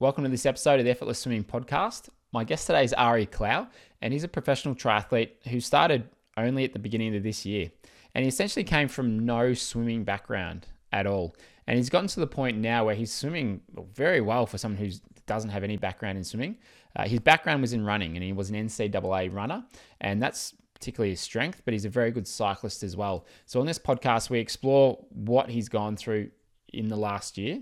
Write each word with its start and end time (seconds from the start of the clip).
Welcome 0.00 0.24
to 0.24 0.30
this 0.30 0.46
episode 0.46 0.78
of 0.78 0.86
the 0.86 0.90
Effortless 0.90 1.18
Swimming 1.18 1.44
Podcast. 1.44 2.08
My 2.32 2.42
guest 2.42 2.66
today 2.66 2.84
is 2.84 2.94
Ari 2.94 3.26
Klau, 3.26 3.68
and 4.00 4.14
he's 4.14 4.24
a 4.24 4.28
professional 4.28 4.74
triathlete 4.74 5.46
who 5.48 5.60
started 5.60 6.08
only 6.38 6.64
at 6.64 6.72
the 6.72 6.78
beginning 6.78 7.14
of 7.16 7.22
this 7.22 7.44
year. 7.44 7.70
And 8.14 8.22
he 8.22 8.28
essentially 8.30 8.64
came 8.64 8.88
from 8.88 9.26
no 9.26 9.52
swimming 9.52 10.04
background 10.04 10.66
at 10.90 11.06
all. 11.06 11.36
And 11.66 11.76
he's 11.76 11.90
gotten 11.90 12.08
to 12.08 12.20
the 12.20 12.26
point 12.26 12.56
now 12.56 12.86
where 12.86 12.94
he's 12.94 13.12
swimming 13.12 13.60
very 13.92 14.22
well 14.22 14.46
for 14.46 14.56
someone 14.56 14.82
who 14.82 14.90
doesn't 15.26 15.50
have 15.50 15.64
any 15.64 15.76
background 15.76 16.16
in 16.16 16.24
swimming. 16.24 16.56
Uh, 16.96 17.06
his 17.06 17.20
background 17.20 17.60
was 17.60 17.74
in 17.74 17.84
running, 17.84 18.16
and 18.16 18.24
he 18.24 18.32
was 18.32 18.48
an 18.48 18.56
NCAA 18.56 19.30
runner, 19.30 19.66
and 20.00 20.22
that's 20.22 20.54
particularly 20.72 21.10
his 21.10 21.20
strength, 21.20 21.60
but 21.66 21.74
he's 21.74 21.84
a 21.84 21.90
very 21.90 22.10
good 22.10 22.26
cyclist 22.26 22.82
as 22.82 22.96
well. 22.96 23.26
So, 23.44 23.60
on 23.60 23.66
this 23.66 23.78
podcast, 23.78 24.30
we 24.30 24.38
explore 24.38 25.04
what 25.10 25.50
he's 25.50 25.68
gone 25.68 25.94
through 25.94 26.30
in 26.72 26.88
the 26.88 26.96
last 26.96 27.36
year 27.36 27.60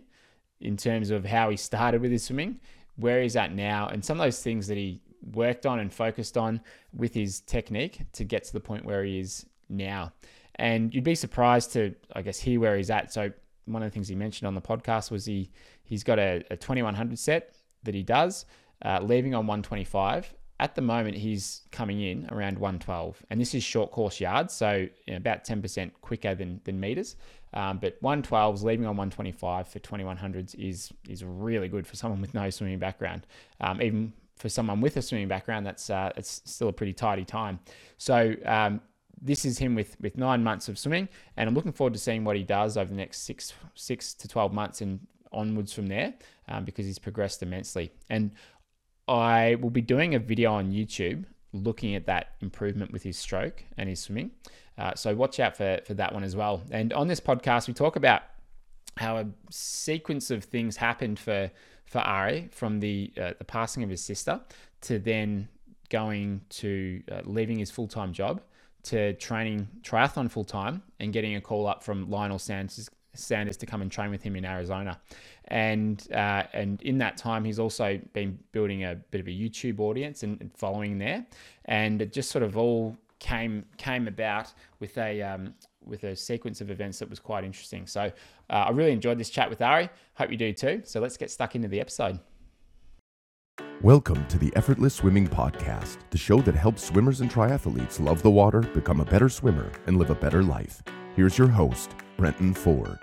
in 0.60 0.76
terms 0.76 1.10
of 1.10 1.24
how 1.24 1.50
he 1.50 1.56
started 1.56 2.00
with 2.00 2.10
his 2.10 2.24
swimming, 2.24 2.60
where 2.96 3.22
he's 3.22 3.36
at 3.36 3.54
now, 3.54 3.88
and 3.88 4.04
some 4.04 4.20
of 4.20 4.26
those 4.26 4.42
things 4.42 4.66
that 4.66 4.76
he 4.76 5.00
worked 5.32 5.66
on 5.66 5.78
and 5.78 5.92
focused 5.92 6.36
on 6.36 6.60
with 6.96 7.14
his 7.14 7.40
technique 7.40 8.00
to 8.12 8.24
get 8.24 8.44
to 8.44 8.52
the 8.52 8.60
point 8.60 8.84
where 8.84 9.04
he 9.04 9.18
is 9.18 9.46
now. 9.68 10.12
And 10.56 10.92
you'd 10.92 11.04
be 11.04 11.14
surprised 11.14 11.72
to, 11.74 11.94
I 12.14 12.22
guess, 12.22 12.38
hear 12.38 12.60
where 12.60 12.76
he's 12.76 12.90
at. 12.90 13.12
So 13.12 13.30
one 13.66 13.82
of 13.82 13.90
the 13.90 13.94
things 13.94 14.08
he 14.08 14.14
mentioned 14.14 14.46
on 14.48 14.54
the 14.54 14.60
podcast 14.60 15.10
was 15.10 15.24
he 15.24 15.50
he's 15.84 16.02
got 16.02 16.18
a, 16.18 16.42
a 16.50 16.56
2100 16.56 17.18
set 17.18 17.54
that 17.84 17.94
he 17.94 18.02
does, 18.02 18.46
uh, 18.84 19.00
leaving 19.02 19.34
on 19.34 19.46
125. 19.46 20.34
At 20.60 20.74
the 20.74 20.82
moment, 20.82 21.16
he's 21.16 21.62
coming 21.70 22.00
in 22.00 22.26
around 22.32 22.58
112, 22.58 23.22
and 23.30 23.40
this 23.40 23.54
is 23.54 23.62
short 23.62 23.92
course 23.92 24.20
yards, 24.20 24.52
so 24.52 24.88
about 25.08 25.44
10% 25.44 25.92
quicker 26.00 26.34
than 26.34 26.60
than 26.64 26.80
meters. 26.80 27.16
Um, 27.54 27.78
but 27.78 28.02
112s 28.02 28.62
leaving 28.62 28.84
on 28.84 28.96
125 28.96 29.68
for 29.68 29.78
2100s 29.78 30.54
is 30.58 30.92
is 31.08 31.24
really 31.24 31.68
good 31.68 31.86
for 31.86 31.96
someone 31.96 32.20
with 32.20 32.34
no 32.34 32.50
swimming 32.50 32.78
background. 32.78 33.26
Um, 33.60 33.80
even 33.80 34.12
for 34.36 34.48
someone 34.48 34.80
with 34.80 34.96
a 34.96 35.02
swimming 35.02 35.28
background, 35.28 35.64
that's 35.64 35.90
uh, 35.90 36.10
it's 36.16 36.42
still 36.44 36.68
a 36.68 36.72
pretty 36.72 36.92
tidy 36.92 37.24
time. 37.24 37.60
So 37.96 38.34
um, 38.44 38.80
this 39.20 39.44
is 39.44 39.58
him 39.58 39.74
with 39.74 39.96
with 40.00 40.18
nine 40.18 40.42
months 40.42 40.68
of 40.68 40.78
swimming, 40.78 41.08
and 41.36 41.48
I'm 41.48 41.54
looking 41.54 41.72
forward 41.72 41.94
to 41.94 42.00
seeing 42.00 42.24
what 42.24 42.36
he 42.36 42.42
does 42.42 42.76
over 42.76 42.90
the 42.90 42.96
next 42.96 43.22
six 43.22 43.52
six 43.74 44.12
to 44.14 44.28
12 44.28 44.52
months 44.52 44.80
and 44.80 45.00
onwards 45.32 45.72
from 45.72 45.86
there, 45.86 46.14
um, 46.48 46.64
because 46.64 46.86
he's 46.86 46.98
progressed 46.98 47.42
immensely. 47.42 47.92
And 48.10 48.32
I 49.08 49.56
will 49.56 49.70
be 49.70 49.80
doing 49.80 50.14
a 50.14 50.18
video 50.18 50.52
on 50.52 50.72
YouTube 50.72 51.24
looking 51.52 51.94
at 51.94 52.06
that 52.06 52.34
improvement 52.40 52.92
with 52.92 53.02
his 53.02 53.16
stroke 53.16 53.64
and 53.76 53.88
his 53.88 54.00
swimming. 54.00 54.32
Uh, 54.76 54.94
so 54.94 55.14
watch 55.14 55.40
out 55.40 55.56
for, 55.56 55.80
for 55.84 55.94
that 55.94 56.12
one 56.12 56.22
as 56.22 56.36
well. 56.36 56.62
And 56.70 56.92
on 56.92 57.08
this 57.08 57.20
podcast, 57.20 57.66
we 57.66 57.74
talk 57.74 57.96
about 57.96 58.22
how 58.96 59.16
a 59.16 59.26
sequence 59.50 60.30
of 60.30 60.44
things 60.44 60.76
happened 60.76 61.18
for 61.18 61.50
for 61.86 62.00
Ari 62.00 62.48
from 62.52 62.80
the 62.80 63.12
uh, 63.20 63.32
the 63.38 63.44
passing 63.44 63.82
of 63.82 63.90
his 63.90 64.02
sister 64.02 64.40
to 64.82 64.98
then 64.98 65.48
going 65.88 66.42
to 66.50 67.02
uh, 67.10 67.22
leaving 67.24 67.58
his 67.58 67.70
full 67.70 67.88
time 67.88 68.12
job 68.12 68.42
to 68.84 69.14
training 69.14 69.68
triathlon 69.82 70.30
full 70.30 70.44
time 70.44 70.82
and 71.00 71.12
getting 71.12 71.34
a 71.34 71.40
call 71.40 71.66
up 71.66 71.82
from 71.82 72.10
Lionel 72.10 72.38
Sanders 72.38 72.90
Sanders 73.14 73.56
to 73.58 73.66
come 73.66 73.82
and 73.82 73.90
train 73.90 74.10
with 74.10 74.22
him 74.22 74.36
in 74.36 74.44
Arizona. 74.44 75.00
And 75.46 76.06
uh, 76.12 76.44
and 76.52 76.80
in 76.82 76.98
that 76.98 77.16
time, 77.16 77.44
he's 77.44 77.58
also 77.58 78.00
been 78.12 78.38
building 78.52 78.84
a 78.84 78.94
bit 79.10 79.20
of 79.20 79.26
a 79.26 79.30
YouTube 79.30 79.80
audience 79.80 80.22
and, 80.22 80.50
following 80.54 80.98
there. 80.98 81.26
And 81.64 82.02
it 82.02 82.12
just 82.12 82.30
sort 82.30 82.44
of 82.44 82.56
all 82.56 82.96
came 83.18 83.64
came 83.76 84.06
about 84.08 84.52
with 84.80 84.96
a 84.98 85.22
um, 85.22 85.54
with 85.84 86.04
a 86.04 86.14
sequence 86.14 86.60
of 86.60 86.70
events 86.70 86.98
that 86.98 87.10
was 87.10 87.18
quite 87.18 87.44
interesting. 87.44 87.86
So 87.86 88.12
uh, 88.50 88.52
I 88.52 88.70
really 88.70 88.92
enjoyed 88.92 89.18
this 89.18 89.30
chat 89.30 89.48
with 89.50 89.62
Ari. 89.62 89.88
Hope 90.14 90.30
you 90.30 90.36
do 90.36 90.52
too. 90.52 90.82
So 90.84 91.00
let's 91.00 91.16
get 91.16 91.30
stuck 91.30 91.54
into 91.54 91.68
the 91.68 91.80
episode. 91.80 92.20
Welcome 93.82 94.26
to 94.26 94.38
the 94.38 94.52
Effortless 94.56 94.94
Swimming 94.94 95.28
Podcast, 95.28 95.98
the 96.10 96.18
show 96.18 96.40
that 96.40 96.54
helps 96.54 96.82
swimmers 96.82 97.20
and 97.20 97.30
triathletes 97.30 98.04
love 98.04 98.22
the 98.22 98.30
water, 98.30 98.60
become 98.60 99.00
a 99.00 99.04
better 99.04 99.28
swimmer, 99.28 99.70
and 99.86 99.98
live 99.98 100.10
a 100.10 100.16
better 100.16 100.42
life. 100.42 100.82
Here's 101.14 101.38
your 101.38 101.46
host, 101.46 101.94
Brenton 102.18 102.52
Ford. 102.52 102.98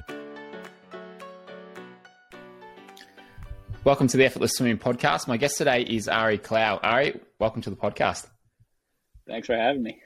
Welcome 3.86 4.08
to 4.08 4.18
the 4.18 4.26
Effortless 4.26 4.52
Swimming 4.58 4.78
Podcast. 4.78 5.30
My 5.30 5.38
guest 5.38 5.58
today 5.58 5.84
is 5.84 6.10
Ari 6.10 6.38
Klau. 6.38 6.80
Ari, 6.84 7.22
welcome 7.40 7.62
to 7.62 7.70
the 7.70 7.78
podcast. 7.78 8.28
Thanks 9.26 9.48
for 9.48 9.56
having 9.56 9.84
me. 9.84 10.02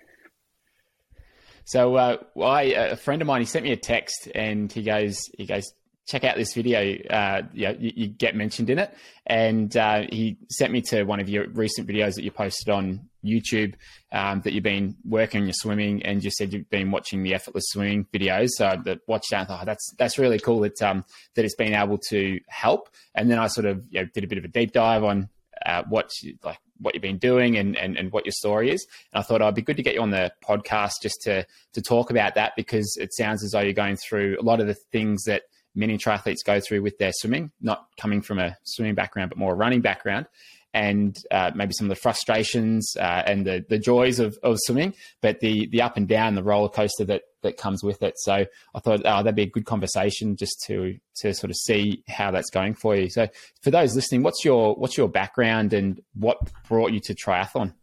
So, 1.66 1.96
uh, 1.96 2.18
I, 2.40 2.62
a 2.62 2.96
friend 2.96 3.24
of 3.24 3.28
mine, 3.28 3.42
he 3.42 3.46
sent 3.46 3.64
me 3.64 3.72
a 3.72 3.78
text 3.78 4.28
and 4.36 4.72
he 4.72 4.84
goes, 4.84 5.18
he 5.38 5.48
goes, 5.48 5.74
check 6.10 6.24
out 6.24 6.36
this 6.36 6.54
video. 6.54 6.98
Uh, 7.08 7.44
you, 7.54 7.76
you, 7.80 7.94
you, 7.96 8.08
get 8.08 8.36
mentioned 8.36 8.70
in 8.70 8.80
it. 8.80 8.92
And 9.28 9.76
uh, 9.78 10.06
he 10.12 10.38
sent 10.50 10.74
me 10.74 10.82
to 10.90 11.04
one 11.04 11.20
of 11.20 11.30
your 11.30 11.48
recent 11.50 11.88
videos 11.88 12.16
that 12.16 12.24
you 12.24 12.32
posted 12.32 12.74
on 12.74 13.08
YouTube 13.24 13.76
um, 14.12 14.42
that 14.42 14.54
you've 14.54 14.64
been 14.64 14.96
working 15.06 15.42
on 15.42 15.48
your 15.48 15.54
swimming, 15.54 16.02
and 16.04 16.24
you 16.24 16.32
said 16.32 16.52
you've 16.52 16.70
been 16.70 16.90
watching 16.90 17.22
the 17.22 17.36
effortless 17.36 17.66
swimming 17.68 18.06
videos. 18.12 18.48
So 18.56 18.66
I 18.66 18.98
watched 19.08 19.30
that. 19.32 19.48
Thought, 19.48 19.60
oh, 19.62 19.66
that's 19.66 19.94
that's 19.98 20.18
really 20.18 20.40
cool 20.40 20.62
that 20.62 20.82
um, 20.82 21.06
that 21.36 21.46
it's 21.46 21.56
been 21.56 21.74
able 21.74 22.00
to 22.10 22.40
help. 22.48 22.90
And 23.14 23.30
then 23.30 23.38
I 23.38 23.48
sort 23.48 23.68
of 23.68 23.84
you 23.92 24.02
know, 24.02 24.08
did 24.14 24.24
a 24.24 24.28
bit 24.28 24.40
of 24.40 24.46
a 24.46 24.50
deep 24.50 24.72
dive 24.72 25.04
on 25.04 25.30
uh, 25.66 25.84
what 25.90 26.10
like 26.44 26.60
what 26.80 26.96
you've 26.96 27.02
been 27.02 27.18
doing 27.18 27.58
and, 27.58 27.76
and, 27.76 27.98
and 27.98 28.10
what 28.14 28.26
your 28.26 28.32
story 28.32 28.72
is. 28.72 28.88
And 29.14 29.20
I 29.20 29.24
thought 29.24 29.42
oh, 29.42 29.46
it'd 29.46 29.56
be 29.56 29.62
good 29.62 29.78
to 29.78 29.84
get 29.84 29.94
you 29.94 30.02
on 30.02 30.12
the 30.12 30.32
podcast 30.44 30.94
just 31.04 31.22
to 31.24 31.46
to 31.74 31.82
talk 31.82 32.10
about 32.10 32.36
that 32.36 32.54
because 32.56 32.98
it 33.00 33.14
sounds 33.14 33.44
as 33.44 33.52
though 33.52 33.60
you're 33.60 33.74
going 33.74 33.98
through 33.98 34.38
a 34.40 34.44
lot 34.44 34.60
of 34.60 34.68
the 34.68 34.78
things 34.92 35.24
that 35.26 35.44
many 35.76 35.98
triathletes 35.98 36.44
go 36.46 36.60
through 36.60 36.82
with 36.82 36.98
their 36.98 37.12
swimming, 37.14 37.52
not 37.62 37.88
coming 38.00 38.22
from 38.22 38.40
a 38.40 38.58
swimming 38.64 38.96
background, 38.96 39.30
but 39.30 39.38
more 39.38 39.54
a 39.54 39.56
running 39.56 39.82
background, 39.82 40.28
and 40.74 41.18
uh, 41.32 41.52
maybe 41.56 41.74
some 41.74 41.86
of 41.86 41.90
the 41.90 42.02
frustrations 42.02 42.96
uh, 43.00 43.24
and 43.26 43.46
the, 43.46 43.66
the 43.70 43.80
joys 43.80 44.20
of, 44.20 44.38
of 44.44 44.58
swimming, 44.60 44.94
but 45.22 45.40
the 45.40 45.68
the 45.68 45.82
up 45.82 45.98
and 45.98 46.08
down, 46.08 46.36
the 46.36 46.44
roller 46.44 46.70
coaster 46.70 47.06
that 47.06 47.24
that 47.42 47.58
comes 47.58 47.84
with 47.84 48.04
it. 48.04 48.14
So 48.18 48.46
I 48.76 48.80
thought 48.80 49.02
oh, 49.06 49.24
that'd 49.24 49.36
be 49.36 49.44
a 49.44 49.50
good 49.50 49.66
conversation 49.66 50.36
just 50.36 50.62
to 50.68 50.98
to 51.22 51.34
sort 51.34 51.50
of 51.50 51.58
see 51.58 52.04
how 52.08 52.32
that's 52.32 52.50
going 52.50 52.76
for 52.76 52.96
you. 52.96 53.10
So 53.10 53.28
for 53.62 53.72
those 53.72 53.96
listening, 53.96 54.24
what's 54.24 54.46
your 54.46 54.76
what's 54.76 54.98
your 54.98 55.10
background 55.10 55.74
and 55.74 56.02
what 56.14 56.38
brought 56.68 56.92
you 56.92 57.00
to 57.02 57.16
triathlon? 57.16 57.74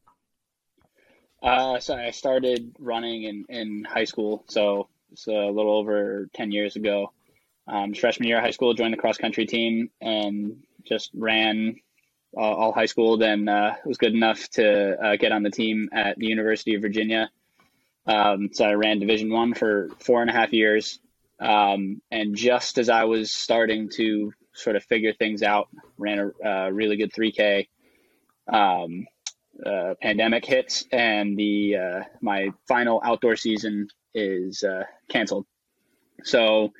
Uh, 1.43 1.79
so 1.79 1.95
I 1.95 2.11
started 2.11 2.75
running 2.79 3.25
in, 3.25 3.45
in 3.49 3.85
high 3.85 4.05
school, 4.05 4.45
so 4.49 4.89
it's 5.13 5.27
a 5.27 5.33
little 5.33 5.77
over 5.77 6.29
ten 6.35 6.51
years 6.51 6.77
ago. 6.77 7.13
Um, 7.69 7.95
freshman 7.95 8.29
year 8.29 8.39
of 8.39 8.45
high 8.45 8.51
school, 8.51 8.75
joined 8.75 8.93
the 8.93 8.99
cross 8.99 9.19
country 9.19 9.47
team 9.47 9.91
and 10.01 10.63
just 10.85 11.11
ran 11.15 11.77
all, 12.37 12.55
all 12.55 12.73
high 12.73 12.87
school. 12.87 13.17
Then 13.17 13.49
uh, 13.49 13.75
was 13.85 13.99
good 13.99 14.15
enough 14.15 14.49
to 14.51 14.97
uh, 15.01 15.17
get 15.17 15.33
on 15.33 15.43
the 15.43 15.51
team 15.51 15.89
at 15.93 16.17
the 16.19 16.27
University 16.27 16.75
of 16.75 16.83
Virginia. 16.83 17.31
Um, 18.07 18.51
so 18.53 18.65
I 18.65 18.75
ran 18.75 19.01
Division 19.01 19.31
One 19.31 19.55
for 19.55 19.89
four 19.99 20.21
and 20.21 20.31
a 20.31 20.33
half 20.33 20.53
years. 20.53 21.01
Um, 21.41 22.01
and 22.11 22.37
just 22.37 22.79
as 22.79 22.89
I 22.89 23.05
was 23.05 23.33
starting 23.33 23.91
to 23.97 24.33
sort 24.53 24.77
of 24.77 24.85
figure 24.85 25.13
things 25.13 25.43
out, 25.43 25.69
ran 25.99 26.33
a 26.43 26.73
really 26.73 26.97
good 26.97 27.13
3K. 27.13 27.69
Um, 28.49 29.07
uh, 29.65 29.95
pandemic 30.03 30.45
hits, 30.45 30.85
and 30.93 31.37
the 31.37 31.77
uh, 31.77 32.01
my 32.21 32.51
final 32.69 33.01
outdoor 33.05 33.37
season 33.37 33.89
is 34.15 34.63
uh, 34.63 34.85
canceled. 35.09 35.47
So 36.25 36.73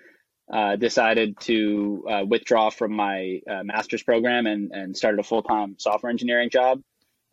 uh, 0.53 0.77
decided 0.77 1.39
to 1.41 2.05
uh, 2.09 2.25
withdraw 2.27 2.71
from 2.71 2.93
my 2.93 3.41
uh, 3.51 3.63
master's 3.65 4.03
program 4.03 4.47
and, 4.47 4.71
and 4.73 4.97
started 4.97 5.19
a 5.19 5.25
full-time 5.25 5.77
software 5.79 6.11
engineering 6.11 6.51
job 6.51 6.81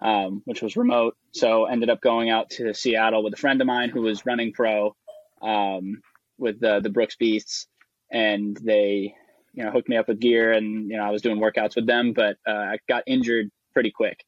um, 0.03 0.41
which 0.45 0.61
was 0.61 0.75
remote. 0.75 1.15
So 1.31 1.65
ended 1.65 1.89
up 1.89 2.01
going 2.01 2.29
out 2.29 2.49
to 2.51 2.73
seattle 2.73 3.23
with 3.23 3.33
a 3.33 3.37
friend 3.37 3.61
of 3.61 3.67
mine 3.67 3.89
who 3.89 4.01
was 4.01 4.25
running 4.25 4.51
pro 4.51 4.95
um, 5.41 6.01
with 6.37 6.59
the, 6.59 6.81
the 6.81 6.89
brooks 6.89 7.15
beasts. 7.15 7.67
And 8.11 8.55
they 8.57 9.15
you 9.53 9.63
know 9.63 9.71
hooked 9.71 9.89
me 9.89 9.97
up 9.97 10.07
with 10.07 10.19
gear 10.19 10.51
and 10.51 10.89
you 10.89 10.97
know 10.97 11.03
i 11.03 11.11
was 11.11 11.21
doing 11.21 11.39
workouts 11.39 11.75
with 11.75 11.85
them 11.85 12.11
but 12.13 12.37
uh, 12.47 12.51
i 12.51 12.77
got 12.89 13.03
injured 13.07 13.49
pretty 13.73 13.91
quick. 13.91 14.23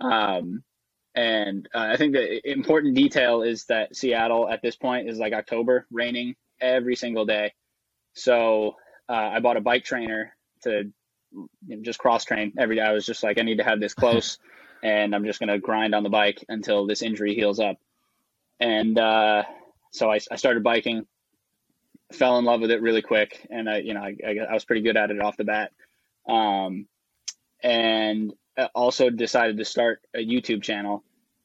Um, 0.00 0.62
and 1.14 1.68
uh, 1.74 1.86
i 1.90 1.96
think 1.96 2.12
the 2.12 2.50
important 2.50 2.94
detail 2.94 3.42
is 3.42 3.64
that 3.66 3.96
seattle 3.96 4.48
at 4.48 4.62
this 4.62 4.76
point 4.76 5.08
is 5.08 5.18
like 5.18 5.32
october 5.32 5.86
raining 5.90 6.34
every 6.60 6.96
single 6.96 7.24
day 7.24 7.52
so 8.16 8.76
uh, 9.08 9.30
I 9.34 9.40
bought 9.40 9.58
a 9.58 9.60
bike 9.60 9.84
trainer 9.84 10.34
to 10.62 10.90
you 11.32 11.48
know, 11.66 11.82
just 11.82 11.98
cross 11.98 12.24
train 12.24 12.54
every 12.58 12.76
day. 12.76 12.82
I 12.82 12.92
was 12.92 13.04
just 13.04 13.22
like, 13.22 13.38
I 13.38 13.42
need 13.42 13.58
to 13.58 13.64
have 13.64 13.78
this 13.78 13.94
close, 14.02 14.38
and 14.82 15.14
I'm 15.14 15.24
just 15.24 15.38
going 15.38 15.50
to 15.50 15.58
grind 15.58 15.94
on 15.94 16.02
the 16.02 16.08
bike 16.08 16.42
until 16.48 16.86
this 16.86 17.02
injury 17.02 17.34
heals 17.34 17.60
up. 17.60 17.76
And 18.58 18.98
uh, 18.98 19.42
so 19.92 20.10
I, 20.10 20.18
I, 20.30 20.36
started 20.36 20.64
biking, 20.64 21.06
fell 22.10 22.38
in 22.38 22.46
love 22.46 22.62
with 22.62 22.70
it 22.70 22.80
really 22.80 23.02
quick, 23.02 23.46
and 23.50 23.68
I, 23.68 23.78
you 23.78 23.92
know, 23.92 24.00
I, 24.00 24.16
I 24.50 24.54
was 24.54 24.64
pretty 24.64 24.80
good 24.80 24.96
at 24.96 25.10
it 25.10 25.20
off 25.20 25.36
the 25.36 25.44
bat. 25.44 25.72
Um, 26.26 26.86
and 27.62 28.32
also 28.74 29.10
decided 29.10 29.58
to 29.58 29.64
start 29.66 30.00
a 30.14 30.26
YouTube 30.26 30.62
channel, 30.62 31.04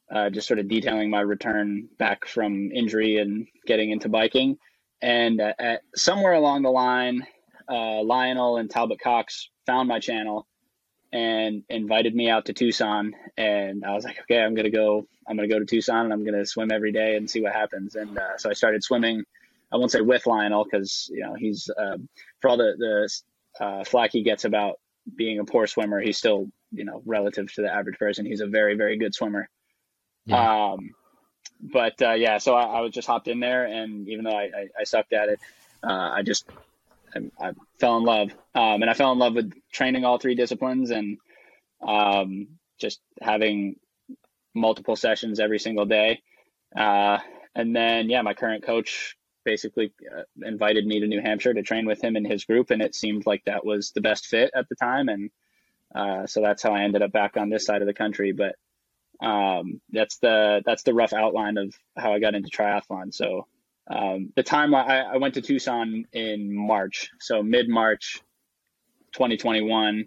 uh, 0.10 0.30
just 0.30 0.48
sort 0.48 0.60
of 0.60 0.70
detailing 0.70 1.10
my 1.10 1.20
return 1.20 1.90
back 2.00 2.26
from 2.26 2.72
injury 2.72 3.18
and 3.18 3.48
getting 3.68 3.92
into 3.92 4.08
biking 4.08 4.58
and 5.02 5.42
uh, 5.42 5.78
somewhere 5.96 6.34
along 6.34 6.64
the 6.64 6.70
line, 6.70 7.26
uh, 7.70 8.02
Lionel 8.04 8.58
and 8.58 8.70
Talbot 8.70 9.00
Cox 9.00 9.50
found 9.66 9.88
my 9.88 10.00
channel 10.00 10.48
and 11.14 11.64
invited 11.70 12.16
me 12.16 12.30
out 12.30 12.46
to 12.46 12.54
Tucson. 12.54 13.14
And 13.38 13.84
I 13.86 13.94
was 13.94 14.04
like, 14.04 14.20
okay, 14.22 14.40
I'm 14.42 14.56
gonna 14.56 14.70
go. 14.70 15.08
I'm 15.28 15.36
gonna 15.36 15.48
go 15.48 15.60
to 15.60 15.66
Tucson 15.66 16.06
and 16.06 16.14
I'm 16.14 16.26
gonna 16.26 16.46
swim 16.46 16.72
every 16.72 16.92
day 16.92 17.16
and 17.16 17.30
see 17.30 17.42
what 17.42 17.54
happens. 17.54 17.96
And 17.96 18.18
uh, 18.18 18.38
so 18.38 18.50
I 18.50 18.54
started 18.54 18.84
swimming. 18.84 19.24
I 19.72 19.78
won't 19.78 19.92
say 19.92 20.02
with 20.02 20.28
Lionel 20.28 20.66
because 20.66 21.10
you 21.14 21.24
know 21.24 21.34
he's 21.36 21.70
um, 21.78 22.08
for 22.40 22.50
all 22.50 22.58
the 22.58 22.74
the 22.78 23.66
uh, 23.66 23.84
flack 23.84 24.12
he 24.12 24.24
gets 24.24 24.46
about 24.46 24.80
being 25.16 25.40
a 25.40 25.46
poor 25.46 25.68
swimmer, 25.68 26.00
he's 26.00 26.18
still 26.18 26.48
you 26.72 26.86
know 26.86 27.02
relative 27.06 27.54
to 27.54 27.62
the 27.62 27.74
average 27.74 27.98
person, 27.98 28.26
he's 28.26 28.42
a 28.42 28.48
very 28.48 28.76
very 28.76 28.98
good 28.98 29.14
swimmer. 29.14 29.50
Yeah. 30.26 30.72
Um, 30.72 30.92
but 31.62 32.02
uh, 32.02 32.14
yeah, 32.14 32.40
so 32.40 32.56
I, 32.56 32.64
I, 32.64 32.82
was 32.82 32.92
just 32.92 33.08
hopped 33.08 33.28
in 33.28 33.40
there, 33.40 33.66
and 33.66 34.08
even 34.10 34.26
though 34.26 34.36
I, 34.36 34.44
I, 34.44 34.68
I 34.80 34.84
sucked 34.84 35.14
at 35.14 35.30
it, 35.30 35.40
uh, 35.84 36.10
I 36.14 36.24
just 36.24 36.50
I, 37.16 37.48
I, 37.48 37.52
fell 37.80 37.98
in 37.98 38.04
love, 38.04 38.32
um, 38.56 38.82
and 38.82 38.90
I 38.90 38.94
fell 38.94 39.12
in 39.12 39.20
love 39.20 39.36
with 39.36 39.54
training 39.72 40.04
all 40.04 40.18
three 40.18 40.36
disciplines 40.36 40.90
and 40.90 41.18
um, 41.86 42.48
just 42.80 43.00
having 43.22 43.76
multiple 44.54 44.96
sessions 44.96 45.40
every 45.40 45.60
single 45.60 45.86
day. 45.86 46.22
Uh, 46.76 47.20
and 47.54 47.76
then 47.76 48.10
yeah, 48.10 48.22
my 48.22 48.34
current 48.34 48.64
coach 48.64 49.16
basically 49.44 49.94
uh, 50.16 50.24
invited 50.44 50.86
me 50.86 51.00
to 51.00 51.08
New 51.08 51.22
Hampshire 51.22 51.54
to 51.54 51.64
train 51.64 51.86
with 51.86 52.04
him 52.04 52.16
in 52.16 52.26
his 52.26 52.46
group, 52.46 52.72
and 52.72 52.82
it 52.82 52.96
seemed 52.96 53.26
like 53.26 53.44
that 53.46 53.66
was 53.66 53.92
the 53.92 54.02
best 54.02 54.26
fit 54.26 54.52
at 54.56 54.68
the 54.70 54.76
time, 54.76 55.10
and 55.10 55.30
uh, 55.94 56.26
so 56.26 56.42
that's 56.42 56.64
how 56.64 56.74
I 56.74 56.84
ended 56.84 57.02
up 57.02 57.12
back 57.12 57.38
on 57.38 57.50
this 57.50 57.66
side 57.66 57.82
of 57.82 57.88
the 57.88 57.94
country. 57.94 58.32
But 58.32 58.56
um, 59.22 59.82
that's 59.92 60.18
the 60.18 60.64
that's 60.66 60.84
the 60.84 60.94
rough 60.94 61.14
outline 61.14 61.58
of 61.58 61.76
how 61.96 62.14
I 62.14 62.20
got 62.20 62.34
into 62.34 62.50
triathlon. 62.50 63.14
So 63.14 63.48
um, 63.90 64.32
the 64.36 64.44
time 64.44 64.74
I, 64.74 65.02
I, 65.02 65.18
went 65.18 65.36
to 65.36 65.42
Tucson 65.42 66.06
in 66.14 66.56
March, 66.56 67.10
so 67.20 67.44
mid 67.44 67.68
March, 67.68 68.22
2021, 69.14 70.06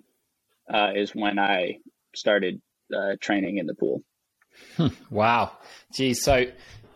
uh, 0.73 0.93
is 0.95 1.15
when 1.15 1.39
I 1.39 1.79
started 2.15 2.61
uh, 2.95 3.17
training 3.21 3.59
in 3.59 3.67
the 3.67 3.75
pool. 3.75 4.03
wow, 5.11 5.53
geez. 5.93 6.23
So, 6.23 6.47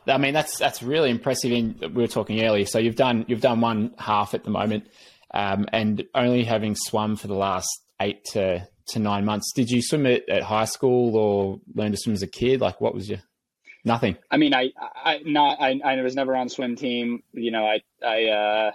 I 0.07 0.19
mean, 0.19 0.35
that's 0.35 0.59
that's 0.59 0.83
really 0.83 1.11
impressive. 1.11 1.53
In 1.53 1.79
we 1.81 2.03
were 2.03 2.09
talking 2.09 2.43
earlier. 2.43 2.65
So 2.65 2.79
you've 2.79 2.97
done 2.97 3.27
you've 3.29 3.41
done 3.41 3.61
one 3.61 3.95
half 3.99 4.35
at 4.35 4.45
the 4.45 4.51
moment, 4.51 4.87
um, 5.33 5.67
and 5.73 6.05
only 6.15 6.45
having 6.45 6.75
swum 6.75 7.17
for 7.17 7.27
the 7.27 7.35
last 7.35 7.69
eight 8.01 8.25
to 8.33 8.67
to 8.89 8.99
nine 8.99 9.25
months. 9.25 9.53
Did 9.53 9.71
you 9.71 9.83
swim 9.83 10.07
at, 10.07 10.29
at 10.29 10.43
high 10.43 10.65
school 10.65 11.17
or 11.17 11.61
learn 11.75 11.93
to 11.93 11.97
swim 11.97 12.15
as 12.15 12.23
a 12.23 12.27
kid? 12.27 12.61
Like, 12.61 12.81
what 12.81 12.95
was 12.95 13.09
your 13.09 13.21
nothing? 13.85 14.17
I 14.31 14.37
mean, 14.37 14.55
I, 14.55 14.71
I 14.79 15.21
not, 15.25 15.61
I, 15.61 15.81
I 15.85 16.01
was 16.03 16.15
never 16.15 16.35
on 16.37 16.49
swim 16.49 16.77
team. 16.77 17.23
You 17.33 17.51
know, 17.51 17.65
I, 17.65 17.81
I, 18.05 18.25
uh, 18.25 18.73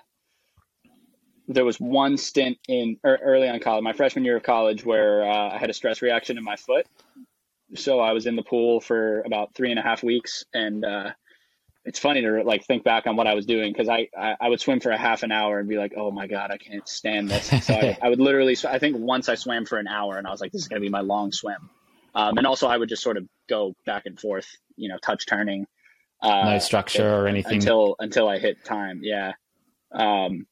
there 1.48 1.65
was 1.65 1.80
one 1.80 2.18
stint 2.18 2.57
in 2.68 2.98
er, 3.06 3.19
early 3.21 3.50
on 3.50 3.60
college, 3.60 3.83
my 3.83 3.94
freshman 3.94 4.24
year 4.25 4.38
of 4.38 4.44
college, 4.44 4.86
where 4.86 5.30
uh, 5.30 5.54
I 5.54 5.57
had 5.57 5.69
a 5.69 5.74
stress 5.74 6.01
reaction 6.01 6.38
in 6.38 6.44
my 6.44 6.56
foot. 6.56 6.88
So 7.75 8.00
I 8.00 8.12
was 8.12 8.27
in 8.27 8.36
the 8.36 8.44
pool 8.44 8.81
for 8.81 9.21
about 9.21 9.56
three 9.56 9.71
and 9.71 9.80
a 9.80 9.81
half 9.81 10.04
weeks, 10.04 10.45
and 10.54 10.86
uh, 10.86 11.12
it's 11.85 12.00
funny 12.00 12.21
to 12.21 12.44
like 12.44 12.65
think 12.65 12.83
back 12.83 13.07
on 13.07 13.15
what 13.15 13.27
I 13.27 13.33
was 13.33 13.45
doing 13.45 13.74
because 13.74 13.89
I, 13.89 14.07
I, 14.18 14.35
I 14.39 14.50
would 14.50 14.62
swim 14.62 14.80
for 14.80 14.91
a 14.91 14.97
half 14.97 15.24
an 15.24 15.31
hour 15.31 15.59
and 15.59 15.68
be 15.68 15.77
like, 15.77 15.94
oh 15.97 16.12
my 16.12 16.27
god, 16.27 16.50
I 16.50 16.57
can't 16.57 16.88
stand 16.88 17.30
this. 17.30 17.47
So 17.65 17.74
I, 17.74 17.97
I, 18.01 18.09
would 18.09 18.19
literally, 18.19 18.56
I 18.68 18.80
think 18.80 18.97
once 18.97 19.27
I 19.27 19.35
swam 19.35 19.65
for 19.65 19.77
an 19.77 19.88
hour 19.88 20.18
and 20.18 20.25
I 20.25 20.31
was 20.31 20.39
like, 20.39 20.51
this 20.51 20.62
is 20.62 20.68
gonna 20.68 20.81
be 20.81 20.89
my 20.89 21.01
long 21.01 21.31
swim. 21.31 21.69
Um, 22.15 22.38
and 22.38 22.47
also 22.47 22.68
I 22.68 22.77
would 22.77 22.89
just 22.89 23.03
sort 23.03 23.18
of 23.18 23.27
go 23.50 23.75
back 23.85 24.06
and 24.06 24.19
forth, 24.19 24.47
you 24.77 24.88
know, 24.88 24.97
touch 24.97 25.25
turning. 25.25 25.68
Uh, 26.21 26.51
no 26.51 26.59
structure 26.59 27.13
or 27.13 27.27
anything 27.27 27.56
until 27.56 27.95
until 28.00 28.30
I 28.30 28.39
hit 28.39 28.63
time. 28.63 29.01
Yeah. 29.03 29.33
Um, 29.91 30.47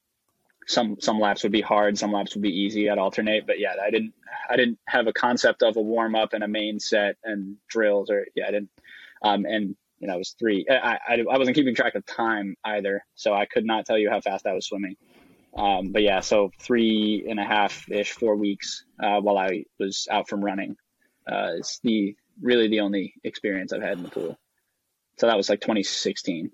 some 0.67 0.97
some 0.99 1.19
laps 1.19 1.43
would 1.43 1.51
be 1.51 1.61
hard, 1.61 1.97
some 1.97 2.11
laps 2.11 2.35
would 2.35 2.41
be 2.41 2.49
easy. 2.49 2.89
I'd 2.89 2.97
alternate, 2.97 3.47
but 3.47 3.59
yeah, 3.59 3.73
I 3.81 3.89
didn't 3.89 4.13
I 4.49 4.57
didn't 4.57 4.79
have 4.87 5.07
a 5.07 5.13
concept 5.13 5.63
of 5.63 5.77
a 5.77 5.81
warm 5.81 6.15
up 6.15 6.33
and 6.33 6.43
a 6.43 6.47
main 6.47 6.79
set 6.79 7.15
and 7.23 7.55
drills 7.69 8.09
or 8.09 8.25
yeah, 8.35 8.47
I 8.47 8.51
didn't. 8.51 8.69
Um, 9.23 9.45
and 9.45 9.75
know, 10.07 10.13
I 10.13 10.18
was 10.18 10.36
three. 10.38 10.65
I, 10.69 10.98
I, 11.07 11.18
I, 11.19 11.38
wasn't 11.38 11.56
keeping 11.56 11.75
track 11.75 11.95
of 11.95 12.06
time 12.06 12.56
either, 12.63 13.03
so 13.15 13.33
I 13.33 13.45
could 13.45 13.65
not 13.65 13.86
tell 13.86 13.98
you 13.98 14.09
how 14.09 14.21
fast 14.21 14.45
I 14.48 14.53
was 14.53 14.65
swimming. 14.68 14.95
Um, 15.56 15.92
but 15.92 16.01
yeah, 16.01 16.21
so 16.21 16.51
three 16.59 17.25
and 17.30 17.39
a 17.39 17.44
half 17.44 17.89
ish, 17.89 18.12
four 18.12 18.36
weeks 18.36 18.86
uh, 19.01 19.19
while 19.19 19.38
I 19.38 19.65
was 19.80 20.07
out 20.09 20.30
from 20.30 20.44
running. 20.44 20.75
Uh, 21.30 21.53
it's 21.57 21.80
the 21.83 22.15
really 22.42 22.68
the 22.68 22.80
only 22.80 23.13
experience 23.24 23.74
I've 23.74 23.81
had 23.81 23.98
in 23.98 24.03
the 24.03 24.09
pool. 24.09 24.38
So 25.18 25.27
that 25.27 25.38
was 25.38 25.50
like 25.50 25.62
2016. 25.62 26.51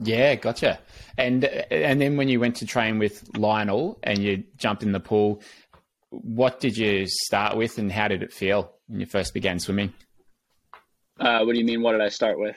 Yeah, 0.00 0.34
gotcha. 0.36 0.78
And 1.16 1.44
and 1.44 2.00
then 2.00 2.16
when 2.16 2.28
you 2.28 2.38
went 2.38 2.56
to 2.56 2.66
train 2.66 2.98
with 2.98 3.36
Lionel 3.36 3.98
and 4.02 4.18
you 4.18 4.44
jumped 4.56 4.82
in 4.82 4.92
the 4.92 5.00
pool, 5.00 5.42
what 6.10 6.60
did 6.60 6.76
you 6.76 7.06
start 7.06 7.56
with, 7.56 7.78
and 7.78 7.90
how 7.90 8.08
did 8.08 8.22
it 8.22 8.32
feel 8.32 8.72
when 8.86 9.00
you 9.00 9.06
first 9.06 9.34
began 9.34 9.58
swimming? 9.58 9.92
Uh, 11.18 11.44
what 11.44 11.52
do 11.52 11.58
you 11.58 11.64
mean? 11.64 11.82
What 11.82 11.92
did 11.92 12.00
I 12.00 12.08
start 12.08 12.38
with? 12.38 12.56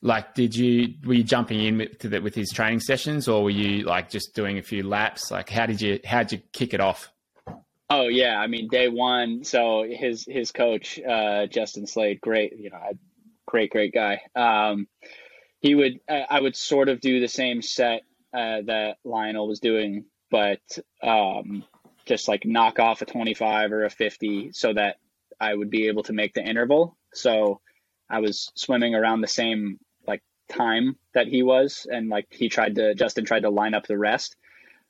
Like, 0.00 0.34
did 0.34 0.54
you 0.54 0.94
were 1.04 1.14
you 1.14 1.24
jumping 1.24 1.64
in 1.64 1.78
with 1.78 1.98
the, 1.98 2.20
with 2.20 2.34
his 2.34 2.50
training 2.50 2.80
sessions, 2.80 3.26
or 3.26 3.44
were 3.44 3.50
you 3.50 3.84
like 3.84 4.10
just 4.10 4.34
doing 4.34 4.58
a 4.58 4.62
few 4.62 4.82
laps? 4.82 5.30
Like, 5.30 5.48
how 5.48 5.64
did 5.66 5.80
you 5.80 5.98
how 6.04 6.22
did 6.22 6.32
you 6.32 6.38
kick 6.52 6.74
it 6.74 6.80
off? 6.80 7.10
Oh 7.88 8.08
yeah, 8.08 8.38
I 8.38 8.46
mean 8.46 8.68
day 8.68 8.88
one. 8.88 9.44
So 9.44 9.86
his 9.88 10.26
his 10.28 10.50
coach 10.50 11.00
uh, 11.00 11.46
Justin 11.46 11.86
Slade, 11.86 12.20
great, 12.20 12.58
you 12.58 12.70
know, 12.70 12.78
great 13.46 13.70
great 13.70 13.94
guy. 13.94 14.20
Um, 14.36 14.88
he 15.60 15.74
would 15.74 16.00
I 16.08 16.38
would 16.38 16.56
sort 16.56 16.90
of 16.90 17.00
do 17.00 17.20
the 17.20 17.28
same 17.28 17.62
set 17.62 18.02
uh, 18.34 18.60
that 18.66 18.96
Lionel 19.04 19.48
was 19.48 19.60
doing, 19.60 20.04
but 20.30 20.60
um, 21.02 21.64
just 22.04 22.28
like 22.28 22.44
knock 22.44 22.78
off 22.78 23.00
a 23.00 23.06
twenty 23.06 23.32
five 23.32 23.72
or 23.72 23.84
a 23.84 23.90
fifty, 23.90 24.52
so 24.52 24.74
that 24.74 24.96
I 25.40 25.54
would 25.54 25.70
be 25.70 25.88
able 25.88 26.02
to 26.04 26.12
make 26.12 26.34
the 26.34 26.42
interval 26.42 26.96
so 27.14 27.60
I 28.08 28.20
was 28.20 28.50
swimming 28.54 28.94
around 28.94 29.20
the 29.20 29.28
same 29.28 29.78
like 30.06 30.22
time 30.48 30.96
that 31.14 31.26
he 31.26 31.42
was, 31.42 31.86
and 31.90 32.08
like 32.08 32.26
he 32.30 32.48
tried 32.48 32.76
to 32.76 32.94
Justin 32.94 33.24
tried 33.24 33.42
to 33.42 33.50
line 33.50 33.74
up 33.74 33.86
the 33.86 33.98
rest. 33.98 34.36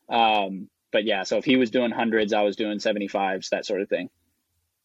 Um, 0.09 0.69
but 0.93 1.05
yeah, 1.05 1.23
so 1.25 1.39
if 1.39 1.45
he 1.45 1.57
was 1.57 1.71
doing 1.71 1.91
hundreds, 1.91 2.33
I 2.33 2.43
was 2.43 2.57
doing 2.57 2.79
seventy 2.79 3.09
fives, 3.09 3.51
that 3.51 3.67
sort 3.67 3.81
of 3.81 3.89
thing. 3.89 4.11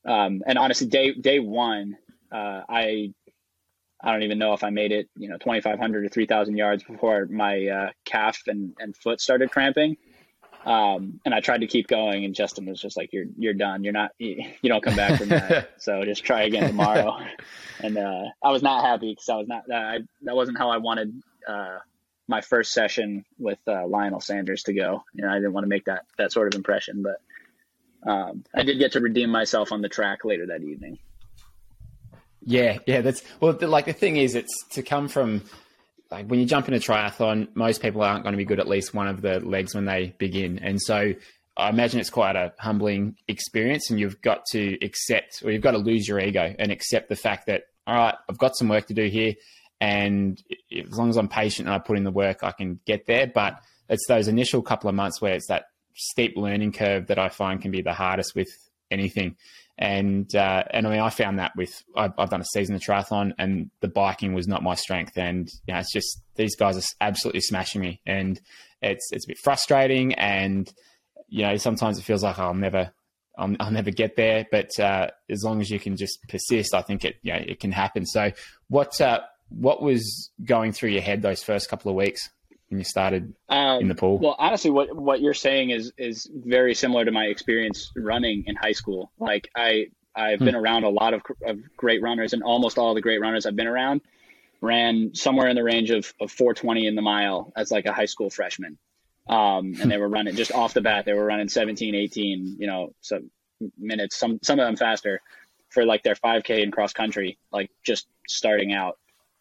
Um, 0.05 0.41
and 0.45 0.57
honestly, 0.57 0.87
day 0.87 1.13
day 1.13 1.39
one, 1.39 1.97
uh, 2.31 2.61
I 2.69 3.13
I 4.01 4.11
don't 4.11 4.23
even 4.23 4.39
know 4.39 4.53
if 4.53 4.63
I 4.63 4.69
made 4.69 4.91
it, 4.91 5.09
you 5.17 5.29
know, 5.29 5.37
twenty 5.37 5.61
five 5.61 5.79
hundred 5.79 6.05
or 6.05 6.09
three 6.09 6.25
thousand 6.25 6.57
yards 6.57 6.83
before 6.83 7.25
my 7.25 7.67
uh, 7.67 7.89
calf 8.05 8.43
and, 8.47 8.73
and 8.79 8.95
foot 8.95 9.19
started 9.19 9.51
cramping. 9.51 9.97
Um, 10.65 11.21
and 11.25 11.33
I 11.33 11.39
tried 11.39 11.61
to 11.61 11.67
keep 11.67 11.87
going, 11.87 12.25
and 12.25 12.35
Justin 12.35 12.65
was 12.65 12.81
just 12.81 12.97
like, 12.97 13.13
"You're 13.13 13.25
you're 13.37 13.53
done. 13.53 13.83
You're 13.83 13.93
not. 13.93 14.11
You, 14.17 14.43
you 14.61 14.69
don't 14.69 14.83
come 14.83 14.95
back 14.95 15.19
from 15.19 15.29
that. 15.29 15.71
so 15.81 16.03
just 16.03 16.23
try 16.23 16.43
again 16.43 16.67
tomorrow." 16.67 17.17
and 17.79 17.97
uh, 17.97 18.25
I 18.43 18.51
was 18.51 18.61
not 18.61 18.83
happy 18.83 19.11
because 19.11 19.29
I 19.29 19.35
was 19.35 19.47
not. 19.47 19.71
I, 19.71 19.99
that 20.23 20.35
wasn't 20.35 20.57
how 20.57 20.69
I 20.69 20.77
wanted 20.77 21.21
uh, 21.47 21.79
my 22.27 22.41
first 22.41 22.73
session 22.73 23.25
with 23.37 23.59
uh, 23.67 23.87
Lionel 23.87 24.19
Sanders 24.19 24.63
to 24.63 24.73
go. 24.73 25.03
You 25.13 25.23
know, 25.23 25.31
I 25.31 25.35
didn't 25.35 25.53
want 25.53 25.63
to 25.63 25.69
make 25.69 25.85
that 25.85 26.05
that 26.17 26.31
sort 26.31 26.47
of 26.47 26.55
impression, 26.55 27.03
but 27.03 28.09
um, 28.09 28.43
I 28.53 28.63
did 28.63 28.79
get 28.79 28.93
to 28.93 28.99
redeem 28.99 29.29
myself 29.29 29.71
on 29.71 29.81
the 29.81 29.89
track 29.89 30.25
later 30.25 30.47
that 30.47 30.61
evening. 30.61 30.99
Yeah, 32.43 32.79
yeah, 32.85 33.01
that's 33.01 33.23
well. 33.39 33.53
The, 33.53 33.67
like 33.67 33.85
the 33.85 33.93
thing 33.93 34.17
is, 34.17 34.35
it's 34.35 34.65
to 34.71 34.83
come 34.83 35.07
from 35.07 35.43
like 36.11 36.27
when 36.27 36.39
you 36.39 36.45
jump 36.45 36.67
in 36.67 36.73
a 36.73 36.79
triathlon, 36.79 37.47
most 37.55 37.81
people 37.81 38.01
aren't 38.01 38.23
going 38.23 38.33
to 38.33 38.37
be 38.37 38.45
good 38.45 38.59
at 38.59 38.67
least 38.67 38.93
one 38.93 39.07
of 39.07 39.21
the 39.21 39.39
legs 39.39 39.75
when 39.75 39.85
they 39.85 40.15
begin. 40.17 40.59
And 40.59 40.81
so 40.81 41.13
I 41.55 41.69
imagine 41.69 41.99
it's 41.99 42.09
quite 42.09 42.35
a 42.35 42.53
humbling 42.57 43.15
experience 43.27 43.89
and 43.89 43.99
you've 43.99 44.21
got 44.21 44.45
to 44.51 44.77
accept 44.83 45.43
or 45.43 45.51
you've 45.51 45.61
got 45.61 45.71
to 45.71 45.77
lose 45.77 46.07
your 46.07 46.19
ego 46.19 46.55
and 46.57 46.71
accept 46.71 47.09
the 47.09 47.15
fact 47.15 47.45
that, 47.47 47.63
all 47.85 47.95
right, 47.95 48.15
I've 48.29 48.37
got 48.37 48.57
some 48.57 48.69
work 48.69 48.87
to 48.87 48.93
do 48.93 49.05
here. 49.05 49.35
And 49.81 50.41
as 50.75 50.97
long 50.97 51.09
as 51.09 51.17
I'm 51.17 51.27
patient 51.27 51.67
and 51.67 51.75
I 51.75 51.79
put 51.79 51.97
in 51.97 52.03
the 52.03 52.11
work, 52.11 52.43
I 52.43 52.51
can 52.51 52.79
get 52.85 53.05
there. 53.05 53.27
But 53.27 53.59
it's 53.87 54.07
those 54.07 54.27
initial 54.27 54.61
couple 54.61 54.89
of 54.89 54.95
months 54.95 55.21
where 55.21 55.33
it's 55.33 55.47
that 55.47 55.65
steep 55.95 56.35
learning 56.35 56.71
curve 56.71 57.07
that 57.07 57.19
I 57.19 57.29
find 57.29 57.61
can 57.61 57.71
be 57.71 57.81
the 57.81 57.93
hardest 57.93 58.35
with 58.35 58.49
anything 58.89 59.35
and 59.79 60.35
uh, 60.35 60.63
and 60.71 60.85
I 60.85 60.89
mean 60.91 60.99
I 60.99 61.09
found 61.09 61.39
that 61.39 61.53
with 61.55 61.83
I've, 61.95 62.11
I've, 62.17 62.29
done 62.29 62.41
a 62.41 62.45
season 62.53 62.75
of 62.75 62.81
triathlon 62.81 63.31
and 63.39 63.71
the 63.79 63.87
biking 63.87 64.33
was 64.33 64.45
not 64.45 64.61
my 64.61 64.75
strength. 64.75 65.17
And 65.17 65.49
you 65.65 65.73
know, 65.73 65.79
it's 65.79 65.93
just 65.93 66.21
these 66.35 66.57
guys 66.57 66.77
are 66.77 66.87
absolutely 66.99 67.39
smashing 67.39 67.79
me. 67.79 68.01
And 68.05 68.39
it's 68.81 69.07
it's 69.13 69.25
a 69.25 69.29
bit 69.29 69.37
frustrating 69.41 70.13
and 70.15 70.69
you 71.29 71.43
know 71.43 71.55
sometimes 71.55 71.97
it 71.97 72.03
feels 72.03 72.23
like 72.23 72.39
I'll 72.39 72.53
never 72.53 72.91
I'll, 73.37 73.55
I'll 73.61 73.71
never 73.71 73.89
get 73.89 74.17
there. 74.17 74.45
But 74.51 74.77
uh, 74.77 75.11
as 75.29 75.43
long 75.45 75.61
as 75.61 75.69
you 75.69 75.79
can 75.79 75.95
just 75.95 76.19
persist 76.27 76.73
I 76.73 76.81
think 76.81 77.05
it 77.05 77.15
you 77.21 77.31
know, 77.31 77.39
it 77.39 77.61
can 77.61 77.71
happen. 77.71 78.05
So 78.05 78.33
what 78.67 78.99
uh, 78.99 79.21
what 79.47 79.81
was 79.81 80.29
going 80.43 80.73
through 80.73 80.89
your 80.89 81.01
head 81.01 81.21
those 81.21 81.41
first 81.41 81.69
couple 81.69 81.89
of 81.89 81.95
weeks 81.95 82.29
when 82.69 82.79
you 82.79 82.85
started 82.85 83.33
um, 83.49 83.81
in 83.81 83.87
the 83.87 83.95
pool? 83.95 84.19
Well, 84.19 84.35
honestly, 84.37 84.71
what 84.71 84.95
what 84.95 85.21
you're 85.21 85.33
saying 85.33 85.71
is 85.71 85.91
is 85.97 86.29
very 86.33 86.73
similar 86.73 87.05
to 87.05 87.11
my 87.11 87.25
experience 87.25 87.91
running 87.95 88.43
in 88.47 88.55
high 88.55 88.73
school. 88.73 89.11
Like 89.19 89.49
I 89.55 89.87
I've 90.15 90.39
hmm. 90.39 90.45
been 90.45 90.55
around 90.55 90.83
a 90.83 90.89
lot 90.89 91.13
of, 91.13 91.21
of 91.45 91.59
great 91.77 92.01
runners, 92.01 92.33
and 92.33 92.43
almost 92.43 92.77
all 92.77 92.93
the 92.93 93.01
great 93.01 93.21
runners 93.21 93.45
I've 93.45 93.55
been 93.55 93.67
around 93.67 94.01
ran 94.61 95.15
somewhere 95.15 95.47
in 95.47 95.55
the 95.55 95.63
range 95.63 95.89
of, 95.91 96.13
of 96.19 96.31
420 96.31 96.87
in 96.87 96.95
the 96.95 97.01
mile 97.01 97.51
as 97.55 97.71
like 97.71 97.85
a 97.85 97.93
high 97.93 98.05
school 98.05 98.29
freshman. 98.29 98.77
Um, 99.27 99.75
and 99.79 99.91
they 99.91 99.97
were 99.97 100.09
running 100.09 100.35
just 100.35 100.51
off 100.51 100.73
the 100.73 100.81
bat, 100.81 101.05
they 101.05 101.13
were 101.13 101.25
running 101.25 101.49
17, 101.49 101.95
18, 101.95 102.57
you 102.59 102.67
know, 102.67 102.93
some 103.01 103.29
minutes, 103.77 104.17
some, 104.17 104.39
some 104.41 104.59
of 104.59 104.65
them 104.65 104.75
faster 104.75 105.21
for 105.69 105.85
like 105.85 106.01
their 106.03 106.15
5k 106.15 106.63
in 106.63 106.71
cross 106.71 106.93
country, 106.93 107.37
like 107.51 107.69
just 107.83 108.07
starting 108.27 108.73
out. 108.73 108.97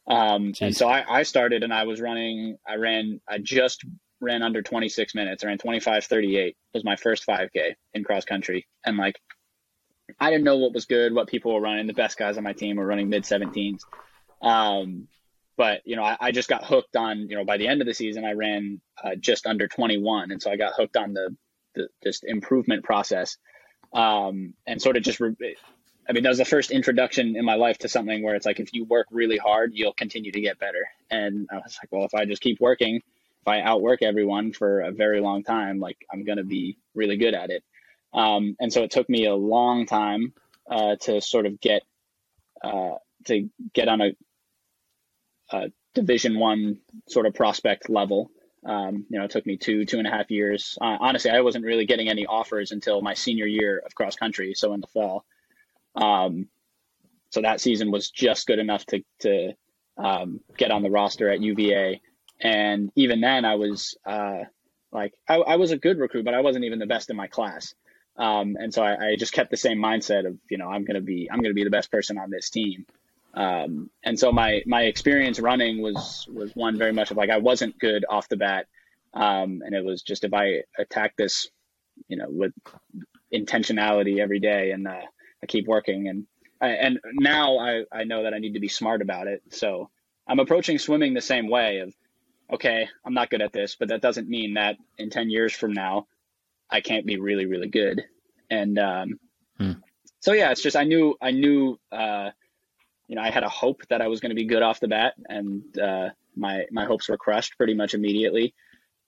Um, 0.09 0.55
and 0.61 0.75
so 0.75 0.89
I, 0.89 1.19
I 1.19 1.23
started 1.23 1.63
and 1.63 1.73
I 1.73 1.85
was 1.85 2.01
running, 2.01 2.57
I 2.67 2.77
ran, 2.77 3.21
I 3.29 3.39
just 3.39 3.85
ran 4.21 4.43
under 4.43 4.63
26 4.63 5.15
minutes. 5.15 5.45
I 5.45 5.49
ran 5.49 5.59
25, 5.59 6.05
38 6.05 6.57
was 6.75 6.85
my 6.85 6.97
first 6.97 7.27
5k 7.27 7.75
in 7.95 8.05
cross 8.05 8.25
country. 8.25 8.67
And 8.85 8.97
like, 8.97 9.21
I 10.19 10.31
didn't 10.31 10.45
know 10.45 10.57
what 10.57 10.73
was 10.73 10.87
good, 10.87 11.15
what 11.15 11.29
people 11.29 11.53
were 11.53 11.61
running. 11.61 11.87
The 11.87 11.93
best 11.93 12.17
guys 12.17 12.39
on 12.39 12.45
my 12.45 12.55
team 12.55 12.77
were 12.77 12.87
running 12.87 13.11
mid 13.11 13.25
17s. 13.25 13.83
Um, 14.41 15.09
but 15.59 15.83
you 15.85 15.97
know, 15.97 16.05
I, 16.05 16.17
I, 16.21 16.31
just 16.31 16.49
got 16.49 16.65
hooked 16.65 16.97
on. 16.97 17.29
You 17.29 17.37
know, 17.37 17.45
by 17.45 17.59
the 17.59 17.67
end 17.67 17.83
of 17.83 17.87
the 17.87 17.93
season, 17.93 18.25
I 18.25 18.33
ran 18.33 18.81
uh, 19.03 19.17
just 19.19 19.47
under 19.47 19.67
21, 19.67 20.31
and 20.31 20.41
so 20.41 20.51
I 20.51 20.57
got 20.57 20.75
hooked 20.75 20.97
on 20.97 21.13
the, 21.13 21.37
the 21.75 21.89
just 22.03 22.25
improvement 22.25 22.85
process, 22.85 23.37
um, 23.93 24.55
and 24.67 24.81
sort 24.81 24.97
of 24.97 25.03
just. 25.03 25.21
Re- 25.21 25.57
I 26.09 26.13
mean, 26.13 26.23
that 26.23 26.31
was 26.31 26.39
the 26.39 26.45
first 26.45 26.71
introduction 26.71 27.37
in 27.37 27.45
my 27.45 27.57
life 27.57 27.79
to 27.79 27.89
something 27.89 28.23
where 28.23 28.35
it's 28.35 28.47
like 28.47 28.61
if 28.61 28.73
you 28.73 28.85
work 28.85 29.07
really 29.11 29.37
hard, 29.37 29.73
you'll 29.75 29.93
continue 29.93 30.33
to 30.33 30.41
get 30.41 30.59
better. 30.59 30.89
And 31.11 31.49
I 31.53 31.57
was 31.57 31.79
like, 31.83 31.93
well, 31.93 32.05
if 32.07 32.15
I 32.15 32.25
just 32.25 32.41
keep 32.41 32.61
working, 32.61 32.97
if 32.97 33.49
I 33.49 33.61
outwork 33.61 34.03
everyone 34.03 34.53
for 34.53 34.81
a 34.81 34.91
very 34.91 35.21
long 35.21 35.43
time, 35.43 35.81
like 35.81 35.99
I'm 36.11 36.25
gonna 36.25 36.45
be 36.45 36.79
really 36.95 37.19
good 37.19 37.35
at 37.35 37.51
it. 37.51 37.63
Um, 38.15 38.57
and 38.59 38.73
so 38.73 38.85
it 38.85 38.91
took 38.91 39.09
me 39.11 39.27
a 39.27 39.35
long 39.35 39.85
time 39.85 40.33
uh, 40.71 40.97
to 41.03 41.21
sort 41.21 41.45
of 41.45 41.61
get 41.61 41.83
uh, 42.63 42.97
to 43.27 43.51
get 43.75 43.89
on 43.89 44.01
a, 44.01 44.11
a 45.53 45.73
Division 45.95 46.39
One 46.39 46.79
sort 47.09 47.27
of 47.27 47.35
prospect 47.35 47.91
level. 47.91 48.31
Um, 48.65 49.07
you 49.09 49.19
know, 49.19 49.25
it 49.25 49.31
took 49.31 49.47
me 49.47 49.59
two 49.59 49.85
two 49.85 49.99
and 49.99 50.07
a 50.07 50.11
half 50.11 50.31
years. 50.31 50.79
Uh, 50.81 50.97
honestly, 51.01 51.31
I 51.31 51.43
wasn't 51.43 51.67
really 51.67 51.85
getting 51.85 52.09
any 52.09 52.25
offers 52.25 52.73
until 52.73 53.03
my 53.03 53.15
senior 53.15 53.47
year 53.47 53.83
of 53.85 53.95
cross 53.95 54.17
country, 54.17 54.55
so 54.55 54.73
in 54.73 54.81
the 54.81 54.87
fall. 54.87 55.25
Um, 55.99 56.49
so 57.31 57.43
that 57.43 57.61
season 57.61 57.91
was 57.91 58.11
just 58.11 58.47
good 58.47 58.59
enough 58.59 58.87
to 58.87 59.03
to 59.21 59.53
um, 59.97 60.41
get 60.57 60.71
on 60.71 60.83
the 60.83 60.91
roster 60.91 61.29
at 61.29 61.41
UVA, 61.41 62.01
and 62.41 62.91
even 62.95 63.21
then, 63.21 63.45
I 63.45 63.57
was 63.57 63.97
uh, 64.07 64.45
like 64.93 65.13
I, 65.29 65.37
I 65.37 65.57
was 65.57 65.73
a 65.73 65.77
good 65.77 65.99
recruit, 65.99 66.25
but 66.25 66.35
I 66.35 66.41
wasn't 66.41 66.65
even 66.65 66.79
the 66.79 66.87
best 66.87 67.11
in 67.11 67.17
my 67.17 67.27
class. 67.27 67.75
Um, 68.19 68.57
and 68.59 68.75
so 68.75 68.83
I, 68.83 69.11
I, 69.11 69.17
just 69.17 69.33
kept 69.33 69.51
the 69.53 69.57
same 69.57 69.79
mindset 69.79 70.27
of, 70.27 70.37
you 70.51 70.59
know, 70.59 70.69
I'm 70.69 70.85
to 70.87 71.01
be, 71.01 71.31
I'm 71.31 71.41
to 71.41 71.55
be 71.55 71.63
the 71.63 71.71
best 71.71 71.89
person 71.89 72.19
on 72.19 72.31
this 72.31 72.51
team. 72.51 72.85
Um, 73.33 73.91
and 74.03 74.19
so 74.19 74.33
my, 74.33 74.63
my 74.67 74.83
experience 74.83 75.39
running 75.39 75.81
was, 75.81 76.27
was 76.33 76.51
one 76.57 76.77
very 76.77 76.93
much 76.93 77.13
of 77.13 77.17
like, 77.17 77.31
I 77.31 77.39
wasn't 77.39 77.79
good 77.79 78.05
off 78.11 78.29
the 78.29 78.37
bat. 78.37 78.67
Um, 79.15 79.63
and 79.65 79.73
it 79.73 79.85
was 79.85 80.03
just, 80.03 80.25
if 80.25 80.35
I 80.35 80.63
attack 80.77 81.15
this, 81.17 81.49
you 82.09 82.17
know, 82.17 82.27
with 82.29 82.53
intentionality 83.33 84.19
every 84.19 84.41
day 84.41 84.73
and, 84.73 84.89
uh, 84.89 85.03
I 85.43 85.47
keep 85.47 85.67
working 85.67 86.09
and, 86.09 86.27
I, 86.61 86.69
and 86.71 86.99
now 87.15 87.59
I, 87.59 87.85
I 87.93 88.05
know 88.05 88.25
that 88.25 88.35
I 88.35 88.39
need 88.39 88.55
to 88.55 88.61
be 88.61 88.69
smart 88.69 89.01
about 89.03 89.29
it. 89.29 89.43
So 89.51 89.91
I'm 90.27 90.41
approaching 90.41 90.79
swimming 90.79 91.15
the 91.15 91.21
same 91.21 91.49
way 91.49 91.79
of, 91.79 91.95
okay, 92.53 92.89
I'm 93.05 93.15
not 93.15 93.31
good 93.31 93.43
at 93.43 93.53
this, 93.53 93.77
but 93.77 93.89
that 93.89 94.03
doesn't 94.03 94.29
mean 94.29 94.55
that 94.55 94.77
in 94.97 95.11
10 95.11 95.31
years 95.31 95.53
from 95.53 95.73
now, 95.73 96.07
I 96.71 96.81
can't 96.81 97.07
be 97.07 97.19
really, 97.19 97.47
really 97.47 97.69
good. 97.69 98.03
And 98.51 98.79
um, 98.79 99.21
hmm. 99.59 99.73
so 100.21 100.33
yeah, 100.33 100.51
it's 100.51 100.63
just 100.63 100.77
I 100.77 100.85
knew 100.85 101.17
I 101.21 101.31
knew 101.31 101.79
uh, 101.93 102.31
you 103.07 103.17
know 103.17 103.23
I 103.23 103.31
had 103.31 103.43
a 103.43 103.49
hope 103.49 103.83
that 103.89 104.01
I 104.01 104.09
was 104.09 104.21
going 104.21 104.31
to 104.31 104.37
be 104.37 104.45
good 104.45 104.63
off 104.63 104.81
the 104.81 104.89
bat, 104.89 105.15
and 105.29 105.63
uh, 105.79 106.11
my 106.37 106.65
my 106.71 106.85
hopes 106.85 107.09
were 107.09 107.17
crushed 107.17 107.57
pretty 107.57 107.75
much 107.75 107.95
immediately. 107.95 108.55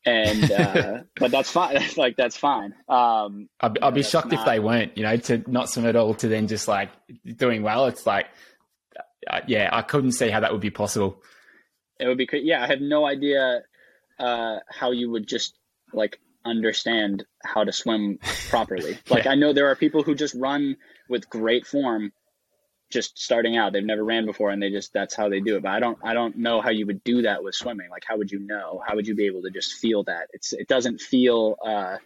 And 0.07 0.51
uh, 0.51 0.99
but 1.19 1.31
that's 1.31 1.51
fine. 1.51 1.79
like 1.97 2.17
that's 2.17 2.37
fine. 2.37 2.75
Um, 2.89 3.49
I'd, 3.61 3.79
I'd 3.79 3.95
be 3.95 4.03
shocked 4.03 4.33
not, 4.33 4.41
if 4.41 4.47
they 4.47 4.59
weren't. 4.59 4.97
You 4.97 5.05
know, 5.05 5.17
to 5.17 5.45
not 5.47 5.69
swim 5.71 5.87
at 5.87 5.97
all 5.97 6.15
to 6.15 6.29
then 6.29 6.49
just 6.49 6.69
like 6.69 6.91
doing 7.37 7.63
well. 7.63 7.87
It's 7.87 8.07
like, 8.07 8.27
uh, 9.29 9.41
yeah, 9.47 9.69
I 9.73 9.83
couldn't 9.83 10.13
see 10.13 10.31
how 10.31 10.41
that 10.41 10.53
would 10.53 10.61
be 10.61 10.71
possible. 10.71 11.23
It 11.99 12.07
would 12.07 12.19
be 12.19 12.29
yeah. 12.33 12.63
I 12.63 12.67
have 12.67 12.81
no 12.81 13.07
idea 13.07 13.63
uh, 14.19 14.57
how 14.69 14.93
you 14.93 15.11
would 15.11 15.27
just 15.27 15.55
like 15.93 16.19
understand 16.45 17.25
how 17.43 17.65
to 17.65 17.73
swim 17.73 18.19
properly. 18.49 18.99
Like 19.11 19.25
yeah. 19.25 19.33
I 19.33 19.35
know 19.35 19.53
there 19.53 19.69
are 19.69 19.77
people 19.77 20.03
who 20.03 20.15
just 20.15 20.35
run 20.35 20.77
with 21.09 21.29
great 21.29 21.67
form 21.67 22.13
just 22.91 23.19
starting 23.19 23.57
out. 23.57 23.73
They've 23.73 23.85
never 23.85 24.05
ran 24.05 24.27
before 24.27 24.51
and 24.51 24.63
they 24.63 24.71
just 24.71 24.93
that's 24.93 25.15
how 25.15 25.29
they 25.29 25.41
do 25.41 25.57
it. 25.57 25.63
But 25.63 25.71
I 25.71 25.81
don't 25.81 25.99
I 26.03 26.15
don't 26.15 26.37
know 26.37 26.61
how 26.61 26.71
you 26.71 26.87
would 26.87 27.03
do 27.05 27.23
that 27.23 27.43
with 27.43 27.55
swimming. 27.55 27.91
Like 27.91 28.05
how 28.07 28.17
would 28.19 28.31
you 28.31 28.41
know? 28.41 28.83
How 28.87 28.95
would 28.97 29.07
you 29.07 29.15
be 29.15 29.27
able 29.27 29.43
to 29.43 29.51
just 29.51 29.75
feel 29.75 30.05
that? 30.05 30.29
It's 30.33 30.53
it 30.53 30.69
doesn't 30.69 31.01
feel 31.01 31.57
uh 31.65 31.97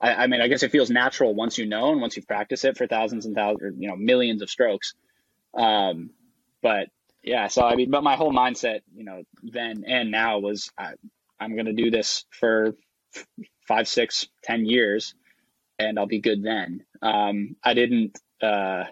I, 0.00 0.14
I 0.14 0.26
mean 0.26 0.40
I 0.40 0.48
guess 0.48 0.62
it 0.62 0.72
feels 0.72 0.90
natural 0.90 1.34
once 1.34 1.58
you 1.58 1.66
know 1.66 1.92
and 1.92 2.00
once 2.00 2.16
you've 2.16 2.26
practiced 2.26 2.64
it 2.64 2.76
for 2.76 2.86
thousands 2.86 3.26
and 3.26 3.34
thousands 3.34 3.62
or 3.62 3.70
you 3.78 3.88
know 3.88 3.96
millions 3.96 4.42
of 4.42 4.50
strokes. 4.50 4.94
Um 5.54 6.10
but 6.62 6.88
yeah, 7.22 7.48
so 7.48 7.62
I 7.62 7.76
mean 7.76 7.90
but 7.90 8.02
my 8.02 8.16
whole 8.16 8.32
mindset, 8.32 8.80
you 8.94 9.04
know, 9.04 9.22
then 9.42 9.84
and 9.86 10.10
now 10.10 10.38
was 10.38 10.70
I, 10.78 10.94
I'm 11.38 11.54
going 11.54 11.66
to 11.66 11.72
do 11.72 11.90
this 11.90 12.24
for 12.30 12.74
five, 13.66 13.88
six, 13.88 14.28
ten 14.42 14.64
years, 14.64 15.14
and 15.78 15.98
I'll 15.98 16.06
be 16.06 16.20
good 16.20 16.42
then. 16.42 16.84
Um, 17.02 17.56
I 17.62 17.74
didn't. 17.74 18.18
Uh, 18.40 18.84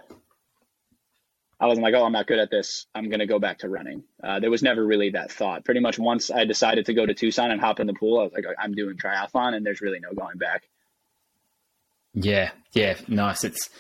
I 1.61 1.67
wasn't 1.67 1.85
like, 1.85 1.95
oh, 1.95 2.05
I'm 2.05 2.13
not 2.13 2.27
good 2.27 2.39
at 2.39 2.51
this. 2.51 2.87
I'm 2.95 3.09
going 3.09 3.21
to 3.21 3.27
go 3.27 3.39
back 3.39 3.59
to 3.59 3.69
running. 3.69 4.05
Uh, 4.23 4.41
there 4.41 4.51
was 4.51 4.63
never 4.63 4.85
really 4.85 5.11
that 5.11 5.31
thought. 5.31 5.65
Pretty 5.65 5.81
much 5.81 5.99
once 5.99 6.31
I 6.31 6.45
decided 6.45 6.87
to 6.87 6.95
go 6.95 7.07
to 7.07 7.15
Tucson 7.15 7.51
and 7.51 7.61
hop 7.61 7.81
in 7.81 7.87
the 7.87 7.95
pool, 7.95 8.19
I 8.21 8.25
was 8.25 8.33
like, 8.33 8.45
I'm 8.59 8.75
doing 8.75 8.97
triathlon, 8.97 9.55
and 9.55 9.65
there's 9.65 9.81
really 9.81 10.01
no 10.01 10.13
going 10.13 10.39
back. 10.39 10.65
Yeah, 12.15 12.51
yeah, 12.73 12.97
nice. 13.09 13.45
It's 13.45 13.71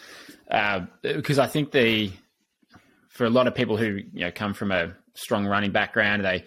uh, 0.50 0.86
because 1.02 1.38
I 1.38 1.46
think 1.46 1.70
the 1.70 2.12
for 3.08 3.24
a 3.24 3.30
lot 3.30 3.46
of 3.46 3.54
people 3.54 3.76
who 3.76 4.00
you 4.12 4.24
know 4.24 4.32
come 4.32 4.54
from 4.54 4.72
a 4.72 4.92
strong 5.14 5.46
running 5.46 5.70
background, 5.70 6.24
they 6.24 6.44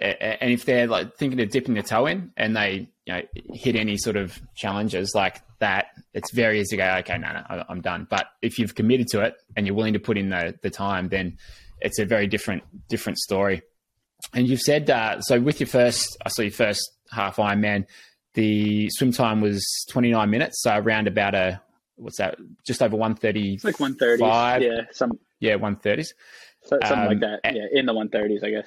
and 0.00 0.50
if 0.50 0.64
they're 0.64 0.86
like 0.86 1.16
thinking 1.16 1.40
of 1.40 1.50
dipping 1.50 1.74
their 1.74 1.82
toe 1.82 2.06
in 2.06 2.32
and 2.36 2.56
they 2.56 2.88
you 3.06 3.14
know 3.14 3.22
hit 3.52 3.76
any 3.76 3.96
sort 3.96 4.16
of 4.16 4.40
challenges 4.54 5.12
like 5.14 5.42
that, 5.58 5.86
it's 6.14 6.32
very 6.32 6.60
easy 6.60 6.76
to 6.76 6.82
go, 6.82 6.96
okay, 6.98 7.18
no, 7.18 7.32
no, 7.32 7.64
I'm 7.68 7.80
done. 7.80 8.06
But 8.08 8.26
if 8.42 8.58
you've 8.58 8.74
committed 8.74 9.08
to 9.08 9.20
it 9.22 9.34
and 9.56 9.66
you're 9.66 9.76
willing 9.76 9.94
to 9.94 10.00
put 10.00 10.18
in 10.18 10.28
the 10.30 10.54
the 10.62 10.70
time, 10.70 11.08
then 11.08 11.38
it's 11.80 11.98
a 11.98 12.04
very 12.04 12.26
different 12.26 12.62
different 12.88 13.18
story. 13.18 13.62
And 14.34 14.46
you've 14.46 14.60
said 14.60 14.88
uh, 14.90 15.20
so 15.20 15.40
with 15.40 15.60
your 15.60 15.66
first, 15.66 16.16
I 16.24 16.28
saw 16.28 16.42
your 16.42 16.52
first 16.52 16.80
half 17.10 17.36
Ironman, 17.36 17.86
the 18.34 18.88
swim 18.90 19.12
time 19.12 19.40
was 19.40 19.64
29 19.90 20.30
minutes, 20.30 20.62
so 20.62 20.76
around 20.76 21.08
about 21.08 21.34
a 21.34 21.60
what's 21.96 22.18
that, 22.18 22.36
just 22.64 22.82
over 22.82 22.96
130, 22.96 23.60
like 23.62 23.78
130, 23.78 24.64
yeah, 24.64 24.82
some 24.92 25.18
yeah 25.40 25.56
130s, 25.56 26.08
so, 26.62 26.78
something 26.86 26.98
um, 26.98 27.06
like 27.06 27.20
that, 27.20 27.40
yeah, 27.44 27.66
in 27.72 27.86
the 27.86 27.92
130s, 27.92 28.44
I 28.44 28.50
guess 28.50 28.66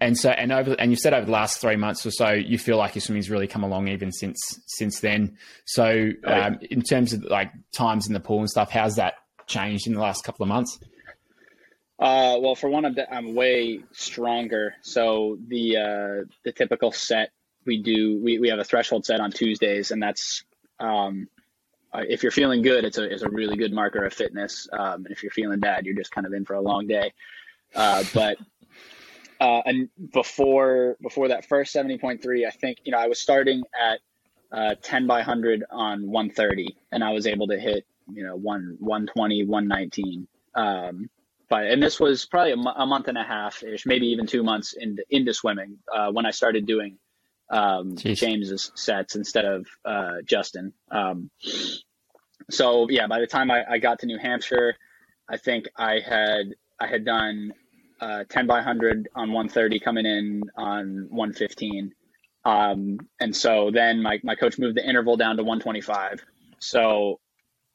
and 0.00 0.16
so 0.16 0.30
and 0.30 0.52
over 0.52 0.74
and 0.78 0.90
you 0.90 0.96
said 0.96 1.14
over 1.14 1.26
the 1.26 1.32
last 1.32 1.60
three 1.60 1.76
months 1.76 2.04
or 2.06 2.10
so 2.10 2.30
you 2.30 2.58
feel 2.58 2.76
like 2.76 2.94
your 2.94 3.02
swimming's 3.02 3.30
really 3.30 3.46
come 3.46 3.62
along 3.62 3.88
even 3.88 4.12
since 4.12 4.38
since 4.66 5.00
then. 5.00 5.36
So 5.64 6.10
um, 6.24 6.58
in 6.70 6.82
terms 6.82 7.12
of 7.12 7.24
like 7.24 7.52
times 7.72 8.06
in 8.06 8.14
the 8.14 8.20
pool 8.20 8.40
and 8.40 8.50
stuff 8.50 8.70
how's 8.70 8.96
that 8.96 9.14
changed 9.46 9.86
in 9.86 9.94
the 9.94 10.00
last 10.00 10.24
couple 10.24 10.42
of 10.42 10.48
months? 10.48 10.78
Uh, 11.98 12.38
well 12.40 12.54
for 12.54 12.70
one 12.70 12.96
i'm 13.10 13.34
way 13.34 13.80
stronger. 13.92 14.74
So 14.82 15.38
the 15.48 15.76
uh, 15.76 16.24
the 16.44 16.52
typical 16.52 16.92
set 16.92 17.30
we 17.66 17.82
do 17.82 18.20
we, 18.22 18.38
we 18.38 18.48
have 18.48 18.58
a 18.58 18.64
threshold 18.64 19.04
set 19.04 19.20
on 19.20 19.30
tuesdays 19.30 19.90
and 19.90 20.02
that's 20.02 20.44
um, 20.78 21.28
uh, 21.92 22.02
if 22.08 22.22
you're 22.22 22.32
feeling 22.32 22.62
good 22.62 22.84
it's 22.84 22.96
a, 22.96 23.04
it's 23.04 23.22
a 23.22 23.28
really 23.28 23.56
good 23.56 23.72
marker 23.72 24.04
of 24.04 24.14
fitness. 24.14 24.66
Um, 24.72 25.04
and 25.04 25.10
if 25.10 25.22
you're 25.22 25.32
feeling 25.32 25.60
bad 25.60 25.84
you're 25.84 25.94
just 25.94 26.10
kind 26.10 26.26
of 26.26 26.32
in 26.32 26.44
for 26.44 26.54
a 26.54 26.60
long 26.60 26.86
day. 26.86 27.12
Uh, 27.74 28.02
but 28.14 28.36
uh, 29.40 29.62
and 29.64 29.88
before 30.12 30.96
before 31.02 31.28
that 31.28 31.46
first 31.46 31.74
70.3 31.74 32.46
i 32.46 32.50
think 32.50 32.78
you 32.84 32.92
know 32.92 32.98
i 32.98 33.06
was 33.06 33.20
starting 33.20 33.62
at 33.80 34.00
uh, 34.52 34.74
10 34.82 35.06
by 35.06 35.16
100 35.16 35.64
on 35.70 36.10
130 36.10 36.76
and 36.92 37.02
i 37.02 37.10
was 37.10 37.26
able 37.26 37.46
to 37.48 37.58
hit 37.58 37.84
you 38.12 38.24
know 38.24 38.36
1 38.36 38.76
120 38.80 39.44
119 39.44 40.28
um, 40.54 41.08
but 41.48 41.66
and 41.66 41.82
this 41.82 41.98
was 41.98 42.26
probably 42.26 42.52
a, 42.52 42.58
m- 42.58 42.66
a 42.76 42.86
month 42.86 43.08
and 43.08 43.16
a 43.16 43.24
half 43.24 43.62
ish 43.62 43.86
maybe 43.86 44.06
even 44.06 44.26
two 44.26 44.42
months 44.42 44.74
into 44.74 45.04
into 45.10 45.32
swimming 45.32 45.78
uh, 45.94 46.10
when 46.10 46.26
i 46.26 46.30
started 46.30 46.66
doing 46.66 46.98
um, 47.50 47.96
james's 47.96 48.70
sets 48.76 49.16
instead 49.16 49.44
of 49.44 49.66
uh, 49.84 50.16
justin. 50.24 50.72
Um, 50.90 51.30
so 52.50 52.88
yeah 52.90 53.06
by 53.06 53.20
the 53.20 53.26
time 53.26 53.50
I, 53.50 53.64
I 53.68 53.78
got 53.78 54.00
to 54.00 54.06
new 54.06 54.18
hampshire 54.18 54.74
i 55.28 55.36
think 55.36 55.66
i 55.76 56.00
had 56.00 56.54
i 56.80 56.86
had 56.86 57.04
done 57.04 57.52
uh, 58.00 58.24
10 58.28 58.46
by 58.46 58.56
100 58.56 59.08
on 59.14 59.32
130 59.32 59.80
coming 59.80 60.06
in 60.06 60.42
on 60.56 61.06
115. 61.10 61.92
Um, 62.44 62.98
and 63.20 63.36
so 63.36 63.70
then 63.72 64.02
my, 64.02 64.18
my 64.22 64.34
coach 64.34 64.58
moved 64.58 64.76
the 64.76 64.88
interval 64.88 65.16
down 65.16 65.36
to 65.36 65.42
125. 65.42 66.24
So 66.58 67.20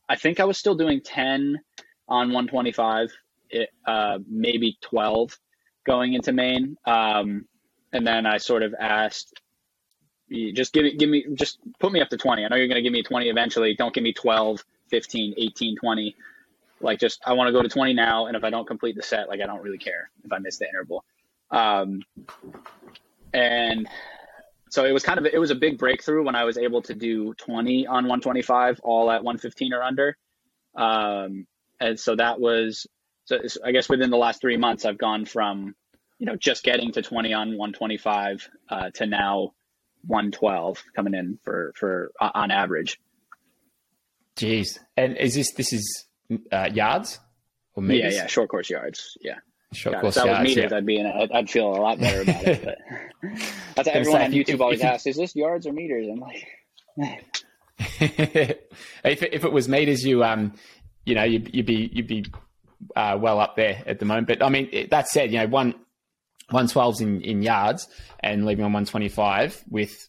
I 0.10 0.16
think 0.16 0.40
I 0.40 0.46
was 0.46 0.58
still 0.58 0.76
doing 0.76 1.02
10 1.02 1.60
on 2.08 2.28
125, 2.28 3.12
it, 3.50 3.70
uh, 3.86 4.20
maybe 4.28 4.78
12 4.82 5.38
going 5.86 6.14
into 6.14 6.32
Maine. 6.32 6.78
Um, 6.86 7.46
and 7.94 8.06
then 8.06 8.26
I 8.26 8.38
sort 8.38 8.64
of 8.64 8.74
asked 8.80 9.34
just 10.54 10.74
give 10.74 10.84
me, 10.84 10.96
give 10.96 11.10
me, 11.10 11.26
just 11.36 11.60
put 11.80 11.92
me 11.92 12.02
up 12.02 12.10
to 12.10 12.18
20. 12.18 12.44
I 12.44 12.48
know 12.48 12.56
you're 12.56 12.68
going 12.68 12.78
to 12.78 12.82
give 12.82 12.92
me 12.92 13.04
20 13.04 13.30
eventually. 13.30 13.76
Don't 13.76 13.94
give 13.94 14.04
me 14.04 14.14
12, 14.14 14.64
15, 14.90 15.36
18, 15.38 15.76
20. 15.78 16.16
Like 16.82 17.00
just, 17.00 17.22
I 17.26 17.34
want 17.34 17.48
to 17.48 17.52
go 17.52 17.62
to 17.62 17.70
20 17.70 17.94
now. 17.94 18.28
And 18.28 18.36
if 18.36 18.44
I 18.44 18.50
don't 18.50 18.68
complete 18.68 18.96
the 18.96 19.04
set, 19.04 19.30
like 19.30 19.42
I 19.42 19.46
don't 19.46 19.62
really 19.62 19.78
care 19.78 20.10
if 20.24 20.32
I 20.32 20.40
miss 20.40 20.58
the 20.58 20.68
interval. 20.68 21.04
Um, 21.52 22.02
and 23.34 23.88
so 24.70 24.86
it 24.86 24.92
was 24.92 25.04
kind 25.04 25.20
of, 25.20 25.26
it 25.26 25.38
was 25.38 25.52
a 25.52 25.56
big 25.56 25.78
breakthrough 25.78 26.24
when 26.24 26.36
I 26.36 26.44
was 26.44 26.58
able 26.58 26.82
to 26.84 26.94
do 26.94 27.34
20 27.36 27.88
on 27.88 27.94
125 27.94 28.82
all 28.84 29.10
at 29.12 29.24
115 29.24 29.74
or 29.74 29.84
under. 29.84 30.18
Um, 30.76 31.48
and 31.80 32.00
so 32.00 32.16
that 32.16 32.40
was, 32.40 32.88
so 33.26 33.40
I 33.64 33.72
guess 33.72 33.90
within 33.90 34.10
the 34.10 34.18
last 34.18 34.42
three 34.42 34.58
months, 34.58 34.86
I've 34.86 34.98
gone 34.98 35.26
from, 35.26 35.76
you 36.20 36.26
know, 36.26 36.36
just 36.36 36.64
getting 36.64 36.92
to 36.94 37.02
20 37.02 37.34
on 37.34 37.58
125 37.58 38.50
uh, 38.70 38.90
to 38.96 39.06
now 39.06 39.54
112 40.08 40.84
coming 40.96 41.14
in 41.14 41.40
for, 41.44 41.74
for 41.76 42.12
uh, 42.20 42.32
on 42.34 42.52
average. 42.52 43.00
Jeez. 44.36 44.78
And 44.96 45.18
is 45.18 45.36
this, 45.36 45.54
this 45.54 45.74
is 45.74 46.06
uh, 46.52 46.70
yards 46.74 47.20
or 47.74 47.84
meters? 47.84 48.14
Yeah, 48.14 48.22
yeah. 48.22 48.28
Short 48.28 48.50
course 48.50 48.70
yards. 48.70 49.18
Yeah. 49.22 49.36
Short 49.74 49.96
God, 49.96 50.02
course 50.02 50.18
if 50.18 50.24
that 50.24 50.28
yards, 50.30 50.40
was 50.42 50.56
meters, 50.56 50.72
yeah. 50.72 50.78
I'd 50.78 50.86
be 50.86 50.98
in 50.98 51.06
it. 51.06 51.32
I'd 51.34 51.50
feel 51.50 51.68
a 51.68 51.82
lot 51.82 52.00
better 52.00 52.22
about 52.22 52.48
it. 52.48 52.64
But 53.22 53.38
that's 53.76 53.88
everyone 53.88 54.22
on 54.22 54.32
YouTube 54.32 54.56
if, 54.56 54.62
always 54.62 54.80
if 54.80 54.86
asks, 54.86 55.08
is 55.08 55.18
this 55.18 55.36
yards 55.36 55.68
or 55.68 55.74
meters? 55.74 56.08
I'm 56.10 56.20
like, 56.20 56.48
if, 58.00 59.24
it, 59.24 59.34
if 59.34 59.44
it 59.44 59.52
was 59.52 59.68
meters, 59.68 60.06
you, 60.06 60.24
um, 60.24 60.54
you 61.06 61.16
know, 61.16 61.24
you'd, 61.24 61.54
you'd 61.54 61.66
be, 61.66 61.90
you'd 61.94 62.08
be 62.08 62.26
uh, 62.96 63.18
well 63.20 63.40
up 63.40 63.56
there 63.56 63.84
at 63.86 64.00
the 64.00 64.06
moment. 64.06 64.28
But 64.28 64.44
I 64.44 64.50
mean, 64.50 64.88
that 64.92 65.10
said, 65.10 65.32
you 65.32 65.40
know, 65.40 65.48
one, 65.48 65.76
112s 66.52 67.02
in, 67.02 67.22
in 67.22 67.42
yards 67.42 67.88
and 68.20 68.46
leaving 68.46 68.64
on 68.64 68.72
125 68.72 69.64
with 69.70 70.08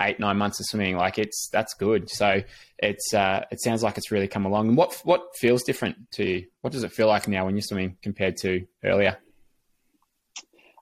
eight 0.00 0.18
nine 0.18 0.36
months 0.36 0.60
of 0.60 0.66
swimming 0.66 0.96
like 0.96 1.18
it's 1.18 1.48
that's 1.52 1.74
good. 1.74 2.08
So 2.10 2.42
it's 2.78 3.12
uh, 3.14 3.44
it 3.50 3.60
sounds 3.60 3.82
like 3.82 3.98
it's 3.98 4.10
really 4.10 4.28
come 4.28 4.46
along. 4.46 4.68
And 4.68 4.76
what 4.76 5.00
what 5.04 5.36
feels 5.36 5.62
different 5.62 6.10
to 6.12 6.24
you? 6.24 6.46
What 6.62 6.72
does 6.72 6.84
it 6.84 6.92
feel 6.92 7.06
like 7.06 7.28
now 7.28 7.44
when 7.44 7.54
you're 7.54 7.62
swimming 7.62 7.96
compared 8.02 8.36
to 8.38 8.66
earlier? 8.84 9.18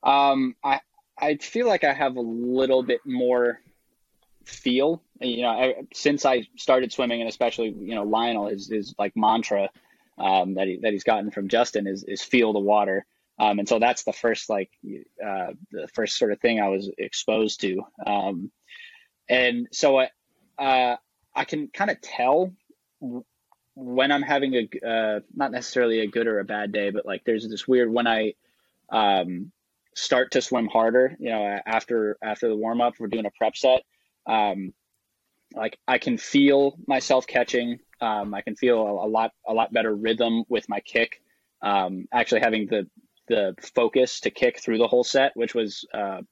Um 0.02 0.54
i 0.62 0.80
i 1.18 1.34
feel 1.36 1.66
like 1.66 1.82
i 1.82 1.92
have 1.92 2.16
a 2.16 2.20
little 2.20 2.82
bit 2.82 3.00
more 3.04 3.60
feel. 4.44 5.02
You 5.20 5.42
know 5.42 5.48
I, 5.48 5.74
since 5.92 6.24
i 6.24 6.46
started 6.56 6.92
swimming 6.92 7.20
and 7.20 7.28
especially 7.28 7.74
you 7.76 7.96
know 7.96 8.04
lionel 8.04 8.46
is 8.46 8.70
is 8.70 8.94
like 8.98 9.12
mantra 9.16 9.68
um, 10.16 10.54
that 10.54 10.68
he 10.68 10.78
that 10.82 10.92
he's 10.92 11.04
gotten 11.04 11.30
from 11.30 11.48
justin 11.48 11.86
is 11.86 12.04
is 12.04 12.22
feel 12.22 12.52
the 12.52 12.60
water. 12.60 13.04
Um, 13.40 13.60
and 13.60 13.68
so 13.68 13.78
that's 13.78 14.02
the 14.02 14.12
first 14.12 14.50
like 14.50 14.70
uh, 15.24 15.52
the 15.70 15.88
first 15.94 16.16
sort 16.16 16.32
of 16.32 16.40
thing 16.40 16.60
I 16.60 16.68
was 16.68 16.90
exposed 16.98 17.60
to. 17.60 17.82
Um, 18.04 18.50
and 19.28 19.68
so 19.72 19.98
I, 19.98 20.10
uh, 20.58 20.96
I 21.34 21.44
can 21.44 21.68
kind 21.68 21.90
of 21.90 22.00
tell 22.00 22.52
when 23.74 24.10
I'm 24.10 24.22
having 24.22 24.54
a 24.54 24.86
uh, 24.86 25.20
not 25.34 25.52
necessarily 25.52 26.00
a 26.00 26.08
good 26.08 26.26
or 26.26 26.40
a 26.40 26.44
bad 26.44 26.72
day, 26.72 26.90
but 26.90 27.06
like 27.06 27.22
there's 27.24 27.48
this 27.48 27.68
weird 27.68 27.92
when 27.92 28.06
I 28.06 28.34
um, 28.90 29.52
start 29.94 30.32
to 30.32 30.42
swim 30.42 30.66
harder. 30.66 31.16
You 31.20 31.30
know, 31.30 31.60
after 31.64 32.18
after 32.22 32.48
the 32.48 32.56
warm 32.56 32.80
up, 32.80 32.94
we're 32.98 33.06
doing 33.06 33.26
a 33.26 33.30
prep 33.30 33.56
set. 33.56 33.82
Um, 34.26 34.72
like 35.54 35.78
I 35.86 35.98
can 35.98 36.18
feel 36.18 36.76
myself 36.86 37.26
catching. 37.26 37.78
Um, 38.00 38.34
I 38.34 38.42
can 38.42 38.56
feel 38.56 38.80
a, 38.80 39.06
a, 39.06 39.08
lot 39.08 39.32
a 39.46 39.54
lot 39.54 39.72
better 39.72 39.94
rhythm 39.94 40.44
with 40.48 40.68
my 40.68 40.80
kick. 40.80 41.22
Um, 41.62 42.06
actually 42.12 42.40
having 42.40 42.66
the 42.66 42.88
the 43.28 43.54
focus 43.74 44.20
to 44.20 44.30
kick 44.30 44.60
through 44.60 44.78
the 44.78 44.88
whole 44.88 45.04
set, 45.04 45.36
which 45.36 45.54
was 45.54 45.86
uh, 45.94 46.22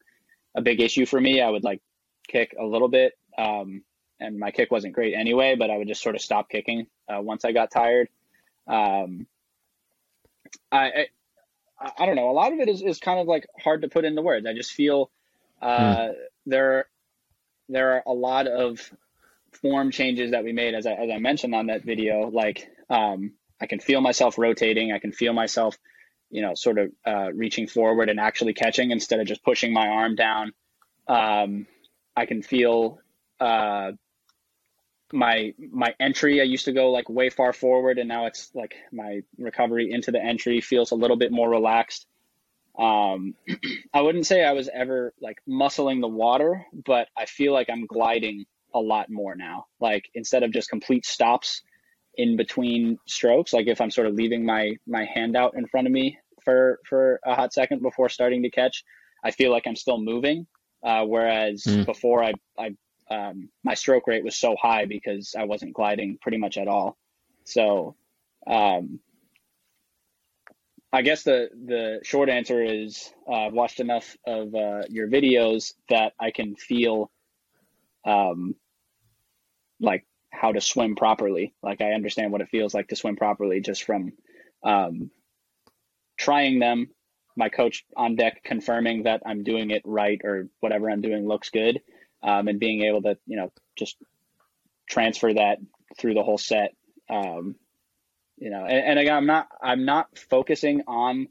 a 0.56 0.62
big 0.62 0.80
issue 0.80 1.06
for 1.06 1.20
me. 1.20 1.40
I 1.40 1.50
would 1.50 1.64
like 1.64 1.80
kick 2.26 2.54
a 2.58 2.64
little 2.64 2.88
bit, 2.88 3.14
um, 3.38 3.82
and 4.20 4.38
my 4.38 4.50
kick 4.50 4.70
wasn't 4.70 4.94
great 4.94 5.14
anyway, 5.14 5.56
but 5.56 5.70
I 5.70 5.76
would 5.76 5.88
just 5.88 6.02
sort 6.02 6.14
of 6.14 6.22
stop 6.22 6.48
kicking 6.48 6.86
uh, 7.08 7.20
once 7.20 7.44
I 7.44 7.52
got 7.52 7.70
tired. 7.70 8.08
Um, 8.66 9.26
I, 10.72 11.06
I, 11.80 11.92
I 11.98 12.06
don't 12.06 12.16
know. 12.16 12.30
A 12.30 12.32
lot 12.32 12.52
of 12.52 12.60
it 12.60 12.68
is, 12.68 12.82
is 12.82 12.98
kind 12.98 13.20
of 13.20 13.26
like 13.26 13.46
hard 13.62 13.82
to 13.82 13.88
put 13.88 14.04
into 14.04 14.22
words. 14.22 14.46
I 14.46 14.54
just 14.54 14.72
feel 14.72 15.10
uh, 15.60 15.78
mm. 15.78 16.14
there 16.46 16.86
there 17.68 17.94
are 17.94 18.02
a 18.06 18.12
lot 18.12 18.46
of 18.46 18.80
form 19.52 19.90
changes 19.90 20.30
that 20.30 20.44
we 20.44 20.52
made, 20.52 20.74
as 20.74 20.86
I, 20.86 20.92
as 20.92 21.10
I 21.10 21.18
mentioned 21.18 21.54
on 21.54 21.66
that 21.66 21.84
video. 21.84 22.28
Like 22.28 22.70
um, 22.88 23.32
I 23.60 23.66
can 23.66 23.80
feel 23.80 24.00
myself 24.00 24.38
rotating. 24.38 24.92
I 24.92 24.98
can 24.98 25.12
feel 25.12 25.32
myself 25.32 25.76
you 26.30 26.42
know, 26.42 26.54
sort 26.54 26.78
of 26.78 26.92
uh, 27.06 27.32
reaching 27.32 27.66
forward 27.66 28.08
and 28.08 28.18
actually 28.18 28.52
catching 28.52 28.90
instead 28.90 29.20
of 29.20 29.26
just 29.26 29.44
pushing 29.44 29.72
my 29.72 29.88
arm 29.88 30.16
down. 30.16 30.52
Um, 31.06 31.66
I 32.16 32.26
can 32.26 32.42
feel 32.42 32.98
uh, 33.40 33.92
my 35.12 35.54
my 35.58 35.94
entry. 36.00 36.40
I 36.40 36.44
used 36.44 36.64
to 36.66 36.72
go 36.72 36.90
like 36.90 37.08
way 37.08 37.30
far 37.30 37.52
forward, 37.52 37.98
and 37.98 38.08
now 38.08 38.26
it's 38.26 38.50
like 38.54 38.74
my 38.92 39.22
recovery 39.38 39.90
into 39.90 40.10
the 40.10 40.22
entry 40.22 40.60
feels 40.60 40.90
a 40.90 40.96
little 40.96 41.16
bit 41.16 41.32
more 41.32 41.48
relaxed. 41.48 42.06
Um, 42.78 43.34
I 43.94 44.02
wouldn't 44.02 44.26
say 44.26 44.44
I 44.44 44.52
was 44.52 44.68
ever 44.72 45.14
like 45.20 45.38
muscling 45.48 46.00
the 46.00 46.08
water, 46.08 46.64
but 46.72 47.08
I 47.16 47.26
feel 47.26 47.52
like 47.52 47.68
I'm 47.70 47.86
gliding 47.86 48.44
a 48.74 48.80
lot 48.80 49.10
more 49.10 49.34
now. 49.34 49.66
Like 49.80 50.10
instead 50.14 50.42
of 50.42 50.52
just 50.52 50.68
complete 50.68 51.06
stops, 51.06 51.62
in 52.16 52.36
between 52.36 52.98
strokes 53.06 53.52
like 53.52 53.66
if 53.66 53.80
i'm 53.80 53.90
sort 53.90 54.06
of 54.06 54.14
leaving 54.14 54.44
my 54.44 54.74
my 54.86 55.04
hand 55.04 55.36
out 55.36 55.54
in 55.56 55.66
front 55.66 55.86
of 55.86 55.92
me 55.92 56.18
for 56.44 56.80
for 56.84 57.20
a 57.24 57.34
hot 57.34 57.52
second 57.52 57.82
before 57.82 58.08
starting 58.08 58.42
to 58.42 58.50
catch 58.50 58.84
i 59.24 59.30
feel 59.30 59.50
like 59.50 59.66
i'm 59.66 59.76
still 59.76 59.98
moving 59.98 60.46
uh, 60.86 61.04
whereas 61.04 61.64
mm. 61.64 61.84
before 61.84 62.24
i 62.24 62.32
i 62.58 62.70
um, 63.08 63.50
my 63.62 63.74
stroke 63.74 64.08
rate 64.08 64.24
was 64.24 64.36
so 64.36 64.56
high 64.60 64.86
because 64.86 65.34
i 65.38 65.44
wasn't 65.44 65.74
gliding 65.74 66.18
pretty 66.20 66.38
much 66.38 66.56
at 66.56 66.68
all 66.68 66.96
so 67.44 67.94
um, 68.46 69.00
I 70.92 71.02
guess 71.02 71.24
the 71.24 71.50
the 71.52 72.00
short 72.04 72.28
answer 72.28 72.62
is 72.62 73.12
uh, 73.28 73.46
I've 73.46 73.52
watched 73.52 73.80
enough 73.80 74.16
of 74.26 74.54
uh, 74.54 74.82
your 74.88 75.08
videos 75.08 75.74
that 75.88 76.14
I 76.18 76.30
can 76.30 76.56
feel 76.56 77.10
um, 78.06 78.54
like 79.80 80.06
how 80.32 80.52
to 80.52 80.60
swim 80.60 80.96
properly. 80.96 81.54
Like 81.62 81.80
I 81.80 81.92
understand 81.92 82.32
what 82.32 82.40
it 82.40 82.48
feels 82.48 82.72
like 82.72 82.88
to 82.88 82.96
swim 82.96 83.16
properly 83.16 83.60
just 83.60 83.84
from 83.84 84.12
um, 84.62 85.10
trying 86.16 86.60
them. 86.60 86.88
My 87.36 87.48
coach 87.48 87.84
on 87.96 88.16
deck 88.16 88.42
confirming 88.44 89.04
that 89.04 89.22
I'm 89.26 89.44
doing 89.44 89.70
it 89.70 89.82
right 89.84 90.20
or 90.24 90.48
whatever 90.60 90.90
I'm 90.90 91.02
doing 91.02 91.28
looks 91.28 91.50
good, 91.50 91.80
um, 92.22 92.48
and 92.48 92.58
being 92.58 92.82
able 92.82 93.02
to 93.02 93.18
you 93.26 93.36
know 93.36 93.52
just 93.76 93.96
transfer 94.88 95.32
that 95.34 95.58
through 95.98 96.14
the 96.14 96.22
whole 96.22 96.38
set. 96.38 96.74
Um, 97.08 97.56
you 98.38 98.50
know, 98.50 98.64
and, 98.64 98.86
and 98.86 98.98
again, 98.98 99.14
I'm 99.14 99.26
not 99.26 99.48
I'm 99.62 99.84
not 99.84 100.18
focusing 100.18 100.82
on 100.86 101.28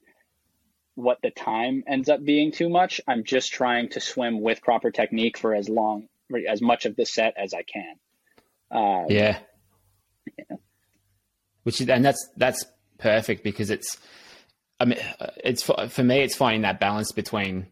what 0.96 1.20
the 1.22 1.30
time 1.30 1.84
ends 1.88 2.10
up 2.10 2.24
being 2.24 2.52
too 2.52 2.70
much. 2.70 3.02
I'm 3.08 3.24
just 3.24 3.52
trying 3.52 3.90
to 3.90 4.00
swim 4.00 4.42
with 4.42 4.62
proper 4.62 4.92
technique 4.92 5.38
for 5.38 5.54
as 5.54 5.70
long, 5.70 6.08
as 6.50 6.62
much 6.62 6.86
of 6.86 6.96
the 6.96 7.06
set 7.06 7.36
as 7.38 7.54
I 7.54 7.64
can. 7.64 7.96
Um, 8.72 9.06
yeah. 9.10 9.40
yeah. 10.38 10.56
Which 11.64 11.82
is, 11.82 11.90
and 11.90 12.04
that's 12.04 12.30
that's 12.38 12.66
perfect 12.98 13.44
because 13.44 13.70
it's, 13.70 13.98
I 14.80 14.86
mean, 14.86 15.00
uh, 15.20 15.28
it's 15.44 15.64
for, 15.64 15.88
for 15.88 16.04
me, 16.04 16.22
it's 16.22 16.36
finding 16.36 16.62
that 16.62 16.80
balance 16.80 17.12
between. 17.12 17.68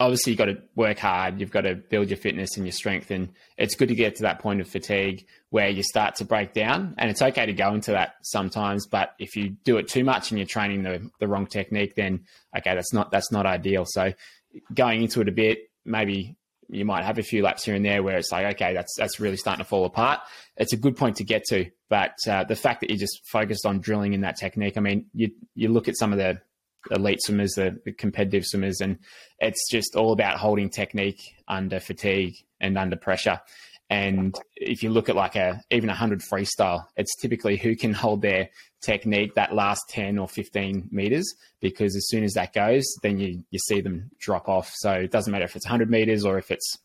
Obviously, 0.00 0.32
you've 0.32 0.38
got 0.38 0.46
to 0.46 0.60
work 0.74 0.98
hard. 0.98 1.38
You've 1.38 1.52
got 1.52 1.60
to 1.60 1.76
build 1.76 2.08
your 2.08 2.16
fitness 2.16 2.56
and 2.56 2.66
your 2.66 2.72
strength, 2.72 3.12
and 3.12 3.28
it's 3.56 3.76
good 3.76 3.88
to 3.88 3.94
get 3.94 4.16
to 4.16 4.22
that 4.22 4.40
point 4.40 4.60
of 4.60 4.68
fatigue 4.68 5.24
where 5.50 5.68
you 5.68 5.84
start 5.84 6.16
to 6.16 6.24
break 6.24 6.54
down. 6.54 6.96
And 6.98 7.08
it's 7.08 7.22
okay 7.22 7.46
to 7.46 7.52
go 7.52 7.72
into 7.72 7.92
that 7.92 8.14
sometimes, 8.22 8.86
but 8.88 9.12
if 9.20 9.36
you 9.36 9.50
do 9.64 9.76
it 9.76 9.86
too 9.86 10.02
much 10.02 10.30
and 10.30 10.38
you're 10.40 10.46
training 10.46 10.82
the 10.82 11.08
the 11.20 11.28
wrong 11.28 11.46
technique, 11.46 11.94
then 11.94 12.24
okay, 12.56 12.74
that's 12.74 12.92
not 12.92 13.12
that's 13.12 13.30
not 13.30 13.46
ideal. 13.46 13.84
So, 13.86 14.12
going 14.74 15.02
into 15.02 15.20
it 15.20 15.28
a 15.28 15.32
bit, 15.32 15.70
maybe 15.84 16.36
you 16.68 16.84
might 16.84 17.04
have 17.04 17.18
a 17.18 17.22
few 17.22 17.42
laps 17.42 17.64
here 17.64 17.74
and 17.74 17.84
there 17.84 18.02
where 18.02 18.18
it's 18.18 18.32
like, 18.32 18.54
okay, 18.54 18.74
that's 18.74 18.94
that's 18.96 19.20
really 19.20 19.36
starting 19.36 19.64
to 19.64 19.68
fall 19.68 19.84
apart. 19.84 20.20
It's 20.56 20.72
a 20.72 20.76
good 20.76 20.96
point 20.96 21.16
to 21.16 21.24
get 21.24 21.44
to, 21.50 21.70
but 21.88 22.14
uh, 22.28 22.44
the 22.44 22.56
fact 22.56 22.80
that 22.80 22.90
you 22.90 22.96
just 22.96 23.20
focused 23.26 23.66
on 23.66 23.80
drilling 23.80 24.12
in 24.12 24.22
that 24.22 24.36
technique, 24.36 24.76
I 24.76 24.80
mean, 24.80 25.06
you 25.12 25.30
you 25.54 25.68
look 25.68 25.88
at 25.88 25.96
some 25.96 26.12
of 26.12 26.18
the 26.18 26.40
elite 26.90 27.22
swimmers, 27.22 27.52
the, 27.52 27.78
the 27.84 27.92
competitive 27.92 28.44
swimmers, 28.44 28.80
and 28.80 28.98
it's 29.38 29.70
just 29.70 29.94
all 29.94 30.12
about 30.12 30.38
holding 30.38 30.70
technique 30.70 31.20
under 31.48 31.80
fatigue 31.80 32.34
and 32.60 32.78
under 32.78 32.96
pressure. 32.96 33.40
And 33.92 34.34
if 34.56 34.82
you 34.82 34.88
look 34.90 35.08
at 35.10 35.16
like 35.16 35.36
a 35.36 35.62
even 35.70 35.90
a 35.90 35.94
hundred 35.94 36.20
freestyle, 36.20 36.86
it's 36.96 37.14
typically 37.16 37.56
who 37.58 37.76
can 37.76 37.92
hold 37.92 38.22
their 38.22 38.48
technique 38.80 39.34
that 39.34 39.54
last 39.54 39.82
ten 39.90 40.18
or 40.18 40.28
fifteen 40.28 40.88
meters, 40.90 41.26
because 41.60 41.94
as 41.94 42.08
soon 42.08 42.24
as 42.24 42.32
that 42.32 42.54
goes, 42.54 42.84
then 43.02 43.18
you 43.18 43.44
you 43.50 43.58
see 43.68 43.82
them 43.82 44.10
drop 44.18 44.48
off. 44.48 44.72
So 44.74 44.90
it 44.92 45.10
doesn't 45.10 45.30
matter 45.30 45.44
if 45.44 45.56
it's 45.56 45.66
hundred 45.66 45.90
meters 45.90 46.24
or 46.24 46.38
if 46.38 46.50
it's 46.50 46.78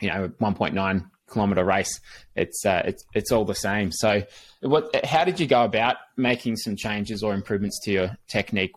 you 0.00 0.08
know 0.08 0.32
one 0.38 0.54
point 0.54 0.74
nine 0.74 1.08
kilometer 1.30 1.64
race. 1.64 2.00
It's 2.34 2.66
uh, 2.66 2.82
it's 2.86 3.04
it's 3.14 3.30
all 3.30 3.44
the 3.44 3.54
same. 3.54 3.92
So 3.92 4.22
what? 4.62 5.04
How 5.06 5.24
did 5.24 5.38
you 5.38 5.46
go 5.46 5.62
about 5.62 5.96
making 6.16 6.56
some 6.56 6.74
changes 6.76 7.22
or 7.22 7.34
improvements 7.34 7.78
to 7.84 7.92
your 7.92 8.18
technique? 8.28 8.72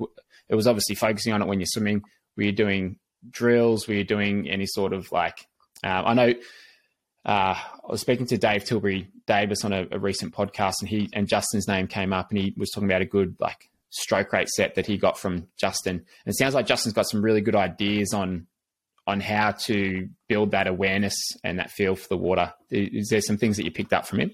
It 0.50 0.56
was 0.56 0.68
obviously 0.68 0.96
focusing 0.96 1.34
on 1.34 1.42
it 1.42 1.48
when 1.48 1.60
you're 1.60 1.68
swimming. 1.76 2.04
Were 2.38 2.44
you 2.44 2.52
doing 2.52 2.98
drills? 3.28 3.88
Were 3.88 3.96
you 3.96 4.04
doing 4.04 4.48
any 4.50 4.68
sort 4.68 4.94
of 4.94 5.12
like 5.12 5.48
Um, 5.84 6.06
I 6.06 6.14
know 6.14 6.34
uh, 7.26 7.56
I 7.56 7.92
was 7.92 8.02
speaking 8.02 8.28
to 8.28 8.38
Dave 8.38 8.66
Tilbury 8.66 9.08
Davis 9.26 9.66
on 9.66 9.74
a, 9.74 9.88
a, 9.92 9.98
recent 9.98 10.34
podcast, 10.34 10.76
and 10.82 10.90
he 10.90 11.10
and 11.14 11.28
Justin's 11.28 11.68
name 11.68 11.88
came 11.88 12.14
up, 12.14 12.30
and 12.30 12.40
he 12.40 12.54
was 12.56 12.70
talking 12.70 12.88
about 12.90 13.02
a 13.02 13.06
good 13.06 13.36
like 13.40 13.70
stroke 13.90 14.32
rate 14.32 14.50
set 14.50 14.76
that 14.76 14.86
he 14.86 14.98
got 14.98 15.18
from 15.18 15.48
Justin. 15.58 15.96
And 15.96 16.34
it 16.34 16.38
sounds 16.38 16.54
like 16.54 16.68
Justin's 16.68 16.94
got 16.94 17.08
some 17.10 17.24
really 17.24 17.42
good 17.42 17.56
ideas 17.56 18.14
on 18.14 18.46
on 19.08 19.22
how 19.22 19.52
to 19.52 20.08
build 20.28 20.52
that 20.52 20.68
awareness 20.68 21.16
and 21.44 21.60
that 21.60 21.72
feel 21.72 21.96
for 21.96 22.08
the 22.10 22.18
water. 22.18 22.54
Is 22.70 23.10
there 23.10 23.22
some 23.22 23.38
things 23.38 23.58
that 23.58 23.64
you 23.64 23.72
picked 23.72 23.94
up 23.94 24.06
from 24.06 24.20
him? 24.20 24.32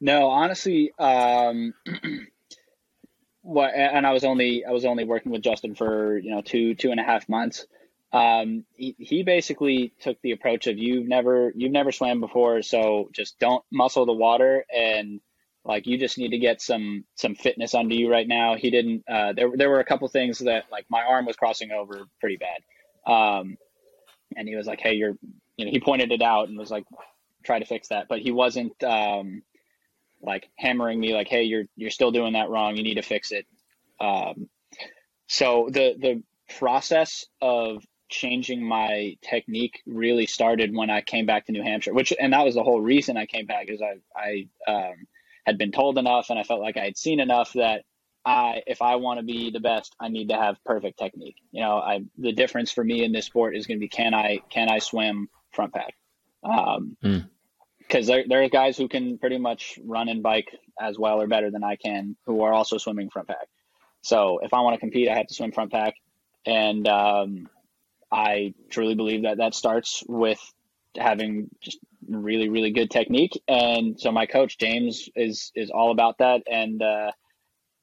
No, 0.00 0.28
honestly, 0.28 0.92
um, 0.98 1.74
what 3.42 3.74
and 3.74 4.06
I 4.06 4.12
was 4.12 4.24
only 4.24 4.64
I 4.64 4.72
was 4.72 4.84
only 4.84 5.04
working 5.04 5.30
with 5.30 5.42
Justin 5.42 5.76
for 5.76 6.18
you 6.18 6.34
know 6.34 6.42
two 6.42 6.74
two 6.74 6.90
and 6.90 6.98
a 6.98 7.04
half 7.04 7.28
months 7.28 7.66
um, 8.12 8.64
he, 8.74 8.96
he 8.98 9.22
basically 9.22 9.92
took 10.00 10.20
the 10.22 10.32
approach 10.32 10.66
of 10.66 10.78
you've 10.78 11.06
never 11.06 11.52
you've 11.54 11.72
never 11.72 11.92
swam 11.92 12.20
before, 12.20 12.62
so 12.62 13.08
just 13.12 13.38
don't 13.38 13.64
muscle 13.70 14.06
the 14.06 14.12
water 14.12 14.64
and 14.74 15.20
like 15.64 15.86
you 15.86 15.98
just 15.98 16.18
need 16.18 16.30
to 16.30 16.38
get 16.38 16.62
some 16.62 17.04
some 17.14 17.34
fitness 17.34 17.74
under 17.74 17.94
you 17.94 18.10
right 18.10 18.26
now. 18.26 18.56
He 18.56 18.70
didn't. 18.70 19.04
Uh, 19.08 19.32
there 19.34 19.50
there 19.54 19.68
were 19.70 19.80
a 19.80 19.84
couple 19.84 20.08
things 20.08 20.38
that 20.38 20.64
like 20.72 20.86
my 20.88 21.02
arm 21.02 21.26
was 21.26 21.36
crossing 21.36 21.70
over 21.70 22.06
pretty 22.18 22.38
bad, 22.38 23.12
um, 23.12 23.56
and 24.36 24.48
he 24.48 24.56
was 24.56 24.66
like, 24.66 24.80
"Hey, 24.80 24.94
you're," 24.94 25.16
you 25.56 25.66
know, 25.66 25.70
he 25.70 25.78
pointed 25.78 26.12
it 26.12 26.22
out 26.22 26.48
and 26.48 26.58
was 26.58 26.70
like, 26.70 26.84
"Try 27.44 27.58
to 27.58 27.66
fix 27.66 27.88
that," 27.88 28.08
but 28.08 28.20
he 28.20 28.30
wasn't 28.30 28.82
um, 28.82 29.42
like 30.22 30.48
hammering 30.56 30.98
me 30.98 31.12
like, 31.12 31.28
"Hey, 31.28 31.42
you're 31.42 31.64
you're 31.76 31.90
still 31.90 32.10
doing 32.10 32.32
that 32.32 32.48
wrong. 32.48 32.76
You 32.76 32.82
need 32.82 32.94
to 32.94 33.02
fix 33.02 33.30
it." 33.30 33.46
Um, 34.00 34.48
so 35.28 35.68
the 35.70 35.94
the 35.98 36.22
process 36.56 37.26
of 37.42 37.84
changing 38.10 38.62
my 38.62 39.16
technique 39.22 39.80
really 39.86 40.26
started 40.26 40.74
when 40.74 40.90
I 40.90 41.00
came 41.00 41.26
back 41.26 41.46
to 41.46 41.52
New 41.52 41.62
Hampshire, 41.62 41.94
which 41.94 42.12
and 42.18 42.32
that 42.32 42.44
was 42.44 42.54
the 42.54 42.62
whole 42.62 42.80
reason 42.80 43.16
I 43.16 43.26
came 43.26 43.46
back 43.46 43.68
is 43.68 43.80
I 43.80 44.00
I 44.16 44.48
um, 44.70 45.06
had 45.46 45.58
been 45.58 45.72
told 45.72 45.98
enough 45.98 46.30
and 46.30 46.38
I 46.38 46.42
felt 46.42 46.60
like 46.60 46.76
I 46.76 46.84
had 46.84 46.98
seen 46.98 47.20
enough 47.20 47.52
that 47.54 47.84
I 48.24 48.62
if 48.66 48.82
I 48.82 48.96
want 48.96 49.20
to 49.20 49.24
be 49.24 49.50
the 49.50 49.60
best, 49.60 49.94
I 49.98 50.08
need 50.08 50.28
to 50.28 50.36
have 50.36 50.62
perfect 50.64 50.98
technique. 50.98 51.36
You 51.52 51.62
know, 51.62 51.76
I 51.76 52.00
the 52.18 52.32
difference 52.32 52.70
for 52.72 52.84
me 52.84 53.04
in 53.04 53.12
this 53.12 53.26
sport 53.26 53.56
is 53.56 53.66
going 53.66 53.78
to 53.78 53.80
be 53.80 53.88
can 53.88 54.12
I 54.14 54.40
can 54.50 54.68
I 54.68 54.78
swim 54.78 55.28
front 55.52 55.72
pack. 55.72 55.94
Um, 56.42 56.96
mm 57.02 57.28
because 57.90 58.06
there, 58.06 58.22
there 58.28 58.40
are 58.40 58.48
guys 58.48 58.76
who 58.76 58.86
can 58.86 59.18
pretty 59.18 59.36
much 59.36 59.76
run 59.84 60.08
and 60.08 60.22
bike 60.22 60.56
as 60.80 60.96
well 60.96 61.20
or 61.20 61.26
better 61.26 61.50
than 61.50 61.64
I 61.64 61.74
can 61.74 62.16
who 62.24 62.42
are 62.42 62.52
also 62.52 62.78
swimming 62.78 63.10
front 63.10 63.26
pack. 63.26 63.48
So 64.02 64.38
if 64.44 64.54
I 64.54 64.60
want 64.60 64.74
to 64.74 64.80
compete, 64.80 65.08
I 65.08 65.16
have 65.16 65.26
to 65.26 65.34
swim 65.34 65.50
front 65.50 65.72
pack. 65.72 65.94
And 66.46 66.86
um, 66.86 67.48
I 68.10 68.54
truly 68.70 68.94
believe 68.94 69.22
that 69.22 69.38
that 69.38 69.54
starts 69.54 70.02
with 70.06 70.40
having 70.96 71.48
just 71.60 71.78
really 72.08 72.48
really 72.48 72.70
good 72.70 72.90
technique. 72.90 73.40
And 73.46 74.00
so 74.00 74.10
my 74.10 74.26
coach 74.26 74.58
James 74.58 75.08
is 75.14 75.52
is 75.54 75.70
all 75.70 75.90
about 75.90 76.18
that. 76.18 76.42
And 76.50 76.82
uh, 76.82 77.12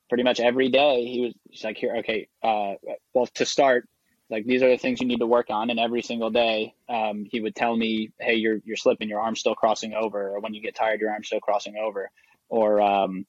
pretty 0.10 0.24
much 0.24 0.40
every 0.40 0.70
day 0.70 1.06
he 1.06 1.22
was 1.22 1.34
he's 1.50 1.64
like 1.64 1.78
here 1.78 1.98
okay 1.98 2.28
uh, 2.44 2.74
well 3.14 3.28
to 3.36 3.46
start 3.46 3.88
like 4.30 4.46
these 4.46 4.62
are 4.62 4.70
the 4.70 4.78
things 4.78 5.00
you 5.00 5.08
need 5.08 5.20
to 5.20 5.28
work 5.28 5.48
on. 5.50 5.70
And 5.70 5.80
every 5.80 6.02
single 6.02 6.30
day 6.30 6.74
um, 6.90 7.26
he 7.30 7.40
would 7.40 7.56
tell 7.56 7.76
me 7.76 8.12
hey 8.20 8.36
you're 8.36 8.60
you're 8.66 8.78
slipping 8.78 9.10
your 9.10 9.22
arm's 9.22 9.40
still 9.40 9.56
crossing 9.56 9.94
over 9.94 10.36
or 10.36 10.40
when 10.40 10.54
you 10.54 10.62
get 10.62 10.76
tired 10.76 11.00
your 11.00 11.12
arm's 11.12 11.28
still 11.28 11.40
crossing 11.40 11.78
over. 11.78 12.10
Or 12.50 12.82
um, 12.82 13.26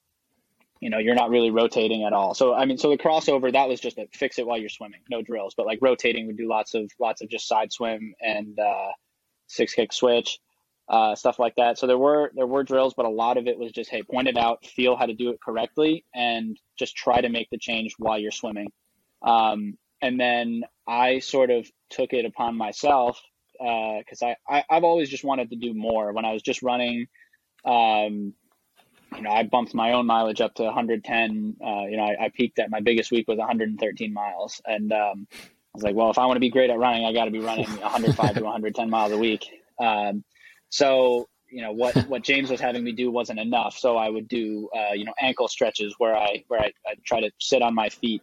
you 0.79 0.89
know, 0.89 0.97
you're 0.97 1.15
not 1.15 1.29
really 1.29 1.51
rotating 1.51 2.05
at 2.05 2.13
all. 2.13 2.33
So 2.33 2.53
I 2.53 2.65
mean, 2.65 2.77
so 2.77 2.89
the 2.89 2.97
crossover 2.97 3.51
that 3.51 3.67
was 3.67 3.79
just 3.79 3.97
a 3.97 4.07
fix 4.13 4.39
it 4.39 4.47
while 4.47 4.57
you're 4.57 4.69
swimming, 4.69 5.01
no 5.09 5.21
drills. 5.21 5.53
But 5.55 5.65
like 5.65 5.79
rotating, 5.81 6.27
we 6.27 6.33
do 6.33 6.47
lots 6.47 6.73
of 6.73 6.89
lots 6.99 7.21
of 7.21 7.29
just 7.29 7.47
side 7.47 7.71
swim 7.71 8.13
and 8.21 8.57
uh, 8.57 8.91
six 9.47 9.73
kick 9.73 9.91
switch, 9.91 10.39
uh, 10.87 11.15
stuff 11.15 11.37
like 11.37 11.55
that. 11.55 11.77
So 11.77 11.87
there 11.87 11.97
were 11.97 12.31
there 12.33 12.47
were 12.47 12.63
drills, 12.63 12.93
but 12.95 13.05
a 13.05 13.09
lot 13.09 13.37
of 13.37 13.47
it 13.47 13.57
was 13.57 13.71
just 13.71 13.89
hey, 13.89 14.03
point 14.03 14.29
it 14.29 14.37
out, 14.37 14.65
feel 14.65 14.95
how 14.95 15.05
to 15.05 15.13
do 15.13 15.31
it 15.31 15.39
correctly, 15.43 16.05
and 16.15 16.57
just 16.77 16.95
try 16.95 17.19
to 17.19 17.29
make 17.29 17.49
the 17.49 17.57
change 17.57 17.95
while 17.97 18.17
you're 18.17 18.31
swimming. 18.31 18.71
Um, 19.21 19.77
and 20.01 20.17
then 20.17 20.63
I 20.87 21.19
sort 21.19 21.49
of 21.51 21.69
took 21.89 22.13
it 22.13 22.23
upon 22.23 22.55
myself 22.55 23.21
because 23.51 24.21
uh, 24.21 24.33
I, 24.47 24.59
I 24.59 24.63
I've 24.69 24.85
always 24.85 25.09
just 25.09 25.25
wanted 25.25 25.49
to 25.49 25.57
do 25.57 25.73
more. 25.73 26.13
When 26.13 26.23
I 26.23 26.31
was 26.31 26.41
just 26.41 26.63
running. 26.63 27.07
Um, 27.65 28.33
you 29.15 29.21
know, 29.21 29.31
I 29.31 29.43
bumped 29.43 29.73
my 29.73 29.93
own 29.93 30.05
mileage 30.05 30.41
up 30.41 30.55
to 30.55 30.63
110. 30.63 31.57
Uh, 31.61 31.83
you 31.89 31.97
know, 31.97 32.03
I, 32.03 32.25
I, 32.25 32.29
peaked 32.29 32.59
at 32.59 32.69
my 32.69 32.79
biggest 32.79 33.11
week 33.11 33.27
was 33.27 33.37
113 33.37 34.13
miles, 34.13 34.61
and 34.65 34.91
um, 34.91 35.27
I 35.31 35.37
was 35.73 35.83
like, 35.83 35.95
well, 35.95 36.09
if 36.09 36.17
I 36.17 36.25
want 36.25 36.37
to 36.37 36.41
be 36.41 36.49
great 36.49 36.69
at 36.69 36.77
running, 36.77 37.05
I 37.05 37.13
got 37.13 37.25
to 37.25 37.31
be 37.31 37.39
running 37.39 37.65
105 37.81 38.35
to 38.35 38.43
110 38.43 38.89
miles 38.89 39.11
a 39.11 39.17
week. 39.17 39.45
Um, 39.79 40.23
so, 40.69 41.27
you 41.49 41.61
know, 41.61 41.71
what 41.71 41.95
what 42.07 42.23
James 42.23 42.49
was 42.49 42.59
having 42.59 42.83
me 42.83 42.91
do 42.91 43.11
wasn't 43.11 43.39
enough. 43.39 43.77
So 43.77 43.97
I 43.97 44.09
would 44.09 44.27
do, 44.27 44.69
uh, 44.75 44.93
you 44.93 45.05
know, 45.05 45.13
ankle 45.19 45.47
stretches 45.47 45.95
where 45.97 46.15
I 46.15 46.43
where 46.47 46.61
I, 46.61 46.71
I 46.85 46.95
try 47.05 47.21
to 47.21 47.31
sit 47.39 47.61
on 47.61 47.73
my 47.73 47.89
feet 47.89 48.21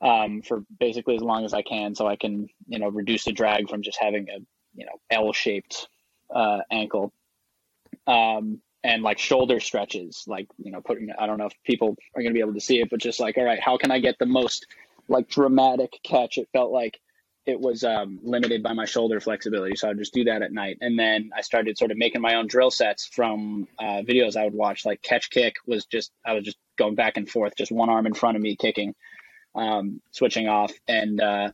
um, 0.00 0.42
for 0.42 0.64
basically 0.78 1.16
as 1.16 1.22
long 1.22 1.44
as 1.44 1.54
I 1.54 1.62
can, 1.62 1.94
so 1.94 2.06
I 2.06 2.16
can, 2.16 2.48
you 2.66 2.78
know, 2.78 2.88
reduce 2.88 3.24
the 3.24 3.32
drag 3.32 3.68
from 3.68 3.82
just 3.82 3.98
having 4.00 4.28
a, 4.28 4.38
you 4.74 4.86
know, 4.86 5.00
L-shaped 5.10 5.88
uh, 6.34 6.58
ankle. 6.70 7.12
Um, 8.06 8.60
and 8.84 9.02
like 9.02 9.18
shoulder 9.18 9.60
stretches, 9.60 10.24
like, 10.26 10.46
you 10.56 10.70
know, 10.70 10.80
putting, 10.80 11.10
I 11.18 11.26
don't 11.26 11.38
know 11.38 11.46
if 11.46 11.54
people 11.64 11.96
are 12.14 12.22
going 12.22 12.32
to 12.32 12.34
be 12.34 12.40
able 12.40 12.54
to 12.54 12.60
see 12.60 12.80
it, 12.80 12.90
but 12.90 13.00
just 13.00 13.20
like, 13.20 13.36
all 13.36 13.44
right, 13.44 13.60
how 13.60 13.76
can 13.76 13.90
I 13.90 13.98
get 13.98 14.18
the 14.18 14.26
most 14.26 14.66
like 15.08 15.28
dramatic 15.28 15.98
catch? 16.02 16.38
It 16.38 16.48
felt 16.52 16.70
like 16.70 17.00
it 17.44 17.58
was 17.58 17.82
um, 17.82 18.20
limited 18.22 18.62
by 18.62 18.74
my 18.74 18.84
shoulder 18.84 19.20
flexibility. 19.20 19.74
So 19.74 19.88
I'd 19.88 19.98
just 19.98 20.12
do 20.12 20.24
that 20.24 20.42
at 20.42 20.52
night. 20.52 20.78
And 20.80 20.98
then 20.98 21.30
I 21.36 21.40
started 21.40 21.78
sort 21.78 21.90
of 21.90 21.96
making 21.96 22.20
my 22.20 22.34
own 22.34 22.46
drill 22.46 22.70
sets 22.70 23.06
from 23.06 23.66
uh, 23.78 24.02
videos 24.02 24.36
I 24.36 24.44
would 24.44 24.54
watch, 24.54 24.84
like 24.84 25.02
catch 25.02 25.30
kick 25.30 25.54
was 25.66 25.86
just, 25.86 26.12
I 26.24 26.34
was 26.34 26.44
just 26.44 26.58
going 26.76 26.94
back 26.94 27.16
and 27.16 27.28
forth, 27.28 27.54
just 27.56 27.72
one 27.72 27.88
arm 27.88 28.06
in 28.06 28.14
front 28.14 28.36
of 28.36 28.42
me 28.42 28.54
kicking, 28.54 28.94
um, 29.54 30.00
switching 30.10 30.46
off 30.46 30.72
and, 30.86 31.20
uh, 31.20 31.50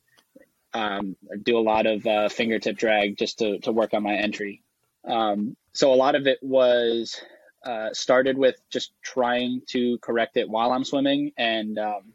um, 0.74 1.16
do 1.44 1.56
a 1.56 1.60
lot 1.60 1.86
of 1.86 2.04
uh, 2.04 2.28
fingertip 2.28 2.76
drag 2.76 3.16
just 3.16 3.38
to, 3.38 3.60
to 3.60 3.70
work 3.70 3.94
on 3.94 4.02
my 4.02 4.14
entry. 4.14 4.62
Um, 5.06 5.56
so 5.72 5.92
a 5.92 5.96
lot 5.96 6.14
of 6.14 6.26
it 6.26 6.38
was 6.42 7.20
uh, 7.64 7.92
started 7.92 8.38
with 8.38 8.56
just 8.70 8.92
trying 9.02 9.62
to 9.68 9.98
correct 9.98 10.36
it 10.36 10.48
while 10.48 10.72
I'm 10.72 10.84
swimming, 10.84 11.32
and 11.36 11.78
um, 11.78 12.12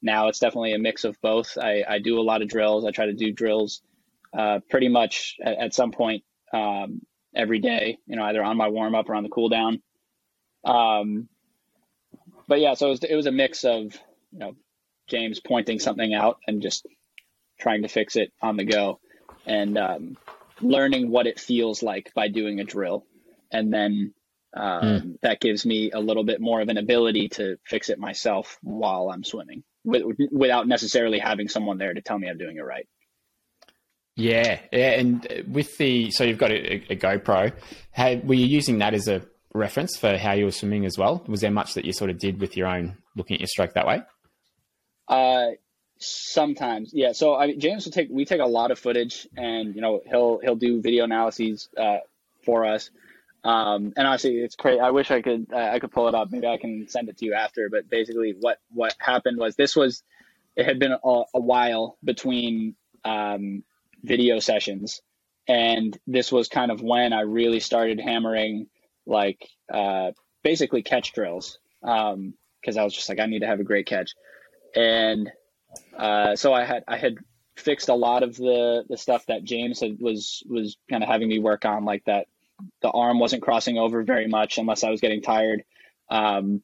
now 0.00 0.28
it's 0.28 0.38
definitely 0.38 0.74
a 0.74 0.78
mix 0.78 1.04
of 1.04 1.20
both. 1.20 1.58
I, 1.58 1.84
I, 1.88 1.98
do 1.98 2.20
a 2.20 2.22
lot 2.22 2.42
of 2.42 2.48
drills. 2.48 2.84
I 2.84 2.90
try 2.90 3.06
to 3.06 3.12
do 3.12 3.32
drills 3.32 3.82
uh, 4.36 4.60
pretty 4.70 4.88
much 4.88 5.36
at, 5.44 5.58
at 5.58 5.74
some 5.74 5.92
point 5.92 6.24
um, 6.52 7.02
every 7.34 7.58
day. 7.58 7.98
You 8.06 8.16
know, 8.16 8.24
either 8.24 8.42
on 8.42 8.56
my 8.56 8.68
warm 8.68 8.94
up 8.94 9.08
or 9.08 9.14
on 9.14 9.22
the 9.22 9.28
cool 9.28 9.48
down. 9.48 9.82
Um, 10.64 11.28
but 12.48 12.60
yeah, 12.60 12.74
so 12.74 12.86
it 12.86 12.90
was, 12.90 13.04
it 13.04 13.16
was 13.16 13.26
a 13.26 13.32
mix 13.32 13.64
of 13.64 13.94
you 14.32 14.38
know 14.38 14.54
James 15.08 15.40
pointing 15.40 15.78
something 15.78 16.14
out 16.14 16.38
and 16.46 16.62
just 16.62 16.86
trying 17.58 17.82
to 17.82 17.88
fix 17.88 18.16
it 18.16 18.32
on 18.40 18.56
the 18.56 18.64
go, 18.64 19.00
and 19.46 19.76
um, 19.78 20.16
learning 20.62 21.10
what 21.10 21.26
it 21.26 21.40
feels 21.40 21.82
like 21.82 22.12
by 22.14 22.28
doing 22.28 22.60
a 22.60 22.64
drill. 22.64 23.04
And 23.50 23.72
then 23.72 24.14
um, 24.54 24.82
mm. 24.82 25.20
that 25.22 25.40
gives 25.40 25.64
me 25.66 25.90
a 25.90 26.00
little 26.00 26.24
bit 26.24 26.40
more 26.40 26.60
of 26.60 26.68
an 26.68 26.78
ability 26.78 27.28
to 27.30 27.56
fix 27.64 27.88
it 27.88 27.98
myself 27.98 28.58
while 28.62 29.10
I'm 29.10 29.24
swimming 29.24 29.64
with, 29.84 30.04
without 30.30 30.66
necessarily 30.68 31.18
having 31.18 31.48
someone 31.48 31.78
there 31.78 31.92
to 31.92 32.00
tell 32.00 32.18
me 32.18 32.28
I'm 32.28 32.38
doing 32.38 32.56
it 32.56 32.64
right. 32.64 32.86
Yeah, 34.14 34.60
yeah, 34.70 34.90
and 34.90 35.44
with 35.48 35.78
the 35.78 36.10
so 36.10 36.24
you've 36.24 36.36
got 36.36 36.50
a, 36.50 36.92
a 36.92 36.96
GoPro. 36.96 37.54
How, 37.92 38.14
were 38.16 38.34
you 38.34 38.44
using 38.44 38.78
that 38.80 38.92
as 38.92 39.08
a 39.08 39.22
reference 39.54 39.96
for 39.96 40.18
how 40.18 40.32
you 40.32 40.44
were 40.44 40.50
swimming 40.50 40.84
as 40.84 40.98
well? 40.98 41.24
Was 41.26 41.40
there 41.40 41.50
much 41.50 41.74
that 41.74 41.86
you 41.86 41.94
sort 41.94 42.10
of 42.10 42.18
did 42.18 42.38
with 42.38 42.54
your 42.54 42.66
own 42.66 42.98
looking 43.16 43.36
at 43.36 43.40
your 43.40 43.46
stroke 43.46 43.72
that 43.72 43.86
way? 43.86 44.02
Uh, 45.08 45.52
Sometimes, 46.04 46.92
yeah. 46.92 47.12
So 47.12 47.36
I 47.36 47.46
mean, 47.46 47.60
James 47.60 47.84
will 47.84 47.92
take 47.92 48.08
we 48.10 48.24
take 48.24 48.40
a 48.40 48.46
lot 48.46 48.70
of 48.70 48.78
footage, 48.78 49.28
and 49.36 49.74
you 49.74 49.80
know 49.80 50.00
he'll 50.04 50.38
he'll 50.38 50.56
do 50.56 50.80
video 50.80 51.04
analyses 51.04 51.68
uh, 51.76 51.98
for 52.44 52.66
us. 52.66 52.90
Um, 53.44 53.92
and 53.96 54.06
honestly, 54.06 54.36
it's 54.36 54.56
great. 54.56 54.80
I 54.80 54.90
wish 54.90 55.10
I 55.10 55.22
could 55.22 55.46
uh, 55.52 55.56
I 55.56 55.78
could 55.78 55.92
pull 55.92 56.08
it 56.08 56.14
up. 56.14 56.30
Maybe 56.30 56.46
I 56.46 56.56
can 56.56 56.88
send 56.88 57.08
it 57.08 57.18
to 57.18 57.24
you 57.24 57.34
after. 57.34 57.68
But 57.70 57.88
basically, 57.88 58.34
what 58.40 58.58
what 58.70 58.94
happened 58.98 59.38
was 59.38 59.54
this 59.54 59.76
was 59.76 60.02
it 60.56 60.66
had 60.66 60.78
been 60.78 60.92
a, 60.92 61.22
a 61.34 61.40
while 61.40 61.96
between 62.02 62.74
um, 63.04 63.62
video 64.02 64.38
sessions, 64.38 65.02
and 65.46 65.96
this 66.06 66.32
was 66.32 66.48
kind 66.48 66.70
of 66.70 66.82
when 66.82 67.12
I 67.12 67.20
really 67.20 67.60
started 67.60 68.00
hammering 68.00 68.66
like 69.06 69.48
uh, 69.72 70.12
basically 70.42 70.82
catch 70.82 71.12
drills 71.12 71.58
because 71.80 72.12
um, 72.14 72.78
I 72.78 72.84
was 72.84 72.94
just 72.94 73.08
like 73.08 73.20
I 73.20 73.26
need 73.26 73.40
to 73.40 73.46
have 73.46 73.60
a 73.60 73.64
great 73.64 73.86
catch, 73.86 74.14
and 74.74 75.30
uh, 75.96 76.36
so 76.36 76.52
I 76.52 76.64
had 76.64 76.84
I 76.88 76.96
had 76.96 77.16
fixed 77.56 77.88
a 77.88 77.94
lot 77.94 78.22
of 78.22 78.36
the 78.36 78.84
the 78.88 78.96
stuff 78.96 79.26
that 79.26 79.44
James 79.44 79.80
had, 79.80 79.98
was 80.00 80.42
was 80.48 80.76
kind 80.90 81.02
of 81.02 81.08
having 81.08 81.28
me 81.28 81.38
work 81.38 81.64
on, 81.64 81.84
like 81.84 82.04
that 82.06 82.26
the 82.80 82.90
arm 82.90 83.18
wasn't 83.18 83.42
crossing 83.42 83.78
over 83.78 84.02
very 84.02 84.28
much 84.28 84.58
unless 84.58 84.84
I 84.84 84.90
was 84.90 85.00
getting 85.00 85.22
tired. 85.22 85.64
Um, 86.10 86.62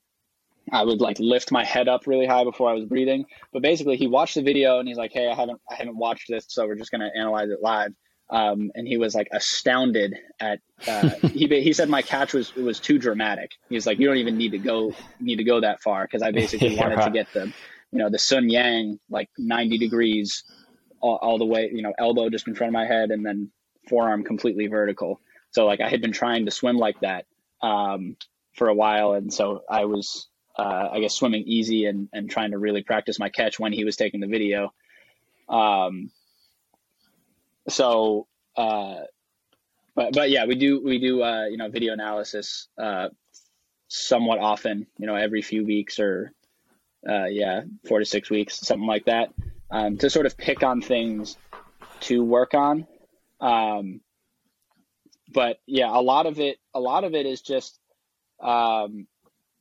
I 0.70 0.82
would 0.82 1.00
like 1.00 1.18
lift 1.18 1.50
my 1.50 1.64
head 1.64 1.88
up 1.88 2.06
really 2.06 2.26
high 2.26 2.44
before 2.44 2.68
I 2.68 2.74
was 2.74 2.84
breathing. 2.84 3.24
But 3.52 3.62
basically, 3.62 3.96
he 3.96 4.06
watched 4.06 4.34
the 4.34 4.42
video 4.42 4.78
and 4.78 4.88
he's 4.88 4.98
like, 4.98 5.12
"Hey, 5.12 5.28
I 5.28 5.34
haven't 5.34 5.60
I 5.70 5.74
haven't 5.74 5.96
watched 5.96 6.26
this, 6.28 6.46
so 6.48 6.66
we're 6.66 6.76
just 6.76 6.90
gonna 6.90 7.10
analyze 7.16 7.50
it 7.50 7.60
live." 7.62 7.92
um, 8.30 8.70
and 8.74 8.86
he 8.86 8.96
was 8.96 9.14
like 9.14 9.28
astounded 9.32 10.14
at. 10.40 10.60
Uh, 10.86 11.08
he 11.28 11.46
he 11.46 11.72
said 11.72 11.88
my 11.88 12.02
catch 12.02 12.34
was 12.34 12.54
was 12.54 12.80
too 12.80 12.98
dramatic. 12.98 13.52
He 13.68 13.74
was 13.74 13.86
like, 13.86 13.98
you 13.98 14.06
don't 14.06 14.18
even 14.18 14.36
need 14.36 14.52
to 14.52 14.58
go 14.58 14.94
need 15.20 15.36
to 15.36 15.44
go 15.44 15.60
that 15.60 15.80
far 15.82 16.04
because 16.04 16.22
I 16.22 16.30
basically 16.30 16.68
yeah, 16.74 16.82
wanted 16.82 16.96
right. 16.96 17.04
to 17.06 17.10
get 17.10 17.32
the, 17.32 17.52
you 17.92 17.98
know, 17.98 18.10
the 18.10 18.18
Sun 18.18 18.50
Yang 18.50 18.98
like 19.08 19.30
ninety 19.38 19.78
degrees, 19.78 20.44
all, 21.00 21.16
all 21.16 21.38
the 21.38 21.46
way, 21.46 21.70
you 21.72 21.82
know, 21.82 21.92
elbow 21.98 22.28
just 22.28 22.46
in 22.46 22.54
front 22.54 22.68
of 22.68 22.74
my 22.74 22.86
head, 22.86 23.10
and 23.10 23.24
then 23.24 23.50
forearm 23.88 24.24
completely 24.24 24.66
vertical. 24.66 25.20
So 25.50 25.66
like 25.66 25.80
I 25.80 25.88
had 25.88 26.00
been 26.00 26.12
trying 26.12 26.44
to 26.44 26.50
swim 26.50 26.76
like 26.76 27.00
that 27.00 27.24
um, 27.62 28.16
for 28.54 28.68
a 28.68 28.74
while, 28.74 29.12
and 29.12 29.32
so 29.32 29.62
I 29.68 29.86
was, 29.86 30.28
uh, 30.58 30.88
I 30.92 31.00
guess, 31.00 31.14
swimming 31.14 31.44
easy 31.46 31.86
and 31.86 32.08
and 32.12 32.30
trying 32.30 32.50
to 32.50 32.58
really 32.58 32.82
practice 32.82 33.18
my 33.18 33.30
catch 33.30 33.58
when 33.58 33.72
he 33.72 33.84
was 33.84 33.96
taking 33.96 34.20
the 34.20 34.26
video. 34.26 34.72
Um, 35.48 36.10
so, 37.68 38.26
uh, 38.56 38.96
but 39.94 40.12
but 40.12 40.30
yeah, 40.30 40.44
we 40.46 40.54
do 40.54 40.82
we 40.84 40.98
do 40.98 41.22
uh, 41.22 41.46
you 41.46 41.56
know 41.56 41.70
video 41.70 41.94
analysis 41.94 42.68
uh, 42.76 43.08
somewhat 43.88 44.38
often. 44.38 44.86
You 44.98 45.06
know, 45.06 45.14
every 45.14 45.42
few 45.42 45.64
weeks 45.64 45.98
or 45.98 46.32
uh, 47.08 47.26
yeah, 47.26 47.62
four 47.86 47.98
to 47.98 48.04
six 48.04 48.30
weeks, 48.30 48.58
something 48.58 48.86
like 48.86 49.06
that, 49.06 49.32
um, 49.70 49.96
to 49.98 50.10
sort 50.10 50.26
of 50.26 50.36
pick 50.36 50.62
on 50.62 50.80
things 50.80 51.36
to 52.00 52.22
work 52.22 52.54
on. 52.54 52.86
Um, 53.40 54.00
but 55.32 55.60
yeah, 55.66 55.90
a 55.90 56.00
lot 56.00 56.26
of 56.26 56.40
it, 56.40 56.58
a 56.74 56.80
lot 56.80 57.04
of 57.04 57.14
it 57.14 57.26
is 57.26 57.40
just 57.40 57.78
um, 58.40 59.06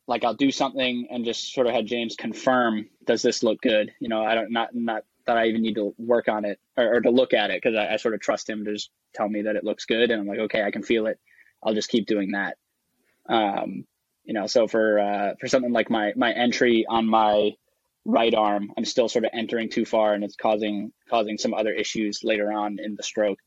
like 0.08 0.24
I'll 0.24 0.34
do 0.34 0.52
something 0.52 1.08
and 1.10 1.26
just 1.26 1.54
sort 1.54 1.68
of 1.68 1.74
have 1.74 1.86
James 1.86 2.16
confirm, 2.16 2.90
does 3.06 3.22
this 3.22 3.44
look 3.44 3.62
good? 3.62 3.92
You 4.00 4.10
know, 4.10 4.24
I 4.24 4.36
don't 4.36 4.52
not 4.52 4.74
not 4.74 5.04
that 5.26 5.38
I 5.38 5.48
even 5.48 5.62
need 5.62 5.76
to 5.76 5.94
work 5.98 6.30
on 6.30 6.46
it 6.46 6.60
or, 6.78 6.96
or 6.96 7.02
to 7.02 7.10
look 7.10 7.34
at 7.34 7.52
it 7.52 7.62
because 7.62 7.76
I, 7.76 7.94
I, 7.94 7.98
sort 7.98 8.14
of 8.14 8.22
trust 8.22 8.50
him 8.50 8.64
to 8.64 8.74
just 8.74 8.90
tell 9.14 9.28
me 9.28 9.42
that 9.42 9.58
it 9.58 9.64
looks 9.64 9.86
good, 9.86 10.10
and 10.10 10.22
I'm 10.22 10.28
like, 10.28 10.40
okay, 10.40 10.64
I 10.64 10.72
can 10.72 10.84
feel 10.84 11.08
it. 11.08 11.20
I'll 11.62 11.74
just 11.74 11.90
keep 11.90 12.08
doing 12.08 12.32
that. 12.32 12.58
Um, 13.28 13.86
you 14.28 14.34
know, 14.34 14.46
so 14.46 14.68
for 14.68 15.00
uh, 15.00 15.34
for 15.40 15.48
something 15.48 15.72
like 15.72 15.90
my 15.90 16.12
my 16.18 16.34
entry 16.34 16.86
on 16.88 17.08
my 17.08 17.52
right 18.04 18.36
arm, 18.36 18.72
I'm 18.78 18.84
still 18.84 19.08
sort 19.08 19.24
of 19.24 19.32
entering 19.34 19.70
too 19.70 19.86
far, 19.86 20.14
and 20.14 20.24
it's 20.24 20.36
causing 20.36 20.92
causing 21.10 21.38
some 21.38 21.54
other 21.54 21.72
issues 21.72 22.20
later 22.24 22.52
on 22.52 22.78
in 22.78 22.96
the 22.96 23.04
stroke. 23.04 23.40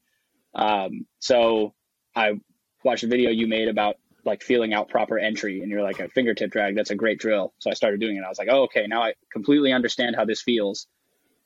Um, 0.55 1.07
so 1.19 1.75
I 2.17 2.41
watched 2.83 3.05
a 3.05 3.09
video 3.09 3.31
you 3.31 3.47
made 3.47 3.69
about 3.69 3.97
like 4.25 4.43
feeling 4.43 4.73
out 4.73 4.89
proper 4.89 5.19
entry, 5.19 5.61
and 5.61 5.71
you're 5.71 5.83
like 5.83 6.01
a 6.01 6.09
fingertip 6.09 6.51
drag. 6.51 6.77
That's 6.77 6.91
a 6.91 6.97
great 6.97 7.19
drill. 7.19 7.53
So 7.59 7.71
I 7.71 7.75
started 7.75 8.01
doing 8.01 8.17
it. 8.17 8.25
I 8.25 8.29
was 8.31 8.39
like, 8.39 8.49
oh, 8.51 8.63
okay, 8.65 8.87
now 8.87 9.03
I 9.03 9.13
completely 9.31 9.73
understand 9.73 10.17
how 10.17 10.25
this 10.25 10.41
feels 10.41 10.87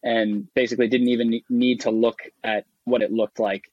and 0.05 0.47
basically 0.55 0.87
didn't 0.87 1.09
even 1.09 1.41
need 1.49 1.81
to 1.81 1.91
look 1.91 2.21
at 2.45 2.67
what 2.85 3.03
it 3.03 3.11
looked 3.11 3.41
like. 3.41 3.65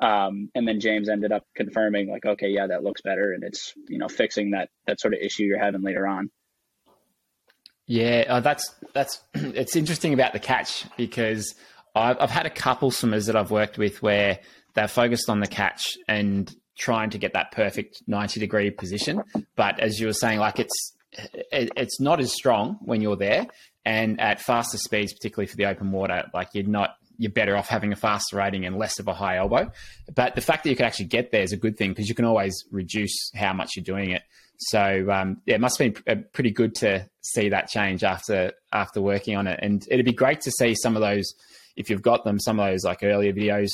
Um, 0.00 0.50
and 0.54 0.66
then 0.66 0.80
James 0.80 1.08
ended 1.08 1.32
up 1.32 1.44
confirming, 1.56 2.08
like, 2.08 2.24
okay, 2.24 2.48
yeah, 2.48 2.68
that 2.68 2.84
looks 2.84 3.02
better, 3.02 3.32
and 3.32 3.42
it's 3.42 3.74
you 3.88 3.98
know 3.98 4.08
fixing 4.08 4.52
that 4.52 4.70
that 4.86 5.00
sort 5.00 5.14
of 5.14 5.20
issue 5.20 5.44
you're 5.44 5.58
having 5.58 5.82
later 5.82 6.06
on. 6.06 6.30
Yeah, 7.86 8.24
uh, 8.28 8.40
that's 8.40 8.74
that's 8.92 9.20
it's 9.34 9.74
interesting 9.74 10.14
about 10.14 10.32
the 10.32 10.38
catch 10.38 10.84
because 10.96 11.54
I've, 11.94 12.16
I've 12.20 12.30
had 12.30 12.46
a 12.46 12.50
couple 12.50 12.90
swimmers 12.90 13.26
that 13.26 13.36
I've 13.36 13.50
worked 13.50 13.78
with 13.78 14.00
where 14.02 14.38
they're 14.74 14.88
focused 14.88 15.28
on 15.28 15.40
the 15.40 15.46
catch 15.46 15.96
and 16.06 16.54
trying 16.76 17.10
to 17.10 17.18
get 17.18 17.32
that 17.32 17.50
perfect 17.50 18.02
90 18.06 18.38
degree 18.38 18.70
position. 18.70 19.22
But 19.56 19.80
as 19.80 19.98
you 19.98 20.06
were 20.06 20.12
saying, 20.12 20.38
like 20.38 20.60
it's 20.60 20.94
it's 21.50 22.00
not 22.00 22.20
as 22.20 22.32
strong 22.32 22.78
when 22.82 23.00
you're 23.00 23.16
there 23.16 23.46
and 23.84 24.20
at 24.20 24.40
faster 24.40 24.76
speeds, 24.76 25.14
particularly 25.14 25.46
for 25.46 25.56
the 25.56 25.64
open 25.64 25.90
water, 25.90 26.24
like 26.34 26.50
you're 26.52 26.66
not 26.66 26.90
you're 27.18 27.32
better 27.32 27.56
off 27.56 27.68
having 27.68 27.92
a 27.92 27.96
faster 27.96 28.36
rating 28.36 28.64
and 28.64 28.78
less 28.78 28.98
of 28.98 29.08
a 29.08 29.14
high 29.14 29.36
elbow. 29.36 29.70
But 30.14 30.34
the 30.34 30.40
fact 30.40 30.64
that 30.64 30.70
you 30.70 30.76
can 30.76 30.86
actually 30.86 31.06
get 31.06 31.32
there 31.32 31.42
is 31.42 31.52
a 31.52 31.56
good 31.56 31.76
thing 31.76 31.90
because 31.90 32.08
you 32.08 32.14
can 32.14 32.24
always 32.24 32.64
reduce 32.70 33.30
how 33.34 33.52
much 33.52 33.72
you're 33.76 33.84
doing 33.84 34.10
it. 34.10 34.22
So 34.58 35.10
um, 35.10 35.42
yeah, 35.44 35.56
it 35.56 35.60
must 35.60 35.78
have 35.78 35.94
been 35.94 36.18
uh, 36.18 36.22
pretty 36.32 36.50
good 36.50 36.74
to 36.76 37.08
see 37.20 37.50
that 37.50 37.68
change 37.68 38.02
after 38.02 38.52
after 38.72 39.00
working 39.00 39.36
on 39.36 39.46
it, 39.46 39.60
and 39.62 39.86
it'd 39.90 40.06
be 40.06 40.12
great 40.12 40.40
to 40.42 40.50
see 40.50 40.74
some 40.74 40.96
of 40.96 41.02
those 41.02 41.32
if 41.76 41.90
you've 41.90 42.02
got 42.02 42.24
them, 42.24 42.40
some 42.40 42.58
of 42.58 42.68
those 42.68 42.84
like 42.84 43.04
earlier 43.04 43.32
videos, 43.32 43.70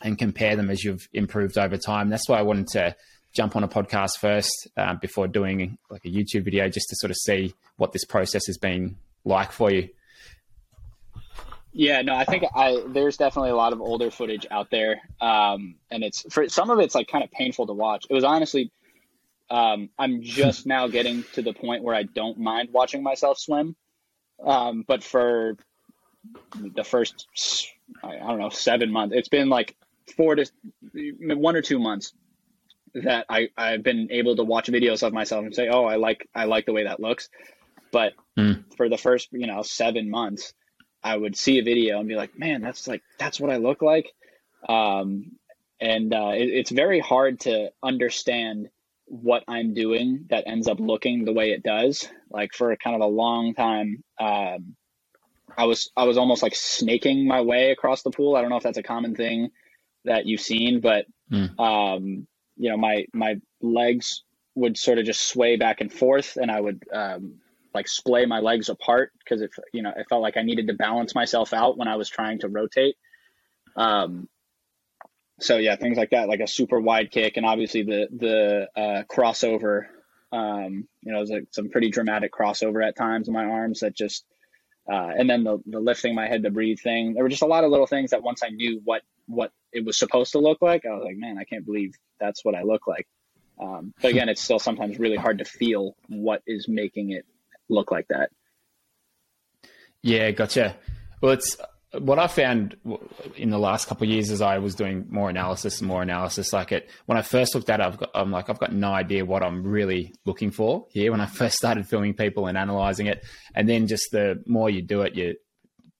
and 0.00 0.16
compare 0.18 0.54
them 0.54 0.70
as 0.70 0.84
you've 0.84 1.08
improved 1.12 1.58
over 1.58 1.76
time. 1.76 2.10
That's 2.10 2.28
why 2.28 2.38
I 2.38 2.42
wanted 2.42 2.68
to 2.68 2.96
jump 3.32 3.56
on 3.56 3.64
a 3.64 3.68
podcast 3.68 4.18
first 4.20 4.68
uh, 4.76 4.94
before 4.94 5.26
doing 5.26 5.78
like 5.90 6.04
a 6.04 6.08
YouTube 6.08 6.44
video, 6.44 6.68
just 6.68 6.88
to 6.90 6.96
sort 6.96 7.10
of 7.10 7.16
see 7.16 7.52
what 7.76 7.92
this 7.92 8.04
process 8.04 8.46
has 8.46 8.56
been 8.56 8.96
like 9.24 9.50
for 9.50 9.70
you? 9.70 9.88
Yeah, 11.76 12.02
no, 12.02 12.14
I 12.14 12.24
think 12.24 12.44
I 12.54 12.84
there's 12.86 13.16
definitely 13.16 13.50
a 13.50 13.56
lot 13.56 13.72
of 13.72 13.80
older 13.80 14.08
footage 14.08 14.46
out 14.48 14.70
there, 14.70 15.02
um, 15.20 15.74
and 15.90 16.04
it's 16.04 16.24
for 16.32 16.48
some 16.48 16.70
of 16.70 16.78
it's 16.78 16.94
like 16.94 17.08
kind 17.08 17.24
of 17.24 17.32
painful 17.32 17.66
to 17.66 17.72
watch. 17.72 18.06
It 18.08 18.14
was 18.14 18.22
honestly, 18.22 18.70
um, 19.50 19.90
I'm 19.98 20.22
just 20.22 20.66
now 20.68 20.86
getting 20.86 21.24
to 21.34 21.42
the 21.42 21.52
point 21.52 21.82
where 21.82 21.96
I 21.96 22.04
don't 22.04 22.38
mind 22.38 22.68
watching 22.70 23.02
myself 23.02 23.38
swim, 23.38 23.74
um, 24.46 24.84
but 24.86 25.02
for 25.02 25.56
the 26.54 26.84
first 26.84 27.26
I 28.04 28.18
don't 28.18 28.38
know 28.38 28.50
seven 28.50 28.92
months, 28.92 29.16
it's 29.16 29.28
been 29.28 29.48
like 29.48 29.74
four 30.16 30.36
to 30.36 30.46
one 31.22 31.56
or 31.56 31.62
two 31.62 31.80
months 31.80 32.12
that 32.94 33.26
I 33.28 33.48
I've 33.56 33.82
been 33.82 34.12
able 34.12 34.36
to 34.36 34.44
watch 34.44 34.68
videos 34.68 35.02
of 35.02 35.12
myself 35.12 35.44
and 35.44 35.52
say, 35.52 35.68
oh, 35.68 35.86
I 35.86 35.96
like 35.96 36.28
I 36.36 36.44
like 36.44 36.66
the 36.66 36.72
way 36.72 36.84
that 36.84 37.00
looks, 37.00 37.28
but 37.90 38.12
mm. 38.38 38.62
for 38.76 38.88
the 38.88 38.96
first, 38.96 39.30
you 39.32 39.48
know, 39.48 39.62
seven 39.62 40.08
months, 40.08 40.54
I 41.04 41.16
would 41.16 41.36
see 41.36 41.58
a 41.58 41.62
video 41.62 42.00
and 42.00 42.08
be 42.08 42.16
like, 42.16 42.38
man, 42.38 42.62
that's 42.62 42.88
like, 42.88 43.02
that's 43.18 43.38
what 43.38 43.52
I 43.52 43.58
look 43.58 43.82
like. 43.82 44.10
Um, 44.68 45.32
and 45.80 46.14
uh, 46.14 46.32
it, 46.34 46.48
it's 46.48 46.70
very 46.70 46.98
hard 46.98 47.40
to 47.40 47.70
understand 47.82 48.70
what 49.04 49.44
I'm 49.46 49.74
doing 49.74 50.26
that 50.30 50.44
ends 50.46 50.66
up 50.66 50.80
looking 50.80 51.24
the 51.24 51.32
way 51.32 51.50
it 51.50 51.62
does. 51.62 52.08
Like 52.30 52.54
for 52.54 52.74
kind 52.76 52.96
of 52.96 53.02
a 53.02 53.06
long 53.06 53.54
time, 53.54 54.02
um, 54.18 54.76
I 55.56 55.66
was 55.66 55.90
I 55.96 56.04
was 56.04 56.16
almost 56.16 56.42
like 56.42 56.54
snaking 56.54 57.28
my 57.28 57.42
way 57.42 57.70
across 57.70 58.02
the 58.02 58.10
pool. 58.10 58.34
I 58.34 58.40
don't 58.40 58.50
know 58.50 58.56
if 58.56 58.62
that's 58.62 58.78
a 58.78 58.82
common 58.82 59.14
thing 59.14 59.50
that 60.04 60.26
you've 60.26 60.40
seen, 60.40 60.80
but 60.80 61.06
mm. 61.30 61.58
um, 61.60 62.26
you 62.56 62.70
know, 62.70 62.76
my 62.76 63.06
my 63.12 63.36
legs 63.60 64.22
would 64.54 64.78
sort 64.78 64.98
of 64.98 65.04
just 65.04 65.28
sway 65.28 65.56
back 65.56 65.80
and 65.80 65.92
forth, 65.92 66.36
and 66.40 66.50
I 66.50 66.60
would 66.60 66.82
um, 66.92 67.34
like 67.74 67.88
splay 67.88 68.24
my 68.24 68.40
legs 68.40 68.68
apart 68.68 69.12
because 69.18 69.42
it 69.42 69.50
you 69.72 69.82
know 69.82 69.92
it 69.94 70.06
felt 70.08 70.22
like 70.22 70.36
I 70.36 70.42
needed 70.42 70.68
to 70.68 70.74
balance 70.74 71.14
myself 71.14 71.52
out 71.52 71.76
when 71.76 71.88
I 71.88 71.96
was 71.96 72.08
trying 72.08 72.38
to 72.40 72.48
rotate. 72.48 72.96
Um, 73.76 74.28
so 75.40 75.56
yeah, 75.56 75.76
things 75.76 75.98
like 75.98 76.10
that, 76.10 76.28
like 76.28 76.40
a 76.40 76.46
super 76.46 76.80
wide 76.80 77.10
kick, 77.10 77.36
and 77.36 77.44
obviously 77.44 77.82
the 77.82 78.08
the 78.16 78.80
uh, 78.80 79.02
crossover. 79.04 79.86
Um, 80.32 80.88
you 81.02 81.12
know, 81.12 81.18
it 81.18 81.20
was 81.20 81.30
like 81.30 81.46
some 81.50 81.70
pretty 81.70 81.90
dramatic 81.90 82.32
crossover 82.32 82.86
at 82.86 82.96
times 82.96 83.28
in 83.28 83.34
my 83.34 83.44
arms 83.44 83.80
that 83.80 83.94
just, 83.94 84.24
uh, 84.90 85.10
and 85.16 85.28
then 85.28 85.44
the 85.44 85.58
the 85.66 85.80
lifting 85.80 86.14
my 86.14 86.28
head 86.28 86.44
to 86.44 86.50
breathe 86.50 86.78
thing. 86.78 87.14
There 87.14 87.22
were 87.22 87.28
just 87.28 87.42
a 87.42 87.46
lot 87.46 87.64
of 87.64 87.70
little 87.70 87.86
things 87.86 88.10
that 88.10 88.22
once 88.22 88.42
I 88.42 88.50
knew 88.50 88.80
what 88.84 89.02
what 89.26 89.50
it 89.72 89.84
was 89.84 89.98
supposed 89.98 90.32
to 90.32 90.38
look 90.38 90.62
like, 90.62 90.84
I 90.86 90.94
was 90.94 91.04
like, 91.04 91.16
man, 91.16 91.38
I 91.38 91.44
can't 91.44 91.66
believe 91.66 91.94
that's 92.20 92.44
what 92.44 92.54
I 92.54 92.62
look 92.62 92.86
like. 92.86 93.06
Um, 93.60 93.94
but 94.00 94.10
again, 94.10 94.28
it's 94.28 94.40
still 94.40 94.58
sometimes 94.58 94.98
really 94.98 95.16
hard 95.16 95.38
to 95.38 95.44
feel 95.44 95.96
what 96.08 96.42
is 96.46 96.68
making 96.68 97.10
it 97.10 97.24
look 97.68 97.90
like 97.90 98.08
that. 98.08 98.30
Yeah, 100.02 100.30
gotcha. 100.32 100.76
Well, 101.20 101.32
it's 101.32 101.56
what 101.98 102.18
I 102.18 102.26
found 102.26 102.76
in 103.36 103.50
the 103.50 103.58
last 103.58 103.88
couple 103.88 104.04
of 104.04 104.10
years 104.10 104.30
as 104.30 104.42
I 104.42 104.58
was 104.58 104.74
doing 104.74 105.06
more 105.08 105.30
analysis 105.30 105.80
and 105.80 105.88
more 105.88 106.02
analysis. 106.02 106.52
Like 106.52 106.72
it, 106.72 106.90
when 107.06 107.16
I 107.16 107.22
first 107.22 107.54
looked 107.54 107.70
at 107.70 107.80
it, 107.80 107.84
I've 107.84 107.96
got, 107.96 108.10
I'm 108.14 108.30
like, 108.30 108.50
I've 108.50 108.58
got 108.58 108.72
no 108.72 108.92
idea 108.92 109.24
what 109.24 109.42
I'm 109.42 109.62
really 109.62 110.14
looking 110.24 110.50
for 110.50 110.86
here. 110.90 111.10
When 111.10 111.20
I 111.20 111.26
first 111.40 111.56
started 111.56 111.86
filming 111.86 112.14
people 112.14 112.46
and 112.46 112.58
analyzing 112.58 113.06
it, 113.06 113.24
and 113.54 113.68
then 113.68 113.86
just 113.86 114.10
the 114.10 114.42
more 114.46 114.68
you 114.68 114.82
do 114.82 115.02
it, 115.02 115.14
you 115.14 115.36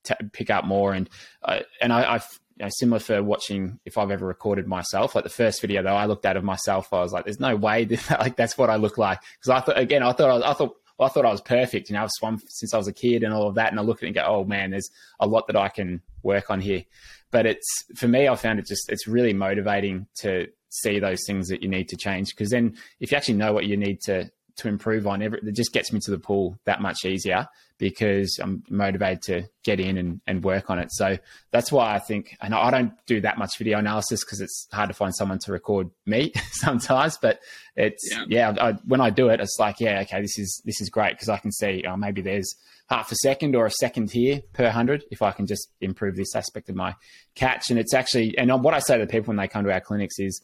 t- 0.03 0.14
pick 0.33 0.50
up 0.50 0.64
more. 0.64 0.92
And 0.92 1.09
uh, 1.42 1.61
and 1.81 1.92
I, 1.92 2.16
I 2.16 2.20
you 2.57 2.66
know, 2.66 2.68
similar 2.70 3.00
for 3.00 3.22
watching 3.22 3.81
if 3.85 3.98
I've 3.98 4.11
ever 4.11 4.27
recorded 4.27 4.66
myself. 4.66 5.14
Like 5.14 5.24
the 5.24 5.31
first 5.31 5.61
video 5.61 5.83
though, 5.83 5.96
I 5.96 6.07
looked 6.07 6.27
at 6.27 6.37
of 6.37 6.44
myself, 6.44 6.92
I 6.92 7.00
was 7.00 7.12
like, 7.12 7.24
"There's 7.24 7.40
no 7.40 7.57
way 7.57 7.85
that 8.09 8.20
like 8.20 8.37
that's 8.37 8.59
what 8.59 8.70
I 8.70 8.77
look 8.77 8.98
like." 8.98 9.20
Because 9.38 9.50
I 9.50 9.61
thought 9.61 9.79
again, 9.79 10.03
I 10.03 10.12
thought 10.12 10.31
I, 10.31 10.35
was, 10.35 10.42
I 10.42 10.53
thought 10.55 10.77
well, 10.99 11.09
I 11.09 11.13
thought 11.13 11.27
I 11.27 11.33
was 11.33 11.41
perfect. 11.41 11.89
You 11.89 11.95
know, 11.95 12.03
I've 12.03 12.11
swum 12.11 12.41
since 12.47 12.73
I 12.73 12.79
was 12.79 12.89
a 12.89 12.93
kid 12.93 13.23
and 13.23 13.35
all 13.35 13.49
of 13.49 13.57
that. 13.57 13.71
And 13.71 13.81
I 13.81 13.83
look 13.83 13.99
at 13.99 14.05
it 14.05 14.09
and 14.09 14.15
go, 14.15 14.25
oh 14.27 14.45
man, 14.45 14.71
there's 14.71 14.91
a 15.21 15.27
lot 15.27 15.47
that 15.49 15.57
I 15.57 15.69
can 15.69 16.03
work 16.23 16.51
on 16.51 16.61
here. 16.61 16.85
But 17.31 17.47
it's 17.47 17.85
for 17.97 18.07
me, 18.07 18.29
I 18.29 18.37
found 18.37 18.59
it 18.59 18.67
just 18.67 18.91
it's 18.91 19.09
really 19.09 19.33
motivating 19.33 20.07
to 20.21 20.47
see 20.69 20.99
those 20.99 21.25
things 21.27 21.49
that 21.49 21.63
you 21.63 21.69
need 21.69 21.89
to 21.89 21.97
change 21.97 22.31
because 22.31 22.51
then 22.51 22.77
if 22.99 23.13
you 23.13 23.17
actually 23.17 23.35
know 23.35 23.53
what 23.53 23.65
you 23.65 23.77
need 23.77 24.01
to 24.01 24.29
to 24.57 24.69
improve 24.69 25.07
on. 25.07 25.23
Every, 25.23 25.40
it 25.43 25.55
just 25.55 25.73
gets 25.73 25.93
me 25.93 26.01
to 26.05 26.11
the 26.11 26.19
pool 26.19 26.59
that 26.64 26.81
much 26.81 27.05
easier 27.05 27.49
because 27.79 28.38
I'm 28.40 28.62
motivated 28.71 29.23
to 29.23 29.43
get 29.64 29.81
in 29.81 29.99
and, 29.99 30.21
and 30.27 30.45
work 30.45 30.71
on 30.71 30.79
it. 30.79 30.93
So 30.93 31.19
that's 31.51 31.73
why 31.73 31.95
I 31.95 31.99
think, 31.99 32.37
and 32.40 32.55
I 32.55 32.71
don't 32.71 32.93
do 33.07 33.21
that 33.23 33.37
much 33.37 33.59
video 33.59 33.79
analysis 33.79 34.25
because 34.25 34.40
it's 34.40 34.69
hard 34.73 34.90
to 34.90 34.95
find 34.95 35.14
someone 35.14 35.40
to 35.40 35.53
record 35.53 35.90
me 36.07 36.33
sometimes. 36.53 37.19
But 37.21 37.40
it's 37.75 38.09
yeah, 38.29 38.53
yeah 38.53 38.55
I, 38.61 38.73
when 38.85 39.01
I 39.01 39.11
do 39.11 39.29
it, 39.29 39.40
it's 39.40 39.57
like 39.59 39.81
yeah, 39.81 40.01
okay, 40.03 40.21
this 40.21 40.38
is 40.38 40.62
this 40.64 40.81
is 40.81 40.88
great 40.88 41.14
because 41.14 41.29
I 41.29 41.38
can 41.38 41.51
see 41.51 41.85
oh, 41.88 41.97
maybe 41.97 42.23
there's 42.23 42.55
half 42.88 43.11
a 43.11 43.17
second 43.17 43.57
or 43.57 43.67
a 43.67 43.71
second 43.71 44.11
here 44.11 44.40
per 44.53 44.71
hundred 44.71 45.05
if 45.11 45.23
I 45.23 45.33
can 45.33 45.47
just 45.47 45.69
improve 45.81 46.17
this 46.17 46.35
aspect 46.35 46.69
of 46.69 46.77
my 46.77 46.95
catch. 47.35 47.71
And 47.71 47.79
it's 47.79 47.95
actually, 47.95 48.37
and 48.38 48.51
what 48.62 48.75
I 48.75 48.79
say 48.79 48.99
to 48.99 49.07
people 49.07 49.29
when 49.29 49.37
they 49.37 49.49
come 49.49 49.64
to 49.64 49.73
our 49.73 49.81
clinics 49.81 50.19
is 50.19 50.40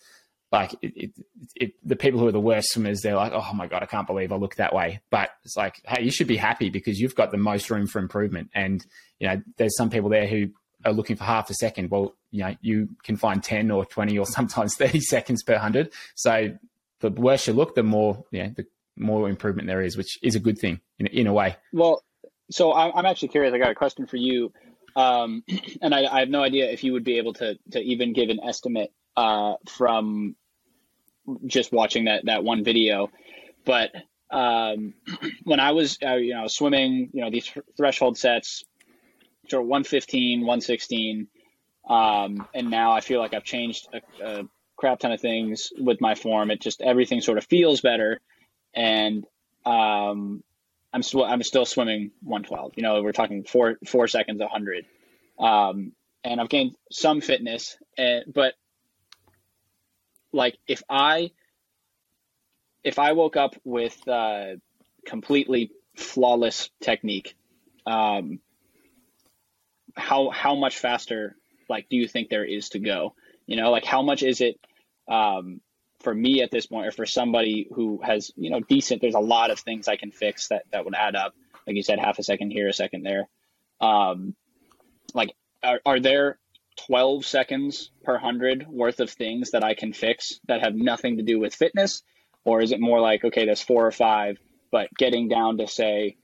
like 0.53 0.75
it, 0.83 0.93
it, 0.97 1.11
it, 1.55 1.73
the 1.85 1.97
people 1.97 2.19
who 2.19 2.27
are 2.27 2.33
the 2.33 2.41
worst 2.41 2.73
swimmers, 2.73 3.03
they're 3.03 3.15
like, 3.15 3.33
oh 3.33 3.53
my 3.55 3.67
god, 3.67 3.83
I 3.83 3.87
can't 3.87 4.07
believe 4.07 4.33
I 4.33 4.37
look 4.37 4.57
that 4.57 4.75
way. 4.75 5.01
But 5.11 5.31
it's 5.45 5.57
like, 5.57 5.81
hey, 5.85 6.03
you 6.03 6.11
should 6.11 6.27
be 6.27 6.37
happy 6.37 6.71
because 6.71 6.99
you've 6.99 7.15
got 7.15 7.31
the 7.31 7.39
most 7.39 7.71
room 7.71 7.87
for 7.87 8.01
improvement. 8.01 8.51
And 8.55 8.85
you 9.19 9.29
know, 9.29 9.43
there's 9.59 9.77
some 9.77 9.91
people 9.91 10.11
there 10.11 10.27
who 10.27 10.49
are 10.85 10.93
looking 10.93 11.17
for 11.17 11.25
half 11.25 11.51
a 11.51 11.55
second. 11.55 11.91
Well, 11.91 12.15
you 12.31 12.43
know, 12.43 12.57
you 12.61 12.89
can 13.05 13.17
find 13.17 13.43
ten 13.43 13.71
or 13.71 13.85
twenty 13.85 14.19
or 14.19 14.27
sometimes 14.39 14.75
thirty 14.75 15.01
seconds 15.01 15.43
per 15.43 15.57
hundred. 15.57 15.93
So 16.17 16.57
the 17.01 17.11
worse 17.11 17.47
you 17.47 17.53
look, 17.53 17.75
the 17.75 17.83
more 17.83 18.25
you 18.33 18.43
know, 18.43 18.53
the 18.57 18.67
more 18.97 19.29
improvement 19.29 19.69
there 19.69 19.83
is, 19.83 19.97
which 19.97 20.19
is 20.23 20.35
a 20.35 20.41
good 20.41 20.59
thing 20.59 20.81
in 20.99 21.07
in 21.07 21.27
a 21.29 21.33
way. 21.33 21.57
Well, 21.73 22.03
so 22.51 22.73
I'm 22.75 23.07
actually 23.07 23.29
curious. 23.29 23.55
I 23.55 23.59
got 23.59 23.71
a 23.71 23.77
question 23.77 24.07
for 24.07 24.17
you. 24.17 24.53
Um, 24.97 25.45
and 25.83 25.95
I, 25.95 26.05
I, 26.07 26.19
have 26.19 26.29
no 26.29 26.43
idea 26.43 26.69
if 26.69 26.83
you 26.83 26.93
would 26.93 27.05
be 27.05 27.19
able 27.19 27.33
to 27.35 27.57
to 27.71 27.81
even 27.81 28.13
give 28.13 28.29
an 28.29 28.41
estimate 28.43 28.93
uh, 29.17 29.55
from 29.69 30.35
just 31.47 31.73
watching 31.73 32.05
that 32.05 32.27
that 32.27 32.45
one 32.45 32.65
video. 32.65 33.11
But 33.65 33.91
um, 34.31 34.95
when 35.45 35.61
I 35.61 35.73
was 35.73 35.99
uh, 36.05 36.15
you 36.15 36.35
know 36.35 36.47
swimming, 36.47 37.11
you 37.13 37.23
know 37.23 37.31
these 37.31 37.51
threshold 37.77 38.19
sets, 38.19 38.65
sort 39.49 39.63
of 39.63 39.69
115, 39.69 40.41
116, 40.41 41.29
um, 41.89 42.47
and 42.55 42.71
now 42.71 42.93
I 42.93 43.01
feel 43.01 43.21
like 43.21 43.35
I've 43.35 43.45
changed 43.45 43.89
a, 43.93 44.41
a 44.41 44.45
crap 44.77 45.01
ton 45.01 45.13
of 45.13 45.21
things 45.21 45.73
with 45.79 46.01
my 46.01 46.15
form. 46.15 46.51
It 46.51 46.61
just 46.61 46.81
everything 46.81 47.21
sort 47.21 47.39
of 47.39 47.45
feels 47.45 47.81
better, 47.81 48.21
and 48.75 49.27
um, 49.67 50.43
I'm 50.93 51.03
still 51.03 51.25
I'm 51.25 51.43
still 51.43 51.67
swimming 51.67 52.11
112. 52.23 52.73
You 52.77 52.83
know, 52.83 53.03
we're 53.03 53.13
talking 53.13 53.45
four 53.45 53.77
four 53.87 54.09
seconds, 54.09 54.41
100, 54.41 54.87
um, 55.39 55.93
and 56.25 56.41
I've 56.41 56.49
gained 56.49 56.77
some 56.91 57.21
fitness, 57.21 57.77
and, 57.97 58.25
but 58.33 58.55
like 60.33 60.59
if 60.67 60.83
I 60.89 61.31
if 62.83 62.99
I 62.99 63.13
woke 63.13 63.37
up 63.37 63.55
with 63.65 63.97
uh, 64.09 64.57
completely 65.07 65.71
flawless 65.97 66.71
technique, 66.81 67.37
um, 67.87 68.41
how 69.97 70.31
how 70.31 70.55
much 70.55 70.79
faster 70.79 71.37
like 71.69 71.89
do 71.89 71.97
you 71.97 72.09
think 72.09 72.29
there 72.29 72.45
is 72.45 72.71
to 72.71 72.79
go? 72.79 73.15
You 73.47 73.57
know, 73.57 73.71
like 73.71 73.85
how 73.85 74.03
much 74.03 74.23
is 74.23 74.41
it 74.41 74.59
um, 75.09 75.61
for 76.01 76.15
me 76.15 76.43
at 76.43 76.51
this 76.51 76.67
point, 76.67 76.87
or 76.87 76.93
for 76.93 77.07
somebody 77.07 77.69
who 77.75 78.01
has 78.03 78.31
you 78.37 78.51
know 78.51 78.61
decent? 78.61 79.01
There's 79.01 79.15
a 79.15 79.21
lot 79.21 79.51
of 79.51 79.59
things 79.59 79.89
I 79.89 79.97
can 79.97 80.11
fix 80.11 80.49
that 80.49 80.65
that 80.73 80.85
would 80.85 80.95
add 80.95 81.17
up. 81.17 81.35
Like 81.67 81.77
you 81.77 81.83
said, 81.83 81.99
half 81.99 82.19
a 82.19 82.23
second 82.23 82.51
here, 82.51 82.69
a 82.69 82.73
second 82.73 83.03
there. 83.03 83.29
Um, 83.81 84.35
like, 85.15 85.35
are, 85.63 85.81
are 85.85 86.01
there 86.01 86.39
12 86.87 87.25
seconds 87.25 87.91
per 88.05 88.19
hundred 88.19 88.67
worth 88.69 89.01
of 89.01 89.11
things 89.11 89.53
that 89.53 89.65
I 89.65 89.75
can 89.75 89.93
fix 89.93 90.41
that 90.47 90.63
have 90.63 90.75
nothing 90.75 91.17
to 91.17 91.23
do 91.23 91.39
with 91.39 91.55
fitness? 91.55 92.03
Or 92.45 92.61
is 92.61 92.73
it 92.73 92.81
more 92.81 93.01
like, 93.01 93.25
okay, 93.25 93.45
there's 93.45 93.61
four 93.61 93.87
or 93.87 93.91
five, 93.91 94.39
but 94.71 94.89
getting 94.97 95.29
down 95.29 95.59
to 95.59 95.67
say 95.67 96.17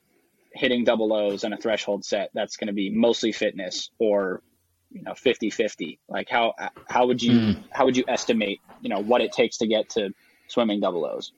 hitting 0.52 0.84
double 0.84 1.12
O's 1.12 1.44
and 1.44 1.52
a 1.52 1.58
threshold 1.58 2.04
set, 2.04 2.30
that's 2.32 2.56
going 2.56 2.68
to 2.68 2.72
be 2.72 2.90
mostly 2.90 3.32
fitness 3.32 3.90
or, 3.98 4.42
you 4.90 5.02
know, 5.02 5.14
50 5.14 5.50
50? 5.50 5.98
Like 6.08 6.28
how, 6.30 6.54
how 6.88 7.06
would 7.06 7.22
you, 7.22 7.32
mm. 7.32 7.64
how 7.70 7.84
would 7.84 7.96
you 7.96 8.04
estimate, 8.08 8.60
you 8.80 8.88
know, 8.88 9.00
what 9.00 9.20
it 9.20 9.32
takes 9.32 9.58
to 9.58 9.66
get 9.66 9.90
to 9.90 10.10
swimming 10.48 10.80
double 10.80 11.04
O's? 11.04 11.32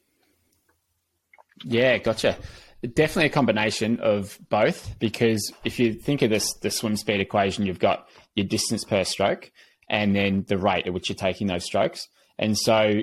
Yeah, 1.65 1.99
gotcha. 1.99 2.37
Definitely 2.83 3.27
a 3.27 3.31
combination 3.31 3.99
of 3.99 4.39
both 4.49 4.99
because 5.01 5.53
if 5.65 5.81
you 5.81 5.95
think 5.95 6.23
of 6.23 6.31
this 6.31 6.55
the 6.55 6.71
swim 6.71 6.97
speed 6.97 7.21
equation, 7.21 7.67
you've 7.67 7.81
got 7.81 8.09
your 8.35 8.47
distance 8.47 8.85
per 8.85 9.05
stroke 9.05 9.51
and 9.89 10.15
then 10.15 10.45
the 10.49 10.59
rate 10.59 10.87
at 10.87 10.93
which 10.93 11.09
you're 11.09 11.17
taking 11.17 11.47
those 11.47 11.65
strokes. 11.65 12.09
And 12.39 12.57
so 12.57 13.03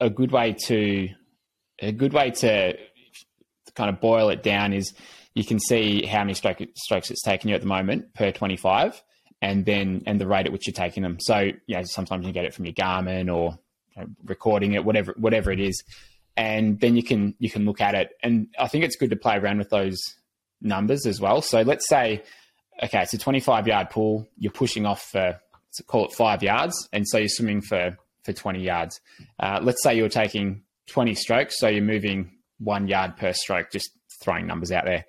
a 0.00 0.10
good 0.10 0.32
way 0.32 0.54
to 0.66 1.08
a 1.80 1.92
good 1.92 2.12
way 2.12 2.30
to 2.30 2.76
kind 3.74 3.90
of 3.90 4.00
boil 4.00 4.30
it 4.30 4.42
down 4.42 4.72
is 4.72 4.92
you 5.34 5.44
can 5.44 5.58
see 5.58 6.04
how 6.04 6.20
many 6.20 6.34
stroke, 6.34 6.58
strokes 6.74 7.10
it's 7.10 7.22
taking 7.22 7.48
you 7.48 7.54
at 7.54 7.60
the 7.60 7.66
moment 7.66 8.12
per 8.14 8.30
25 8.32 9.02
and 9.40 9.64
then 9.64 10.02
and 10.06 10.20
the 10.20 10.26
rate 10.26 10.46
at 10.46 10.52
which 10.52 10.66
you're 10.66 10.74
taking 10.74 11.02
them 11.02 11.18
so 11.20 11.38
you 11.38 11.76
know 11.76 11.82
sometimes 11.84 12.26
you 12.26 12.32
get 12.32 12.44
it 12.44 12.52
from 12.52 12.66
your 12.66 12.74
garmin 12.74 13.32
or 13.32 13.58
you 13.96 14.02
know, 14.02 14.08
recording 14.24 14.74
it 14.74 14.84
whatever 14.84 15.14
whatever 15.16 15.50
it 15.50 15.60
is 15.60 15.82
and 16.36 16.80
then 16.80 16.96
you 16.96 17.02
can 17.02 17.34
you 17.38 17.50
can 17.50 17.64
look 17.64 17.80
at 17.80 17.94
it. 17.94 18.12
And 18.22 18.48
I 18.58 18.68
think 18.68 18.84
it's 18.84 18.96
good 18.96 19.10
to 19.10 19.16
play 19.16 19.36
around 19.36 19.58
with 19.58 19.70
those 19.70 19.98
numbers 20.60 21.06
as 21.06 21.20
well. 21.20 21.42
So 21.42 21.62
let's 21.62 21.86
say, 21.88 22.22
okay, 22.82 23.02
it's 23.02 23.14
a 23.14 23.18
25 23.18 23.66
yard 23.66 23.90
pool. 23.90 24.26
You're 24.36 24.52
pushing 24.52 24.86
off 24.86 25.02
for 25.02 25.40
call 25.86 26.06
it 26.06 26.12
five 26.12 26.42
yards, 26.42 26.88
and 26.92 27.06
so 27.06 27.18
you're 27.18 27.28
swimming 27.28 27.60
for 27.60 27.96
for 28.24 28.32
20 28.32 28.62
yards. 28.62 29.00
Uh, 29.38 29.60
let's 29.62 29.82
say 29.82 29.94
you're 29.94 30.08
taking 30.08 30.62
20 30.88 31.14
strokes, 31.14 31.58
so 31.58 31.68
you're 31.68 31.82
moving 31.82 32.30
one 32.58 32.86
yard 32.86 33.16
per 33.16 33.32
stroke. 33.32 33.70
Just 33.70 33.90
throwing 34.22 34.46
numbers 34.46 34.70
out 34.72 34.84
there. 34.84 35.06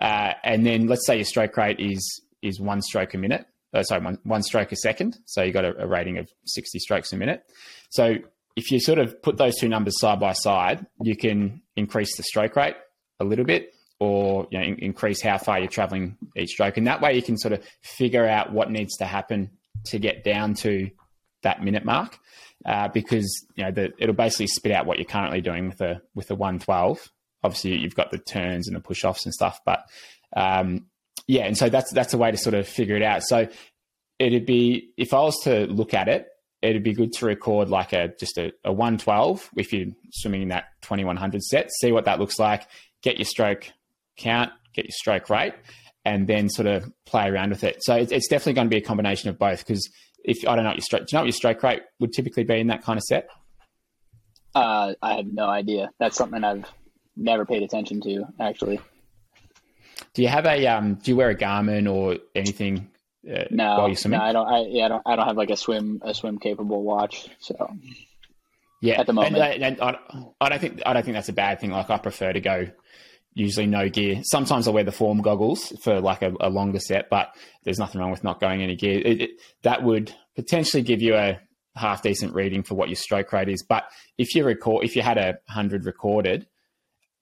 Uh, 0.00 0.34
and 0.44 0.66
then 0.66 0.86
let's 0.86 1.06
say 1.06 1.16
your 1.16 1.24
stroke 1.24 1.56
rate 1.56 1.80
is 1.80 2.22
is 2.42 2.60
one 2.60 2.82
stroke 2.82 3.14
a 3.14 3.18
minute. 3.18 3.46
Oh, 3.72 3.82
sorry, 3.82 4.02
one, 4.02 4.18
one 4.24 4.42
stroke 4.42 4.72
a 4.72 4.76
second. 4.76 5.18
So 5.26 5.42
you 5.42 5.52
got 5.52 5.64
a, 5.64 5.84
a 5.84 5.86
rating 5.86 6.18
of 6.18 6.28
60 6.44 6.78
strokes 6.80 7.12
a 7.12 7.16
minute. 7.16 7.44
So 7.90 8.16
if 8.56 8.72
you 8.72 8.80
sort 8.80 8.98
of 8.98 9.22
put 9.22 9.36
those 9.36 9.56
two 9.56 9.68
numbers 9.68 10.00
side 10.00 10.18
by 10.18 10.32
side, 10.32 10.86
you 11.02 11.16
can 11.16 11.62
increase 11.76 12.16
the 12.16 12.24
stroke 12.24 12.56
rate 12.56 12.74
a 13.20 13.24
little 13.24 13.44
bit 13.44 13.72
or 14.00 14.48
you 14.50 14.58
know, 14.58 14.64
in, 14.64 14.76
increase 14.76 15.22
how 15.22 15.38
far 15.38 15.58
you're 15.58 15.68
traveling 15.68 16.16
each 16.36 16.50
stroke. 16.50 16.76
And 16.76 16.86
that 16.86 17.00
way 17.00 17.14
you 17.14 17.22
can 17.22 17.38
sort 17.38 17.52
of 17.52 17.64
figure 17.82 18.26
out 18.26 18.52
what 18.52 18.70
needs 18.70 18.96
to 18.96 19.04
happen 19.04 19.50
to 19.86 19.98
get 19.98 20.24
down 20.24 20.54
to 20.54 20.90
that 21.42 21.62
minute 21.62 21.84
mark. 21.84 22.18
Uh, 22.66 22.88
because 22.88 23.46
you 23.54 23.64
know 23.64 23.70
the, 23.70 23.90
it'll 23.98 24.14
basically 24.14 24.46
spit 24.46 24.72
out 24.72 24.84
what 24.84 24.98
you're 24.98 25.06
currently 25.06 25.40
doing 25.40 25.68
with 25.68 25.80
a 25.80 26.02
with 26.14 26.30
a 26.30 26.34
112. 26.34 27.10
Obviously, 27.42 27.78
you've 27.78 27.94
got 27.94 28.10
the 28.10 28.18
turns 28.18 28.66
and 28.66 28.76
the 28.76 28.80
push 28.80 29.02
offs 29.02 29.24
and 29.24 29.32
stuff, 29.32 29.60
but 29.64 29.84
um, 30.36 30.84
yeah, 31.26 31.44
and 31.44 31.56
so 31.56 31.70
that's 31.70 31.90
that's 31.92 32.12
a 32.12 32.18
way 32.18 32.30
to 32.30 32.36
sort 32.36 32.54
of 32.54 32.68
figure 32.68 32.96
it 32.96 33.02
out. 33.02 33.22
So 33.22 33.48
it'd 34.18 34.44
be 34.44 34.92
if 34.96 35.14
I 35.14 35.20
was 35.20 35.38
to 35.44 35.66
look 35.66 35.94
at 35.94 36.08
it 36.08 36.26
it'd 36.62 36.82
be 36.82 36.92
good 36.92 37.12
to 37.14 37.26
record 37.26 37.70
like 37.70 37.92
a 37.92 38.12
just 38.20 38.38
a, 38.38 38.52
a 38.64 38.72
112 38.72 39.50
if 39.56 39.72
you're 39.72 39.88
swimming 40.12 40.42
in 40.42 40.48
that 40.48 40.64
2100 40.82 41.42
set 41.42 41.70
see 41.80 41.90
what 41.90 42.04
that 42.04 42.20
looks 42.20 42.38
like 42.38 42.68
get 43.02 43.16
your 43.16 43.24
stroke 43.24 43.72
count 44.16 44.50
get 44.74 44.84
your 44.84 44.92
stroke 44.92 45.30
rate 45.30 45.54
and 46.04 46.26
then 46.26 46.48
sort 46.48 46.66
of 46.66 46.90
play 47.06 47.28
around 47.28 47.50
with 47.50 47.64
it 47.64 47.76
so 47.80 47.94
it's, 47.94 48.12
it's 48.12 48.28
definitely 48.28 48.54
going 48.54 48.66
to 48.66 48.70
be 48.70 48.78
a 48.78 48.84
combination 48.84 49.28
of 49.30 49.38
both 49.38 49.66
because 49.66 49.88
if 50.24 50.46
i 50.46 50.54
don't 50.54 50.64
know 50.64 50.70
what 50.70 50.76
your 50.76 50.82
stroke 50.82 51.02
do 51.02 51.06
you 51.12 51.16
know 51.16 51.22
what 51.22 51.26
your 51.26 51.32
stroke 51.32 51.62
rate 51.62 51.82
would 51.98 52.12
typically 52.12 52.44
be 52.44 52.58
in 52.58 52.68
that 52.68 52.82
kind 52.82 52.96
of 52.96 53.02
set 53.02 53.28
uh, 54.54 54.92
i 55.02 55.14
have 55.14 55.26
no 55.26 55.46
idea 55.46 55.90
that's 55.98 56.16
something 56.16 56.44
i've 56.44 56.66
never 57.16 57.44
paid 57.44 57.62
attention 57.62 58.00
to 58.00 58.24
actually 58.40 58.80
do 60.14 60.22
you 60.22 60.28
have 60.28 60.46
a 60.46 60.66
um 60.66 60.94
do 60.94 61.10
you 61.10 61.16
wear 61.16 61.30
a 61.30 61.36
garmin 61.36 61.90
or 61.90 62.16
anything 62.34 62.90
uh, 63.28 63.44
no, 63.50 63.76
while 63.76 63.88
you're 63.88 63.96
swimming? 63.96 64.18
No, 64.18 64.24
I 64.24 64.32
don't. 64.32 64.48
I, 64.48 64.60
yeah, 64.68 64.86
I 64.86 64.88
don't. 64.88 65.02
I 65.04 65.16
don't 65.16 65.26
have 65.26 65.36
like 65.36 65.50
a 65.50 65.56
swim 65.56 66.00
a 66.02 66.14
swim 66.14 66.38
capable 66.38 66.82
watch. 66.82 67.28
So 67.40 67.54
yeah, 68.80 69.00
at 69.00 69.06
the 69.06 69.12
moment, 69.12 69.36
and, 69.36 69.62
and 69.62 69.80
I, 69.80 69.98
I 70.40 70.48
don't 70.48 70.58
think 70.58 70.82
I 70.86 70.94
don't 70.94 71.04
think 71.04 71.14
that's 71.14 71.28
a 71.28 71.34
bad 71.34 71.60
thing. 71.60 71.70
Like 71.70 71.90
I 71.90 71.98
prefer 71.98 72.32
to 72.32 72.40
go 72.40 72.68
usually 73.34 73.66
no 73.66 73.88
gear. 73.88 74.20
Sometimes 74.24 74.66
I 74.66 74.72
wear 74.72 74.84
the 74.84 74.92
form 74.92 75.20
goggles 75.20 75.72
for 75.82 76.00
like 76.00 76.22
a, 76.22 76.32
a 76.40 76.50
longer 76.50 76.80
set, 76.80 77.08
but 77.10 77.34
there's 77.64 77.78
nothing 77.78 78.00
wrong 78.00 78.10
with 78.10 78.24
not 78.24 78.40
going 78.40 78.62
any 78.62 78.76
gear. 78.76 79.00
It, 79.04 79.20
it, 79.22 79.30
that 79.62 79.82
would 79.82 80.12
potentially 80.34 80.82
give 80.82 81.00
you 81.00 81.14
a 81.14 81.40
half 81.76 82.02
decent 82.02 82.34
reading 82.34 82.62
for 82.62 82.74
what 82.74 82.88
your 82.88 82.96
stroke 82.96 83.32
rate 83.32 83.48
is. 83.48 83.64
But 83.68 83.84
if 84.18 84.34
you 84.34 84.44
record, 84.44 84.84
if 84.84 84.96
you 84.96 85.02
had 85.02 85.18
a 85.18 85.38
hundred 85.48 85.86
recorded, 85.86 86.46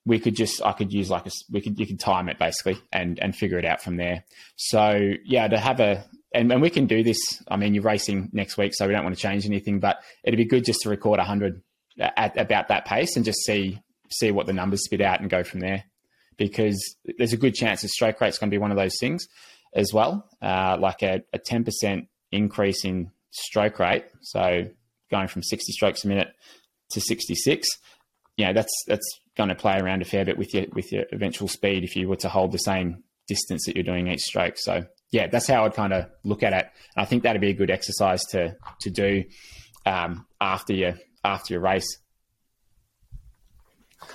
we 0.06 0.18
could 0.18 0.34
just 0.34 0.62
I 0.64 0.72
could 0.72 0.92
use 0.92 1.10
like 1.10 1.26
a 1.26 1.30
we 1.50 1.60
could 1.60 1.78
you 1.78 1.86
could 1.86 2.00
time 2.00 2.28
it 2.28 2.38
basically 2.38 2.80
and 2.92 3.18
and 3.20 3.36
figure 3.36 3.58
it 3.58 3.66
out 3.66 3.82
from 3.82 3.96
there. 3.96 4.24
So 4.56 5.12
yeah, 5.24 5.48
to 5.48 5.58
have 5.58 5.80
a 5.80 6.04
and, 6.34 6.50
and 6.52 6.62
we 6.62 6.70
can 6.70 6.86
do 6.86 7.02
this. 7.02 7.18
I 7.48 7.56
mean, 7.56 7.74
you're 7.74 7.82
racing 7.82 8.30
next 8.32 8.56
week, 8.58 8.72
so 8.74 8.86
we 8.86 8.92
don't 8.92 9.04
want 9.04 9.16
to 9.16 9.22
change 9.22 9.46
anything, 9.46 9.80
but 9.80 9.98
it'd 10.24 10.36
be 10.36 10.44
good 10.44 10.64
just 10.64 10.80
to 10.82 10.88
record 10.88 11.20
hundred 11.20 11.62
at 11.98 12.38
about 12.38 12.68
that 12.68 12.84
pace 12.86 13.16
and 13.16 13.24
just 13.24 13.44
see 13.44 13.80
see 14.10 14.30
what 14.30 14.46
the 14.46 14.52
numbers 14.52 14.84
spit 14.84 15.00
out 15.00 15.20
and 15.20 15.28
go 15.28 15.42
from 15.42 15.60
there. 15.60 15.84
Because 16.38 16.96
there's 17.18 17.34
a 17.34 17.36
good 17.36 17.54
chance 17.54 17.82
the 17.82 17.88
stroke 17.88 18.20
rate's 18.20 18.38
going 18.38 18.48
to 18.50 18.54
be 18.54 18.58
one 18.58 18.70
of 18.70 18.76
those 18.76 18.96
things 18.98 19.26
as 19.74 19.92
well, 19.92 20.26
uh, 20.40 20.78
like 20.80 21.02
a 21.02 21.22
ten 21.44 21.64
percent 21.64 22.08
increase 22.32 22.84
in 22.84 23.10
stroke 23.30 23.78
rate. 23.78 24.04
So 24.22 24.64
going 25.10 25.28
from 25.28 25.42
60 25.42 25.72
strokes 25.72 26.04
a 26.04 26.08
minute 26.08 26.28
to 26.90 27.00
66 27.00 27.66
you 28.38 28.46
know 28.46 28.52
that's 28.54 28.72
that's 28.86 29.20
going 29.36 29.48
to 29.50 29.54
play 29.54 29.78
around 29.78 30.00
a 30.00 30.04
fair 30.04 30.24
bit 30.24 30.38
with 30.38 30.54
your 30.54 30.64
with 30.72 30.90
your 30.92 31.04
eventual 31.12 31.48
speed 31.48 31.84
if 31.84 31.96
you 31.96 32.08
were 32.08 32.16
to 32.16 32.28
hold 32.28 32.52
the 32.52 32.58
same 32.58 33.02
distance 33.26 33.66
that 33.66 33.74
you're 33.74 33.84
doing 33.84 34.08
each 34.08 34.20
stroke. 34.20 34.54
So 34.56 34.84
yeah, 35.10 35.26
that's 35.26 35.46
how 35.46 35.64
I'd 35.64 35.74
kind 35.74 35.92
of 35.92 36.06
look 36.24 36.42
at 36.42 36.52
it. 36.52 36.66
And 36.96 37.02
I 37.02 37.04
think 37.04 37.24
that'd 37.24 37.40
be 37.40 37.50
a 37.50 37.54
good 37.54 37.70
exercise 37.70 38.22
to 38.30 38.56
to 38.80 38.90
do 38.90 39.24
um, 39.84 40.26
after 40.40 40.72
your 40.72 40.94
after 41.24 41.54
your 41.54 41.60
race. 41.60 41.98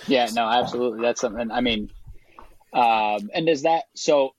Yeah, 0.08 0.28
no, 0.34 0.48
absolutely. 0.48 1.02
That's 1.02 1.20
something. 1.20 1.52
I 1.52 1.60
mean, 1.60 1.92
um, 2.74 3.30
and 3.34 3.46
does 3.46 3.64
that 3.64 3.84
so? 3.96 4.34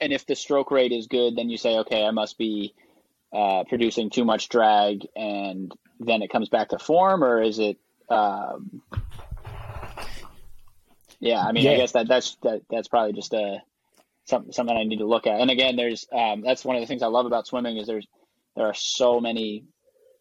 And 0.00 0.12
if 0.12 0.26
the 0.26 0.34
stroke 0.34 0.70
rate 0.70 0.92
is 0.92 1.06
good, 1.06 1.36
then 1.36 1.48
you 1.48 1.56
say, 1.56 1.76
okay, 1.78 2.04
I 2.04 2.10
must 2.10 2.36
be 2.36 2.74
uh, 3.32 3.64
producing 3.68 4.10
too 4.10 4.24
much 4.24 4.48
drag, 4.48 5.06
and 5.14 5.72
then 6.00 6.22
it 6.22 6.30
comes 6.30 6.48
back 6.48 6.70
to 6.70 6.78
form, 6.78 7.22
or 7.22 7.40
is 7.42 7.58
it? 7.58 7.78
Um, 8.08 8.82
yeah, 11.20 11.40
I 11.40 11.52
mean, 11.52 11.64
yeah. 11.64 11.72
I 11.72 11.76
guess 11.76 11.92
that 11.92 12.08
that's 12.08 12.36
that 12.42 12.62
that's 12.68 12.88
probably 12.88 13.12
just 13.12 13.32
a 13.32 13.62
something 14.24 14.52
something 14.52 14.76
I 14.76 14.84
need 14.84 14.98
to 14.98 15.06
look 15.06 15.26
at. 15.26 15.40
And 15.40 15.50
again, 15.50 15.76
there's 15.76 16.06
um, 16.12 16.42
that's 16.42 16.64
one 16.64 16.76
of 16.76 16.82
the 16.82 16.86
things 16.86 17.02
I 17.02 17.06
love 17.06 17.26
about 17.26 17.46
swimming 17.46 17.76
is 17.76 17.86
there's 17.86 18.06
there 18.56 18.66
are 18.66 18.74
so 18.74 19.20
many 19.20 19.64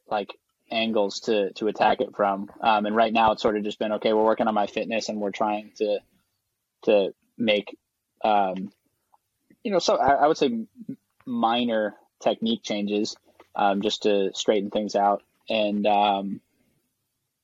like 0.09 0.29
angles 0.71 1.21
to 1.21 1.51
to 1.53 1.67
attack 1.67 2.01
it 2.01 2.15
from. 2.15 2.49
Um, 2.61 2.85
and 2.85 2.95
right 2.95 3.11
now, 3.11 3.31
it's 3.31 3.41
sort 3.41 3.57
of 3.57 3.63
just 3.63 3.79
been 3.79 3.93
okay. 3.93 4.13
We're 4.13 4.23
working 4.23 4.47
on 4.47 4.53
my 4.53 4.67
fitness, 4.67 5.09
and 5.09 5.19
we're 5.19 5.31
trying 5.31 5.71
to 5.77 5.99
to 6.83 7.13
make 7.37 7.77
um, 8.23 8.71
you 9.63 9.71
know, 9.71 9.79
so 9.79 9.95
I, 9.95 10.13
I 10.13 10.27
would 10.27 10.37
say 10.37 10.65
minor 11.25 11.95
technique 12.21 12.63
changes 12.63 13.15
um, 13.55 13.81
just 13.81 14.03
to 14.03 14.31
straighten 14.33 14.69
things 14.69 14.95
out. 14.95 15.23
And 15.49 15.85
um, 15.85 16.41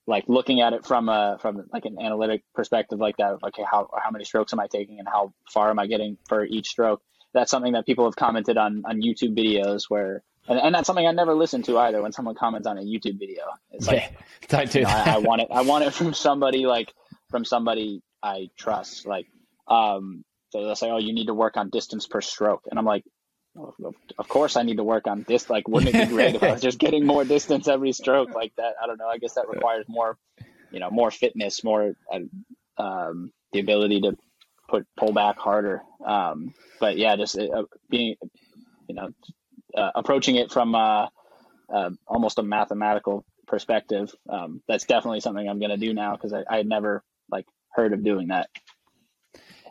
like 0.06 0.24
looking 0.28 0.62
at 0.62 0.74
it 0.74 0.86
from 0.86 1.10
a 1.10 1.38
from 1.42 1.68
like 1.74 1.86
an 1.86 2.00
analytic 2.00 2.44
perspective 2.56 2.98
like 2.98 3.18
that 3.18 3.38
okay 3.44 3.64
how 3.70 3.90
how 4.02 4.10
many 4.10 4.24
strokes 4.24 4.54
am 4.54 4.60
i 4.60 4.68
taking 4.68 5.00
and 5.00 5.08
how 5.08 5.34
far 5.52 5.70
am 5.70 5.80
i 5.80 5.86
getting 5.86 6.18
for 6.30 6.46
each 6.46 6.70
stroke? 6.70 7.02
That's 7.34 7.52
something 7.52 7.74
that 7.74 7.86
people 7.86 8.06
have 8.06 8.16
commented 8.16 8.58
on 8.58 8.84
on 8.86 9.02
youtube 9.02 9.38
videos 9.38 9.90
where 9.90 10.24
and, 10.48 10.60
and 10.60 10.74
that's 10.74 10.88
something 10.88 11.06
i 11.06 11.12
never 11.12 11.36
listen 11.36 11.62
to 11.64 11.78
either 11.78 12.02
when 12.02 12.14
someone 12.14 12.36
comments 12.36 12.68
on 12.68 12.78
a 12.78 12.82
youtube 12.82 13.20
video. 13.20 13.44
It's 13.72 13.88
like 13.88 14.14
yeah, 14.50 14.62
you 14.74 14.82
know, 14.82 14.90
I, 14.90 15.16
I, 15.16 15.18
want 15.18 15.42
it 15.42 15.50
i 15.52 15.62
want 15.62 15.84
it 15.84 15.94
from 16.00 16.14
somebody 16.14 16.66
like 16.66 16.94
from 17.30 17.44
somebody 17.44 18.02
i 18.24 18.50
trust 18.58 19.06
like 19.06 19.28
um 19.68 20.24
so 20.50 20.64
they'll 20.64 20.76
say 20.76 20.90
oh 20.90 20.98
you 20.98 21.14
need 21.14 21.28
to 21.28 21.34
work 21.34 21.58
on 21.58 21.70
distance 21.70 22.08
per 22.08 22.22
stroke 22.22 22.68
and 22.70 22.80
i'm 22.80 22.86
like 22.86 23.04
of 24.18 24.28
course 24.28 24.56
I 24.56 24.64
need 24.64 24.78
to 24.78 24.84
work 24.84 25.08
on 25.08 25.26
this. 25.28 25.50
Like, 25.50 25.68
wouldn't 25.68 25.94
it 25.94 26.08
be 26.08 26.14
great 26.14 26.36
if 26.36 26.44
I 26.44 26.52
was 26.52 26.62
just 26.62 26.78
getting 26.78 27.06
more 27.06 27.26
distance 27.26 27.68
every 27.68 27.92
stroke 27.92 28.34
like 28.34 28.54
that? 28.58 28.74
I 28.82 28.88
don't 28.88 28.98
know. 28.98 29.08
I 29.08 29.18
guess 29.18 29.34
that 29.34 29.50
requires 29.50 29.86
more, 29.88 30.18
you 30.72 30.80
know, 30.80 30.90
more 30.90 31.12
fitness, 31.12 31.64
more 31.64 31.94
uh, 32.12 32.82
um, 32.82 33.32
the 33.54 33.60
ability 33.60 34.02
to 34.02 34.18
put 34.70 34.86
pull 34.96 35.12
back 35.12 35.38
harder. 35.38 35.82
Um, 36.06 36.54
but 36.80 36.98
yeah, 36.98 37.16
just 37.16 37.38
uh, 37.38 37.64
being, 37.90 38.16
you 38.88 38.96
know, 38.96 39.10
uh, 39.76 39.92
approaching 39.96 40.36
it 40.36 40.52
from 40.52 40.76
uh, 40.76 41.08
uh, 41.74 41.90
almost 42.08 42.40
a 42.40 42.44
mathematical 42.44 43.26
perspective. 43.48 44.14
Um, 44.30 44.62
that's 44.68 44.86
definitely 44.86 45.22
something 45.22 45.48
I'm 45.48 45.60
going 45.60 45.72
to 45.72 45.78
do 45.78 45.94
now 45.94 46.16
because 46.16 46.34
I, 46.34 46.44
I 46.50 46.58
had 46.58 46.68
never 46.68 47.04
like 47.32 47.46
heard 47.78 47.94
of 47.94 48.04
doing 48.04 48.28
that. 48.28 48.50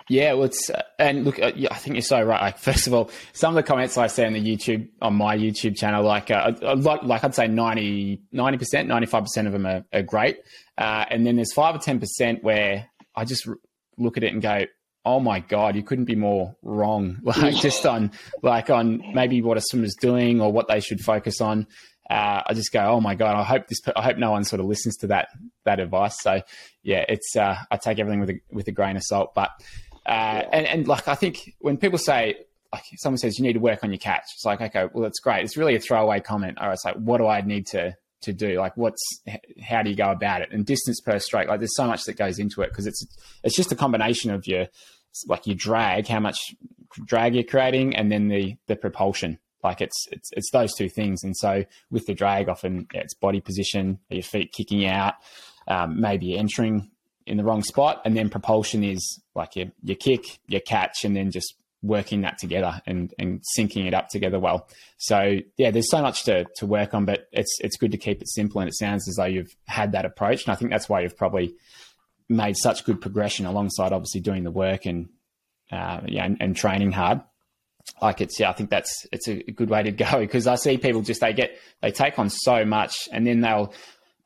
Yeah, 0.09 0.35
well, 0.35 0.45
it's 0.45 0.71
uh, 0.71 0.83
and 1.01 1.25
look, 1.25 1.41
uh, 1.41 1.51
yeah, 1.57 1.69
I 1.73 1.75
think 1.79 1.97
you're 1.97 2.03
so 2.03 2.23
right. 2.23 2.41
Like, 2.41 2.59
first 2.71 2.87
of 2.87 2.95
all, 2.95 3.11
some 3.33 3.51
of 3.51 3.57
the 3.57 3.67
comments 3.67 3.99
I 3.99 4.07
see 4.07 4.25
on 4.25 4.33
the 4.35 4.41
YouTube 4.41 4.89
on 5.03 5.15
my 5.15 5.37
YouTube 5.37 5.77
channel, 5.77 6.05
like, 6.05 6.31
uh, 6.31 6.53
like, 6.77 7.03
like 7.03 7.25
I'd 7.25 7.35
say 7.35 7.49
90 7.49 8.23
percent, 8.57 8.89
ninety 8.89 9.07
five 9.07 9.25
percent 9.25 9.49
of 9.49 9.53
them 9.53 9.67
are, 9.67 9.85
are 9.93 10.03
great, 10.03 10.39
uh, 10.79 11.05
and 11.11 11.27
then 11.27 11.37
there's 11.37 11.53
five 11.53 11.75
or 11.75 11.79
ten 11.79 11.99
percent 11.99 12.45
where 12.45 12.89
I 13.17 13.25
just 13.25 13.49
look 13.99 14.17
at 14.17 14.23
it 14.23 14.33
and 14.33 14.41
go, 14.41 14.67
oh 15.05 15.21
my 15.21 15.41
god, 15.41 15.75
you 15.75 15.83
couldn't 15.83 16.05
be 16.05 16.17
more 16.17 16.55
wrong. 16.63 17.19
Like 17.25 17.57
just 17.57 17.85
on 17.85 18.13
like 18.43 18.71
on 18.71 19.03
maybe 19.15 19.43
what 19.43 19.57
a 19.57 19.61
swimmer's 19.61 19.97
doing 20.01 20.41
or 20.41 20.53
what 20.53 20.69
they 20.69 20.81
should 20.81 21.01
focus 21.01 21.41
on. 21.41 21.67
Uh, 22.09 22.43
I 22.47 22.55
just 22.55 22.73
go, 22.73 22.81
oh 22.81 23.01
my 23.01 23.15
god, 23.15 23.37
I 23.37 23.43
hope 23.43 23.67
this, 23.69 23.81
I 23.97 24.03
hope 24.03 24.17
no 24.17 24.31
one 24.31 24.45
sort 24.45 24.61
of 24.61 24.67
listens 24.67 24.97
to 24.99 25.09
that 25.09 25.29
that 25.65 25.81
advice. 25.81 26.17
So 26.21 26.41
yeah, 26.83 27.05
it's 27.09 27.35
uh, 27.35 27.57
I 27.71 27.77
take 27.77 27.99
everything 27.99 28.21
with 28.21 28.31
a 28.31 28.41
with 28.53 28.69
a 28.69 28.73
grain 28.73 28.97
of 28.97 29.03
salt, 29.03 29.35
but 29.35 29.51
uh, 30.07 30.45
and, 30.53 30.67
and 30.67 30.89
like, 30.89 31.09
I 31.09 31.17
think 31.17 31.55
when 31.59 31.77
people 31.77 31.99
say, 31.99 32.37
like, 32.73 32.85
someone 32.99 33.19
says 33.19 33.39
you 33.39 33.45
need 33.45 33.55
to 33.55 33.59
work 33.59 33.83
on 33.83 33.91
your 33.91 33.99
catch, 33.99 34.23
it's 34.35 34.45
like, 34.45 34.61
okay, 34.61 34.87
well, 34.93 35.03
that's 35.03 35.19
great. 35.19 35.45
It's 35.45 35.57
really 35.57 35.75
a 35.75 35.81
throwaway 35.81 36.21
comment. 36.21 36.59
Or 36.61 36.71
it's 36.73 36.85
like, 36.85 36.95
what 36.95 37.19
do 37.19 37.27
I 37.27 37.41
need 37.41 37.67
to, 37.69 37.97
to 38.23 38.33
do? 38.33 38.59
Like, 38.61 38.77
what's, 38.77 39.03
how 39.61 39.83
do 39.83 39.91
you 39.91 39.97
go 39.97 40.11
about 40.11 40.43
it? 40.43 40.53
And 40.53 40.65
distance 40.65 41.01
per 41.01 41.19
stroke, 41.19 41.49
like, 41.49 41.59
there's 41.59 41.75
so 41.75 41.87
much 41.87 42.05
that 42.05 42.17
goes 42.17 42.39
into 42.39 42.63
it 42.63 42.71
because 42.71 42.87
it's, 42.87 43.05
it's 43.43 43.57
just 43.57 43.73
a 43.73 43.77
combination 43.77 44.31
of 44.31 44.47
your, 44.47 44.69
like 45.27 45.47
your 45.47 45.57
drag, 45.57 46.07
how 46.07 46.21
much 46.21 46.39
drag 47.05 47.35
you're 47.35 47.45
creating, 47.45 47.97
and 47.97 48.13
then 48.13 48.29
the, 48.29 48.57
the 48.69 48.77
propulsion. 48.77 49.41
Like 49.67 49.81
it's, 49.81 50.07
it's, 50.13 50.31
it's 50.33 50.51
those 50.53 50.73
two 50.75 50.89
things. 50.89 51.25
And 51.25 51.37
so 51.37 51.65
with 51.91 52.07
the 52.07 52.15
drag, 52.15 52.49
often 52.49 52.87
yeah, 52.95 53.01
it's 53.01 53.15
body 53.15 53.41
position, 53.41 53.99
your 54.09 54.23
feet 54.23 54.53
kicking 54.53 54.87
out, 54.87 55.15
um, 55.67 56.01
maybe 56.01 56.39
entering 56.39 56.89
in 57.27 57.37
the 57.37 57.43
wrong 57.43 57.65
spot. 57.65 58.01
And 58.05 58.17
then 58.17 58.31
propulsion 58.31 58.85
is 58.85 59.21
like 59.35 59.57
your, 59.57 59.67
your 59.83 59.97
kick, 59.97 60.39
your 60.47 60.61
catch, 60.61 61.05
and 61.05 61.17
then 61.17 61.33
just 61.33 61.53
working 61.83 62.21
that 62.21 62.39
together 62.39 62.81
and, 62.87 63.13
and 63.19 63.43
syncing 63.59 63.89
it 63.89 63.95
up 63.95 64.09
together 64.09 64.39
well. 64.39 64.69
So 64.99 65.39
yeah, 65.57 65.73
there's 65.73 65.91
so 65.91 66.01
much 66.01 66.23
to, 66.27 66.47
to 66.59 66.67
work 66.67 66.95
on, 66.95 67.05
but 67.05 67.27
it's, 67.33 67.59
it's 67.61 67.77
good 67.77 67.91
to 67.91 67.99
keep 67.99 68.23
it 68.23 68.29
simple. 68.29 68.61
And 68.61 68.69
it 68.69 68.77
sounds 68.77 69.09
as 69.09 69.17
though 69.17 69.25
you've 69.25 69.55
had 69.67 69.93
that 69.93 70.05
approach. 70.05 70.47
And 70.47 70.53
I 70.53 70.57
think 70.57 70.71
that's 70.71 70.89
why 70.89 71.01
you've 71.01 71.19
probably 71.19 71.57
made 72.29 72.57
such 72.57 72.85
good 72.85 73.01
progression 73.01 73.47
alongside 73.47 73.93
obviously 73.93 74.21
doing 74.21 74.45
the 74.45 74.53
work 74.53 74.87
and, 74.87 75.09
uh, 75.73 76.03
yeah, 76.07 76.25
and, 76.25 76.37
and 76.41 76.55
training 76.55 76.93
hard 76.93 77.21
like 78.03 78.21
it's 78.21 78.39
yeah 78.39 78.51
i 78.51 78.53
think 78.53 78.69
that's 78.69 79.07
it's 79.13 79.29
a 79.29 79.43
good 79.53 79.71
way 79.71 79.83
to 79.83 79.93
go 79.93 80.19
because 80.19 80.47
i 80.47 80.55
see 80.55 80.77
people 80.77 81.03
just 81.03 81.21
they 81.21 81.33
get 81.33 81.57
they 81.83 81.91
take 81.91 82.19
on 82.19 82.29
so 82.29 82.65
much 82.65 83.09
and 83.13 83.27
then 83.27 83.41
they'll 83.41 83.73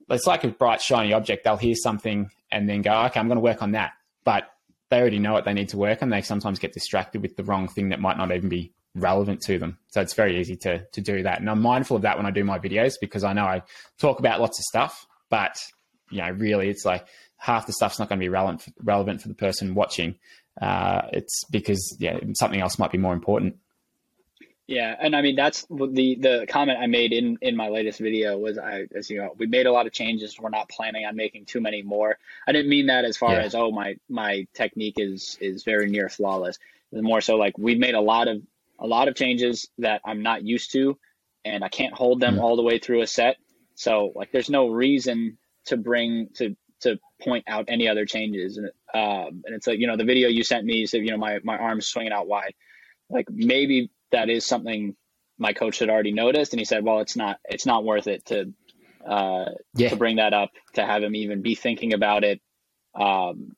it's 0.09 0.27
like 0.27 0.45
a 0.45 0.49
bright 0.49 0.81
shiny 0.81 1.13
object 1.13 1.45
they'll 1.45 1.57
hear 1.57 1.75
something 1.75 2.31
and 2.51 2.69
then 2.69 2.83
go, 2.83 2.93
okay, 3.05 3.21
I'm 3.21 3.29
going 3.29 3.37
to 3.37 3.43
work 3.43 3.63
on 3.63 3.73
that. 3.73 3.93
But 4.25 4.45
they 4.91 5.01
already 5.01 5.19
know 5.19 5.33
what 5.33 5.45
they 5.45 5.53
need 5.53 5.69
to 5.71 5.79
work 5.79 6.03
on. 6.03 6.11
They 6.11 6.23
sometimes 6.23 6.59
get 6.59 6.73
distracted 6.73 7.23
with 7.23 7.37
the 7.37 7.45
wrong 7.45 7.69
thing 7.69 7.91
that 7.91 8.01
might 8.01 8.17
not 8.17 8.33
even 8.33 8.49
be 8.49 8.73
relevant 8.95 9.41
to 9.43 9.59
them. 9.59 9.79
So 9.89 10.01
it's 10.01 10.15
very 10.15 10.41
easy 10.41 10.57
to 10.57 10.85
to 10.85 11.01
do 11.01 11.23
that. 11.23 11.41
And 11.41 11.49
I'm 11.49 11.63
mindful 11.63 11.97
of 11.97 12.03
that 12.03 12.17
when 12.17 12.27
I 12.27 12.31
do 12.31 12.45
my 12.45 12.59
videos 12.59 12.95
because 13.01 13.23
I 13.23 13.33
know 13.33 13.45
I 13.45 13.63
talk 13.99 14.19
about 14.19 14.41
lots 14.41 14.59
of 14.59 14.65
stuff, 14.65 15.07
but 15.29 15.57
you 16.11 16.19
know, 16.19 16.31
really 16.31 16.69
it's 16.69 16.85
like 16.85 17.07
half 17.37 17.67
the 17.67 17.73
stuff's 17.73 17.99
not 18.01 18.09
going 18.09 18.19
to 18.19 18.25
be 18.25 18.29
relevant 18.29 18.65
relevant 18.83 19.23
for 19.23 19.29
the 19.29 19.35
person 19.35 19.75
watching. 19.75 20.17
Uh, 20.61 21.03
it's 21.13 21.45
because 21.51 21.97
yeah, 21.99 22.19
something 22.35 22.61
else 22.61 22.79
might 22.79 22.93
be 22.93 22.99
more 22.99 23.15
important. 23.15 23.57
Yeah, 24.71 24.95
and 25.01 25.17
I 25.17 25.23
mean 25.23 25.35
that's 25.35 25.67
the 25.69 26.17
the 26.21 26.47
comment 26.49 26.79
I 26.81 26.87
made 26.87 27.13
in 27.13 27.39
in 27.41 27.57
my 27.57 27.69
latest 27.69 27.99
video 27.99 28.39
was 28.39 28.57
I 28.57 28.87
as 28.95 29.11
you 29.11 29.19
know 29.19 29.35
we 29.37 29.47
made 29.47 29.67
a 29.67 29.73
lot 29.73 29.87
of 29.87 29.93
changes. 29.93 30.39
We're 30.39 30.49
not 30.49 30.69
planning 30.69 31.05
on 31.07 31.17
making 31.17 31.47
too 31.47 31.61
many 31.61 31.83
more. 31.83 32.19
I 32.47 32.53
didn't 32.53 32.69
mean 32.69 32.87
that 32.87 33.05
as 33.05 33.17
far 33.17 33.33
yeah. 33.33 33.41
as 33.41 33.57
oh 33.57 33.73
my 33.73 33.97
my 34.09 34.47
technique 34.55 34.95
is 34.99 35.37
is 35.41 35.65
very 35.65 35.91
near 35.91 36.09
flawless. 36.09 36.61
more 36.93 37.21
so 37.21 37.37
like 37.37 37.59
we 37.59 37.75
made 37.75 37.97
a 37.97 38.01
lot 38.01 38.29
of 38.29 38.43
a 38.79 38.87
lot 38.87 39.09
of 39.09 39.17
changes 39.17 39.69
that 39.79 40.03
I'm 40.05 40.23
not 40.23 40.45
used 40.45 40.71
to, 40.73 40.97
and 41.45 41.65
I 41.65 41.69
can't 41.69 41.93
hold 41.93 42.21
them 42.21 42.37
mm 42.37 42.41
all 42.41 42.55
the 42.55 42.63
way 42.63 42.79
through 42.79 43.03
a 43.03 43.09
set. 43.09 43.39
So 43.75 44.13
like 44.15 44.31
there's 44.31 44.51
no 44.51 44.69
reason 44.69 45.37
to 45.65 45.77
bring 45.77 46.29
to 46.35 46.57
to 46.83 46.99
point 47.21 47.45
out 47.47 47.67
any 47.69 47.89
other 47.89 48.07
changes. 48.07 48.57
And 48.57 48.71
um 48.95 49.43
and 49.45 49.55
it's 49.55 49.66
like 49.66 49.78
you 49.78 49.86
know 49.86 49.97
the 49.97 50.05
video 50.05 50.28
you 50.28 50.43
sent 50.43 50.64
me 50.64 50.86
said 50.86 51.03
you 51.03 51.11
know 51.11 51.16
my 51.16 51.38
my 51.45 51.57
arms 51.57 51.86
swinging 51.86 52.12
out 52.12 52.26
wide. 52.26 52.55
Like 53.09 53.26
maybe 53.30 53.91
that 54.12 54.28
is 54.28 54.45
something 54.47 54.97
my 55.41 55.55
coach 55.55 55.78
had 55.78 55.88
already 55.88 56.12
noticed, 56.12 56.53
and 56.53 56.61
he 56.61 56.64
said, 56.64 56.84
"Well, 56.84 57.01
it's 57.01 57.16
not 57.16 57.38
it's 57.49 57.66
not 57.66 57.82
worth 57.82 58.07
it 58.07 58.26
to 58.26 58.53
uh, 59.05 59.47
yeah. 59.74 59.88
to 59.88 59.97
bring 59.97 60.16
that 60.16 60.34
up 60.34 60.51
to 60.74 60.84
have 60.84 61.03
him 61.03 61.16
even 61.16 61.43
be 61.43 61.55
thinking 61.55 61.95
about 61.95 62.22
it." 62.22 62.41
Um, 62.95 63.57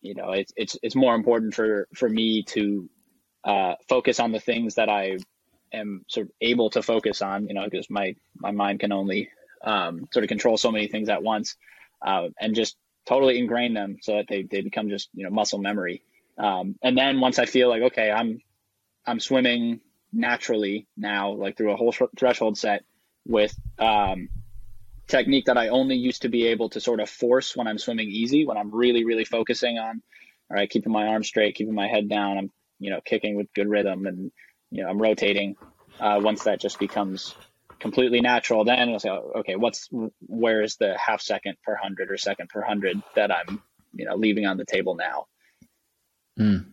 you 0.00 0.14
know, 0.14 0.30
it's 0.30 0.52
it's 0.56 0.78
it's 0.82 0.94
more 0.94 1.14
important 1.14 1.54
for 1.54 1.88
for 1.94 2.08
me 2.08 2.44
to 2.44 2.88
uh, 3.42 3.74
focus 3.88 4.20
on 4.20 4.30
the 4.30 4.40
things 4.40 4.76
that 4.76 4.88
I 4.88 5.18
am 5.72 6.04
sort 6.08 6.26
of 6.26 6.32
able 6.40 6.70
to 6.70 6.82
focus 6.82 7.20
on. 7.20 7.48
You 7.48 7.54
know, 7.54 7.64
because 7.64 7.90
my 7.90 8.14
my 8.36 8.52
mind 8.52 8.80
can 8.80 8.92
only 8.92 9.28
um, 9.64 10.06
sort 10.12 10.24
of 10.24 10.28
control 10.28 10.56
so 10.56 10.70
many 10.70 10.86
things 10.86 11.08
at 11.08 11.22
once, 11.22 11.56
uh, 12.06 12.28
and 12.40 12.54
just 12.54 12.76
totally 13.06 13.38
ingrain 13.38 13.74
them 13.74 13.98
so 14.02 14.16
that 14.16 14.26
they 14.28 14.42
they 14.42 14.60
become 14.60 14.88
just 14.88 15.08
you 15.14 15.24
know 15.24 15.30
muscle 15.30 15.58
memory. 15.58 16.02
Um, 16.36 16.76
and 16.82 16.96
then 16.98 17.20
once 17.20 17.38
I 17.38 17.46
feel 17.46 17.68
like 17.68 17.82
okay, 17.82 18.10
I'm 18.10 18.40
I'm 19.06 19.20
swimming 19.20 19.80
naturally 20.12 20.86
now, 20.96 21.32
like 21.32 21.56
through 21.56 21.72
a 21.72 21.76
whole 21.76 21.94
threshold 22.16 22.56
set 22.56 22.84
with 23.26 23.54
um, 23.78 24.28
technique 25.08 25.46
that 25.46 25.58
I 25.58 25.68
only 25.68 25.96
used 25.96 26.22
to 26.22 26.28
be 26.28 26.46
able 26.48 26.70
to 26.70 26.80
sort 26.80 27.00
of 27.00 27.10
force 27.10 27.56
when 27.56 27.66
I'm 27.66 27.78
swimming 27.78 28.08
easy, 28.08 28.46
when 28.46 28.56
I'm 28.56 28.74
really, 28.74 29.04
really 29.04 29.24
focusing 29.24 29.78
on, 29.78 30.02
all 30.50 30.56
right, 30.56 30.70
keeping 30.70 30.92
my 30.92 31.08
arms 31.08 31.26
straight, 31.26 31.54
keeping 31.54 31.74
my 31.74 31.88
head 31.88 32.08
down. 32.08 32.38
I'm, 32.38 32.52
you 32.78 32.90
know, 32.90 33.00
kicking 33.04 33.36
with 33.36 33.52
good 33.54 33.68
rhythm 33.68 34.06
and, 34.06 34.30
you 34.70 34.82
know, 34.82 34.88
I'm 34.88 35.00
rotating. 35.00 35.56
Uh, 36.00 36.20
once 36.22 36.44
that 36.44 36.60
just 36.60 36.78
becomes 36.78 37.34
completely 37.84 38.22
natural, 38.22 38.64
then 38.64 38.88
we'll 38.88 38.98
say, 38.98 39.10
okay, 39.10 39.56
what's 39.56 39.90
where 40.26 40.62
is 40.62 40.76
the 40.76 40.96
half 40.96 41.20
second 41.20 41.58
per 41.62 41.76
hundred 41.76 42.10
or 42.10 42.16
second 42.16 42.48
per 42.48 42.62
hundred 42.62 43.02
that 43.14 43.30
I'm 43.30 43.62
you 43.92 44.06
know 44.06 44.16
leaving 44.16 44.46
on 44.46 44.56
the 44.56 44.64
table 44.64 44.94
now? 44.94 45.26
Mm. 46.40 46.72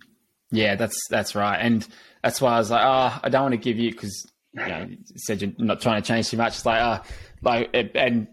Yeah, 0.51 0.75
that's 0.75 0.97
that's 1.09 1.35
right, 1.35 1.57
and 1.57 1.85
that's 2.23 2.39
why 2.39 2.53
I 2.53 2.59
was 2.59 2.71
like, 2.71 2.81
oh, 2.81 3.19
I 3.21 3.27
don't 3.27 3.41
want 3.41 3.51
to 3.51 3.57
give 3.57 3.77
you 3.77 3.91
because 3.91 4.25
you 4.53 4.65
know 4.65 4.87
you 4.89 4.97
said 5.17 5.41
you're 5.41 5.51
not 5.57 5.81
trying 5.81 6.01
to 6.01 6.07
change 6.07 6.29
too 6.29 6.37
much. 6.37 6.55
It's 6.55 6.65
like, 6.65 6.81
oh, 6.81 7.05
like, 7.41 7.69
and 7.73 8.27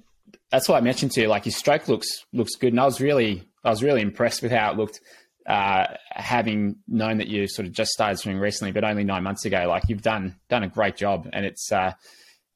that's 0.52 0.68
why 0.68 0.78
I 0.78 0.80
mentioned 0.80 1.10
to 1.12 1.22
you, 1.22 1.26
like 1.26 1.46
your 1.46 1.52
stroke 1.52 1.88
looks 1.88 2.06
looks 2.32 2.54
good, 2.54 2.72
and 2.72 2.80
I 2.80 2.84
was 2.84 3.00
really 3.00 3.42
I 3.64 3.70
was 3.70 3.82
really 3.82 4.02
impressed 4.02 4.40
with 4.40 4.52
how 4.52 4.70
it 4.70 4.76
looked. 4.76 5.00
Uh, 5.46 5.96
having 6.10 6.76
known 6.86 7.16
that 7.18 7.26
you 7.26 7.48
sort 7.48 7.66
of 7.66 7.72
just 7.72 7.90
started 7.90 8.18
swimming 8.18 8.38
recently, 8.38 8.70
but 8.70 8.84
only 8.84 9.02
nine 9.02 9.22
months 9.22 9.46
ago, 9.46 9.64
like 9.66 9.82
you've 9.88 10.02
done 10.02 10.36
done 10.48 10.62
a 10.62 10.68
great 10.68 10.94
job, 10.94 11.26
and 11.32 11.46
it's 11.46 11.72
uh, 11.72 11.92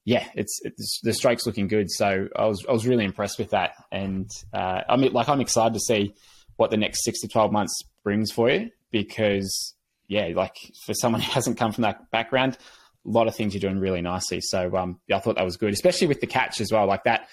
yeah, 0.04 0.26
it's, 0.34 0.60
it's, 0.64 1.00
the 1.02 1.12
stroke's 1.12 1.46
looking 1.46 1.68
good. 1.68 1.90
So 1.90 2.28
I 2.34 2.46
was 2.46 2.64
I 2.68 2.72
was 2.72 2.86
really 2.86 3.04
impressed 3.04 3.38
with 3.38 3.50
that, 3.50 3.72
and 3.92 4.28
uh, 4.52 4.82
I 4.88 4.96
mean, 4.96 5.12
like 5.12 5.28
I'm 5.28 5.40
excited 5.40 5.74
to 5.74 5.80
see 5.80 6.14
what 6.56 6.70
the 6.70 6.76
next 6.76 7.04
six 7.04 7.20
to 7.20 7.28
twelve 7.28 7.52
months 7.52 7.80
brings 8.02 8.32
for 8.32 8.50
you 8.50 8.70
because 8.90 9.74
yeah, 10.08 10.28
like 10.34 10.56
for 10.84 10.94
someone 10.94 11.20
who 11.22 11.30
hasn't 11.30 11.56
come 11.56 11.72
from 11.72 11.82
that 11.82 12.10
background, 12.10 12.58
a 13.06 13.08
lot 13.08 13.28
of 13.28 13.36
things 13.36 13.54
you're 13.54 13.60
doing 13.60 13.78
really 13.78 14.02
nicely. 14.02 14.40
So 14.40 14.76
um, 14.76 15.00
yeah, 15.06 15.16
I 15.16 15.20
thought 15.20 15.36
that 15.36 15.44
was 15.44 15.56
good, 15.56 15.72
especially 15.72 16.08
with 16.08 16.20
the 16.20 16.26
catch 16.26 16.60
as 16.60 16.72
well. 16.72 16.86
Like 16.86 17.04
that 17.04 17.28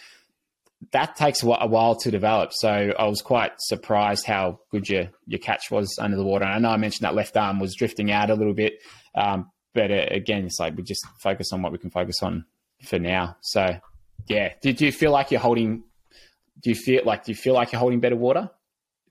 that 0.92 1.16
takes 1.18 1.44
a 1.44 1.48
while 1.68 1.96
to 1.96 2.10
develop. 2.10 2.52
So 2.54 2.94
I 2.98 3.06
was 3.06 3.22
quite 3.22 3.52
surprised 3.58 4.26
how 4.26 4.60
good 4.72 4.88
your 4.88 5.10
your 5.26 5.40
catch 5.40 5.72
was 5.72 5.98
under 6.00 6.18
the 6.18 6.24
water. 6.24 6.46
And 6.46 6.54
I 6.54 6.60
know 6.60 6.70
I 6.74 6.78
mentioned 6.78 7.06
that 7.06 7.16
left 7.16 7.36
arm 7.36 7.60
was 7.60 7.76
drifting 7.76 8.12
out 8.12 8.30
a 8.30 8.36
little 8.36 8.54
bit, 8.54 8.74
um, 9.16 9.50
but 9.74 9.92
uh, 9.92 10.06
again, 10.12 10.46
it's 10.46 10.60
like 10.60 10.78
we 10.78 10.84
just 10.84 11.06
focus 11.22 11.52
on 11.52 11.62
what 11.62 11.72
we 11.72 11.78
can 11.78 11.90
focus 11.90 12.22
on 12.22 12.46
for 12.84 13.00
now. 13.00 13.38
So 13.42 13.80
yeah, 14.28 14.54
do, 14.62 14.74
do 14.74 14.86
you 14.86 14.92
feel 14.92 15.12
like 15.12 15.32
you're 15.32 15.40
holding? 15.40 15.84
Do 16.62 16.70
you 16.70 16.76
feel 16.76 17.04
like 17.06 17.26
do 17.26 17.32
you 17.32 17.36
feel 17.36 17.54
like 17.54 17.72
you're 17.72 17.80
holding 17.80 18.00
better 18.00 18.16
water 18.16 18.50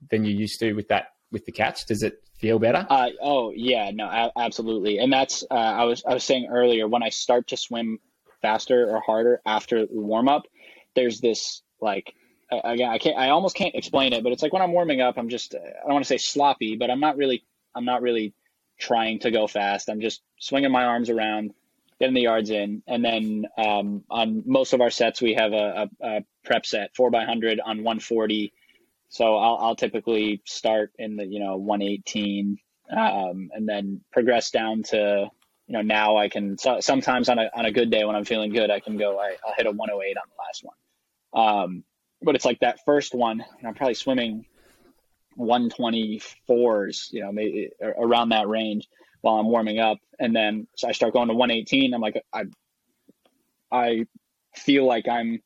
than 0.09 0.23
you 0.23 0.35
used 0.35 0.59
to 0.59 0.73
with 0.73 0.87
that 0.89 1.07
with 1.31 1.45
the 1.45 1.51
catch? 1.51 1.85
Does 1.85 2.03
it 2.03 2.21
feel 2.39 2.59
better? 2.59 2.85
Uh, 2.89 3.09
oh 3.21 3.51
yeah, 3.55 3.91
no, 3.93 4.31
absolutely. 4.37 4.99
And 4.99 5.11
that's 5.11 5.43
uh, 5.49 5.53
I 5.53 5.83
was 5.85 6.03
I 6.05 6.13
was 6.13 6.23
saying 6.23 6.47
earlier 6.51 6.87
when 6.87 7.03
I 7.03 7.09
start 7.09 7.47
to 7.47 7.57
swim 7.57 7.99
faster 8.41 8.89
or 8.89 9.01
harder 9.01 9.41
after 9.45 9.85
warm 9.89 10.29
up 10.29 10.43
there's 10.95 11.19
this 11.19 11.61
like 11.81 12.13
again 12.51 12.89
I 12.89 12.97
can't 12.97 13.17
I 13.17 13.29
almost 13.29 13.55
can't 13.55 13.75
explain 13.75 14.13
it, 14.13 14.23
but 14.23 14.31
it's 14.31 14.43
like 14.43 14.53
when 14.53 14.61
I'm 14.61 14.71
warming 14.71 15.01
up, 15.01 15.17
I'm 15.17 15.29
just 15.29 15.55
I 15.55 15.81
don't 15.83 15.93
want 15.93 16.05
to 16.05 16.07
say 16.07 16.17
sloppy, 16.17 16.75
but 16.77 16.89
I'm 16.89 16.99
not 16.99 17.17
really 17.17 17.43
I'm 17.75 17.85
not 17.85 18.01
really 18.01 18.33
trying 18.79 19.19
to 19.19 19.31
go 19.31 19.47
fast. 19.47 19.89
I'm 19.89 20.01
just 20.01 20.21
swinging 20.39 20.71
my 20.71 20.85
arms 20.85 21.09
around, 21.09 21.53
getting 21.99 22.15
the 22.15 22.21
yards 22.21 22.49
in, 22.49 22.81
and 22.87 23.03
then 23.03 23.45
um, 23.57 24.03
on 24.09 24.43
most 24.45 24.73
of 24.73 24.81
our 24.81 24.89
sets 24.89 25.21
we 25.21 25.33
have 25.33 25.53
a, 25.53 25.89
a, 26.01 26.07
a 26.07 26.21
prep 26.43 26.65
set 26.65 26.95
four 26.95 27.11
by 27.11 27.25
hundred 27.25 27.59
on 27.59 27.77
140. 27.77 28.53
So 29.09 29.35
I'll, 29.35 29.57
I'll 29.57 29.75
typically 29.75 30.41
start 30.45 30.91
in 30.97 31.15
the 31.15 31.25
you 31.25 31.39
know 31.39 31.57
118 31.57 32.57
um, 32.95 33.49
and 33.53 33.67
then 33.67 34.01
progress 34.11 34.51
down 34.51 34.83
to 34.83 35.29
you 35.67 35.73
know 35.73 35.81
now 35.81 36.17
I 36.17 36.29
can 36.29 36.57
so, 36.57 36.79
sometimes 36.79 37.27
on 37.29 37.39
a 37.39 37.49
on 37.53 37.65
a 37.65 37.71
good 37.71 37.91
day 37.91 38.05
when 38.05 38.15
I'm 38.15 38.25
feeling 38.25 38.51
good 38.51 38.71
I 38.71 38.79
can 38.79 38.97
go 38.97 39.19
I, 39.19 39.35
will 39.45 39.53
hit 39.57 39.65
a 39.65 39.71
108 39.71 40.17
on 40.17 40.23
the 40.29 40.41
last 40.41 40.63
one. 40.63 40.75
Um, 41.31 41.83
but 42.21 42.35
it's 42.35 42.45
like 42.45 42.59
that 42.59 42.79
first 42.85 43.13
one, 43.13 43.43
I'm 43.65 43.75
probably 43.75 43.93
swimming 43.93 44.45
124s, 45.37 47.13
you 47.13 47.21
know, 47.21 47.31
maybe 47.31 47.69
around 47.81 48.29
that 48.29 48.47
range 48.47 48.87
while 49.21 49.35
I'm 49.35 49.47
warming 49.47 49.79
up. 49.79 49.97
And 50.19 50.35
then 50.35 50.67
so 50.75 50.87
I 50.87 50.91
start 50.91 51.13
going 51.13 51.27
to 51.29 51.33
118. 51.33 51.93
I'm 51.93 52.01
like, 52.01 52.23
I, 52.33 52.43
I 53.71 54.05
feel 54.55 54.85
like 54.85 55.07
I'm 55.07 55.41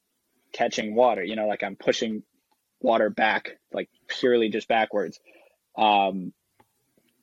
catching 0.51 0.95
water, 0.95 1.23
you 1.23 1.35
know, 1.35 1.47
like 1.47 1.63
I'm 1.63 1.75
pushing 1.75 2.23
water 2.79 3.09
back, 3.09 3.57
like 3.71 3.89
purely 4.07 4.49
just 4.49 4.67
backwards. 4.67 5.19
Um, 5.77 6.33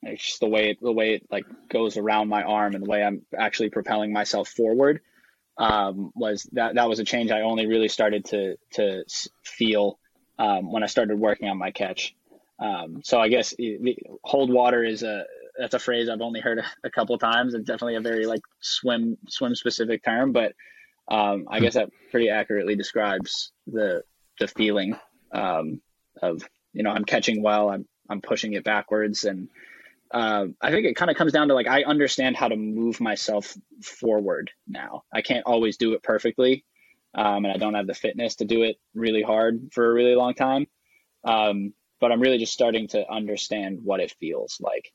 it's 0.03 0.24
just 0.24 0.40
the 0.40 0.48
way 0.48 0.70
it, 0.70 0.78
the 0.80 0.92
way 0.92 1.14
it 1.14 1.26
like 1.30 1.44
goes 1.68 1.96
around 1.96 2.28
my 2.28 2.42
arm 2.42 2.74
and 2.74 2.84
the 2.84 2.88
way 2.88 3.03
I'm 3.03 3.22
actually 3.36 3.70
propelling 3.70 4.12
myself 4.12 4.48
forward 4.48 5.01
um, 5.59 6.11
was 6.14 6.48
that 6.53 6.76
that 6.76 6.88
was 6.88 7.01
a 7.01 7.05
change 7.05 7.30
I 7.30 7.42
only 7.42 7.66
really 7.66 7.88
started 7.88 8.24
to 8.26 8.57
to 8.72 9.05
feel 9.44 9.98
um, 10.38 10.72
when 10.72 10.82
I 10.82 10.86
started 10.86 11.18
working 11.18 11.48
on 11.48 11.59
my 11.59 11.70
catch. 11.70 12.14
Um, 12.59 13.03
so 13.05 13.20
I 13.20 13.28
guess 13.28 13.55
hold 14.22 14.51
water 14.51 14.82
is 14.82 15.03
a 15.03 15.24
that's 15.61 15.74
a 15.74 15.78
phrase 15.78 16.08
I've 16.08 16.22
only 16.22 16.40
heard 16.40 16.58
a, 16.58 16.64
a 16.84 16.90
couple 16.90 17.18
times. 17.18 17.54
It's 17.54 17.66
definitely 17.66 17.96
a 17.96 18.00
very 18.00 18.26
like 18.26 18.40
swim 18.61 19.18
swim 19.28 19.54
specific 19.54 20.02
term, 20.02 20.32
but 20.32 20.54
um, 21.08 21.46
I 21.50 21.61
guess 21.61 21.74
that 21.74 21.90
pretty 22.11 22.30
accurately 22.30 22.76
describes 22.76 23.52
the 23.66 24.02
the 24.38 24.48
feeling 24.48 24.96
um, 25.32 25.82
of 26.22 26.42
you 26.72 26.82
know 26.82 26.90
I'm 26.90 27.04
catching 27.04 27.42
well, 27.42 27.68
I'm 27.70 27.86
I'm 28.08 28.22
pushing 28.22 28.54
it 28.54 28.64
backwards, 28.64 29.24
and 29.24 29.48
uh, 30.11 30.46
I 30.61 30.70
think 30.70 30.86
it 30.86 30.96
kind 30.96 31.11
of 31.11 31.16
comes 31.16 31.32
down 31.32 31.48
to 31.48 31.54
like 31.54 31.68
I 31.68 31.84
understand 31.84 32.36
how 32.36 32.48
to 32.48 32.56
move 32.56 33.00
myself 33.00 33.54
forward 33.82 34.50
now. 34.66 35.02
I 35.12 35.20
can't 35.20 35.46
always 35.46 35.76
do 35.76 35.92
it 35.92 36.02
perfectly, 36.02 36.64
um, 37.14 37.44
and 37.44 37.52
I 37.52 37.58
don't 37.58 37.74
have 37.74 37.86
the 37.86 37.94
fitness 37.94 38.36
to 38.36 38.46
do 38.46 38.62
it 38.62 38.76
really 38.94 39.22
hard 39.22 39.72
for 39.72 39.84
a 39.84 39.92
really 39.92 40.14
long 40.14 40.34
time. 40.34 40.66
Um, 41.22 41.74
but 42.00 42.11
I'm 42.11 42.20
really 42.20 42.38
just 42.38 42.54
starting 42.54 42.88
to 42.88 43.06
understand 43.12 43.80
what 43.84 44.00
it 44.00 44.14
feels 44.18 44.56
like. 44.58 44.90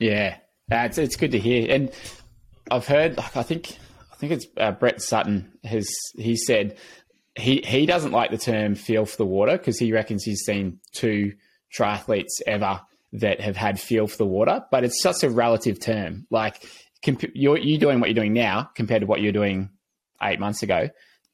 Yeah, 0.00 0.38
it's 0.70 0.98
it's 0.98 1.16
good 1.16 1.32
to 1.32 1.38
hear, 1.38 1.70
and 1.70 1.92
I've 2.70 2.86
heard 2.86 3.16
like 3.16 3.36
I 3.36 3.42
think 3.42 3.76
I 4.12 4.16
think 4.16 4.32
it's 4.32 4.46
uh, 4.56 4.72
Brett 4.72 5.00
Sutton 5.00 5.52
has 5.62 5.88
he 6.16 6.36
said 6.36 6.78
he 7.36 7.62
he 7.64 7.86
doesn't 7.86 8.12
like 8.12 8.30
the 8.30 8.38
term 8.38 8.74
"feel 8.74 9.04
for 9.04 9.16
the 9.18 9.26
water" 9.26 9.56
because 9.56 9.78
he 9.78 9.92
reckons 9.92 10.24
he's 10.24 10.40
seen 10.40 10.80
two 10.92 11.34
triathletes 11.76 12.40
ever 12.46 12.80
that 13.12 13.40
have 13.40 13.56
had 13.56 13.78
feel 13.78 14.06
for 14.06 14.16
the 14.16 14.26
water, 14.26 14.64
but 14.70 14.84
it's 14.84 15.02
such 15.02 15.22
a 15.22 15.30
relative 15.30 15.78
term. 15.80 16.26
Like 16.30 16.64
comp- 17.04 17.34
you're 17.34 17.58
you 17.58 17.78
doing 17.78 18.00
what 18.00 18.08
you're 18.08 18.14
doing 18.14 18.32
now 18.32 18.70
compared 18.74 19.02
to 19.02 19.06
what 19.06 19.20
you're 19.20 19.32
doing 19.32 19.70
eight 20.22 20.40
months 20.40 20.62
ago. 20.62 20.88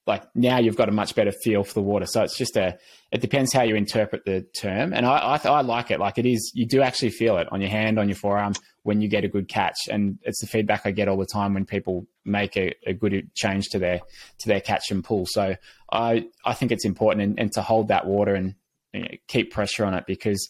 Like 0.06 0.24
now 0.36 0.58
you've 0.58 0.76
got 0.76 0.88
a 0.88 0.92
much 0.92 1.14
better 1.14 1.32
feel 1.32 1.64
for 1.64 1.74
the 1.74 1.82
water. 1.82 2.06
So 2.06 2.22
it's 2.22 2.38
just 2.38 2.56
a, 2.56 2.78
it 3.10 3.20
depends 3.20 3.52
how 3.52 3.62
you 3.62 3.74
interpret 3.74 4.24
the 4.24 4.42
term. 4.42 4.92
And 4.92 5.04
I, 5.04 5.18
I, 5.18 5.48
I 5.48 5.60
like 5.62 5.90
it. 5.90 5.98
Like 5.98 6.16
it 6.18 6.26
is, 6.26 6.52
you 6.54 6.64
do 6.64 6.80
actually 6.80 7.10
feel 7.10 7.38
it 7.38 7.48
on 7.50 7.60
your 7.60 7.70
hand, 7.70 7.98
on 7.98 8.08
your 8.08 8.16
forearm 8.16 8.54
when 8.84 9.00
you 9.00 9.08
get 9.08 9.24
a 9.24 9.28
good 9.28 9.48
catch. 9.48 9.76
And 9.90 10.18
it's 10.22 10.40
the 10.40 10.46
feedback 10.46 10.82
I 10.84 10.92
get 10.92 11.08
all 11.08 11.16
the 11.16 11.26
time 11.26 11.54
when 11.54 11.66
people 11.66 12.06
make 12.24 12.56
a, 12.56 12.72
a 12.86 12.92
good 12.92 13.30
change 13.34 13.68
to 13.70 13.80
their, 13.80 14.00
to 14.38 14.48
their 14.48 14.60
catch 14.60 14.92
and 14.92 15.02
pull. 15.02 15.26
So 15.26 15.56
I, 15.90 16.26
I 16.44 16.54
think 16.54 16.70
it's 16.70 16.84
important 16.84 17.22
and, 17.22 17.40
and 17.40 17.52
to 17.52 17.62
hold 17.62 17.88
that 17.88 18.06
water 18.06 18.34
and 18.34 18.54
you 18.94 19.00
know, 19.00 19.08
keep 19.26 19.52
pressure 19.52 19.84
on 19.84 19.94
it 19.94 20.04
because 20.06 20.48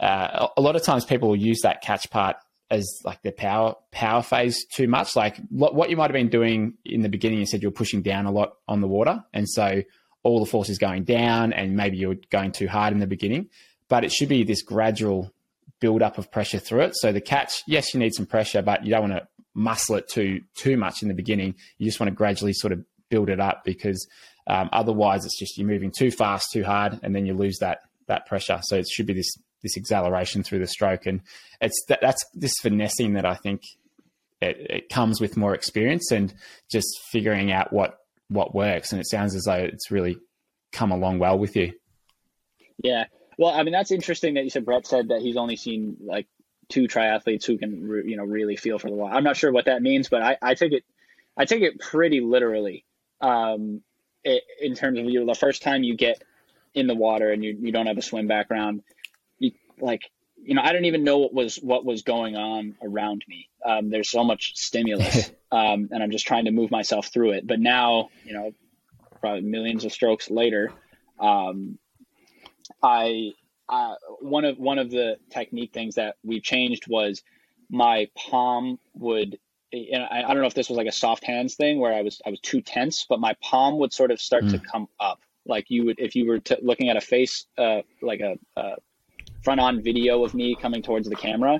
uh, 0.00 0.48
a 0.56 0.60
lot 0.60 0.74
of 0.74 0.82
times 0.82 1.04
people 1.04 1.28
will 1.28 1.36
use 1.36 1.60
that 1.62 1.82
catch 1.82 2.10
part 2.10 2.36
as 2.70 3.00
like 3.04 3.22
the 3.22 3.32
power 3.32 3.74
power 3.92 4.22
phase 4.22 4.64
too 4.66 4.88
much. 4.88 5.16
Like 5.16 5.36
what, 5.48 5.74
what 5.74 5.90
you 5.90 5.96
might 5.96 6.10
have 6.10 6.12
been 6.12 6.28
doing 6.28 6.74
in 6.84 7.02
the 7.02 7.08
beginning, 7.08 7.38
you 7.38 7.46
said 7.46 7.62
you're 7.62 7.70
pushing 7.70 8.02
down 8.02 8.26
a 8.26 8.30
lot 8.30 8.54
on 8.66 8.80
the 8.80 8.88
water, 8.88 9.24
and 9.32 9.48
so 9.48 9.82
all 10.22 10.40
the 10.40 10.50
force 10.50 10.68
is 10.68 10.78
going 10.78 11.04
down, 11.04 11.52
and 11.52 11.76
maybe 11.76 11.96
you're 11.96 12.16
going 12.30 12.52
too 12.52 12.68
hard 12.68 12.92
in 12.92 12.98
the 12.98 13.06
beginning. 13.06 13.48
But 13.88 14.04
it 14.04 14.12
should 14.12 14.28
be 14.28 14.44
this 14.44 14.62
gradual 14.62 15.32
build 15.80 16.02
up 16.02 16.18
of 16.18 16.30
pressure 16.30 16.58
through 16.58 16.80
it. 16.80 16.96
So 16.96 17.12
the 17.12 17.20
catch, 17.20 17.62
yes, 17.66 17.94
you 17.94 18.00
need 18.00 18.14
some 18.14 18.26
pressure, 18.26 18.62
but 18.62 18.84
you 18.84 18.90
don't 18.90 19.10
want 19.10 19.22
to 19.22 19.28
muscle 19.54 19.96
it 19.96 20.08
too 20.08 20.40
too 20.56 20.76
much 20.76 21.02
in 21.02 21.08
the 21.08 21.14
beginning. 21.14 21.54
You 21.78 21.86
just 21.86 22.00
want 22.00 22.08
to 22.08 22.14
gradually 22.14 22.52
sort 22.52 22.72
of 22.72 22.84
build 23.08 23.30
it 23.30 23.40
up 23.40 23.64
because 23.64 24.06
um, 24.46 24.68
otherwise 24.72 25.24
it's 25.24 25.38
just 25.38 25.56
you're 25.56 25.66
moving 25.66 25.92
too 25.96 26.10
fast, 26.10 26.48
too 26.52 26.64
hard, 26.64 27.00
and 27.02 27.14
then 27.14 27.26
you 27.26 27.34
lose 27.34 27.58
that 27.58 27.80
that 28.06 28.26
pressure. 28.26 28.60
So 28.62 28.76
it 28.76 28.88
should 28.88 29.06
be 29.06 29.14
this 29.14 29.32
this 29.62 29.76
acceleration 29.76 30.42
through 30.42 30.60
the 30.60 30.66
stroke, 30.66 31.06
and 31.06 31.20
it's 31.60 31.84
that, 31.88 32.00
that's 32.00 32.22
this 32.34 32.54
finessing 32.62 33.14
that 33.14 33.26
I 33.26 33.34
think 33.34 33.62
it, 34.40 34.56
it 34.70 34.88
comes 34.88 35.20
with 35.20 35.36
more 35.36 35.54
experience 35.54 36.10
and 36.10 36.32
just 36.70 36.88
figuring 37.10 37.52
out 37.52 37.72
what 37.72 37.98
what 38.28 38.54
works. 38.54 38.92
And 38.92 39.00
it 39.00 39.08
sounds 39.08 39.34
as 39.34 39.44
though 39.44 39.54
it's 39.54 39.90
really 39.90 40.18
come 40.72 40.92
along 40.92 41.18
well 41.18 41.38
with 41.38 41.56
you. 41.56 41.72
Yeah, 42.82 43.04
well, 43.38 43.52
I 43.52 43.62
mean 43.62 43.72
that's 43.72 43.90
interesting 43.90 44.34
that 44.34 44.44
you 44.44 44.50
said 44.50 44.64
Brett 44.64 44.86
said 44.86 45.08
that 45.08 45.22
he's 45.22 45.36
only 45.36 45.56
seen 45.56 45.96
like 46.00 46.26
two 46.68 46.86
triathletes 46.86 47.46
who 47.46 47.58
can 47.58 48.02
you 48.06 48.16
know 48.16 48.24
really 48.24 48.56
feel 48.56 48.78
for 48.78 48.88
the 48.88 48.96
water. 48.96 49.14
I'm 49.14 49.24
not 49.24 49.36
sure 49.36 49.52
what 49.52 49.66
that 49.66 49.82
means, 49.82 50.08
but 50.08 50.22
I, 50.22 50.36
I 50.40 50.54
take 50.54 50.72
it 50.72 50.84
I 51.36 51.44
take 51.44 51.62
it 51.62 51.80
pretty 51.80 52.20
literally 52.20 52.84
um, 53.20 53.82
it, 54.24 54.42
in 54.60 54.74
terms 54.74 54.98
of 54.98 55.06
you 55.06 55.20
know, 55.20 55.26
the 55.26 55.38
first 55.38 55.62
time 55.62 55.82
you 55.82 55.96
get 55.96 56.22
in 56.74 56.86
the 56.86 56.94
water 56.94 57.30
and 57.30 57.42
you, 57.42 57.56
you 57.60 57.72
don't 57.72 57.86
have 57.86 57.98
a 57.98 58.02
swim 58.02 58.26
background 58.26 58.82
like 59.80 60.02
you 60.40 60.54
know, 60.54 60.62
I 60.62 60.68
didn't 60.68 60.86
even 60.86 61.04
know 61.04 61.18
what 61.18 61.34
was 61.34 61.56
what 61.56 61.84
was 61.84 62.02
going 62.02 62.36
on 62.36 62.76
around 62.82 63.24
me. 63.28 63.48
Um, 63.64 63.90
there's 63.90 64.08
so 64.08 64.24
much 64.24 64.52
stimulus, 64.56 65.30
um, 65.52 65.88
and 65.90 66.02
I'm 66.02 66.10
just 66.10 66.26
trying 66.26 66.44
to 66.46 66.52
move 66.52 66.70
myself 66.70 67.08
through 67.12 67.32
it. 67.32 67.46
But 67.46 67.60
now, 67.60 68.10
you 68.24 68.34
know, 68.34 68.52
probably 69.20 69.42
millions 69.42 69.84
of 69.84 69.92
strokes 69.92 70.30
later, 70.30 70.72
um, 71.18 71.78
I 72.82 73.32
uh, 73.68 73.94
one 74.20 74.44
of 74.44 74.58
one 74.58 74.78
of 74.78 74.90
the 74.90 75.16
technique 75.30 75.72
things 75.72 75.96
that 75.96 76.16
we 76.24 76.40
changed 76.40 76.86
was 76.88 77.22
my 77.68 78.08
palm 78.16 78.78
would 78.94 79.38
know, 79.72 80.06
I, 80.10 80.22
I 80.22 80.28
don't 80.28 80.40
know 80.40 80.46
if 80.46 80.54
this 80.54 80.68
was 80.68 80.78
like 80.78 80.86
a 80.86 80.92
soft 80.92 81.24
hands 81.24 81.54
thing 81.54 81.78
where 81.78 81.92
I 81.92 82.02
was 82.02 82.20
I 82.24 82.30
was 82.30 82.40
too 82.40 82.60
tense, 82.60 83.06
but 83.08 83.20
my 83.20 83.34
palm 83.42 83.78
would 83.78 83.92
sort 83.92 84.10
of 84.10 84.20
start 84.20 84.44
mm. 84.44 84.52
to 84.52 84.58
come 84.58 84.88
up. 85.00 85.20
Like 85.46 85.66
you 85.68 85.86
would 85.86 85.98
if 85.98 86.14
you 86.14 86.26
were 86.26 86.38
t- 86.38 86.56
looking 86.62 86.88
at 86.88 86.96
a 86.96 87.00
face, 87.00 87.46
uh, 87.56 87.82
like 88.02 88.20
a, 88.20 88.38
a 88.56 88.76
front 89.48 89.60
on 89.62 89.82
video 89.82 90.24
of 90.24 90.34
me 90.34 90.54
coming 90.54 90.82
towards 90.82 91.08
the 91.08 91.16
camera, 91.16 91.58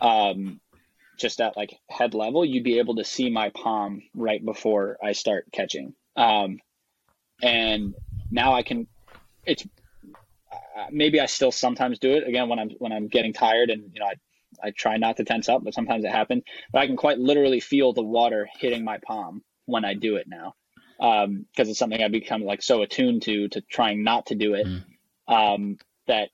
um, 0.00 0.60
just 1.18 1.42
at 1.42 1.58
like 1.58 1.78
head 1.90 2.14
level, 2.14 2.42
you'd 2.42 2.64
be 2.64 2.78
able 2.78 2.94
to 2.94 3.04
see 3.04 3.28
my 3.28 3.50
palm 3.50 4.00
right 4.14 4.42
before 4.42 4.96
I 5.04 5.12
start 5.12 5.44
catching. 5.52 5.92
Um, 6.16 6.58
and 7.42 7.94
now 8.30 8.54
I 8.54 8.62
can. 8.62 8.86
It's 9.44 9.62
uh, 10.50 10.86
maybe 10.90 11.20
I 11.20 11.26
still 11.26 11.52
sometimes 11.52 11.98
do 11.98 12.12
it 12.12 12.26
again 12.26 12.48
when 12.48 12.58
I'm 12.58 12.70
when 12.78 12.92
I'm 12.92 13.08
getting 13.08 13.34
tired 13.34 13.68
and 13.68 13.90
you 13.92 14.00
know 14.00 14.06
I 14.06 14.14
I 14.66 14.70
try 14.70 14.96
not 14.96 15.18
to 15.18 15.24
tense 15.24 15.50
up, 15.50 15.62
but 15.62 15.74
sometimes 15.74 16.04
it 16.04 16.10
happens. 16.10 16.44
But 16.72 16.78
I 16.78 16.86
can 16.86 16.96
quite 16.96 17.18
literally 17.18 17.60
feel 17.60 17.92
the 17.92 18.02
water 18.02 18.48
hitting 18.58 18.84
my 18.84 18.96
palm 19.06 19.42
when 19.66 19.84
I 19.84 19.92
do 19.92 20.16
it 20.16 20.28
now, 20.28 20.54
because 20.98 21.26
um, 21.26 21.46
it's 21.56 21.78
something 21.78 22.02
I've 22.02 22.10
become 22.10 22.42
like 22.42 22.62
so 22.62 22.80
attuned 22.80 23.20
to 23.24 23.48
to 23.48 23.60
trying 23.60 24.02
not 24.02 24.28
to 24.28 24.34
do 24.34 24.54
it. 24.54 24.66
Mm. 24.66 24.84
Um, 25.28 25.78
that 26.06 26.30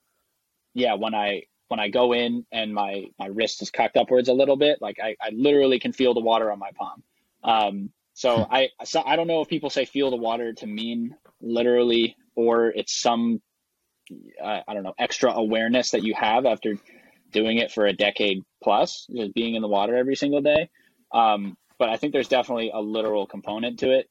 yeah, 0.74 0.94
when 0.94 1.14
I 1.14 1.44
when 1.68 1.80
I 1.80 1.88
go 1.88 2.12
in 2.12 2.44
and 2.52 2.74
my 2.74 3.06
my 3.18 3.26
wrist 3.26 3.62
is 3.62 3.70
cocked 3.70 3.96
upwards 3.96 4.28
a 4.28 4.34
little 4.34 4.56
bit, 4.56 4.78
like 4.80 4.98
I, 5.02 5.16
I 5.20 5.30
literally 5.32 5.78
can 5.78 5.92
feel 5.92 6.14
the 6.14 6.20
water 6.20 6.50
on 6.52 6.58
my 6.58 6.70
palm. 6.76 7.02
Um, 7.42 7.90
so 8.12 8.44
hmm. 8.44 8.54
I 8.54 8.68
so 8.84 9.02
I 9.04 9.16
don't 9.16 9.26
know 9.26 9.40
if 9.40 9.48
people 9.48 9.70
say 9.70 9.84
feel 9.84 10.10
the 10.10 10.16
water 10.16 10.52
to 10.52 10.66
mean 10.66 11.16
literally 11.40 12.16
or 12.34 12.68
it's 12.68 12.98
some 12.98 13.40
uh, 14.42 14.60
I 14.66 14.74
don't 14.74 14.82
know 14.82 14.94
extra 14.98 15.32
awareness 15.32 15.92
that 15.92 16.02
you 16.02 16.14
have 16.14 16.46
after 16.46 16.76
doing 17.32 17.58
it 17.58 17.72
for 17.72 17.86
a 17.86 17.92
decade 17.92 18.42
plus, 18.62 19.06
just 19.14 19.34
being 19.34 19.54
in 19.54 19.62
the 19.62 19.68
water 19.68 19.96
every 19.96 20.16
single 20.16 20.40
day. 20.40 20.70
Um, 21.12 21.56
but 21.78 21.88
I 21.88 21.96
think 21.96 22.12
there's 22.12 22.28
definitely 22.28 22.70
a 22.72 22.80
literal 22.80 23.26
component 23.26 23.80
to 23.80 23.90
it 23.90 24.08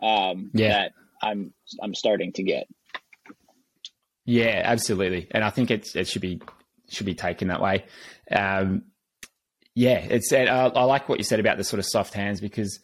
um, 0.00 0.50
yeah. 0.54 0.68
that 0.68 0.92
I'm 1.22 1.52
I'm 1.80 1.94
starting 1.94 2.32
to 2.34 2.42
get. 2.42 2.66
Yeah, 4.24 4.62
absolutely, 4.64 5.28
and 5.30 5.42
I 5.42 5.50
think 5.50 5.70
it's 5.70 5.96
it 5.96 6.06
should 6.06 6.22
be 6.22 6.40
should 6.88 7.06
be 7.06 7.14
taken 7.14 7.48
that 7.48 7.60
way. 7.60 7.84
Um, 8.30 8.84
yeah, 9.74 9.98
it's 9.98 10.32
I, 10.32 10.44
I, 10.44 10.84
like 10.84 11.08
what 11.08 11.18
you 11.18 11.24
said 11.24 11.40
about 11.40 11.56
the 11.56 11.64
sort 11.64 11.80
of 11.80 11.86
soft 11.86 12.14
hands 12.14 12.40
because 12.40 12.78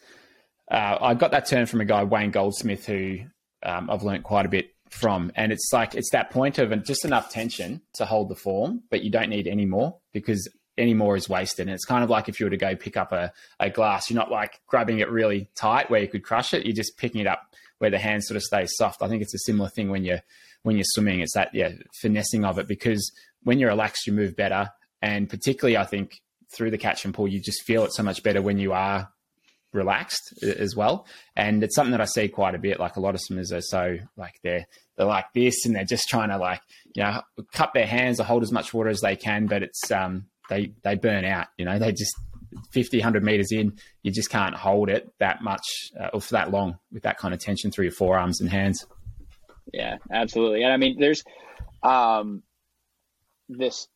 uh, 0.71 0.97
I 0.99 1.13
got 1.13 1.31
that 1.31 1.47
term 1.47 1.65
from 1.65 1.81
a 1.81 1.85
guy 1.85 2.03
Wayne 2.03 2.31
Goldsmith 2.31 2.85
who 2.85 3.19
um, 3.63 3.89
I've 3.89 4.03
learned 4.03 4.23
quite 4.23 4.45
a 4.45 4.49
bit 4.49 4.73
from. 4.89 5.31
And 5.35 5.51
it's 5.51 5.69
like, 5.71 5.95
it's 5.95 6.11
that 6.11 6.29
point 6.31 6.57
of 6.57 6.83
just 6.83 7.05
enough 7.05 7.29
tension 7.29 7.81
to 7.95 8.05
hold 8.05 8.29
the 8.29 8.35
form, 8.35 8.83
but 8.89 9.03
you 9.03 9.11
don't 9.11 9.29
need 9.29 9.47
any 9.47 9.65
more 9.65 9.97
because 10.13 10.49
any 10.77 10.93
more 10.93 11.15
is 11.15 11.29
wasted. 11.29 11.67
And 11.67 11.73
it's 11.73 11.85
kind 11.85 12.03
of 12.03 12.09
like 12.09 12.29
if 12.29 12.39
you 12.39 12.45
were 12.45 12.51
to 12.51 12.57
go 12.57 12.75
pick 12.75 12.97
up 12.97 13.11
a, 13.11 13.31
a 13.59 13.69
glass, 13.69 14.09
you're 14.09 14.19
not 14.19 14.31
like 14.31 14.61
grabbing 14.67 14.99
it 14.99 15.09
really 15.09 15.49
tight 15.55 15.89
where 15.89 16.01
you 16.01 16.07
could 16.07 16.23
crush 16.23 16.53
it. 16.53 16.65
You're 16.65 16.75
just 16.75 16.97
picking 16.97 17.21
it 17.21 17.27
up 17.27 17.53
where 17.79 17.89
the 17.89 17.99
hand 17.99 18.23
sort 18.23 18.35
of 18.35 18.43
stays 18.43 18.71
soft. 18.75 19.01
I 19.01 19.07
think 19.07 19.21
it's 19.21 19.33
a 19.33 19.39
similar 19.39 19.69
thing 19.69 19.89
when 19.89 20.03
you're, 20.03 20.21
when 20.63 20.75
you're 20.75 20.85
swimming. 20.85 21.21
It's 21.21 21.33
that, 21.33 21.53
yeah, 21.53 21.71
finessing 22.01 22.45
of 22.45 22.59
it 22.59 22.67
because 22.67 23.11
when 23.43 23.59
you're 23.59 23.69
relaxed, 23.69 24.07
you 24.07 24.13
move 24.13 24.35
better. 24.35 24.69
And 25.01 25.29
particularly, 25.29 25.77
I 25.77 25.85
think 25.85 26.21
through 26.53 26.71
the 26.71 26.77
catch 26.77 27.05
and 27.05 27.13
pull, 27.13 27.27
you 27.27 27.39
just 27.39 27.63
feel 27.63 27.83
it 27.83 27.93
so 27.93 28.03
much 28.03 28.23
better 28.23 28.41
when 28.41 28.57
you 28.57 28.73
are 28.73 29.09
relaxed 29.73 30.33
as 30.43 30.75
well. 30.75 31.05
And 31.35 31.63
it's 31.63 31.75
something 31.75 31.91
that 31.91 32.01
I 32.01 32.05
see 32.05 32.27
quite 32.27 32.55
a 32.55 32.59
bit. 32.59 32.79
Like 32.79 32.95
a 32.95 32.99
lot 32.99 33.15
of 33.15 33.21
swimmers 33.21 33.51
are 33.51 33.61
so 33.61 33.97
like 34.17 34.35
they're 34.43 34.65
they're 34.97 35.05
like 35.05 35.31
this 35.33 35.65
and 35.65 35.75
they're 35.75 35.85
just 35.85 36.09
trying 36.09 36.29
to 36.29 36.37
like, 36.37 36.61
you 36.95 37.03
know, 37.03 37.21
cut 37.53 37.73
their 37.73 37.85
hands 37.85 38.19
or 38.19 38.23
hold 38.23 38.43
as 38.43 38.51
much 38.51 38.73
water 38.73 38.89
as 38.89 39.01
they 39.01 39.15
can, 39.15 39.47
but 39.47 39.63
it's 39.63 39.91
um 39.91 40.25
they 40.49 40.73
they 40.83 40.95
burn 40.95 41.25
out, 41.25 41.47
you 41.57 41.65
know, 41.65 41.77
they 41.77 41.91
just 41.91 42.15
50, 42.73 42.97
100 42.97 43.23
meters 43.23 43.51
in, 43.51 43.77
you 44.01 44.11
just 44.11 44.31
can't 44.31 44.55
hold 44.55 44.89
it 44.89 45.13
that 45.19 45.43
much 45.43 45.63
uh, 45.99 46.09
or 46.13 46.21
for 46.21 46.31
that 46.31 46.49
long 46.49 46.79
with 46.91 47.03
that 47.03 47.19
kind 47.19 47.33
of 47.33 47.39
tension 47.39 47.69
through 47.71 47.85
your 47.85 47.93
forearms 47.93 48.41
and 48.41 48.49
hands. 48.49 48.85
Yeah, 49.73 49.97
absolutely. 50.11 50.63
And 50.63 50.73
I 50.73 50.77
mean, 50.77 50.99
there's 50.99 51.23
um, 51.83 52.43
this 53.47 53.87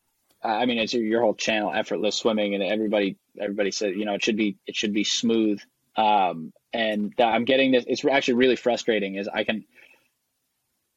I 0.44 0.66
mean, 0.66 0.78
it's 0.78 0.92
your, 0.92 1.02
your 1.02 1.20
whole 1.22 1.34
channel, 1.34 1.72
effortless 1.72 2.16
swimming, 2.16 2.54
and 2.54 2.62
everybody 2.62 3.16
everybody 3.40 3.70
said 3.70 3.94
you 3.96 4.04
know 4.04 4.14
it 4.14 4.22
should 4.22 4.36
be 4.36 4.58
it 4.66 4.76
should 4.76 4.92
be 4.92 5.04
smooth. 5.04 5.60
Um, 5.96 6.52
and 6.72 7.14
I'm 7.18 7.44
getting 7.44 7.72
this. 7.72 7.84
It's 7.86 8.04
actually 8.04 8.34
really 8.34 8.56
frustrating. 8.56 9.14
Is 9.14 9.28
I 9.28 9.44
can 9.44 9.64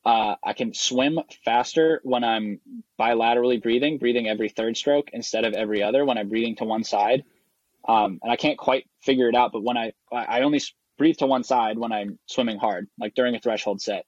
uh, 0.06 0.36
I 0.44 0.54
can 0.54 0.74
swim 0.74 1.20
faster 1.46 2.02
when 2.04 2.24
I'm 2.24 2.60
bilaterally 3.00 3.62
breathing, 3.62 4.00
breathing 4.00 4.28
every 4.28 4.50
third 4.50 4.76
stroke 4.76 5.10
instead 5.14 5.46
of 5.46 5.54
every 5.54 5.82
other 5.82 6.04
when 6.04 6.18
I'm 6.18 6.30
breathing 6.30 6.56
to 6.58 6.66
one 6.66 6.84
side. 6.84 7.24
Um, 7.88 8.20
and 8.22 8.32
I 8.32 8.36
can't 8.36 8.58
quite 8.58 8.86
figure 9.02 9.30
it 9.30 9.36
out, 9.36 9.54
but 9.54 9.64
when 9.64 9.78
I 9.78 9.94
I 10.12 10.42
only 10.42 10.60
breathe 10.98 11.18
to 11.18 11.26
one 11.28 11.44
side 11.44 11.78
when 11.78 11.94
I'm 11.94 12.20
swimming 12.26 12.58
hard, 12.58 12.90
like 13.00 13.14
during 13.16 13.36
a 13.36 13.40
threshold 13.40 13.82
set. 13.82 14.06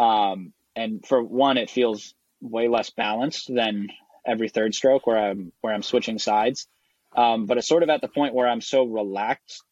Um, 0.00 0.54
and 0.74 1.04
for 1.06 1.22
one, 1.22 1.58
it 1.58 1.68
feels 1.68 2.14
way 2.40 2.68
less 2.68 2.88
balanced 2.88 3.54
than 3.54 3.88
every 4.26 4.48
third 4.48 4.74
stroke 4.74 5.06
where 5.06 5.18
I'm 5.18 5.52
where 5.60 5.74
I'm 5.74 5.82
switching 5.82 6.18
sides. 6.18 6.66
Um, 7.14 7.44
but 7.44 7.58
it's 7.58 7.68
sort 7.68 7.82
of 7.82 7.90
at 7.90 8.00
the 8.00 8.08
point 8.08 8.34
where 8.34 8.48
I'm 8.48 8.62
so 8.62 8.84
relaxed 8.84 9.62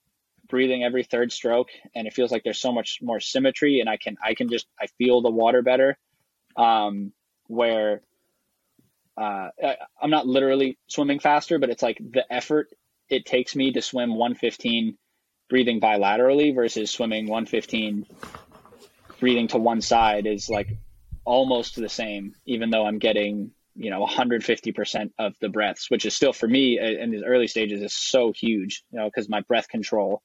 breathing 0.49 0.83
every 0.83 1.05
third 1.05 1.31
stroke 1.31 1.69
and 1.95 2.07
it 2.07 2.15
feels 2.15 2.33
like 2.33 2.43
there's 2.43 2.61
so 2.61 2.73
much 2.73 3.01
more 3.03 3.21
symmetry 3.21 3.81
and 3.81 3.89
I 3.89 3.97
can 3.97 4.17
I 4.23 4.35
can 4.35 4.49
just 4.49 4.67
I 4.81 4.87
feel 4.99 5.23
the 5.23 5.31
water 5.31 5.63
better. 5.63 5.97
Um, 6.57 7.13
where 7.47 8.03
uh, 9.17 9.49
I'm 10.03 10.11
not 10.11 10.27
literally 10.27 10.77
swimming 10.89 11.21
faster, 11.21 11.59
but 11.59 11.71
it's 11.71 11.83
like 11.83 11.99
the 11.99 12.31
effort 12.31 12.69
it 13.09 13.25
takes 13.25 13.57
me 13.57 13.73
to 13.73 13.81
swim 13.81 14.11
115 14.11 14.99
breathing 15.49 15.81
bilaterally 15.81 16.55
versus 16.55 16.91
swimming 16.91 17.27
115 17.27 18.07
breathing 19.19 19.49
to 19.49 19.59
one 19.59 19.81
side 19.81 20.27
is 20.27 20.49
like 20.49 20.69
almost 21.25 21.77
the 21.77 21.89
same, 21.89 22.35
even 22.47 22.71
though 22.71 22.87
I'm 22.87 22.99
getting 22.99 23.53
you 23.79 23.91
know 23.91 24.05
150% 24.05 25.11
of 25.19 25.35
the 25.41 25.49
breaths 25.49 25.89
which 25.89 26.05
is 26.05 26.15
still 26.15 26.33
for 26.33 26.49
me 26.49 26.79
in 26.79 27.13
the 27.13 27.25
early 27.25 27.47
stages 27.47 27.81
is 27.81 27.95
so 27.95 28.33
huge 28.33 28.83
you 28.91 28.99
know 28.99 29.07
because 29.07 29.29
my 29.29 29.41
breath 29.43 29.69
control 29.69 30.21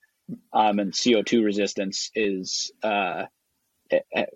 um, 0.54 0.80
and 0.80 0.92
co2 0.92 1.46
resistance 1.46 2.10
is 2.16 2.72
uh, 2.82 3.26
it, 3.92 4.06
it 4.12 4.30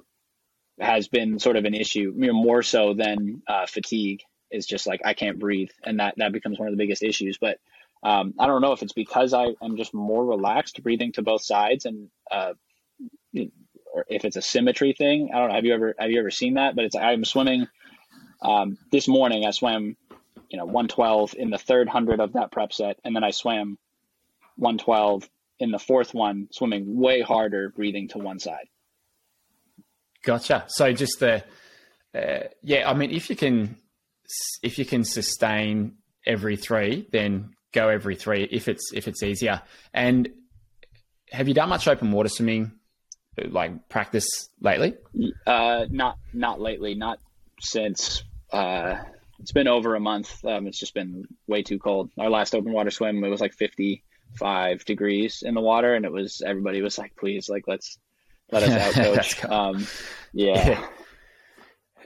has 0.80 1.08
been 1.08 1.40
sort 1.40 1.56
of 1.56 1.66
an 1.66 1.74
issue 1.74 2.14
you 2.16 2.28
know, 2.28 2.34
more 2.34 2.62
so 2.62 2.94
than 2.94 3.42
uh, 3.48 3.66
fatigue 3.66 4.22
is 4.52 4.68
just 4.68 4.86
like 4.86 5.02
i 5.04 5.14
can't 5.14 5.40
breathe 5.40 5.72
and 5.84 6.00
that 6.00 6.14
that 6.18 6.32
becomes 6.32 6.60
one 6.60 6.68
of 6.68 6.74
the 6.74 6.82
biggest 6.82 7.02
issues. 7.02 7.38
But 7.42 7.58
um, 8.04 8.36
i 8.38 8.46
don't 8.46 8.62
know 8.62 8.74
if 8.74 8.84
it's 8.84 8.94
because 8.94 9.34
i 9.34 9.48
am 9.64 9.78
just 9.78 9.96
more 9.96 10.24
relaxed 10.24 10.84
breathing 10.84 11.12
to 11.14 11.24
both 11.24 11.44
sides 11.44 11.86
and 11.86 12.10
uh, 12.32 12.54
or 13.98 14.06
if 14.10 14.24
it's 14.26 14.36
a 14.36 14.42
symmetry 14.42 14.94
thing 14.94 15.30
i 15.34 15.40
don't 15.40 15.50
know 15.50 15.56
have 15.56 15.66
you 15.66 15.74
ever 15.74 15.96
have 15.98 16.12
you 16.12 16.20
ever 16.20 16.32
seen 16.32 16.54
that 16.56 16.76
but 16.76 16.86
it's 16.86 16.96
i'm 16.96 17.26
swimming 17.26 17.68
um, 18.42 18.78
this 18.92 19.08
morning 19.08 19.46
I 19.46 19.52
swam, 19.52 19.98
you 20.50 20.58
know, 20.58 20.66
112 20.66 21.36
in 21.38 21.50
the 21.50 21.58
third 21.58 21.90
hundred 21.90 22.20
of 22.20 22.34
that 22.34 22.52
prep 22.52 22.74
set, 22.74 23.00
and 23.04 23.16
then 23.16 23.24
I 23.24 23.32
swam 23.32 23.78
112 24.58 25.30
in 25.60 25.72
the 25.72 25.80
fourth 25.80 26.14
one, 26.14 26.48
swimming 26.52 27.00
way 27.00 27.22
harder, 27.22 27.70
breathing 27.70 28.08
to 28.10 28.20
one 28.20 28.40
side. 28.40 28.68
Gotcha. 30.24 30.66
So 30.68 30.92
just 30.94 31.20
the, 31.20 31.44
uh, 32.14 32.48
yeah, 32.62 32.90
I 32.90 32.94
mean, 32.94 33.12
if 33.12 33.30
you 33.30 33.36
can, 33.36 33.78
if 34.62 34.78
you 34.78 34.86
can 34.86 35.04
sustain 35.04 35.96
every 36.26 36.58
three, 36.58 37.08
then 37.12 37.54
go 37.74 37.90
every 37.90 38.16
three 38.16 38.44
if 38.44 38.68
it's 38.68 38.92
if 38.94 39.08
it's 39.08 39.24
easier. 39.24 39.62
And 39.94 40.30
have 41.32 41.48
you 41.48 41.54
done 41.54 41.70
much 41.70 41.88
open 41.88 42.12
water 42.12 42.30
swimming, 42.30 42.74
like 43.50 43.90
practice 43.90 44.50
lately? 44.62 44.96
Uh, 45.46 45.86
not 45.90 46.18
not 46.34 46.60
lately. 46.60 46.96
Not 46.96 47.20
since 47.60 48.24
uh, 48.52 48.98
it's 49.40 49.52
been 49.52 49.68
over 49.68 49.96
a 49.96 50.00
month. 50.00 50.44
Um, 50.46 50.68
it's 50.68 50.80
just 50.80 50.94
been 50.94 51.28
way 51.48 51.64
too 51.64 51.80
cold. 51.80 52.10
Our 52.18 52.30
last 52.30 52.56
open 52.56 52.72
water 52.72 52.92
swim, 52.92 53.24
it 53.24 53.30
was 53.30 53.42
like 53.42 53.54
55 53.54 54.86
degrees 54.86 55.44
in 55.46 55.54
the 55.54 55.62
water, 55.62 55.94
and 55.94 56.06
it 56.06 56.12
was 56.12 56.42
everybody 56.46 56.82
was 56.82 56.98
like, 56.98 57.16
"Please, 57.16 57.50
like 57.50 57.68
let's 57.68 57.98
let 58.52 58.64
us 58.64 58.98
out, 58.98 59.04
coach." 59.04 59.46
um, 59.46 59.88
yeah. 60.34 60.86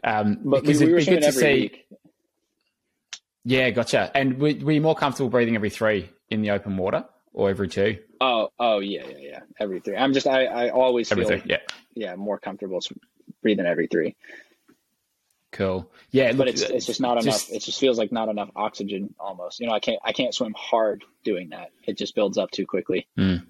Um, 0.04 0.40
but 0.44 0.64
we, 0.66 0.78
we 0.78 0.94
were 0.94 1.02
swimming 1.02 1.24
every 1.24 1.42
see... 1.42 1.54
week. 1.54 1.88
Yeah, 3.44 3.70
gotcha. 3.72 4.12
And 4.16 4.40
were, 4.40 4.54
were 4.62 4.72
you 4.72 4.82
more 4.82 4.96
comfortable 4.96 5.30
breathing 5.30 5.56
every 5.56 5.70
three 5.70 6.10
in 6.30 6.42
the 6.42 6.52
open 6.52 6.78
water 6.78 7.06
or 7.34 7.50
every 7.50 7.68
two? 7.68 7.98
Oh, 8.22 8.50
oh 8.60 8.80
yeah, 8.80 9.04
yeah, 9.10 9.18
yeah. 9.18 9.40
Every 9.60 9.80
three. 9.80 9.98
I'm 9.98 10.14
just 10.14 10.28
I, 10.28 10.46
I 10.46 10.70
always 10.70 11.12
every 11.12 11.26
feel 11.26 11.40
three, 11.40 11.50
yeah, 11.50 11.58
yeah, 11.96 12.16
more 12.16 12.38
comfortable 12.38 12.80
breathing 13.42 13.66
every 13.66 13.88
three. 13.88 14.16
Cool. 15.52 15.92
Yeah, 16.12 16.32
but 16.34 16.48
it's 16.48 16.62
it's 16.62 16.86
just 16.86 17.02
not 17.02 17.22
just, 17.22 17.50
enough. 17.50 17.58
It 17.58 17.66
just 17.66 17.80
feels 17.80 17.98
like 17.98 18.12
not 18.12 18.30
enough 18.30 18.52
oxygen 18.56 19.16
almost. 19.20 19.60
You 19.60 19.68
know, 19.68 19.74
I 19.74 19.80
can't 19.80 20.00
I 20.06 20.14
can't 20.14 20.36
swim 20.36 20.54
hard 20.56 21.04
doing 21.24 21.50
that. 21.50 21.72
It 21.84 21.98
just 21.98 22.14
builds 22.14 22.38
up 22.38 22.52
too 22.52 22.68
quickly. 22.68 23.08
Mm. 23.18 23.48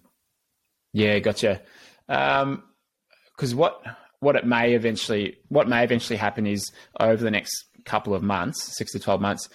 Yeah, 0.94 1.20
gotcha. 1.20 1.62
Um, 2.08 2.64
because 3.36 3.54
what 3.54 3.84
what 4.22 4.38
it 4.38 4.46
may 4.46 4.74
eventually 4.74 5.38
what 5.50 5.68
may 5.68 5.84
eventually 5.84 6.18
happen 6.18 6.48
is 6.48 6.72
over 7.00 7.22
the 7.22 7.32
next 7.32 7.66
couple 7.84 8.16
of 8.16 8.24
months, 8.24 8.78
six 8.78 8.94
to 8.94 9.00
twelve 9.00 9.20
months, 9.20 9.50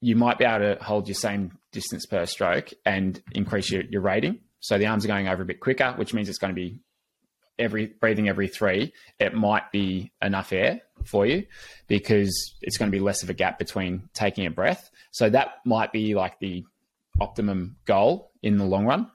you 0.00 0.16
might 0.16 0.38
be 0.38 0.46
able 0.46 0.76
to 0.76 0.82
hold 0.82 1.08
your 1.08 1.14
same 1.14 1.52
distance 1.72 2.06
per 2.06 2.26
stroke 2.26 2.70
and 2.84 3.22
increase 3.32 3.70
your, 3.70 3.82
your 3.82 4.02
rating. 4.02 4.40
So 4.60 4.78
the 4.78 4.86
arms 4.86 5.04
are 5.04 5.08
going 5.08 5.28
over 5.28 5.42
a 5.42 5.46
bit 5.46 5.60
quicker, 5.60 5.92
which 5.96 6.12
means 6.12 6.28
it's 6.28 6.38
going 6.38 6.54
to 6.54 6.60
be 6.60 6.80
every 7.58 7.86
breathing 7.86 8.28
every 8.28 8.48
three. 8.48 8.92
It 9.18 9.34
might 9.34 9.70
be 9.70 10.12
enough 10.20 10.52
air 10.52 10.80
for 11.04 11.26
you 11.26 11.46
because 11.86 12.54
it's 12.62 12.76
going 12.76 12.90
to 12.90 12.96
be 12.96 13.02
less 13.02 13.22
of 13.22 13.30
a 13.30 13.34
gap 13.34 13.58
between 13.58 14.08
taking 14.14 14.46
a 14.46 14.50
breath. 14.50 14.90
So 15.12 15.30
that 15.30 15.54
might 15.64 15.92
be 15.92 16.14
like 16.14 16.38
the 16.38 16.64
optimum 17.20 17.76
goal 17.84 18.32
in 18.42 18.56
the 18.56 18.64
long 18.64 18.86
run. 18.86 19.10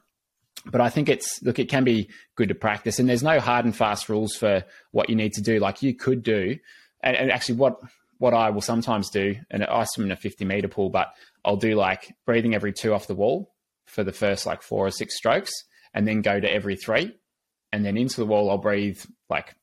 But 0.64 0.80
I 0.80 0.88
think 0.88 1.08
it's 1.08 1.42
look, 1.42 1.58
it 1.58 1.68
can 1.68 1.84
be 1.84 2.10
good 2.34 2.48
to 2.48 2.54
practice, 2.54 2.98
and 2.98 3.08
there's 3.08 3.22
no 3.22 3.38
hard 3.38 3.64
and 3.64 3.76
fast 3.76 4.08
rules 4.08 4.34
for 4.34 4.64
what 4.90 5.08
you 5.08 5.14
need 5.14 5.32
to 5.34 5.42
do. 5.42 5.60
Like 5.60 5.80
you 5.82 5.94
could 5.94 6.24
do, 6.24 6.58
and, 7.02 7.16
and 7.16 7.30
actually, 7.30 7.56
what 7.56 7.78
what 8.18 8.34
I 8.34 8.50
will 8.50 8.62
sometimes 8.62 9.10
do, 9.10 9.36
and 9.48 9.64
I 9.64 9.84
swim 9.84 10.06
in 10.06 10.12
a 10.12 10.16
50 10.16 10.44
meter 10.44 10.66
pool, 10.66 10.88
but 10.90 11.12
I'll 11.46 11.56
do 11.56 11.76
like 11.76 12.14
breathing 12.26 12.54
every 12.54 12.72
two 12.72 12.92
off 12.92 13.06
the 13.06 13.14
wall 13.14 13.54
for 13.86 14.02
the 14.02 14.12
first 14.12 14.44
like 14.44 14.62
four 14.62 14.86
or 14.86 14.90
six 14.90 15.16
strokes, 15.16 15.52
and 15.94 16.06
then 16.06 16.20
go 16.20 16.38
to 16.38 16.52
every 16.52 16.76
three, 16.76 17.16
and 17.72 17.84
then 17.86 17.96
into 17.96 18.16
the 18.16 18.26
wall 18.26 18.50
I'll 18.50 18.58
breathe 18.58 19.00
like 19.30 19.54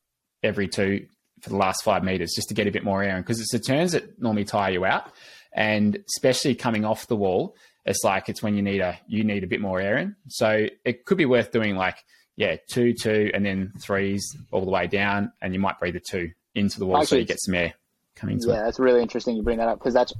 every 0.41 0.67
two 0.67 1.05
for 1.41 1.49
the 1.49 1.57
last 1.57 1.84
five 1.84 2.03
meters 2.03 2.31
just 2.34 2.47
to 2.47 2.53
get 2.53 2.67
a 2.67 2.71
bit 2.71 2.86
more 2.86 3.03
air 3.03 3.17
in 3.17 3.21
because 3.21 3.41
it's 3.41 3.51
the 3.51 3.59
turns 3.59 3.91
that 3.91 4.19
normally 4.21 4.45
tire 4.45 4.71
you 4.71 4.86
out, 4.86 5.11
and 5.53 5.99
especially 6.07 6.55
coming 6.55 6.86
off 6.86 7.07
the 7.07 7.17
wall, 7.17 7.55
it's 7.86 8.03
like 8.03 8.29
it's 8.29 8.41
when 8.41 8.55
you 8.55 8.61
need 8.61 8.79
a 8.79 8.97
you 9.07 9.25
need 9.25 9.43
a 9.43 9.47
bit 9.47 9.59
more 9.59 9.81
air 9.81 9.97
in. 9.97 10.15
So 10.29 10.67
it 10.86 11.05
could 11.05 11.17
be 11.17 11.25
worth 11.25 11.51
doing 11.51 11.75
like 11.75 11.97
yeah 12.38 12.55
two 12.71 12.93
two 12.93 13.29
and 13.34 13.45
then 13.45 13.73
threes 13.81 14.36
all 14.51 14.63
the 14.63 14.71
way 14.71 14.88
down, 14.88 15.34
and 15.41 15.53
you 15.53 15.59
might 15.59 15.79
breathe 15.79 15.97
a 15.97 15.99
two 15.99 16.31
into 16.55 16.79
the 16.79 16.86
wall 16.86 17.01
Actually, 17.01 17.07
so 17.07 17.19
you 17.19 17.25
get 17.25 17.41
some 17.41 17.55
air 17.55 17.73
coming 18.15 18.39
to 18.39 18.47
yeah, 18.49 18.61
it. 18.61 18.63
that's 18.63 18.79
really 18.79 19.01
interesting 19.01 19.36
you 19.36 19.43
bring 19.43 19.57
that 19.57 19.67
up 19.67 19.79
because 19.79 19.93
that's 19.93 20.13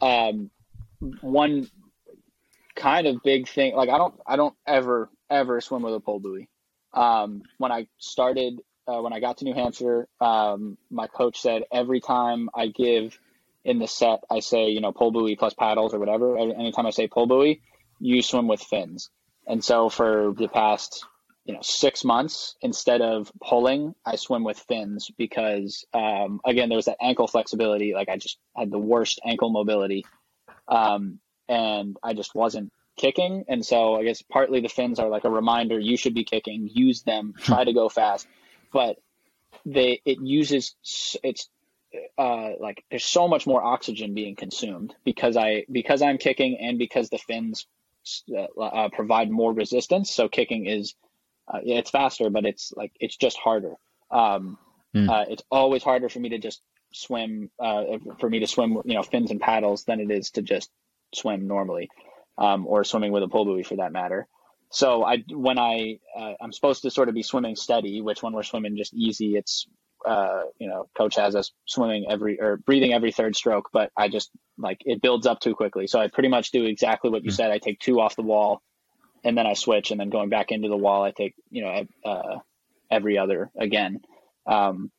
um, 0.00 0.50
one 1.20 1.68
kind 2.74 3.06
of 3.06 3.22
big 3.22 3.48
thing. 3.48 3.74
Like 3.74 3.88
I 3.88 3.98
don't, 3.98 4.14
I 4.26 4.36
don't 4.36 4.54
ever, 4.66 5.10
ever 5.30 5.60
swim 5.60 5.82
with 5.82 5.94
a 5.94 6.00
pull 6.00 6.20
buoy. 6.20 6.48
Um, 6.92 7.42
when 7.58 7.72
I 7.72 7.86
started, 7.98 8.60
uh, 8.86 9.00
when 9.00 9.12
I 9.12 9.20
got 9.20 9.38
to 9.38 9.44
New 9.44 9.54
Hampshire, 9.54 10.08
um, 10.20 10.76
my 10.90 11.06
coach 11.06 11.40
said 11.40 11.62
every 11.72 12.00
time 12.00 12.50
I 12.54 12.68
give 12.68 13.18
in 13.64 13.78
the 13.78 13.88
set, 13.88 14.20
I 14.30 14.40
say, 14.40 14.68
you 14.68 14.80
know, 14.80 14.92
pull 14.92 15.10
buoy 15.10 15.36
plus 15.36 15.54
paddles 15.54 15.94
or 15.94 15.98
whatever. 15.98 16.38
Anytime 16.38 16.86
I 16.86 16.90
say 16.90 17.08
pull 17.08 17.26
buoy, 17.26 17.62
you 17.98 18.22
swim 18.22 18.46
with 18.46 18.60
fins. 18.60 19.10
And 19.46 19.64
so 19.64 19.88
for 19.88 20.34
the 20.36 20.48
past 20.48 21.04
you 21.44 21.52
know 21.52 21.60
six 21.62 22.04
months 22.04 22.56
instead 22.62 23.02
of 23.02 23.30
pulling 23.42 23.94
i 24.06 24.16
swim 24.16 24.44
with 24.44 24.58
fins 24.58 25.10
because 25.18 25.84
um, 25.92 26.40
again 26.44 26.68
there's 26.68 26.86
that 26.86 26.96
ankle 27.00 27.26
flexibility 27.26 27.92
like 27.94 28.08
i 28.08 28.16
just 28.16 28.38
had 28.56 28.70
the 28.70 28.78
worst 28.78 29.20
ankle 29.26 29.50
mobility 29.50 30.04
um, 30.68 31.18
and 31.48 31.96
i 32.02 32.14
just 32.14 32.34
wasn't 32.34 32.72
kicking 32.96 33.44
and 33.48 33.64
so 33.64 33.96
i 33.96 34.04
guess 34.04 34.22
partly 34.22 34.60
the 34.60 34.68
fins 34.68 34.98
are 34.98 35.08
like 35.08 35.24
a 35.24 35.30
reminder 35.30 35.78
you 35.78 35.96
should 35.96 36.14
be 36.14 36.24
kicking 36.24 36.68
use 36.72 37.02
them 37.02 37.34
try 37.38 37.64
to 37.64 37.72
go 37.72 37.88
fast 37.88 38.26
but 38.72 38.96
they 39.66 40.00
it 40.04 40.18
uses 40.20 40.74
it's 41.22 41.48
uh, 42.18 42.50
like 42.58 42.84
there's 42.90 43.04
so 43.04 43.28
much 43.28 43.46
more 43.46 43.62
oxygen 43.62 44.14
being 44.14 44.34
consumed 44.34 44.94
because 45.04 45.36
i 45.36 45.64
because 45.70 46.02
i'm 46.02 46.18
kicking 46.18 46.56
and 46.58 46.78
because 46.78 47.08
the 47.08 47.18
fins 47.18 47.66
uh, 48.36 48.60
uh, 48.60 48.88
provide 48.92 49.30
more 49.30 49.52
resistance 49.52 50.10
so 50.10 50.28
kicking 50.28 50.66
is 50.66 50.94
uh, 51.46 51.60
it's 51.62 51.90
faster, 51.90 52.30
but 52.30 52.44
it's 52.44 52.72
like 52.76 52.92
it's 53.00 53.16
just 53.16 53.36
harder. 53.36 53.74
Um, 54.10 54.58
mm. 54.94 55.08
uh, 55.08 55.26
it's 55.28 55.42
always 55.50 55.82
harder 55.82 56.08
for 56.08 56.18
me 56.18 56.30
to 56.30 56.38
just 56.38 56.62
swim, 56.94 57.50
uh, 57.60 57.98
for 58.18 58.30
me 58.30 58.40
to 58.40 58.46
swim, 58.46 58.80
you 58.84 58.94
know, 58.94 59.02
fins 59.02 59.30
and 59.30 59.40
paddles 59.40 59.84
than 59.84 60.00
it 60.00 60.10
is 60.10 60.30
to 60.32 60.42
just 60.42 60.70
swim 61.14 61.46
normally, 61.46 61.90
um, 62.38 62.66
or 62.66 62.84
swimming 62.84 63.12
with 63.12 63.22
a 63.22 63.28
pull 63.28 63.44
buoy 63.44 63.62
for 63.62 63.76
that 63.76 63.92
matter. 63.92 64.26
So 64.70 65.04
I, 65.04 65.22
when 65.30 65.58
I, 65.58 65.98
uh, 66.18 66.32
I'm 66.40 66.52
supposed 66.52 66.82
to 66.82 66.90
sort 66.90 67.08
of 67.08 67.14
be 67.14 67.22
swimming 67.22 67.56
steady, 67.56 68.00
which 68.00 68.22
when 68.22 68.32
we're 68.32 68.42
swimming 68.42 68.76
just 68.76 68.94
easy, 68.94 69.36
it's, 69.36 69.66
uh, 70.06 70.42
you 70.58 70.68
know, 70.68 70.88
coach 70.96 71.16
has 71.16 71.34
us 71.36 71.52
swimming 71.66 72.06
every 72.08 72.40
or 72.40 72.56
breathing 72.56 72.92
every 72.92 73.12
third 73.12 73.36
stroke, 73.36 73.70
but 73.72 73.90
I 73.96 74.08
just 74.08 74.30
like 74.58 74.78
it 74.84 75.00
builds 75.00 75.26
up 75.26 75.40
too 75.40 75.54
quickly. 75.54 75.86
So 75.86 75.98
I 75.98 76.08
pretty 76.08 76.28
much 76.28 76.50
do 76.50 76.64
exactly 76.64 77.10
what 77.10 77.24
you 77.24 77.30
mm. 77.30 77.34
said. 77.34 77.50
I 77.50 77.58
take 77.58 77.78
two 77.78 78.00
off 78.00 78.16
the 78.16 78.22
wall 78.22 78.62
and 79.24 79.36
then 79.38 79.46
I 79.46 79.54
switch, 79.54 79.90
and 79.90 79.98
then 79.98 80.10
going 80.10 80.28
back 80.28 80.52
into 80.52 80.68
the 80.68 80.76
wall, 80.76 81.02
I 81.02 81.10
take 81.10 81.34
you 81.50 81.62
know 81.62 81.86
uh, 82.04 82.38
every 82.90 83.16
other 83.16 83.50
again, 83.58 84.00
um, 84.46 84.90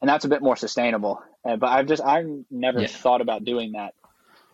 and 0.00 0.08
that's 0.08 0.24
a 0.24 0.28
bit 0.28 0.42
more 0.42 0.56
sustainable. 0.56 1.22
Uh, 1.44 1.56
but 1.56 1.68
I've 1.68 1.86
just 1.86 2.02
I've 2.02 2.44
never 2.50 2.80
yeah. 2.80 2.86
thought 2.86 3.20
about 3.20 3.44
doing 3.44 3.72
that 3.72 3.94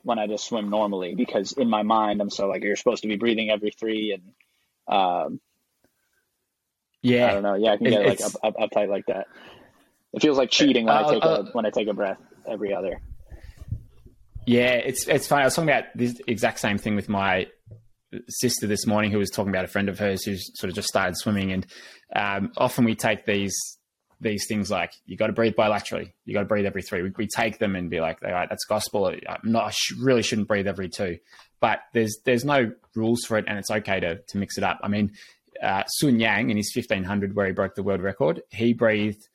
when 0.03 0.19
I 0.19 0.27
just 0.27 0.47
swim 0.47 0.71
normally 0.71 1.15
because 1.15 1.53
in 1.53 1.69
my 1.69 1.83
mind 1.83 2.21
I'm 2.21 2.31
so 2.31 2.47
like 2.47 2.63
you're 2.63 2.77
supposed 2.77 3.03
to 3.03 3.09
be 3.09 3.17
breathing 3.17 3.51
every 3.51 3.73
three 3.73 4.13
and 4.13 4.97
um, 4.97 5.41
yeah 7.03 7.29
I 7.29 7.33
don't 7.33 7.43
know 7.43 7.55
yeah 7.55 7.73
I 7.73 7.77
can 7.77 7.91
get 7.91 8.03
it, 8.03 8.09
like 8.09 8.21
up, 8.21 8.33
up, 8.43 8.57
uptight 8.57 8.89
like 8.89 9.07
that. 9.07 9.27
It 10.13 10.23
feels 10.23 10.39
like 10.39 10.51
cheating 10.51 10.87
when 10.87 10.97
uh, 10.97 11.07
I 11.07 11.13
take 11.13 11.25
uh, 11.25 11.29
a 11.29 11.45
when 11.53 11.67
I 11.67 11.71
take 11.71 11.89
a 11.89 11.93
breath 11.93 12.21
every 12.47 12.73
other. 12.73 13.01
Yeah, 14.47 14.75
it's 14.75 15.09
it's 15.09 15.27
funny. 15.27 15.43
I 15.43 15.47
was 15.47 15.55
talking 15.55 15.69
about 15.69 15.85
this 15.97 16.21
exact 16.29 16.61
same 16.61 16.79
thing 16.79 16.95
with 16.95 17.09
my 17.09 17.49
sister 18.29 18.69
this 18.69 18.87
morning 18.87 19.11
who 19.11 19.19
was 19.19 19.31
talking 19.31 19.51
about 19.51 19.65
a 19.65 19.69
friend 19.69 19.89
of 19.89 19.99
hers 19.99 20.25
who's 20.25 20.53
sort 20.59 20.71
of 20.71 20.77
just 20.77 20.89
started 20.89 21.17
swimming, 21.17 21.53
and 21.53 21.67
um, 22.15 22.53
often 22.57 22.85
we 22.85 22.95
take 22.95 23.27
these 23.27 23.55
these 24.21 24.47
things 24.47 24.71
like 24.71 24.93
you 25.05 25.17
got 25.17 25.27
to 25.27 25.33
breathe 25.33 25.55
bilaterally, 25.55 26.13
you 26.25 26.33
got 26.33 26.41
to 26.41 26.47
breathe 26.47 26.67
every 26.67 26.83
three. 26.83 27.03
We, 27.03 27.13
we, 27.17 27.27
take 27.27 27.59
them 27.59 27.77
and 27.77 27.91
be 27.91 28.01
like, 28.01 28.23
all 28.25 28.33
right, 28.33 28.49
that's 28.49 28.65
gospel. 28.65 29.07
I'm 29.07 29.53
not, 29.53 29.65
I 29.65 29.71
sh- 29.71 29.93
really 29.99 30.23
shouldn't 30.23 30.49
breathe 30.49 30.67
every 30.67 30.89
two, 30.89 31.19
but 31.61 31.81
there's 31.93 32.19
there's 32.25 32.45
no 32.45 32.73
rules 32.95 33.25
for 33.25 33.37
it, 33.39 33.45
and 33.47 33.59
it's 33.59 33.71
okay 33.71 34.01
to 34.01 34.17
to 34.17 34.39
mix 34.39 34.59
it 34.59 34.65
up. 34.65 34.81
I 34.83 34.89
mean, 34.89 35.13
uh, 35.63 35.85
Sun 35.85 36.21
Yang 36.21 36.51
in 36.51 36.57
his 36.57 36.73
1500 36.75 37.35
where 37.35 37.47
he 37.47 37.53
broke 37.53 37.75
the 37.75 37.83
world 37.83 38.01
record, 38.01 38.43
he 38.51 38.73
breathed. 38.73 39.29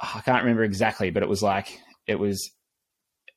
Oh, 0.00 0.12
I 0.16 0.20
can't 0.20 0.42
remember 0.42 0.64
exactly, 0.64 1.10
but 1.10 1.22
it 1.22 1.28
was 1.28 1.42
like 1.42 1.80
it 2.06 2.18
was 2.18 2.50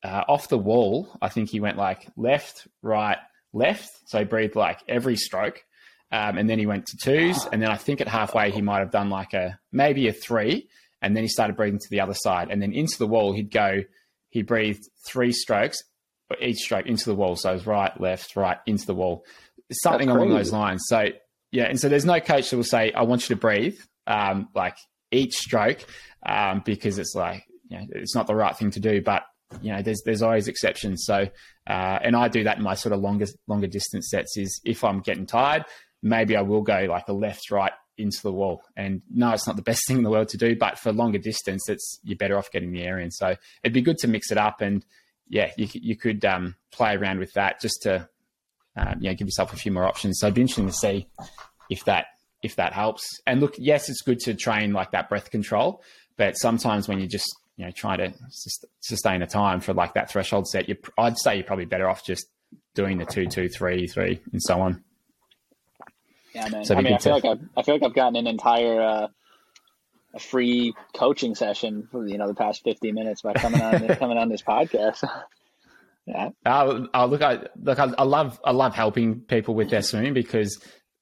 uh, 0.03 0.23
off 0.27 0.49
the 0.49 0.57
wall. 0.57 1.09
I 1.21 1.29
think 1.29 1.49
he 1.49 1.59
went 1.59 1.77
like 1.77 2.07
left, 2.15 2.67
right, 2.81 3.17
left. 3.53 3.91
So 4.05 4.19
he 4.19 4.25
breathed 4.25 4.55
like 4.55 4.81
every 4.87 5.15
stroke. 5.15 5.63
Um, 6.15 6.37
and 6.37 6.49
then 6.49 6.59
he 6.59 6.65
went 6.65 6.85
to 6.87 6.97
twos. 6.97 7.45
And 7.51 7.61
then 7.61 7.69
I 7.69 7.75
think 7.75 7.99
at 7.99 8.07
halfway, 8.07 8.49
he 8.49 8.61
might 8.61 8.79
have 8.79 8.91
done 8.91 9.09
like 9.09 9.33
a 9.33 9.59
maybe 9.73 10.07
a 10.07 10.13
three. 10.13 10.69
And 11.01 11.13
then 11.13 11.23
he 11.23 11.27
started 11.27 11.57
breathing 11.57 11.79
to 11.79 11.89
the 11.89 11.99
other 11.99 12.13
side. 12.13 12.49
And 12.49 12.61
then 12.61 12.71
into 12.71 12.97
the 12.97 13.05
wall, 13.05 13.33
he'd 13.33 13.51
go, 13.51 13.81
he 14.29 14.41
breathed 14.41 14.83
three 15.05 15.33
strokes, 15.33 15.83
each 16.39 16.59
stroke 16.59 16.85
into 16.85 17.05
the 17.05 17.15
wall. 17.15 17.35
So 17.35 17.51
it 17.51 17.53
was 17.53 17.67
right, 17.67 17.99
left, 17.99 18.37
right, 18.37 18.57
into 18.65 18.85
the 18.85 18.95
wall. 18.95 19.25
Something 19.71 20.09
along 20.09 20.29
those 20.29 20.53
lines. 20.53 20.83
So, 20.87 21.09
yeah. 21.51 21.65
And 21.65 21.79
so 21.79 21.89
there's 21.89 22.05
no 22.05 22.21
coach 22.21 22.49
that 22.49 22.55
will 22.55 22.63
say, 22.63 22.93
I 22.93 23.01
want 23.01 23.29
you 23.29 23.35
to 23.35 23.39
breathe 23.39 23.77
um, 24.07 24.47
like 24.55 24.77
each 25.11 25.35
stroke 25.35 25.83
um, 26.25 26.61
because 26.63 26.97
it's 26.97 27.13
like, 27.13 27.43
you 27.67 27.77
know, 27.77 27.85
it's 27.89 28.15
not 28.15 28.25
the 28.25 28.35
right 28.35 28.55
thing 28.55 28.71
to 28.71 28.79
do. 28.79 29.01
But 29.01 29.23
you 29.61 29.71
know, 29.71 29.81
there's 29.81 30.01
there's 30.05 30.21
always 30.21 30.47
exceptions. 30.47 31.03
So, 31.05 31.27
uh, 31.69 31.99
and 32.01 32.15
I 32.15 32.27
do 32.27 32.43
that 32.45 32.57
in 32.57 32.63
my 32.63 32.73
sort 32.73 32.93
of 32.93 33.01
longer 33.01 33.27
longer 33.47 33.67
distance 33.67 34.09
sets. 34.09 34.37
Is 34.37 34.59
if 34.65 34.83
I'm 34.83 35.01
getting 35.01 35.25
tired, 35.25 35.65
maybe 36.05 36.37
I 36.37 36.41
will 36.41 36.61
go 36.61 36.85
like 36.87 37.07
a 37.07 37.13
left 37.13 37.49
right 37.49 37.73
into 37.97 38.21
the 38.21 38.31
wall. 38.31 38.61
And 38.77 39.01
no, 39.11 39.31
it's 39.31 39.47
not 39.47 39.55
the 39.55 39.63
best 39.63 39.81
thing 39.87 39.97
in 39.97 40.03
the 40.03 40.09
world 40.09 40.29
to 40.29 40.37
do, 40.37 40.55
but 40.55 40.77
for 40.77 40.93
longer 40.93 41.17
distance, 41.17 41.67
it's 41.67 41.99
you're 42.03 42.17
better 42.17 42.37
off 42.37 42.51
getting 42.51 42.71
the 42.71 42.83
air 42.83 42.99
in. 42.99 43.11
So 43.11 43.35
it'd 43.63 43.73
be 43.73 43.81
good 43.81 43.97
to 43.97 44.07
mix 44.07 44.31
it 44.31 44.37
up, 44.37 44.61
and 44.61 44.85
yeah, 45.27 45.51
you 45.57 45.67
you 45.73 45.97
could 45.97 46.23
um, 46.23 46.55
play 46.71 46.95
around 46.95 47.19
with 47.19 47.33
that 47.33 47.59
just 47.59 47.81
to 47.81 48.07
um, 48.77 48.97
you 49.01 49.09
know 49.09 49.15
give 49.15 49.27
yourself 49.27 49.51
a 49.51 49.57
few 49.57 49.71
more 49.71 49.85
options. 49.85 50.19
So 50.19 50.27
it'd 50.27 50.35
be 50.35 50.41
interesting 50.41 50.67
to 50.67 50.73
see 50.73 51.07
if 51.69 51.83
that 51.85 52.05
if 52.43 52.55
that 52.57 52.73
helps. 52.73 53.19
And 53.25 53.41
look, 53.41 53.55
yes, 53.57 53.89
it's 53.89 54.03
good 54.03 54.19
to 54.21 54.35
train 54.35 54.71
like 54.71 54.91
that 54.91 55.09
breath 55.09 55.31
control, 55.31 55.81
but 56.17 56.37
sometimes 56.37 56.87
when 56.87 56.99
you 56.99 57.07
just 57.07 57.35
you 57.57 57.65
know 57.65 57.71
trying 57.71 57.97
to 57.97 58.13
sustain 58.81 59.23
a 59.23 59.27
time 59.27 59.59
for 59.59 59.73
like 59.73 59.95
that 59.95 60.11
threshold 60.11 60.47
set, 60.47 60.69
you 60.69 60.75
I'd 60.99 61.17
say 61.17 61.35
you're 61.35 61.45
probably 61.45 61.65
better 61.65 61.89
off 61.89 62.05
just 62.05 62.27
doing 62.75 62.99
the 62.99 63.05
two, 63.05 63.25
two, 63.25 63.49
three, 63.49 63.87
three, 63.87 64.21
and 64.31 64.41
so 64.43 64.61
on. 64.61 64.83
Yeah, 66.35 66.49
man. 66.49 66.65
So 66.65 66.75
I 66.75 66.81
mean, 66.81 66.93
I 66.93 66.97
feel 66.97 67.13
like 67.13 67.25
I've, 67.25 67.39
I 67.57 67.63
feel 67.63 67.75
like 67.75 67.83
I've 67.83 67.95
gotten 67.95 68.15
an 68.17 68.27
entire 68.27 68.81
uh, 68.81 69.07
a 70.13 70.19
free 70.19 70.73
coaching 70.93 71.33
session 71.33 71.87
for 71.91 72.05
you 72.05 72.17
know 72.17 72.27
the 72.27 72.35
past 72.35 72.63
50 72.63 72.91
minutes 72.91 73.21
by 73.21 73.33
coming 73.33 73.61
on 73.61 73.87
coming 73.95 74.17
on 74.17 74.29
this 74.29 74.43
podcast. 74.43 75.03
yeah. 76.05 76.29
Uh, 76.45 76.85
uh, 76.93 77.05
look, 77.05 77.21
I 77.21 77.39
look, 77.61 77.79
I, 77.79 77.89
I 77.97 78.03
love 78.03 78.39
I 78.43 78.51
love 78.51 78.75
helping 78.75 79.21
people 79.21 79.55
with 79.55 79.69
their 79.69 79.81
swimming 79.81 80.13
because 80.13 80.61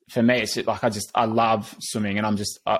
for 0.09 0.21
me, 0.21 0.41
it's 0.41 0.55
like 0.55 0.84
I 0.84 0.89
just 0.89 1.11
I 1.15 1.25
love 1.25 1.75
swimming 1.79 2.17
and 2.17 2.27
I'm 2.27 2.38
just 2.38 2.59
I, 2.65 2.79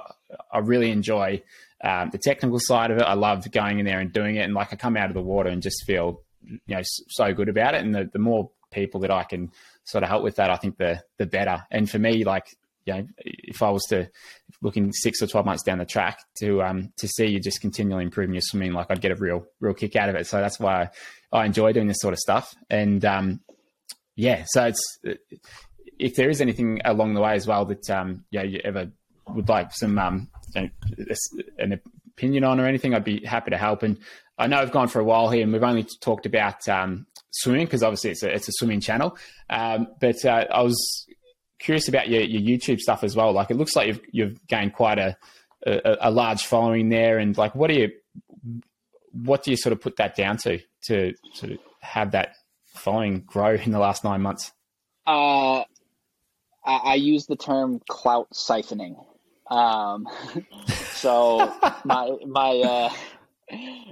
I 0.52 0.60
really 0.60 0.92
enjoy 0.92 1.42
um, 1.84 2.12
the 2.12 2.18
technical 2.18 2.60
side 2.60 2.92
of 2.92 2.98
it, 2.98 3.04
I 3.04 3.14
love 3.14 3.50
going 3.52 3.80
in 3.80 3.86
there 3.86 4.00
and 4.00 4.12
doing 4.12 4.38
it. 4.38 4.42
And 4.42 4.54
like 4.54 4.72
I 4.72 4.78
come 4.78 4.96
out 4.96 5.10
of 5.10 5.14
the 5.14 5.22
water 5.22 5.50
and 5.50 5.62
just 5.62 5.84
feel, 5.86 6.22
you 6.42 6.60
know, 6.68 6.82
so 6.84 7.34
good 7.34 7.50
about 7.50 7.76
it. 7.76 7.84
And 7.84 7.94
the, 7.94 8.10
the 8.12 8.20
more 8.20 8.52
people 8.74 9.02
that 9.02 9.12
I 9.12 9.24
can 9.24 9.52
sort 9.86 10.04
of 10.04 10.10
help 10.10 10.24
with 10.24 10.36
that, 10.38 10.50
I 10.50 10.58
think 10.58 10.78
the, 10.78 11.02
the 11.18 11.26
better. 11.26 11.64
And 11.72 11.90
for 11.90 12.00
me, 12.00 12.24
like, 12.24 12.48
you 12.86 12.94
know, 12.94 13.08
if 13.18 13.62
I 13.62 13.70
was 13.70 13.84
to 13.90 14.10
looking 14.62 14.92
six 14.92 15.22
or 15.22 15.28
12 15.28 15.46
months 15.46 15.64
down 15.64 15.78
the 15.78 15.86
track 15.86 16.20
to, 16.40 16.62
um, 16.62 16.92
to 16.98 17.08
see 17.08 17.28
you 17.28 17.40
just 17.40 17.62
continually 17.62 18.04
improving 18.04 18.34
your 18.34 18.42
swimming, 18.42 18.74
like 18.74 18.88
I'd 18.90 19.02
get 19.02 19.12
a 19.12 19.16
real, 19.16 19.46
real 19.62 19.74
kick 19.74 19.96
out 19.96 20.10
of 20.10 20.16
it. 20.16 20.28
So 20.28 20.40
that's 20.40 20.60
why 20.60 20.90
I 21.32 21.46
enjoy 21.46 21.72
doing 21.72 21.88
this 21.88 22.00
sort 22.00 22.14
of 22.14 22.20
stuff. 22.20 22.54
And, 22.70 23.06
um, 23.06 23.40
yeah, 24.16 24.44
so 24.48 24.66
it's 24.66 25.00
if 26.00 26.16
there 26.16 26.30
is 26.30 26.42
anything 26.42 26.82
along 26.86 27.14
the 27.14 27.22
way 27.22 27.34
as 27.34 27.48
well 27.48 27.66
that 27.66 27.90
um, 27.90 28.26
yeah 28.30 28.44
you 28.44 28.60
ever 28.64 28.92
would 29.28 29.50
like 29.50 29.72
some 29.74 29.98
um, 29.98 30.30
an 30.56 31.82
opinion 32.16 32.44
on 32.44 32.60
or 32.60 32.66
anything, 32.66 32.94
I'd 32.94 33.04
be 33.04 33.26
happy 33.26 33.52
to 33.52 33.58
help. 33.58 33.84
And 33.84 33.98
I 34.38 34.48
know 34.48 34.58
I've 34.58 34.72
gone 34.72 34.88
for 34.88 35.00
a 35.00 35.04
while 35.04 35.30
here, 35.30 35.44
and 35.44 35.54
we've 35.54 35.64
only 35.64 35.86
talked 36.02 36.26
about 36.26 36.68
um, 36.68 37.08
swimming 37.34 37.66
because 37.66 37.84
obviously 37.84 38.12
it's 38.12 38.24
a, 38.24 38.34
it's 38.34 38.48
a 38.48 38.52
swimming 38.54 38.80
channel. 38.80 39.18
Um, 39.50 39.88
but 40.00 40.24
uh, 40.24 40.46
I 40.52 40.62
was 40.62 41.06
curious 41.60 41.88
about 41.88 42.10
your, 42.10 42.22
your 42.22 42.42
YouTube 42.42 42.80
stuff 42.80 43.04
as 43.04 43.16
well. 43.16 43.32
Like 43.34 43.52
it 43.52 43.58
looks 43.58 43.76
like 43.76 43.88
you've 43.88 44.02
you've 44.12 44.48
gained 44.48 44.74
quite 44.74 45.00
a, 45.00 45.18
a, 45.66 45.98
a 46.02 46.12
large 46.12 46.46
following 46.46 46.90
there, 46.90 47.18
and 47.18 47.38
like 47.38 47.56
what 47.56 47.70
do 47.70 47.76
you 47.76 47.92
what 49.12 49.44
do 49.44 49.52
you 49.52 49.58
sort 49.58 49.74
of 49.74 49.82
put 49.82 49.98
that 49.98 50.16
down 50.16 50.38
to 50.38 50.60
to 50.84 51.14
sort 51.34 51.54
of 51.54 51.60
have 51.82 52.12
that 52.12 52.36
following 52.76 53.22
grow 53.22 53.56
in 53.56 53.72
the 53.72 53.80
last 53.80 54.04
nine 54.04 54.22
months? 54.22 54.52
Uh, 55.06 55.64
I, 56.66 56.76
I 56.84 56.94
use 56.96 57.26
the 57.26 57.36
term 57.36 57.82
clout 57.90 58.30
siphoning. 58.34 59.04
Um, 59.50 60.08
so 60.94 61.54
my 61.84 62.12
my 62.26 62.50
uh, 62.60 62.94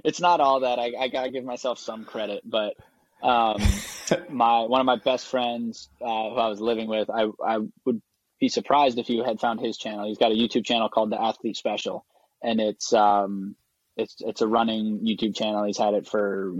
it's 0.04 0.20
not 0.20 0.40
all 0.40 0.60
that. 0.60 0.78
I, 0.78 0.92
I 0.98 1.08
gotta 1.08 1.30
give 1.30 1.44
myself 1.44 1.78
some 1.78 2.04
credit, 2.04 2.42
but 2.44 2.74
um, 3.22 3.62
my 4.28 4.60
one 4.60 4.80
of 4.80 4.86
my 4.86 4.96
best 4.96 5.26
friends 5.26 5.88
uh, 6.00 6.30
who 6.30 6.36
I 6.36 6.48
was 6.48 6.60
living 6.60 6.88
with, 6.88 7.08
I 7.10 7.28
I 7.44 7.58
would 7.84 8.02
be 8.40 8.48
surprised 8.48 8.98
if 8.98 9.08
you 9.08 9.22
had 9.22 9.40
found 9.40 9.60
his 9.60 9.76
channel. 9.78 10.06
He's 10.06 10.18
got 10.18 10.32
a 10.32 10.34
YouTube 10.34 10.64
channel 10.64 10.88
called 10.88 11.10
the 11.10 11.20
Athlete 11.20 11.56
Special, 11.56 12.04
and 12.42 12.60
it's 12.60 12.92
um 12.92 13.54
it's 13.96 14.16
it's 14.20 14.40
a 14.40 14.48
running 14.48 15.00
YouTube 15.00 15.36
channel. 15.36 15.64
He's 15.64 15.78
had 15.78 15.94
it 15.94 16.08
for 16.08 16.52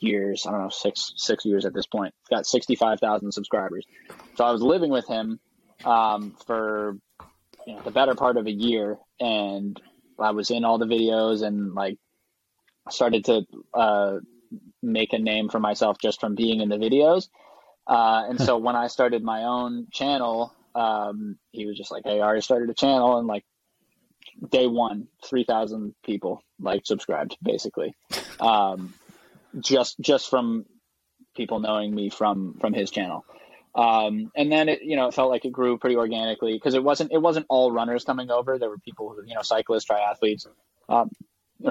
years. 0.00 0.46
I 0.46 0.52
don't 0.52 0.62
know 0.62 0.68
six 0.68 1.12
six 1.16 1.44
years 1.44 1.64
at 1.64 1.74
this 1.74 1.86
point. 1.86 2.14
He's 2.20 2.36
got 2.36 2.46
sixty 2.46 2.76
five 2.76 3.00
thousand 3.00 3.32
subscribers. 3.32 3.84
So 4.36 4.44
I 4.44 4.52
was 4.52 4.62
living 4.62 4.90
with 4.90 5.06
him 5.08 5.40
um, 5.84 6.36
for 6.46 6.96
you 7.66 7.74
know 7.74 7.82
the 7.82 7.90
better 7.90 8.14
part 8.14 8.36
of 8.36 8.46
a 8.46 8.52
year, 8.52 8.98
and 9.20 9.80
I 10.18 10.30
was 10.30 10.50
in 10.50 10.64
all 10.64 10.78
the 10.78 10.86
videos 10.86 11.42
and 11.42 11.74
like 11.74 11.98
started 12.90 13.24
to 13.26 13.42
uh, 13.74 14.18
make 14.82 15.12
a 15.12 15.18
name 15.18 15.48
for 15.48 15.60
myself 15.60 15.98
just 16.00 16.20
from 16.20 16.34
being 16.34 16.60
in 16.60 16.68
the 16.68 16.76
videos. 16.76 17.28
Uh, 17.86 18.24
and 18.28 18.40
so 18.40 18.58
when 18.58 18.76
I 18.76 18.88
started 18.88 19.22
my 19.22 19.44
own 19.44 19.86
channel, 19.92 20.54
um, 20.74 21.38
he 21.52 21.66
was 21.66 21.76
just 21.76 21.90
like, 21.90 22.04
"Hey, 22.04 22.20
I 22.20 22.24
already 22.24 22.42
started 22.42 22.68
a 22.68 22.74
channel," 22.74 23.18
and 23.18 23.26
like 23.26 23.44
day 24.50 24.66
one, 24.66 25.08
three 25.24 25.44
thousand 25.44 25.94
people 26.04 26.42
like 26.60 26.84
subscribed, 26.84 27.36
basically, 27.42 27.94
um, 28.40 28.94
just 29.58 29.98
just 30.00 30.28
from 30.28 30.66
people 31.34 31.60
knowing 31.60 31.94
me 31.94 32.10
from 32.10 32.58
from 32.60 32.74
his 32.74 32.90
channel. 32.90 33.24
Um, 33.74 34.32
and 34.34 34.50
then 34.50 34.68
it, 34.68 34.82
you 34.82 34.96
know, 34.96 35.08
it 35.08 35.14
felt 35.14 35.30
like 35.30 35.44
it 35.44 35.52
grew 35.52 35.78
pretty 35.78 35.96
organically 35.96 36.52
because 36.52 36.74
it 36.74 36.82
wasn't 36.82 37.12
it 37.12 37.22
wasn't 37.22 37.46
all 37.48 37.70
runners 37.72 38.04
coming 38.04 38.30
over. 38.30 38.58
There 38.58 38.68
were 38.68 38.78
people 38.78 39.10
who, 39.10 39.26
you 39.26 39.34
know, 39.34 39.42
cyclists, 39.42 39.86
triathletes, 39.86 40.46
um, 40.88 41.10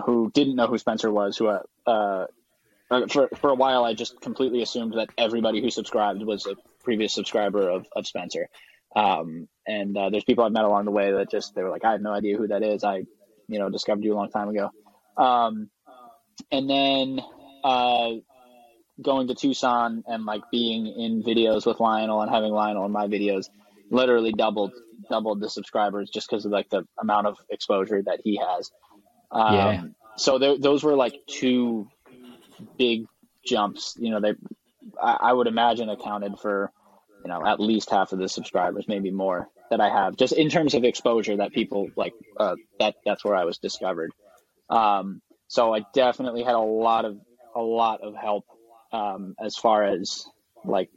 who 0.06 0.32
didn't 0.34 0.56
know 0.56 0.68
who 0.68 0.78
Spencer 0.78 1.12
was. 1.12 1.38
Who 1.38 1.48
uh, 1.48 1.62
uh, 1.86 2.26
for 2.88 3.30
for 3.36 3.50
a 3.50 3.56
while, 3.56 3.84
I 3.84 3.94
just 3.94 4.20
completely 4.22 4.62
assumed 4.62 4.94
that 4.94 5.10
everybody 5.18 5.62
who 5.62 5.70
subscribed 5.70 6.24
was 6.24 6.46
a 6.46 6.56
previous 6.84 7.14
subscriber 7.14 7.70
of 7.70 7.88
of 7.96 8.08
Spencer. 8.08 8.48
Um, 8.96 9.48
and 9.68 9.96
uh, 9.98 10.10
there's 10.10 10.24
people 10.24 10.44
I've 10.44 10.52
met 10.52 10.64
along 10.64 10.86
the 10.86 10.92
way 10.92 11.12
that 11.12 11.30
just 11.30 11.54
they 11.54 11.62
were 11.62 11.70
like, 11.70 11.86
I 11.86 11.92
have 11.92 12.02
no 12.02 12.12
idea 12.12 12.38
who 12.38 12.48
that 12.48 12.64
is. 12.64 12.84
I, 12.84 13.04
you 13.48 13.60
know, 13.60 13.70
discovered 13.70 14.04
you 14.04 14.14
a 14.14 14.16
long 14.16 14.30
time 14.30 14.50
ago. 14.50 14.72
Um, 15.18 15.70
and 16.52 16.70
then 16.70 17.22
uh, 17.64 18.12
going 19.02 19.28
to 19.28 19.36
Tucson 19.36 20.04
and 20.08 20.26
like 20.26 20.44
being 20.52 20.88
in 20.88 21.24
videos 21.24 21.66
with 21.66 21.80
Lionel 21.80 22.22
and 22.22 22.32
having 22.32 22.52
Lionel 22.52 22.86
in 22.86 22.92
my 22.92 23.08
videos 23.08 23.50
literally 23.90 24.32
doubled 24.32 24.74
doubled 25.10 25.40
the 25.40 25.50
subscribers 25.50 26.10
just 26.10 26.30
because 26.30 26.46
of 26.46 26.52
like 26.52 26.70
the 26.70 26.84
amount 27.00 27.28
of 27.28 27.38
exposure 27.50 28.02
that 28.04 28.22
he 28.24 28.38
has. 28.38 28.72
Um, 29.32 29.54
yeah. 29.54 29.84
So 30.18 30.40
there, 30.40 30.58
those 30.58 30.84
were 30.84 30.96
like 30.96 31.16
two 31.28 31.88
big 32.78 33.06
jumps. 33.46 33.96
You 34.00 34.12
know, 34.12 34.20
they 34.20 34.34
I, 35.02 35.18
I, 35.22 35.34
would 35.34 35.48
imagine 35.48 35.90
accounted 35.90 36.40
for 36.40 36.72
you 37.24 37.30
know 37.30 37.46
at 37.46 37.60
least 37.60 37.90
half 37.90 38.12
of 38.12 38.20
the 38.20 38.30
subscribers, 38.30 38.86
maybe 38.88 39.12
more 39.12 39.50
that 39.70 39.82
I 39.82 39.90
have 39.90 40.16
just 40.16 40.34
in 40.34 40.50
terms 40.50 40.74
of 40.74 40.84
exposure 40.84 41.38
that 41.38 41.52
people 41.52 41.90
like. 41.96 42.14
Uh, 42.38 42.56
that 42.80 42.96
that's 43.06 43.24
where 43.24 43.36
I 43.36 43.46
was 43.46 43.58
discovered. 43.58 44.12
Um, 44.70 45.22
so 45.48 45.74
I 45.74 45.82
definitely 45.94 46.44
had 46.44 46.56
a 46.56 46.60
lot 46.60 47.06
of 47.06 47.18
a 47.56 47.62
lot 47.62 48.02
of 48.02 48.16
help 48.16 48.46
um, 48.92 49.36
as 49.40 49.56
far 49.56 49.84
as 49.84 50.26
like 50.64 50.90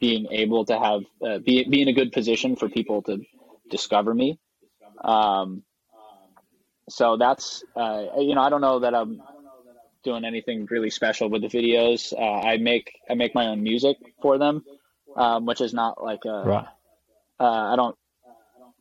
being 0.00 0.26
able 0.30 0.64
to 0.66 0.78
have 0.78 1.02
uh, 1.26 1.38
be 1.38 1.64
be 1.64 1.82
in 1.82 1.88
a 1.88 1.92
good 1.92 2.12
position 2.12 2.56
for 2.56 2.68
people 2.68 3.02
to 3.02 3.18
discover 3.70 4.12
me. 4.12 4.38
Um, 5.02 5.62
so 6.88 7.16
that's 7.16 7.64
uh, 7.76 8.06
you 8.18 8.34
know 8.34 8.42
I 8.42 8.50
don't 8.50 8.60
know 8.60 8.80
that 8.80 8.94
I'm 8.94 9.22
doing 10.04 10.24
anything 10.24 10.66
really 10.70 10.90
special 10.90 11.28
with 11.28 11.42
the 11.42 11.48
videos. 11.48 12.12
Uh, 12.12 12.46
I 12.46 12.58
make 12.58 12.92
I 13.08 13.14
make 13.14 13.34
my 13.34 13.46
own 13.46 13.62
music 13.62 13.96
for 14.22 14.38
them, 14.38 14.64
um, 15.16 15.46
which 15.46 15.60
is 15.60 15.74
not 15.74 16.02
like 16.02 16.24
a 16.24 16.42
right. 16.44 16.66
Uh, 17.40 17.72
I 17.72 17.76
don't 17.76 17.96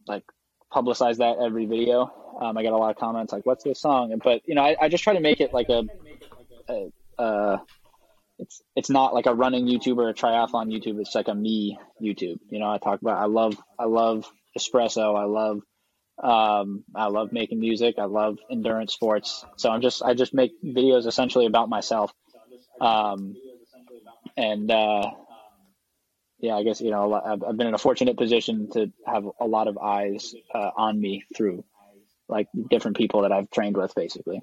like 0.08 0.24
publicize 0.72 1.18
that 1.18 1.38
every 1.44 1.66
video. 1.66 2.12
Um, 2.40 2.58
I 2.58 2.64
get 2.64 2.74
a 2.74 2.78
lot 2.78 2.92
of 2.92 2.98
comments 2.98 3.34
like, 3.34 3.46
"What's 3.46 3.64
this 3.64 3.80
song?" 3.80 4.20
But 4.24 4.42
you 4.46 4.56
know, 4.56 4.64
I, 4.64 4.76
I 4.82 4.90
just 4.90 5.04
try 5.04 5.14
to 5.14 5.20
make 5.20 5.40
it 5.40 5.54
like 5.54 5.70
a, 5.70 5.84
a, 6.70 6.92
a 7.18 7.62
it's 8.40 8.62
it's 8.76 8.90
not 8.90 9.14
like 9.14 9.26
a 9.26 9.34
running 9.34 9.66
YouTube 9.66 9.98
or 9.98 10.10
a 10.10 10.14
triathlon 10.14 10.72
YouTube. 10.72 11.00
It's 11.00 11.16
like 11.16 11.28
a 11.28 11.36
me 11.36 11.78
YouTube. 12.02 12.40
You 12.50 12.60
know, 12.60 12.72
I 12.72 12.78
talk 12.78 13.02
about 13.02 13.18
I 13.18 13.26
love 13.26 13.56
I 13.80 13.86
love 13.86 14.26
espresso. 14.58 15.18
I 15.18 15.26
love 15.26 15.62
um, 16.22 16.84
I 16.96 17.08
love 17.08 17.32
making 17.32 17.60
music. 17.60 17.96
I 17.98 18.06
love 18.06 18.38
endurance 18.50 18.94
sports. 18.94 19.46
So 19.58 19.70
I'm 19.70 19.82
just 19.82 20.04
I 20.04 20.14
just 20.14 20.34
make 20.34 20.52
videos 20.64 21.08
essentially 21.08 21.46
about 21.46 21.70
myself. 21.70 22.14
Um, 22.80 23.36
and 24.38 24.70
uh, 24.70 25.12
yeah, 26.40 26.56
I 26.56 26.64
guess 26.64 26.82
you 26.82 26.92
know 26.92 27.14
I've, 27.14 27.58
been 27.58 27.68
in 27.68 27.74
a 27.74 27.80
fortunate 27.80 28.18
position 28.18 28.70
to 28.72 28.92
have 29.06 29.26
a 29.40 29.46
lot 29.46 29.68
of 29.68 29.78
eyes 29.78 30.36
uh, 30.54 30.72
on 30.76 31.00
me 31.00 31.24
through 31.36 31.64
like 32.28 32.48
different 32.70 32.98
people 32.98 33.22
that 33.22 33.32
I've 33.32 33.50
trained 33.50 33.78
with, 33.78 33.94
basically. 33.96 34.42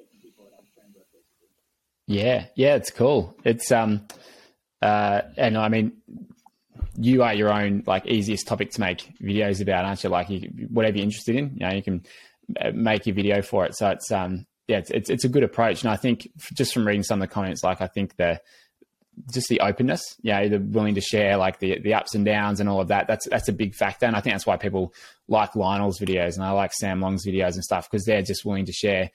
Yeah, 2.07 2.47
yeah, 2.57 2.75
it's 2.75 2.91
cool. 2.91 3.37
It's 3.45 3.71
um, 3.71 4.07
uh, 4.83 5.23
and 5.37 5.57
I 5.57 5.69
mean, 5.69 5.93
you 7.01 7.23
are 7.23 7.35
your 7.35 7.53
own 7.53 7.83
like 7.87 8.07
easiest 8.07 8.47
topic 8.47 8.71
to 8.73 8.81
make 8.81 9.13
videos 9.21 9.61
about, 9.61 9.85
aren't 9.85 10.05
you? 10.05 10.11
Like 10.11 10.31
you, 10.31 10.69
whatever 10.71 10.97
you're 10.97 11.05
interested 11.05 11.37
in, 11.37 11.55
you 11.55 11.67
know, 11.67 11.73
you 11.73 11.83
can 11.83 12.05
uh, 12.61 12.71
make 12.75 13.07
your 13.07 13.15
video 13.15 13.43
for 13.43 13.65
it. 13.65 13.77
So 13.77 13.89
it's 13.91 14.11
um, 14.11 14.47
yeah, 14.69 14.79
it's, 14.79 14.91
it's 14.91 15.11
it's 15.11 15.25
a 15.25 15.29
good 15.29 15.43
approach, 15.43 15.83
and 15.83 15.91
I 15.91 15.97
think 15.97 16.29
just 16.55 16.73
from 16.73 16.87
reading 16.87 17.03
some 17.03 17.21
of 17.21 17.29
the 17.29 17.33
comments, 17.33 17.65
like 17.65 17.81
I 17.81 17.87
think 17.87 18.17
the 18.17 18.41
just 19.33 19.49
the 19.49 19.61
openness, 19.61 20.03
yeah, 20.23 20.41
you 20.41 20.51
know, 20.51 20.59
the 20.59 20.65
willing 20.65 20.95
to 20.95 21.01
share 21.01 21.37
like 21.37 21.59
the 21.59 21.81
the 21.81 21.95
ups 21.95 22.15
and 22.15 22.25
downs 22.25 22.61
and 22.61 22.69
all 22.69 22.81
of 22.81 22.89
that. 22.89 23.07
That's 23.07 23.29
that's 23.29 23.49
a 23.49 23.53
big 23.53 23.75
factor, 23.75 24.07
and 24.07 24.15
I 24.15 24.21
think 24.21 24.35
that's 24.35 24.47
why 24.47 24.57
people 24.57 24.95
like 25.29 25.57
Lionel's 25.57 25.99
videos 25.99 26.35
and 26.37 26.45
I 26.45 26.51
like 26.51 26.73
Sam 26.75 27.01
Long's 27.01 27.27
videos 27.27 27.55
and 27.55 27.65
stuff 27.65 27.91
because 27.91 28.05
they're 28.05 28.23
just 28.23 28.45
willing 28.45 28.67
to 28.67 28.73
share 28.73 29.11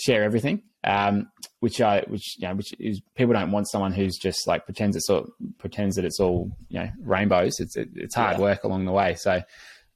share 0.00 0.22
everything. 0.22 0.62
Um, 0.84 1.28
which 1.60 1.80
I, 1.80 2.04
which 2.06 2.38
you 2.38 2.46
know, 2.46 2.54
which 2.54 2.72
is 2.78 3.00
people 3.16 3.34
don't 3.34 3.50
want 3.50 3.68
someone 3.68 3.92
who's 3.92 4.16
just 4.16 4.46
like 4.46 4.64
pretends 4.64 4.96
it's 4.96 5.10
all 5.10 5.26
pretends 5.58 5.96
that 5.96 6.04
it's 6.04 6.20
all 6.20 6.50
you 6.68 6.78
know 6.78 6.88
rainbows. 7.00 7.58
It's 7.58 7.76
it, 7.76 7.88
it's 7.94 8.14
hard 8.14 8.36
yeah. 8.36 8.42
work 8.42 8.64
along 8.64 8.84
the 8.84 8.92
way. 8.92 9.14
So 9.14 9.42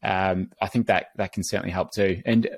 um, 0.03 0.51
I 0.61 0.67
think 0.67 0.89
that 0.89 1.07
that 1.17 1.33
can 1.33 1.45
certainly 1.45 1.71
help 1.71 1.93
too. 1.93 2.21
And 2.27 2.49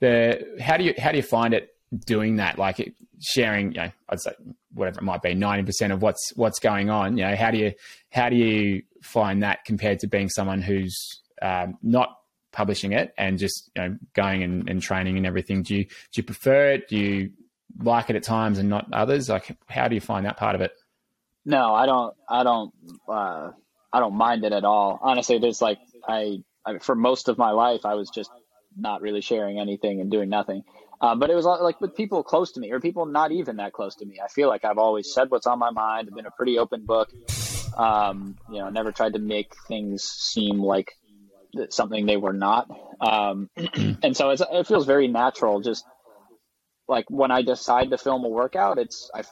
the 0.00 0.56
how 0.60 0.76
do 0.76 0.84
you 0.84 0.94
how 0.98 1.10
do 1.10 1.16
you 1.16 1.22
find 1.22 1.54
it 1.54 1.70
doing 2.06 2.36
that? 2.36 2.58
Like 2.58 2.80
it, 2.80 2.94
sharing, 3.20 3.72
you 3.72 3.80
know, 3.80 3.92
I'd 4.08 4.20
say 4.20 4.32
whatever 4.74 5.00
it 5.00 5.04
might 5.04 5.22
be, 5.22 5.34
ninety 5.34 5.64
percent 5.64 5.92
of 5.92 6.02
what's 6.02 6.32
what's 6.36 6.58
going 6.58 6.90
on. 6.90 7.16
You 7.16 7.24
know, 7.24 7.36
how 7.36 7.50
do 7.50 7.58
you 7.58 7.72
how 8.10 8.28
do 8.28 8.36
you 8.36 8.82
find 9.02 9.42
that 9.42 9.64
compared 9.64 10.00
to 10.00 10.06
being 10.06 10.28
someone 10.28 10.60
who's 10.60 10.96
um, 11.40 11.78
not 11.82 12.16
publishing 12.52 12.92
it 12.92 13.14
and 13.16 13.38
just 13.38 13.70
you 13.76 13.82
know 13.82 13.96
going 14.14 14.42
and, 14.42 14.68
and 14.68 14.82
training 14.82 15.16
and 15.16 15.26
everything. 15.26 15.62
Do 15.62 15.74
you 15.74 15.84
do 15.84 15.92
you 16.14 16.22
prefer 16.22 16.72
it? 16.72 16.88
Do 16.88 16.96
you 16.96 17.30
like 17.78 18.10
it 18.10 18.16
at 18.16 18.22
times 18.22 18.58
and 18.58 18.68
not 18.68 18.92
others? 18.92 19.28
Like 19.28 19.56
how 19.66 19.88
do 19.88 19.94
you 19.94 20.00
find 20.00 20.26
that 20.26 20.36
part 20.36 20.54
of 20.54 20.60
it? 20.60 20.72
No 21.44 21.74
i 21.74 21.86
don't 21.86 22.14
i 22.28 22.42
don't 22.42 22.72
uh, 23.08 23.50
i 23.92 24.00
don't 24.00 24.14
mind 24.14 24.44
it 24.44 24.52
at 24.52 24.64
all. 24.64 24.98
Honestly 25.02 25.38
there's 25.38 25.62
like 25.62 25.78
I, 26.06 26.42
I 26.64 26.78
for 26.78 26.94
most 26.94 27.28
of 27.28 27.38
my 27.38 27.50
life 27.50 27.84
i 27.84 27.94
was 27.94 28.10
just 28.10 28.30
not 28.76 29.02
really 29.02 29.20
sharing 29.20 29.58
anything 29.58 30.00
and 30.00 30.10
doing 30.10 30.28
nothing. 30.28 30.62
Uh, 31.00 31.14
but 31.14 31.30
it 31.30 31.34
was 31.34 31.46
like 31.46 31.80
with 31.80 31.96
people 31.96 32.22
close 32.22 32.52
to 32.52 32.60
me 32.60 32.70
or 32.72 32.78
people 32.78 33.06
not 33.06 33.32
even 33.32 33.56
that 33.56 33.72
close 33.72 33.94
to 33.96 34.04
me. 34.04 34.20
I 34.22 34.28
feel 34.28 34.48
like 34.48 34.64
i've 34.64 34.78
always 34.78 35.12
said 35.12 35.30
what's 35.30 35.46
on 35.46 35.58
my 35.58 35.70
mind 35.70 36.08
i've 36.08 36.16
been 36.16 36.26
a 36.26 36.30
pretty 36.30 36.58
open 36.58 36.84
book. 36.84 37.10
Um, 37.76 38.36
you 38.50 38.58
know 38.58 38.68
never 38.68 38.92
tried 38.92 39.14
to 39.14 39.20
make 39.20 39.52
things 39.68 40.02
seem 40.02 40.60
like 40.60 40.96
something 41.70 42.06
they 42.06 42.16
were 42.16 42.32
not. 42.32 42.68
Um, 43.00 43.48
and 44.02 44.16
so 44.16 44.30
it 44.30 44.66
feels 44.66 44.86
very 44.86 45.08
natural. 45.08 45.60
Just 45.60 45.84
like 46.88 47.06
when 47.08 47.30
I 47.30 47.42
decide 47.42 47.90
to 47.90 47.98
film 47.98 48.24
a 48.24 48.28
workout, 48.28 48.78
it's 48.78 49.10
I, 49.14 49.22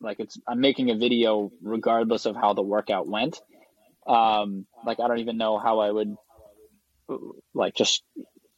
like 0.00 0.20
it's 0.20 0.38
I'm 0.46 0.60
making 0.60 0.90
a 0.90 0.96
video 0.96 1.50
regardless 1.62 2.26
of 2.26 2.36
how 2.36 2.54
the 2.54 2.62
workout 2.62 3.08
went. 3.08 3.40
Um, 4.06 4.66
like 4.84 5.00
I 5.00 5.08
don't 5.08 5.20
even 5.20 5.36
know 5.36 5.58
how 5.58 5.80
I 5.80 5.90
would 5.90 6.16
like 7.54 7.74
just 7.74 8.02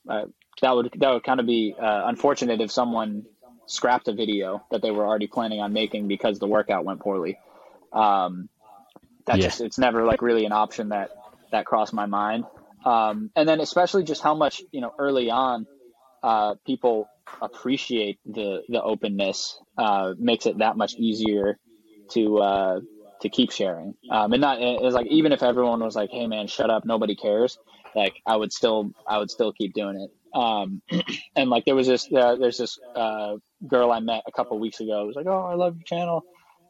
uh, 0.09 0.25
that 0.63 0.75
would 0.75 0.91
that 0.99 1.11
would 1.11 1.25
kind 1.25 1.41
of 1.41 1.47
be 1.47 1.75
uh, 1.79 2.03
unfortunate 2.07 2.61
if 2.61 2.71
someone 2.71 3.25
scrapped 3.67 4.09
a 4.09 4.13
video 4.13 4.63
that 4.71 4.81
they 4.83 4.91
were 4.91 5.05
already 5.05 5.27
planning 5.27 5.61
on 5.61 5.73
making 5.73 6.09
because 6.09 6.39
the 6.39 6.47
workout 6.47 6.85
went 6.85 7.01
poorly. 7.01 7.39
Um, 7.93 8.49
that 9.27 9.39
yeah. 9.39 9.45
just 9.45 9.61
it's 9.61 9.79
never 9.79 10.05
like 10.05 10.23
really 10.23 10.45
an 10.45 10.53
option 10.53 10.91
that 10.91 11.11
that 11.53 11.67
crossed 11.67 11.93
my 11.93 12.07
mind. 12.07 12.45
Um, 12.87 13.31
and 13.35 13.49
then 13.49 13.61
especially 13.61 14.05
just 14.05 14.23
how 14.23 14.35
much 14.35 14.63
you 14.71 14.81
know 14.81 14.93
early 14.99 15.29
on 15.31 15.67
uh, 16.23 16.55
people 16.67 17.11
appreciate 17.43 18.19
the 18.25 18.63
the 18.69 18.83
openness 18.83 19.59
uh, 19.77 20.15
makes 20.19 20.47
it 20.47 20.59
that 20.59 20.77
much 20.77 20.95
easier 20.97 21.59
to 22.13 22.39
uh, 22.39 22.81
to 23.23 23.29
keep 23.29 23.51
sharing. 23.51 23.95
Um, 24.11 24.33
and 24.33 24.41
not 24.41 24.59
it's 24.61 24.95
like 24.95 25.09
even 25.09 25.33
if 25.33 25.43
everyone 25.43 25.83
was 25.83 25.97
like, 25.97 26.11
"Hey 26.13 26.29
man, 26.29 26.47
shut 26.47 26.71
up, 26.71 26.85
nobody 26.85 27.17
cares," 27.17 27.59
like 27.97 28.15
I 28.25 28.37
would 28.37 28.53
still 28.53 28.91
I 29.07 29.19
would 29.19 29.31
still 29.31 29.53
keep 29.53 29.75
doing 29.75 30.01
it. 30.01 30.39
Um, 30.39 30.83
and 31.37 31.51
like 31.51 31.65
there 31.65 31.75
was 31.75 31.89
this 31.89 32.07
uh, 32.13 32.37
there's 32.37 32.59
this 32.59 32.79
uh, 32.95 33.35
girl 33.67 33.91
I 33.91 34.01
met 34.01 34.23
a 34.29 34.33
couple 34.33 34.59
weeks 34.61 34.81
ago. 34.81 35.03
It 35.03 35.07
was 35.07 35.17
like, 35.17 35.27
"Oh, 35.27 35.45
I 35.45 35.55
love 35.55 35.77
your 35.77 35.85
channel. 35.85 36.25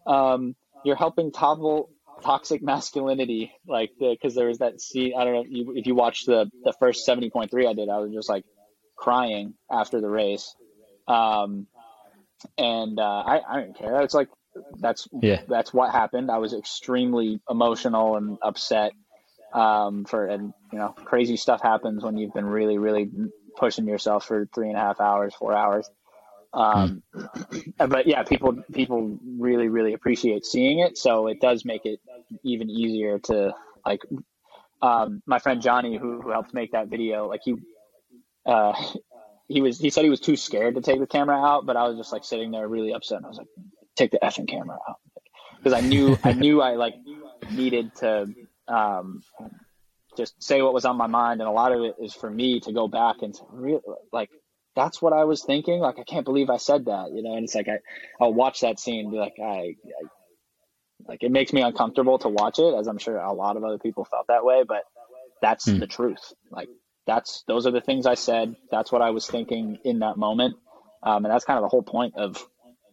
Um, 0.06 0.56
you're 0.82 0.96
helping 0.96 1.32
topple 1.32 1.90
toxic 2.22 2.62
masculinity." 2.62 3.52
Like 3.66 3.90
because 3.98 4.34
there 4.34 4.48
was 4.48 4.58
that 4.58 4.80
scene. 4.80 5.12
I 5.18 5.24
don't 5.24 5.34
know 5.34 5.40
if 5.42 5.50
you, 5.50 5.72
if 5.76 5.86
you 5.86 5.94
watched 5.94 6.26
the 6.26 6.50
the 6.64 6.74
first 6.78 7.04
seventy 7.04 7.30
point 7.30 7.50
three 7.50 7.66
I 7.66 7.74
did. 7.74 7.88
I 7.88 7.98
was 7.98 8.12
just 8.12 8.28
like 8.28 8.44
crying 8.96 9.54
after 9.70 10.00
the 10.00 10.08
race. 10.08 10.54
Um, 11.06 11.66
and 12.58 12.98
uh, 12.98 13.02
I 13.02 13.40
I 13.48 13.60
don't 13.60 13.78
care. 13.78 14.00
It's 14.02 14.14
like 14.14 14.28
that's 14.78 15.08
yeah. 15.20 15.42
that's 15.48 15.72
what 15.72 15.92
happened. 15.92 16.30
I 16.30 16.38
was 16.38 16.52
extremely 16.52 17.40
emotional 17.48 18.16
and 18.16 18.38
upset 18.42 18.92
um, 19.52 20.04
for 20.04 20.26
and 20.26 20.52
you 20.72 20.78
know 20.78 20.88
crazy 20.88 21.36
stuff 21.36 21.62
happens 21.62 22.02
when 22.02 22.16
you've 22.16 22.34
been 22.34 22.46
really 22.46 22.78
really 22.78 23.10
pushing 23.56 23.86
yourself 23.86 24.26
for 24.26 24.48
three 24.54 24.68
and 24.68 24.76
a 24.76 24.80
half 24.80 25.00
hours, 25.00 25.34
four 25.34 25.54
hours. 25.54 25.88
Um, 26.56 27.02
mm. 27.14 27.88
But 27.88 28.06
yeah, 28.06 28.22
people 28.22 28.56
people 28.72 29.18
really 29.38 29.68
really 29.68 29.92
appreciate 29.92 30.46
seeing 30.46 30.78
it, 30.80 30.96
so 30.96 31.26
it 31.26 31.40
does 31.40 31.64
make 31.64 31.84
it 31.84 32.00
even 32.42 32.70
easier 32.70 33.18
to 33.20 33.54
like. 33.84 34.00
Um, 34.82 35.22
my 35.26 35.38
friend 35.38 35.62
Johnny, 35.62 35.96
who 35.96 36.20
who 36.20 36.30
helped 36.30 36.52
make 36.52 36.72
that 36.72 36.88
video, 36.88 37.28
like 37.28 37.40
he 37.44 37.56
uh, 38.46 38.72
he 39.48 39.60
was 39.60 39.78
he 39.78 39.90
said 39.90 40.04
he 40.04 40.10
was 40.10 40.20
too 40.20 40.36
scared 40.36 40.74
to 40.74 40.80
take 40.80 40.98
the 40.98 41.06
camera 41.06 41.36
out, 41.36 41.66
but 41.66 41.76
I 41.76 41.88
was 41.88 41.96
just 41.96 42.12
like 42.12 42.24
sitting 42.24 42.50
there 42.50 42.66
really 42.66 42.92
upset. 42.92 43.18
And 43.18 43.26
I 43.26 43.28
was 43.28 43.38
like, 43.38 43.48
take 43.94 44.10
the 44.10 44.18
effing 44.22 44.48
camera 44.48 44.78
out 44.88 44.96
because 45.58 45.72
I 45.72 45.86
knew 45.86 46.16
I 46.24 46.32
knew 46.32 46.62
I 46.62 46.74
like 46.76 46.94
needed 47.50 47.94
to 47.96 48.34
um, 48.68 49.22
just 50.16 50.42
say 50.42 50.62
what 50.62 50.72
was 50.72 50.84
on 50.84 50.96
my 50.96 51.06
mind, 51.06 51.40
and 51.40 51.48
a 51.48 51.52
lot 51.52 51.72
of 51.72 51.82
it 51.82 51.96
is 52.00 52.14
for 52.14 52.30
me 52.30 52.60
to 52.60 52.72
go 52.72 52.88
back 52.88 53.16
and 53.22 53.38
really 53.50 53.80
like 54.12 54.30
that's 54.76 55.00
what 55.02 55.12
I 55.12 55.24
was 55.24 55.42
thinking. 55.42 55.80
Like 55.80 55.98
I 55.98 56.04
can't 56.04 56.24
believe 56.24 56.50
I 56.50 56.58
said 56.58 56.84
that, 56.84 57.10
you 57.12 57.22
know. 57.22 57.34
And 57.34 57.44
it's 57.44 57.54
like 57.54 57.68
I 57.68 57.78
I'll 58.20 58.34
watch 58.34 58.60
that 58.60 58.78
scene 58.78 59.00
and 59.00 59.10
be 59.10 59.18
like 59.18 59.34
I, 59.42 59.74
I 59.74 60.02
like 61.08 61.22
it 61.22 61.32
makes 61.32 61.52
me 61.52 61.62
uncomfortable 61.62 62.18
to 62.20 62.28
watch 62.28 62.58
it, 62.58 62.74
as 62.74 62.86
I'm 62.86 62.98
sure 62.98 63.16
a 63.16 63.32
lot 63.32 63.56
of 63.56 63.64
other 63.64 63.78
people 63.78 64.04
felt 64.04 64.26
that 64.28 64.44
way, 64.44 64.62
but 64.66 64.82
that's 65.42 65.66
mm. 65.66 65.80
the 65.80 65.86
truth. 65.86 66.32
Like 66.50 66.68
that's 67.06 67.42
those 67.48 67.66
are 67.66 67.70
the 67.72 67.80
things 67.80 68.06
I 68.06 68.14
said. 68.14 68.54
That's 68.70 68.92
what 68.92 69.02
I 69.02 69.10
was 69.10 69.26
thinking 69.26 69.78
in 69.84 70.00
that 70.00 70.16
moment, 70.16 70.56
um, 71.02 71.24
and 71.24 71.32
that's 71.32 71.44
kind 71.44 71.58
of 71.58 71.62
the 71.62 71.68
whole 71.68 71.82
point 71.82 72.14
of 72.16 72.36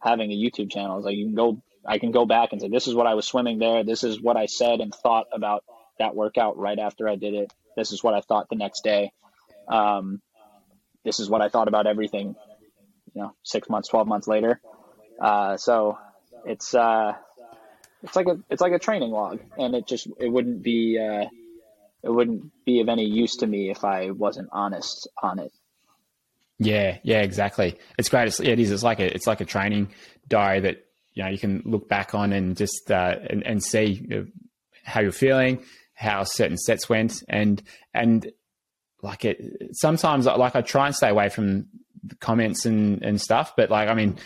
having 0.01 0.31
a 0.31 0.35
YouTube 0.35 0.71
channel. 0.71 0.99
Is 0.99 1.05
like 1.05 1.15
you 1.15 1.25
can 1.25 1.35
go, 1.35 1.61
I 1.85 1.97
can 1.97 2.11
go 2.11 2.25
back 2.25 2.51
and 2.51 2.61
say, 2.61 2.69
this 2.69 2.87
is 2.87 2.95
what 2.95 3.07
I 3.07 3.15
was 3.15 3.25
swimming 3.25 3.59
there. 3.59 3.83
This 3.83 4.03
is 4.03 4.21
what 4.21 4.37
I 4.37 4.45
said 4.45 4.79
and 4.79 4.93
thought 4.93 5.27
about 5.33 5.63
that 5.99 6.15
workout 6.15 6.57
right 6.57 6.79
after 6.79 7.07
I 7.07 7.15
did 7.15 7.33
it. 7.33 7.53
This 7.75 7.91
is 7.91 8.03
what 8.03 8.13
I 8.13 8.21
thought 8.21 8.47
the 8.49 8.55
next 8.55 8.83
day. 8.83 9.11
Um, 9.67 10.21
this 11.03 11.19
is 11.19 11.29
what 11.29 11.41
I 11.41 11.49
thought 11.49 11.67
about 11.67 11.87
everything. 11.87 12.35
You 13.13 13.21
know, 13.21 13.35
six 13.43 13.69
months, 13.69 13.89
twelve 13.89 14.07
months 14.07 14.27
later. 14.27 14.59
Uh, 15.21 15.57
so 15.57 15.97
it's 16.45 16.73
uh, 16.73 17.13
it's 18.01 18.15
like 18.15 18.27
a 18.27 18.39
it's 18.49 18.61
like 18.61 18.73
a 18.73 18.79
training 18.79 19.11
log, 19.11 19.39
and 19.57 19.75
it 19.75 19.87
just 19.87 20.07
it 20.19 20.29
wouldn't 20.29 20.63
be. 20.63 20.99
Uh, 20.99 21.27
it 22.03 22.11
wouldn't 22.11 22.51
be 22.65 22.81
of 22.81 22.89
any 22.89 23.05
use 23.05 23.37
to 23.37 23.47
me 23.47 23.69
if 23.69 23.85
I 23.85 24.11
wasn't 24.11 24.49
honest 24.51 25.07
on 25.21 25.39
it. 25.39 25.53
Yeah, 26.59 26.97
yeah, 27.03 27.21
exactly. 27.21 27.77
It's 27.97 28.09
great. 28.09 28.27
It's, 28.27 28.39
it 28.39 28.59
is. 28.59 28.71
It's 28.71 28.83
like 28.83 28.99
a 28.99 29.13
it's 29.13 29.25
like 29.25 29.41
a 29.41 29.45
training 29.45 29.93
diary 30.27 30.59
that 30.61 30.85
you 31.13 31.23
know 31.23 31.29
you 31.29 31.39
can 31.39 31.61
look 31.65 31.87
back 31.87 32.13
on 32.13 32.33
and 32.33 32.57
just 32.57 32.91
uh, 32.91 33.15
and, 33.29 33.45
and 33.45 33.63
see 33.63 34.25
how 34.83 34.99
you're 35.01 35.11
feeling, 35.11 35.63
how 35.93 36.23
certain 36.23 36.57
sets 36.57 36.89
went, 36.89 37.23
and 37.29 37.63
and 37.93 38.31
like 39.03 39.25
it. 39.25 39.69
Sometimes, 39.73 40.25
like 40.25 40.55
I 40.55 40.61
try 40.61 40.87
and 40.87 40.95
stay 40.95 41.09
away 41.09 41.29
from 41.29 41.67
comments 42.19 42.65
and 42.65 43.03
and 43.03 43.21
stuff, 43.21 43.55
but 43.55 43.69
like 43.69 43.89
I 43.89 43.93
mean, 43.93 44.17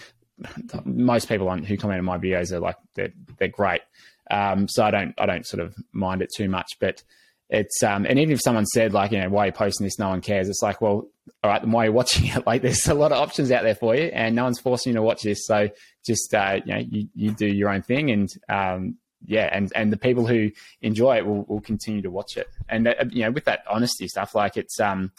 most 0.85 1.27
people 1.27 1.49
on 1.49 1.63
who 1.63 1.77
comment 1.77 1.99
on 1.99 2.05
my 2.05 2.17
videos 2.17 2.51
are 2.51 2.59
like 2.59 2.77
they're 2.95 3.11
they're 3.37 3.47
great. 3.49 3.81
Um, 4.29 4.67
so 4.67 4.83
I 4.83 4.91
don't 4.91 5.13
I 5.17 5.25
don't 5.25 5.45
sort 5.45 5.61
of 5.61 5.75
mind 5.91 6.21
it 6.21 6.29
too 6.35 6.47
much, 6.47 6.77
but 6.79 7.03
it's 7.49 7.81
um, 7.81 8.05
and 8.05 8.19
even 8.19 8.33
if 8.33 8.41
someone 8.41 8.65
said 8.65 8.93
like 8.93 9.11
you 9.11 9.19
know 9.19 9.29
why 9.29 9.43
are 9.43 9.45
you 9.47 9.51
posting 9.53 9.85
this 9.85 9.97
no 9.97 10.09
one 10.09 10.19
cares 10.19 10.49
it's 10.49 10.61
like 10.61 10.81
well 10.81 11.07
all 11.43 11.51
right 11.51 11.61
then 11.61 11.71
why 11.71 11.83
are 11.83 11.85
you 11.87 11.93
watching 11.93 12.27
it 12.27 12.45
like 12.45 12.61
there's 12.61 12.87
a 12.87 12.93
lot 12.93 13.11
of 13.11 13.17
options 13.19 13.51
out 13.51 13.63
there 13.63 13.75
for 13.75 13.95
you 13.95 14.03
and 14.03 14.35
no 14.35 14.43
one's 14.43 14.59
forcing 14.59 14.91
you 14.91 14.95
to 14.97 15.01
watch 15.01 15.21
this 15.21 15.45
so 15.45 15.69
just 16.05 16.33
uh, 16.33 16.59
you 16.65 16.73
know 16.73 16.79
you, 16.89 17.07
you 17.15 17.31
do 17.31 17.47
your 17.47 17.69
own 17.69 17.81
thing 17.81 18.11
and 18.11 18.29
um, 18.49 18.95
yeah 19.25 19.49
and 19.51 19.71
and 19.75 19.91
the 19.91 19.97
people 19.97 20.27
who 20.27 20.51
enjoy 20.81 21.17
it 21.17 21.25
will, 21.25 21.43
will 21.45 21.61
continue 21.61 22.01
to 22.01 22.11
watch 22.11 22.37
it 22.37 22.47
and 22.69 22.87
uh, 22.87 22.93
you 23.09 23.23
know 23.23 23.31
with 23.31 23.45
that 23.45 23.63
honesty 23.69 24.07
stuff 24.07 24.35
like 24.35 24.57
it's 24.57 24.79
um 24.79 25.11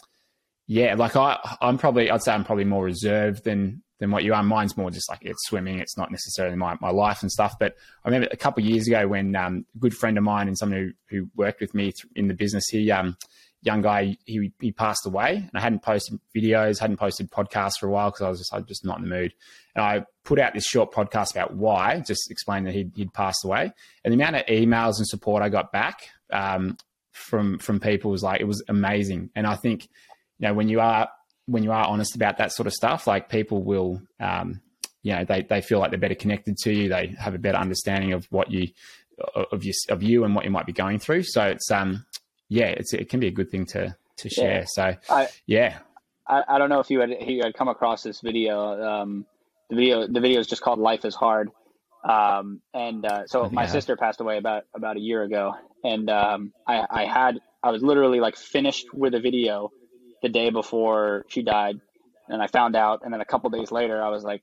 yeah 0.67 0.95
like 0.95 1.15
i 1.15 1.37
i'm 1.61 1.77
probably 1.77 2.09
i'd 2.09 2.21
say 2.21 2.31
i'm 2.31 2.45
probably 2.45 2.63
more 2.63 2.83
reserved 2.83 3.43
than 3.43 3.81
than 3.99 4.11
what 4.11 4.23
you 4.23 4.33
are. 4.33 4.41
Mine's 4.41 4.77
more 4.77 4.89
just 4.89 5.09
like 5.09 5.19
it's 5.21 5.45
swimming. 5.45 5.79
It's 5.79 5.97
not 5.97 6.11
necessarily 6.11 6.55
my, 6.55 6.77
my 6.81 6.89
life 6.89 7.21
and 7.21 7.31
stuff. 7.31 7.59
But 7.59 7.75
I 8.03 8.07
remember 8.07 8.29
a 8.31 8.37
couple 8.37 8.63
years 8.63 8.87
ago 8.87 9.07
when 9.07 9.35
um, 9.35 9.65
a 9.75 9.79
good 9.79 9.95
friend 9.95 10.17
of 10.17 10.23
mine 10.23 10.47
and 10.47 10.57
someone 10.57 10.95
who, 11.09 11.17
who 11.17 11.29
worked 11.35 11.61
with 11.61 11.75
me 11.75 11.93
in 12.15 12.27
the 12.27 12.33
business, 12.33 12.67
he, 12.69 12.89
um, 12.91 13.17
young 13.61 13.81
guy, 13.81 14.17
he, 14.25 14.51
he 14.59 14.71
passed 14.71 15.05
away 15.05 15.35
and 15.35 15.51
I 15.53 15.59
hadn't 15.59 15.81
posted 15.81 16.19
videos, 16.35 16.79
hadn't 16.79 16.97
posted 16.97 17.29
podcasts 17.29 17.79
for 17.79 17.87
a 17.87 17.91
while 17.91 18.09
because 18.09 18.21
I 18.21 18.29
was 18.29 18.39
just, 18.39 18.53
I 18.53 18.59
just 18.61 18.85
not 18.85 18.97
in 18.97 19.03
the 19.03 19.09
mood. 19.09 19.33
And 19.75 19.83
I 19.83 20.05
put 20.23 20.39
out 20.39 20.53
this 20.53 20.65
short 20.65 20.93
podcast 20.93 21.31
about 21.31 21.53
why, 21.53 22.01
just 22.05 22.31
explain 22.31 22.63
that 22.63 22.73
he'd, 22.73 22.91
he'd 22.95 23.13
passed 23.13 23.43
away. 23.43 23.71
And 24.03 24.11
the 24.11 24.15
amount 24.15 24.37
of 24.37 24.45
emails 24.45 24.97
and 24.97 25.07
support 25.07 25.43
I 25.43 25.49
got 25.49 25.71
back 25.71 26.09
um, 26.31 26.77
from, 27.11 27.59
from 27.59 27.79
people 27.79 28.11
was 28.11 28.23
like, 28.23 28.41
it 28.41 28.47
was 28.47 28.63
amazing. 28.69 29.29
And 29.35 29.45
I 29.45 29.55
think, 29.55 29.83
you 30.39 30.47
know, 30.47 30.53
when 30.53 30.69
you 30.69 30.79
are 30.79 31.09
when 31.49 31.63
you 31.63 31.71
are 31.71 31.85
honest 31.85 32.15
about 32.15 32.37
that 32.37 32.51
sort 32.51 32.67
of 32.67 32.73
stuff, 32.73 33.07
like 33.07 33.27
people 33.27 33.63
will, 33.63 33.99
um, 34.19 34.61
you 35.01 35.13
know, 35.13 35.25
they, 35.25 35.41
they 35.41 35.61
feel 35.61 35.79
like 35.79 35.89
they're 35.89 35.99
better 35.99 36.13
connected 36.13 36.55
to 36.57 36.71
you. 36.71 36.89
They 36.89 37.15
have 37.17 37.33
a 37.33 37.39
better 37.39 37.57
understanding 37.57 38.13
of 38.13 38.27
what 38.29 38.51
you, 38.51 38.67
of 39.51 39.63
you, 39.63 39.73
of 39.89 40.03
you 40.03 40.23
and 40.25 40.35
what 40.35 40.45
you 40.45 40.51
might 40.51 40.67
be 40.67 40.73
going 40.73 40.99
through. 40.99 41.23
So 41.23 41.43
it's, 41.45 41.71
um, 41.71 42.05
yeah, 42.49 42.65
it's, 42.65 42.93
it 42.93 43.09
can 43.09 43.19
be 43.19 43.27
a 43.27 43.31
good 43.31 43.49
thing 43.49 43.65
to, 43.67 43.95
to 44.17 44.29
share. 44.29 44.59
Yeah. 44.59 44.65
So, 44.67 44.95
I, 45.09 45.27
yeah. 45.45 45.79
I, 46.27 46.43
I 46.47 46.57
don't 46.57 46.69
know 46.69 46.79
if 46.79 46.89
you 46.89 46.99
had, 46.99 47.09
you 47.09 47.43
had 47.43 47.53
come 47.53 47.69
across 47.69 48.03
this 48.03 48.19
video. 48.21 48.83
Um, 48.83 49.25
the 49.69 49.75
video, 49.75 50.07
the 50.07 50.19
video 50.19 50.39
is 50.39 50.47
just 50.47 50.61
called 50.61 50.79
life 50.79 51.05
is 51.05 51.15
hard. 51.15 51.49
Um, 52.03 52.61
and, 52.73 53.05
uh, 53.05 53.27
so 53.27 53.49
my 53.49 53.67
sister 53.67 53.95
passed 53.95 54.19
away 54.19 54.37
about, 54.37 54.63
about 54.75 54.97
a 54.97 54.99
year 54.99 55.23
ago. 55.23 55.53
And, 55.83 56.09
um, 56.09 56.53
I, 56.67 56.85
I 56.89 57.05
had, 57.05 57.39
I 57.61 57.71
was 57.71 57.81
literally 57.81 58.19
like 58.19 58.37
finished 58.37 58.93
with 58.93 59.13
a 59.13 59.19
video 59.19 59.71
the 60.21 60.29
day 60.29 60.49
before 60.49 61.25
she 61.27 61.41
died, 61.41 61.79
and 62.27 62.41
I 62.41 62.47
found 62.47 62.75
out. 62.75 63.01
And 63.03 63.13
then 63.13 63.21
a 63.21 63.25
couple 63.25 63.49
days 63.49 63.71
later, 63.71 64.01
I 64.01 64.09
was 64.09 64.23
like, 64.23 64.41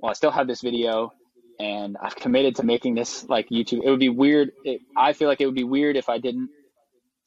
"Well, 0.00 0.10
I 0.10 0.14
still 0.14 0.30
have 0.30 0.46
this 0.46 0.60
video, 0.60 1.12
and 1.58 1.96
I've 2.00 2.16
committed 2.16 2.56
to 2.56 2.62
making 2.62 2.94
this 2.94 3.28
like 3.28 3.48
YouTube." 3.48 3.82
It 3.84 3.90
would 3.90 4.00
be 4.00 4.08
weird. 4.08 4.52
It, 4.64 4.82
I 4.96 5.12
feel 5.12 5.28
like 5.28 5.40
it 5.40 5.46
would 5.46 5.54
be 5.54 5.64
weird 5.64 5.96
if 5.96 6.08
I 6.08 6.18
didn't 6.18 6.50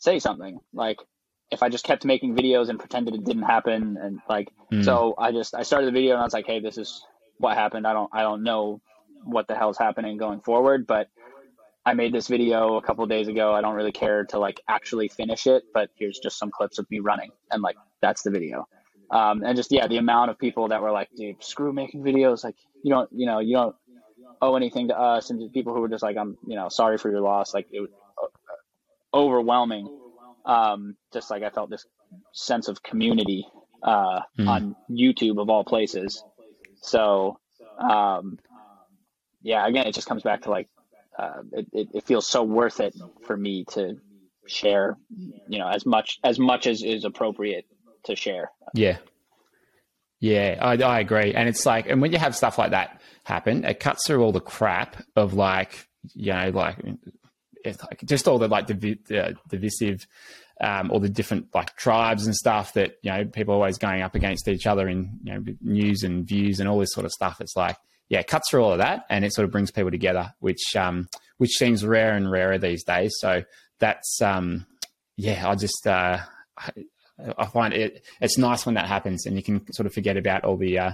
say 0.06 0.20
something 0.20 0.60
like 0.74 1.00
if 1.52 1.62
I 1.62 1.70
just 1.70 1.84
kept 1.84 2.06
making 2.06 2.36
videos 2.36 2.70
and 2.70 2.80
pretended 2.80 3.14
it 3.16 3.24
didn't 3.24 3.44
happen 3.44 3.98
and 4.02 4.20
like 4.30 4.50
mm. 4.72 4.84
so 4.86 5.16
I 5.18 5.32
just 5.32 5.54
I 5.54 5.64
started 5.64 5.88
the 5.88 5.92
video 5.92 6.14
and 6.14 6.22
I 6.22 6.24
was 6.24 6.34
like 6.34 6.46
hey 6.46 6.60
this 6.60 6.78
is 6.78 7.04
what 7.38 7.58
happened 7.58 7.86
I 7.86 7.94
don't 7.94 8.10
I 8.14 8.22
don't 8.22 8.44
know 8.44 8.82
what 9.24 9.48
the 9.48 9.56
hell's 9.56 9.78
happening 9.78 10.18
going 10.18 10.42
forward 10.42 10.88
but 10.88 11.10
I 11.86 11.94
made 11.94 12.14
this 12.14 12.28
video 12.28 12.78
a 12.78 12.82
couple 12.82 13.06
days 13.06 13.28
ago. 13.28 13.54
I 13.54 13.62
don't 13.62 13.76
really 13.76 13.92
care 13.92 14.26
to 14.26 14.40
like 14.40 14.60
actually 14.68 15.08
finish 15.08 15.46
it, 15.46 15.66
but 15.72 15.92
here's 15.96 16.18
just 16.18 16.40
some 16.40 16.50
clips 16.50 16.80
of 16.80 16.90
me 16.90 17.00
running, 17.00 17.30
and 17.52 17.62
like 17.62 17.78
that's 18.02 18.24
the 18.24 18.32
video. 18.32 18.68
Um, 19.12 19.44
and 19.44 19.56
just 19.56 19.72
yeah, 19.72 19.88
the 19.88 19.98
amount 19.98 20.32
of 20.32 20.40
people 20.40 20.70
that 20.70 20.82
were 20.82 20.92
like, 20.92 21.10
"Dude, 21.16 21.44
screw 21.44 21.72
making 21.72 22.04
videos. 22.04 22.44
Like 22.44 22.56
you 22.82 22.92
don't, 22.92 23.08
you 23.14 23.28
know, 23.28 23.38
you 23.38 23.56
don't 23.56 23.76
owe 24.42 24.56
anything 24.56 24.88
to 24.88 25.00
us." 25.00 25.30
And 25.30 25.54
people 25.54 25.76
who 25.76 25.82
were 25.82 25.90
just 25.90 26.02
like, 26.02 26.18
"I'm, 26.18 26.38
you 26.48 26.56
know, 26.56 26.70
sorry 26.70 26.98
for 26.98 27.12
your 27.12 27.22
loss." 27.22 27.54
Like 27.54 27.68
it 27.72 27.88
overwhelming. 29.16 29.88
Um, 30.46 30.96
just 31.12 31.32
like 31.32 31.42
I 31.42 31.50
felt 31.50 31.72
this 31.72 31.88
sense 32.34 32.68
of 32.68 32.84
community 32.84 33.48
uh, 33.82 34.20
mm. 34.38 34.48
on 34.48 34.76
YouTube 34.92 35.42
of 35.42 35.50
all 35.50 35.64
places. 35.64 36.24
So 36.82 37.40
um, 37.80 38.38
yeah, 39.42 39.66
again, 39.68 39.88
it 39.88 39.96
just 39.96 40.08
comes 40.08 40.22
back 40.22 40.44
to 40.44 40.52
like 40.52 40.70
uh, 41.18 41.42
it, 41.54 41.68
it, 41.74 41.88
it 41.96 42.04
feels 42.04 42.28
so 42.28 42.44
worth 42.44 42.80
it 42.80 42.94
for 43.26 43.36
me 43.36 43.66
to 43.72 43.98
share, 44.48 44.98
you 45.48 45.58
know, 45.58 45.68
as 45.68 45.86
much 45.86 46.20
as 46.24 46.38
much 46.38 46.68
as 46.68 46.84
is 46.84 47.06
appropriate 47.06 47.66
to 48.04 48.16
share. 48.16 48.52
Yeah. 48.74 48.98
Yeah, 50.20 50.58
I, 50.62 50.78
I 50.78 51.00
agree. 51.00 51.34
And 51.34 51.50
it's 51.50 51.66
like, 51.66 51.90
and 51.90 52.02
when 52.02 52.12
you 52.12 52.18
have 52.18 52.36
stuff 52.36 52.58
like 52.58 52.72
that 52.72 53.02
happen, 53.24 53.66
it 53.66 53.80
cuts 53.80 54.08
through 54.08 54.24
all 54.24 54.32
the 54.32 54.40
crap 54.40 54.96
of 55.16 55.34
like, 55.34 55.88
you 56.14 56.34
know, 56.34 56.50
like, 56.50 56.78
like 57.66 58.02
just 58.06 58.28
all 58.28 58.38
the 58.38 58.48
like 58.48 58.68
div- 58.68 59.12
uh, 59.12 59.34
divisive, 59.50 60.08
um, 60.62 60.92
all 60.92 61.00
the 61.00 61.10
different 61.10 61.54
like 61.54 61.76
tribes 61.76 62.26
and 62.26 62.36
stuff 62.36 62.74
that, 62.74 62.96
you 63.02 63.12
know, 63.12 63.26
people 63.26 63.54
are 63.54 63.58
always 63.58 63.78
going 63.78 64.02
up 64.02 64.16
against 64.16 64.48
each 64.48 64.68
other 64.68 64.88
in, 64.88 65.20
you 65.24 65.34
know, 65.34 65.44
news 65.62 66.04
and 66.04 66.28
views 66.28 66.60
and 66.60 66.70
all 66.70 66.80
this 66.80 66.94
sort 66.94 67.06
of 67.06 67.12
stuff. 67.12 67.42
It's 67.42 67.56
like, 67.56 67.78
yeah, 68.10 68.20
it 68.20 68.28
cuts 68.28 68.50
through 68.50 68.64
all 68.64 68.72
of 68.74 68.78
that 68.80 69.06
and 69.10 69.26
it 69.26 69.34
sort 69.34 69.46
of 69.46 69.52
brings 69.52 69.72
people 69.72 69.92
together, 69.92 70.34
which, 70.40 70.76
um, 70.76 71.10
which 71.38 71.52
seems 71.52 71.86
rare 71.86 72.16
and 72.16 72.32
rarer 72.32 72.58
these 72.58 72.84
days. 72.84 73.14
So 73.20 73.44
that's, 73.80 74.22
um, 74.22 74.66
yeah, 75.18 75.50
I 75.50 75.56
just, 75.56 75.88
uh, 75.88 76.20
I 77.38 77.46
find 77.46 77.74
it 77.74 78.06
it's 78.20 78.38
nice 78.38 78.66
when 78.66 78.76
that 78.76 78.88
happens, 78.88 79.26
and 79.26 79.36
you 79.38 79.44
can 79.44 79.72
sort 79.74 79.88
of 79.88 79.94
forget 79.94 80.18
about 80.18 80.44
all 80.44 80.58
the 80.58 80.80
uh, 80.80 80.92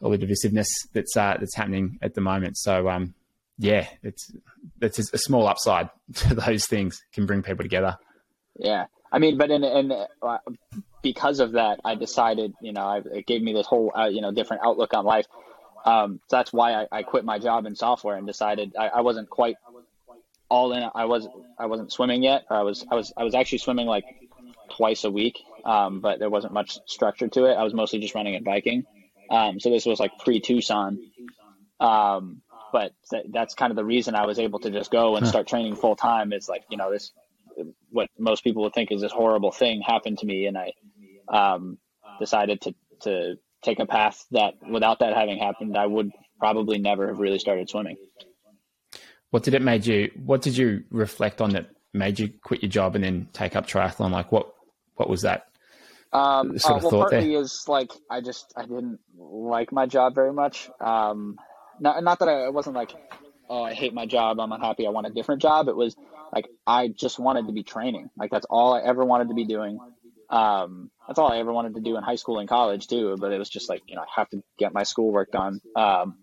all 0.00 0.10
the 0.10 0.18
divisiveness 0.18 0.68
that's 0.92 1.16
uh, 1.16 1.36
that's 1.38 1.54
happening 1.54 1.98
at 2.00 2.14
the 2.14 2.20
moment. 2.20 2.56
So 2.56 2.88
um, 2.88 3.14
yeah, 3.60 3.86
it's 4.02 4.32
it's 4.80 4.98
a 4.98 5.18
small 5.18 5.46
upside 5.46 5.90
to 6.14 6.34
those 6.34 6.66
things 6.66 7.02
can 7.12 7.26
bring 7.26 7.42
people 7.42 7.62
together. 7.62 7.98
Yeah, 8.58 8.86
I 9.12 9.18
mean, 9.18 9.36
but 9.36 9.50
in 9.50 9.62
and 9.62 9.92
uh, 10.22 10.38
because 11.02 11.40
of 11.40 11.52
that, 11.52 11.78
I 11.84 11.94
decided, 11.94 12.54
you 12.62 12.72
know, 12.72 12.80
I, 12.80 13.02
it 13.04 13.26
gave 13.26 13.42
me 13.42 13.52
this 13.52 13.66
whole 13.66 13.92
uh, 13.94 14.08
you 14.08 14.22
know 14.22 14.32
different 14.32 14.62
outlook 14.64 14.94
on 14.94 15.04
life. 15.04 15.26
Um, 15.84 16.20
so 16.28 16.36
that's 16.36 16.52
why 16.52 16.72
I, 16.72 16.86
I, 16.92 17.02
quit 17.02 17.24
my 17.24 17.38
job 17.38 17.64
in 17.64 17.74
software 17.74 18.16
and 18.16 18.26
decided 18.26 18.74
I, 18.78 18.88
I 18.88 19.00
wasn't 19.00 19.30
quite 19.30 19.56
all 20.48 20.72
in. 20.72 20.82
I 20.94 21.04
was 21.04 21.28
I 21.58 21.66
wasn't 21.66 21.92
swimming 21.92 22.22
yet. 22.22 22.44
I 22.48 22.62
was 22.62 22.84
I 22.90 22.94
was 22.94 23.12
I 23.14 23.24
was 23.24 23.34
actually 23.34 23.58
swimming 23.58 23.86
like 23.86 24.04
twice 24.70 25.04
a 25.04 25.10
week, 25.10 25.38
um, 25.66 26.00
but 26.00 26.18
there 26.18 26.30
wasn't 26.30 26.54
much 26.54 26.78
structure 26.86 27.28
to 27.28 27.44
it. 27.44 27.54
I 27.54 27.62
was 27.62 27.74
mostly 27.74 27.98
just 27.98 28.14
running 28.14 28.36
and 28.36 28.44
biking. 28.44 28.84
Um, 29.30 29.60
so 29.60 29.68
this 29.68 29.84
was 29.84 30.00
like 30.00 30.18
pre 30.18 30.40
Tucson. 30.40 30.98
Um, 31.78 32.42
but 32.72 32.92
th- 33.10 33.26
that's 33.32 33.54
kind 33.54 33.70
of 33.70 33.76
the 33.76 33.84
reason 33.84 34.14
I 34.14 34.26
was 34.26 34.38
able 34.38 34.58
to 34.60 34.70
just 34.70 34.90
go 34.90 35.16
and 35.16 35.26
start 35.26 35.46
training 35.46 35.76
full 35.76 35.96
time. 35.96 36.32
Is 36.32 36.48
like 36.48 36.64
you 36.70 36.76
know 36.76 36.90
this, 36.90 37.12
what 37.90 38.08
most 38.18 38.44
people 38.44 38.62
would 38.62 38.74
think 38.74 38.92
is 38.92 39.00
this 39.00 39.12
horrible 39.12 39.52
thing 39.52 39.82
happened 39.82 40.18
to 40.18 40.26
me, 40.26 40.46
and 40.46 40.58
I 40.58 40.72
um, 41.28 41.78
decided 42.18 42.60
to 42.62 42.74
to 43.02 43.34
take 43.62 43.78
a 43.78 43.86
path 43.86 44.24
that 44.30 44.54
without 44.68 45.00
that 45.00 45.14
having 45.14 45.38
happened, 45.38 45.76
I 45.76 45.86
would 45.86 46.10
probably 46.38 46.78
never 46.78 47.08
have 47.08 47.18
really 47.18 47.38
started 47.38 47.68
swimming. 47.68 47.96
What 49.30 49.42
did 49.42 49.54
it 49.54 49.62
made 49.62 49.86
you? 49.86 50.10
What 50.16 50.42
did 50.42 50.56
you 50.56 50.84
reflect 50.90 51.40
on 51.40 51.50
that 51.50 51.70
made 51.92 52.18
you 52.18 52.28
quit 52.42 52.62
your 52.62 52.70
job 52.70 52.94
and 52.94 53.04
then 53.04 53.28
take 53.32 53.56
up 53.56 53.66
triathlon? 53.66 54.10
Like 54.10 54.32
what 54.32 54.54
what 54.96 55.08
was 55.08 55.22
that? 55.22 55.46
Um, 56.12 56.58
sort 56.58 56.82
uh, 56.82 56.88
well, 56.88 57.00
partly 57.02 57.32
there? 57.32 57.40
is 57.40 57.64
like 57.68 57.92
I 58.10 58.20
just 58.20 58.52
I 58.56 58.62
didn't 58.62 58.98
like 59.16 59.72
my 59.72 59.86
job 59.86 60.14
very 60.14 60.32
much. 60.32 60.68
Um, 60.80 61.38
not 61.80 62.02
not 62.02 62.18
that 62.20 62.28
I 62.28 62.46
it 62.46 62.54
wasn't 62.54 62.76
like 62.76 62.92
oh 63.48 63.62
I 63.62 63.74
hate 63.74 63.94
my 63.94 64.06
job 64.06 64.38
I'm 64.40 64.52
unhappy 64.52 64.86
I 64.86 64.90
want 64.90 65.06
a 65.06 65.10
different 65.10 65.42
job. 65.42 65.68
It 65.68 65.76
was 65.76 65.96
like 66.32 66.48
I 66.66 66.88
just 66.88 67.18
wanted 67.18 67.46
to 67.46 67.52
be 67.52 67.62
training. 67.62 68.10
Like 68.16 68.30
that's 68.30 68.46
all 68.48 68.74
I 68.74 68.82
ever 68.82 69.04
wanted 69.04 69.28
to 69.28 69.34
be 69.34 69.44
doing. 69.44 69.78
Um, 70.28 70.90
that's 71.08 71.18
all 71.18 71.32
I 71.32 71.38
ever 71.38 71.52
wanted 71.52 71.74
to 71.74 71.80
do 71.80 71.96
in 71.96 72.04
high 72.04 72.14
school 72.14 72.38
and 72.38 72.48
college 72.48 72.86
too. 72.86 73.16
But 73.18 73.32
it 73.32 73.38
was 73.38 73.48
just 73.48 73.68
like 73.68 73.82
you 73.86 73.96
know 73.96 74.02
I 74.02 74.06
have 74.14 74.28
to 74.30 74.42
get 74.58 74.72
my 74.72 74.84
schoolwork 74.84 75.32
done, 75.32 75.60
um, 75.74 76.18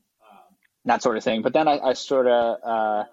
that 0.86 1.04
sort 1.04 1.18
of 1.18 1.24
thing. 1.24 1.42
But 1.42 1.54
then 1.54 1.68
I, 1.68 1.80
I 1.80 1.94
sort 1.94 2.28
of 2.28 2.58
uh, 2.64 3.04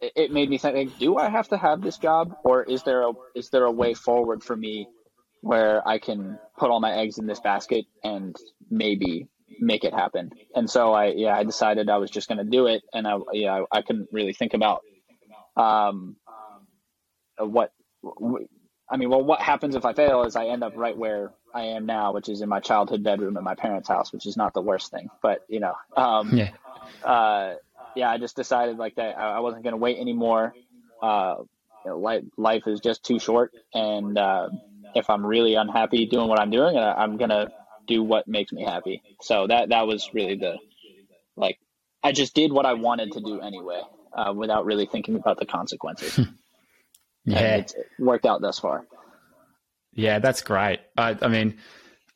it 0.00 0.32
made 0.32 0.48
me 0.48 0.58
think 0.58 0.76
like, 0.76 0.98
do 0.98 1.16
I 1.18 1.28
have 1.28 1.48
to 1.48 1.56
have 1.56 1.82
this 1.82 1.98
job 1.98 2.36
or 2.44 2.62
is 2.62 2.82
there 2.84 3.08
a 3.08 3.12
is 3.34 3.50
there 3.50 3.64
a 3.64 3.72
way 3.72 3.94
forward 3.94 4.42
for 4.42 4.56
me 4.56 4.88
where 5.40 5.86
I 5.86 5.98
can 5.98 6.38
put 6.56 6.70
all 6.70 6.80
my 6.80 6.92
eggs 6.92 7.18
in 7.18 7.26
this 7.26 7.40
basket 7.40 7.84
and 8.02 8.34
maybe 8.70 9.28
make 9.60 9.84
it 9.84 9.92
happen. 9.92 10.30
And 10.54 10.68
so 10.68 10.92
I 10.92 11.06
yeah, 11.06 11.36
I 11.36 11.44
decided 11.44 11.88
I 11.88 11.98
was 11.98 12.10
just 12.10 12.28
going 12.28 12.38
to 12.38 12.44
do 12.44 12.66
it 12.66 12.82
and 12.92 13.06
I 13.06 13.18
yeah, 13.32 13.64
I 13.70 13.82
couldn't 13.82 14.08
really 14.12 14.32
think 14.32 14.54
about 14.54 14.82
um 15.56 16.16
what 17.38 17.72
I 18.90 18.96
mean, 18.96 19.10
well 19.10 19.22
what 19.22 19.40
happens 19.40 19.74
if 19.74 19.84
I 19.84 19.92
fail 19.92 20.24
is 20.24 20.36
I 20.36 20.46
end 20.46 20.62
up 20.62 20.74
right 20.76 20.96
where 20.96 21.32
I 21.54 21.62
am 21.62 21.86
now, 21.86 22.12
which 22.12 22.28
is 22.28 22.40
in 22.40 22.48
my 22.48 22.60
childhood 22.60 23.02
bedroom 23.02 23.36
at 23.36 23.42
my 23.42 23.54
parents' 23.54 23.88
house, 23.88 24.12
which 24.12 24.26
is 24.26 24.36
not 24.36 24.54
the 24.54 24.62
worst 24.62 24.90
thing, 24.90 25.08
but 25.22 25.44
you 25.48 25.60
know, 25.60 25.74
um 25.96 26.36
yeah. 26.36 26.52
uh 27.04 27.54
yeah, 27.98 28.10
I 28.10 28.18
just 28.18 28.36
decided 28.36 28.78
like 28.78 28.94
that 28.94 29.18
I, 29.18 29.40
wasn't 29.40 29.64
going 29.64 29.72
to 29.72 29.78
wait 29.78 29.98
anymore. 29.98 30.54
Uh, 31.02 31.36
you 31.84 31.90
know, 31.90 31.98
life, 31.98 32.22
life 32.36 32.62
is 32.66 32.80
just 32.80 33.04
too 33.04 33.18
short. 33.18 33.52
And 33.74 34.16
uh, 34.16 34.50
if 34.94 35.10
I'm 35.10 35.26
really 35.26 35.54
unhappy 35.54 36.06
doing 36.06 36.28
what 36.28 36.38
I'm 36.40 36.50
doing, 36.50 36.76
uh, 36.76 36.94
I'm 36.96 37.16
going 37.16 37.30
to 37.30 37.48
do 37.88 38.02
what 38.02 38.28
makes 38.28 38.52
me 38.52 38.62
happy. 38.64 39.02
So 39.22 39.46
that, 39.46 39.70
that 39.70 39.86
was 39.86 40.10
really 40.12 40.36
the, 40.36 40.56
like, 41.36 41.58
I 42.02 42.12
just 42.12 42.34
did 42.34 42.52
what 42.52 42.66
I 42.66 42.74
wanted 42.74 43.12
to 43.12 43.20
do 43.20 43.40
anyway, 43.40 43.82
uh, 44.12 44.32
without 44.32 44.64
really 44.64 44.86
thinking 44.86 45.16
about 45.16 45.38
the 45.38 45.46
consequences. 45.46 46.18
yeah. 47.24 47.56
it 47.56 47.74
worked 47.98 48.26
out 48.26 48.40
thus 48.40 48.58
far. 48.58 48.86
Yeah, 49.92 50.20
that's 50.20 50.42
great. 50.42 50.78
I, 50.96 51.16
I 51.20 51.28
mean, 51.28 51.58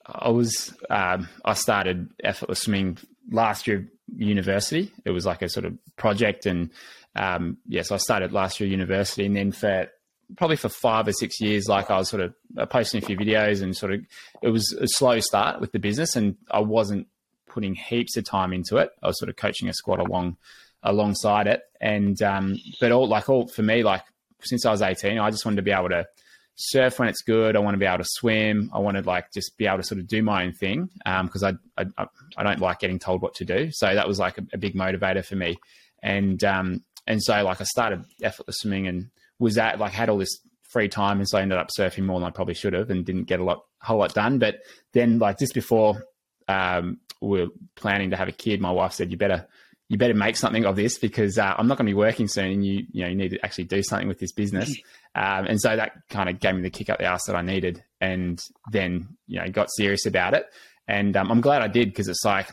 I 0.06 0.28
was, 0.28 0.72
um, 0.88 1.28
I 1.44 1.54
started 1.54 2.10
effortless 2.22 2.60
swimming 2.60 2.98
last 3.30 3.66
year 3.66 3.88
university. 4.14 4.92
It 5.04 5.10
was 5.10 5.26
like 5.26 5.42
a 5.42 5.48
sort 5.48 5.66
of 5.66 5.76
project, 5.96 6.46
and 6.46 6.70
um, 7.16 7.58
yes, 7.66 7.86
yeah, 7.86 7.88
so 7.88 7.94
I 7.96 7.98
started 7.98 8.32
last 8.32 8.60
year 8.60 8.68
university, 8.68 9.26
and 9.26 9.36
then 9.36 9.52
for 9.52 9.88
probably 10.36 10.56
for 10.56 10.68
five 10.68 11.08
or 11.08 11.12
six 11.12 11.40
years, 11.40 11.68
like 11.68 11.90
I 11.90 11.96
was 11.98 12.08
sort 12.08 12.22
of 12.22 12.70
posting 12.70 13.02
a 13.02 13.06
few 13.06 13.16
videos, 13.16 13.62
and 13.62 13.76
sort 13.76 13.92
of 13.92 14.00
it 14.42 14.48
was 14.48 14.72
a 14.80 14.86
slow 14.86 15.20
start 15.20 15.60
with 15.60 15.72
the 15.72 15.78
business, 15.78 16.16
and 16.16 16.36
I 16.50 16.60
wasn't 16.60 17.06
putting 17.48 17.74
heaps 17.74 18.16
of 18.16 18.24
time 18.24 18.52
into 18.52 18.78
it. 18.78 18.90
I 19.02 19.08
was 19.08 19.18
sort 19.18 19.28
of 19.28 19.36
coaching 19.36 19.68
a 19.68 19.72
squad 19.72 20.00
along 20.00 20.36
alongside 20.82 21.46
it, 21.46 21.62
and 21.80 22.20
um, 22.22 22.56
but 22.80 22.92
all 22.92 23.08
like 23.08 23.28
all 23.28 23.46
for 23.48 23.62
me, 23.62 23.82
like 23.82 24.02
since 24.42 24.66
I 24.66 24.70
was 24.70 24.82
eighteen, 24.82 25.18
I 25.18 25.30
just 25.30 25.44
wanted 25.44 25.56
to 25.56 25.62
be 25.62 25.72
able 25.72 25.90
to 25.90 26.06
surf 26.54 26.98
when 26.98 27.08
it's 27.08 27.22
good. 27.22 27.56
I 27.56 27.60
want 27.60 27.74
to 27.74 27.78
be 27.78 27.86
able 27.86 28.04
to 28.04 28.08
swim. 28.08 28.70
I 28.74 28.78
want 28.78 28.96
to 28.96 29.02
like 29.02 29.32
just 29.32 29.56
be 29.56 29.66
able 29.66 29.78
to 29.78 29.82
sort 29.82 30.00
of 30.00 30.06
do 30.06 30.22
my 30.22 30.44
own 30.44 30.52
thing 30.52 30.90
because 31.04 31.42
um, 31.42 31.58
I, 31.76 31.86
I 31.96 32.06
I 32.36 32.42
don't 32.42 32.60
like 32.60 32.80
getting 32.80 32.98
told 32.98 33.22
what 33.22 33.34
to 33.36 33.44
do. 33.44 33.70
So 33.72 33.94
that 33.94 34.08
was 34.08 34.18
like 34.18 34.38
a, 34.38 34.42
a 34.52 34.58
big 34.58 34.74
motivator 34.74 35.24
for 35.24 35.36
me. 35.36 35.58
And 36.02 36.42
um, 36.44 36.84
and 37.06 37.22
so 37.22 37.42
like 37.44 37.60
I 37.60 37.64
started 37.64 38.04
effortless 38.22 38.58
swimming 38.58 38.86
and 38.86 39.10
was 39.42 39.56
that 39.56 39.78
like 39.78 39.92
had 39.92 40.08
all 40.08 40.18
this 40.18 40.38
free 40.70 40.88
time 40.88 41.18
and 41.18 41.28
so 41.28 41.36
I 41.36 41.42
ended 41.42 41.58
up 41.58 41.68
surfing 41.76 42.04
more 42.04 42.18
than 42.18 42.26
I 42.26 42.30
probably 42.30 42.54
should 42.54 42.72
have 42.72 42.90
and 42.90 43.04
didn't 43.04 43.24
get 43.24 43.40
a 43.40 43.44
lot 43.44 43.64
whole 43.80 43.98
lot 43.98 44.14
done. 44.14 44.38
But 44.38 44.60
then 44.92 45.18
like 45.18 45.38
just 45.38 45.52
before 45.52 46.02
um, 46.48 46.98
we 47.20 47.42
are 47.42 47.48
planning 47.76 48.10
to 48.10 48.16
have 48.16 48.28
a 48.28 48.32
kid, 48.32 48.60
my 48.60 48.70
wife 48.70 48.92
said 48.92 49.10
you 49.10 49.18
better 49.18 49.46
you 49.88 49.98
better 49.98 50.14
make 50.14 50.36
something 50.36 50.64
of 50.64 50.76
this 50.76 50.98
because 50.98 51.36
uh, 51.36 51.54
I'm 51.58 51.66
not 51.66 51.76
going 51.76 51.86
to 51.86 51.90
be 51.90 51.94
working 51.94 52.28
soon, 52.28 52.50
and 52.50 52.64
you 52.64 52.86
you 52.92 53.02
know 53.02 53.10
you 53.10 53.16
need 53.16 53.30
to 53.30 53.44
actually 53.44 53.64
do 53.64 53.82
something 53.82 54.08
with 54.08 54.18
this 54.18 54.32
business. 54.32 54.74
Um, 55.14 55.44
and 55.44 55.60
so 55.60 55.76
that 55.76 55.92
kind 56.08 56.30
of 56.30 56.40
gave 56.40 56.54
me 56.54 56.62
the 56.62 56.70
kick 56.70 56.88
up 56.88 56.98
the 56.98 57.04
ass 57.04 57.26
that 57.26 57.36
I 57.36 57.42
needed, 57.42 57.84
and 58.00 58.42
then 58.70 59.18
you 59.26 59.38
know 59.38 59.48
got 59.50 59.68
serious 59.70 60.06
about 60.06 60.32
it. 60.32 60.46
And 60.88 61.14
um, 61.16 61.30
I'm 61.30 61.42
glad 61.42 61.60
I 61.60 61.68
did 61.68 61.88
because 61.88 62.08
it's 62.08 62.24
like 62.24 62.48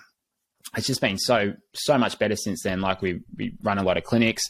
it's 0.76 0.88
just 0.88 1.00
been 1.00 1.18
so 1.18 1.54
so 1.74 1.98
much 1.98 2.20
better 2.20 2.36
since 2.36 2.64
then. 2.64 2.82
Like 2.82 3.02
we 3.02 3.22
we 3.38 3.56
run 3.64 3.78
a 3.78 3.84
lot 3.84 3.98
of 3.98 4.04
clinics. 4.04 4.44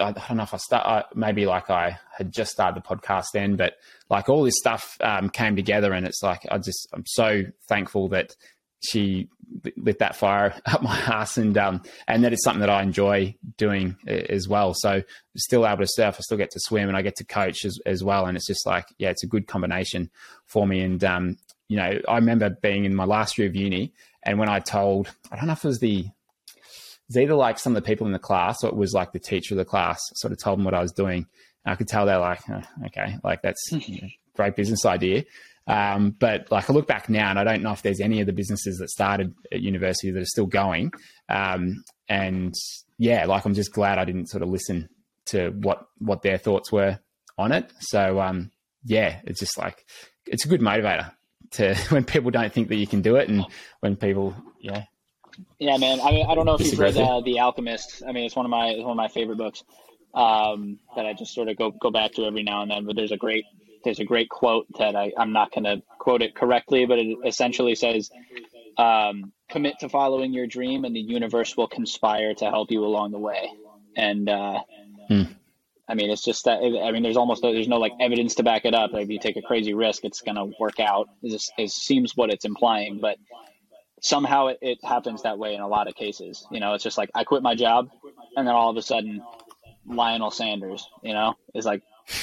I, 0.00 0.12
don't 0.12 0.36
know 0.36 0.42
if 0.42 0.54
I 0.54 0.58
start 0.58 1.06
maybe 1.14 1.46
like 1.46 1.70
I 1.70 1.98
had 2.16 2.32
just 2.32 2.52
started 2.52 2.82
the 2.82 2.86
podcast 2.86 3.26
then, 3.34 3.56
but 3.56 3.74
like 4.08 4.28
all 4.28 4.42
this 4.42 4.58
stuff 4.58 4.96
um, 5.00 5.30
came 5.30 5.56
together, 5.56 5.92
and 5.92 6.06
it's 6.06 6.22
like 6.22 6.46
I 6.50 6.58
just 6.58 6.88
I'm 6.92 7.04
so 7.06 7.42
thankful 7.68 8.08
that 8.08 8.34
she 8.82 9.28
lit 9.76 9.98
that 9.98 10.16
fire 10.16 10.54
up 10.66 10.82
my 10.82 10.96
ass 10.96 11.36
and 11.36 11.58
um 11.58 11.82
and 12.06 12.24
that 12.24 12.32
is 12.32 12.42
something 12.42 12.60
that 12.60 12.70
I 12.70 12.82
enjoy 12.82 13.34
doing 13.56 13.96
as 14.06 14.48
well. 14.48 14.74
So 14.74 15.02
still 15.36 15.66
able 15.66 15.78
to 15.78 15.88
surf, 15.88 16.16
I 16.18 16.20
still 16.22 16.38
get 16.38 16.50
to 16.52 16.60
swim 16.60 16.88
and 16.88 16.96
I 16.96 17.02
get 17.02 17.16
to 17.16 17.24
coach 17.24 17.64
as, 17.64 17.78
as 17.86 18.02
well. 18.02 18.26
And 18.26 18.36
it's 18.36 18.46
just 18.46 18.66
like, 18.66 18.86
yeah, 18.98 19.10
it's 19.10 19.24
a 19.24 19.28
good 19.28 19.46
combination 19.46 20.10
for 20.46 20.66
me. 20.66 20.80
And 20.80 21.02
um, 21.04 21.36
you 21.68 21.76
know, 21.76 22.00
I 22.08 22.16
remember 22.16 22.50
being 22.50 22.84
in 22.84 22.94
my 22.94 23.04
last 23.04 23.38
year 23.38 23.48
of 23.48 23.56
uni 23.56 23.92
and 24.22 24.38
when 24.38 24.48
I 24.48 24.60
told 24.60 25.10
I 25.30 25.36
don't 25.36 25.46
know 25.46 25.52
if 25.52 25.64
it 25.64 25.68
was 25.68 25.80
the 25.80 26.06
it's 27.10 27.16
either 27.16 27.34
like 27.34 27.58
some 27.58 27.74
of 27.74 27.82
the 27.82 27.86
people 27.88 28.06
in 28.06 28.12
the 28.12 28.20
class 28.20 28.62
or 28.62 28.68
it 28.68 28.76
was 28.76 28.94
like 28.94 29.10
the 29.10 29.18
teacher 29.18 29.54
of 29.54 29.58
the 29.58 29.64
class 29.64 29.98
sort 30.14 30.32
of 30.32 30.38
told 30.38 30.58
them 30.58 30.64
what 30.64 30.74
I 30.74 30.80
was 30.80 30.92
doing. 30.92 31.26
And 31.64 31.72
I 31.72 31.74
could 31.74 31.88
tell 31.88 32.06
they're 32.06 32.18
like, 32.18 32.38
oh, 32.48 32.62
okay, 32.86 33.16
like 33.24 33.42
that's 33.42 33.60
you 33.72 34.00
know, 34.00 34.08
great 34.36 34.54
business 34.54 34.86
idea. 34.86 35.24
Um, 35.66 36.12
but 36.12 36.52
like 36.52 36.70
I 36.70 36.72
look 36.72 36.86
back 36.86 37.08
now 37.08 37.28
and 37.28 37.36
I 37.36 37.42
don't 37.42 37.64
know 37.64 37.72
if 37.72 37.82
there's 37.82 38.00
any 38.00 38.20
of 38.20 38.28
the 38.28 38.32
businesses 38.32 38.78
that 38.78 38.90
started 38.90 39.34
at 39.50 39.60
university 39.60 40.12
that 40.12 40.22
are 40.22 40.24
still 40.24 40.46
going. 40.46 40.92
Um, 41.28 41.82
and 42.08 42.54
yeah, 42.96 43.26
like 43.26 43.44
I'm 43.44 43.54
just 43.54 43.72
glad 43.72 43.98
I 43.98 44.04
didn't 44.04 44.28
sort 44.28 44.44
of 44.44 44.48
listen 44.48 44.88
to 45.26 45.50
what 45.50 45.88
what 45.98 46.22
their 46.22 46.38
thoughts 46.38 46.70
were 46.70 47.00
on 47.36 47.50
it. 47.50 47.72
So 47.80 48.20
um, 48.20 48.52
yeah, 48.84 49.18
it's 49.24 49.40
just 49.40 49.58
like 49.58 49.84
it's 50.26 50.44
a 50.44 50.48
good 50.48 50.60
motivator 50.60 51.10
to 51.52 51.74
when 51.88 52.04
people 52.04 52.30
don't 52.30 52.52
think 52.52 52.68
that 52.68 52.76
you 52.76 52.86
can 52.86 53.02
do 53.02 53.16
it, 53.16 53.28
and 53.28 53.44
when 53.80 53.96
people 53.96 54.36
yeah 54.60 54.84
Yeah, 55.58 55.76
man. 55.76 56.00
I 56.00 56.10
mean, 56.10 56.26
I 56.28 56.34
don't 56.34 56.46
know 56.46 56.54
if 56.54 56.60
you've 56.60 56.78
read 56.78 56.96
uh, 56.96 57.20
The 57.20 57.40
Alchemist. 57.40 58.02
I 58.06 58.12
mean, 58.12 58.24
it's 58.24 58.36
one 58.36 58.46
of 58.46 58.50
my 58.50 58.68
it's 58.68 58.82
one 58.82 58.92
of 58.92 58.96
my 58.96 59.08
favorite 59.08 59.38
books 59.38 59.62
um, 60.14 60.78
that 60.96 61.06
I 61.06 61.12
just 61.12 61.34
sort 61.34 61.48
of 61.48 61.56
go 61.56 61.70
go 61.70 61.90
back 61.90 62.12
to 62.12 62.24
every 62.24 62.42
now 62.42 62.62
and 62.62 62.70
then. 62.70 62.86
But 62.86 62.96
there's 62.96 63.12
a 63.12 63.16
great 63.16 63.44
there's 63.84 64.00
a 64.00 64.04
great 64.04 64.28
quote 64.28 64.66
that 64.78 64.94
I, 64.96 65.12
I'm 65.16 65.32
not 65.32 65.52
going 65.52 65.64
to 65.64 65.82
quote 65.98 66.22
it 66.22 66.34
correctly, 66.34 66.86
but 66.86 66.98
it 66.98 67.18
essentially 67.24 67.74
says, 67.74 68.10
um, 68.76 69.32
"Commit 69.48 69.78
to 69.80 69.88
following 69.88 70.32
your 70.32 70.46
dream, 70.46 70.84
and 70.84 70.94
the 70.94 71.00
universe 71.00 71.56
will 71.56 71.68
conspire 71.68 72.34
to 72.34 72.44
help 72.46 72.70
you 72.70 72.84
along 72.84 73.12
the 73.12 73.18
way." 73.18 73.50
And 73.96 74.28
uh, 74.28 74.60
hmm. 75.08 75.22
I 75.88 75.94
mean, 75.94 76.10
it's 76.10 76.22
just 76.22 76.44
that. 76.44 76.60
I 76.60 76.92
mean, 76.92 77.02
there's 77.02 77.16
almost 77.16 77.42
there's 77.42 77.68
no 77.68 77.78
like 77.78 77.92
evidence 78.00 78.36
to 78.36 78.42
back 78.42 78.64
it 78.64 78.74
up. 78.74 78.92
Like, 78.92 79.04
if 79.04 79.10
you 79.10 79.18
take 79.18 79.36
a 79.36 79.42
crazy 79.42 79.74
risk, 79.74 80.04
it's 80.04 80.20
going 80.20 80.36
to 80.36 80.52
work 80.58 80.78
out. 80.78 81.08
It 81.22 81.70
seems 81.70 82.16
what 82.16 82.30
it's 82.30 82.44
implying, 82.44 83.00
but 83.00 83.18
somehow 84.00 84.48
it, 84.48 84.58
it 84.60 84.78
happens 84.84 85.22
that 85.22 85.38
way 85.38 85.54
in 85.54 85.60
a 85.60 85.68
lot 85.68 85.88
of 85.88 85.94
cases. 85.94 86.46
You 86.50 86.60
know, 86.60 86.74
it's 86.74 86.84
just 86.84 86.98
like 86.98 87.10
I 87.14 87.24
quit 87.24 87.42
my 87.42 87.54
job, 87.54 87.90
and 88.36 88.46
then 88.46 88.54
all 88.54 88.70
of 88.70 88.76
a 88.76 88.82
sudden, 88.82 89.22
Lionel 89.86 90.30
Sanders, 90.30 90.88
you 91.02 91.12
know, 91.12 91.34
is 91.54 91.64
like, 91.64 91.82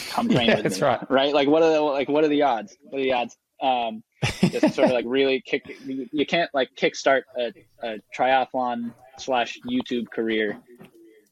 come 0.10 0.30
train 0.30 0.48
yeah, 0.48 0.56
with 0.56 0.64
that's 0.64 0.82
me, 0.82 0.88
right. 0.88 1.10
right? 1.10 1.34
Like, 1.34 1.48
what 1.48 1.64
are 1.64 1.72
the 1.72 1.82
like 1.82 2.10
what 2.10 2.24
are 2.24 2.30
the 2.30 2.44
odds? 2.44 2.78
What 2.84 2.99
are 2.99 3.04
the 3.04 3.14
odds? 3.14 3.38
Um, 3.62 4.04
just 4.41 4.76
sort 4.76 4.88
of 4.88 4.91
like 4.91 5.06
really 5.08 5.41
kick. 5.41 5.64
You 5.86 6.26
can't 6.26 6.49
like 6.54 6.70
kickstart 6.76 7.24
a, 7.38 7.54
a 7.82 7.98
triathlon 8.16 8.94
slash 9.18 9.60
YouTube 9.68 10.10
career 10.10 10.60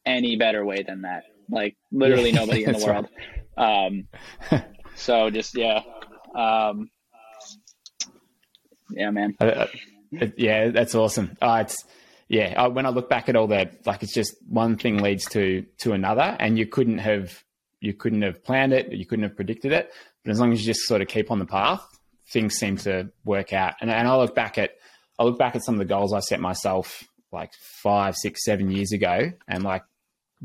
any 0.05 0.35
better 0.35 0.65
way 0.65 0.83
than 0.83 1.01
that. 1.01 1.23
Like 1.49 1.75
literally 1.91 2.31
yeah, 2.31 2.39
nobody 2.41 2.63
in 2.63 2.73
the 2.73 2.85
world. 2.85 3.07
Right. 3.57 3.87
Um, 3.87 4.07
so 4.95 5.29
just 5.29 5.55
yeah, 5.55 5.81
um, 6.35 6.89
yeah, 8.91 9.11
man. 9.11 9.35
Uh, 10.21 10.27
yeah, 10.37 10.69
that's 10.69 10.95
awesome. 10.95 11.37
Uh, 11.41 11.63
it's 11.65 11.83
yeah. 12.27 12.53
I, 12.57 12.67
when 12.67 12.85
I 12.85 12.89
look 12.89 13.09
back 13.09 13.29
at 13.29 13.35
all 13.35 13.47
that, 13.47 13.85
like 13.85 14.03
it's 14.03 14.13
just 14.13 14.35
one 14.47 14.77
thing 14.77 15.01
leads 15.01 15.25
to 15.29 15.65
to 15.79 15.93
another, 15.93 16.35
and 16.39 16.57
you 16.57 16.65
couldn't 16.65 16.99
have 16.99 17.43
you 17.81 17.93
couldn't 17.93 18.23
have 18.23 18.43
planned 18.43 18.73
it, 18.73 18.91
you 18.91 19.05
couldn't 19.05 19.23
have 19.23 19.35
predicted 19.35 19.71
it. 19.71 19.91
But 20.23 20.31
as 20.31 20.39
long 20.39 20.51
as 20.51 20.61
you 20.61 20.65
just 20.65 20.87
sort 20.87 21.01
of 21.01 21.07
keep 21.07 21.29
on 21.29 21.39
the 21.39 21.45
path, 21.45 21.85
things 22.29 22.55
seem 22.55 22.77
to 22.77 23.11
work 23.23 23.53
out. 23.53 23.75
And, 23.81 23.91
and 23.91 24.07
I 24.07 24.17
look 24.17 24.33
back 24.33 24.57
at 24.57 24.71
I 25.19 25.23
look 25.23 25.37
back 25.37 25.55
at 25.55 25.63
some 25.63 25.75
of 25.75 25.79
the 25.79 25.85
goals 25.85 26.13
I 26.13 26.19
set 26.19 26.39
myself 26.39 27.03
like 27.31 27.51
five, 27.53 28.15
six, 28.15 28.43
seven 28.43 28.71
years 28.71 28.91
ago, 28.91 29.31
and 29.47 29.63
like 29.63 29.83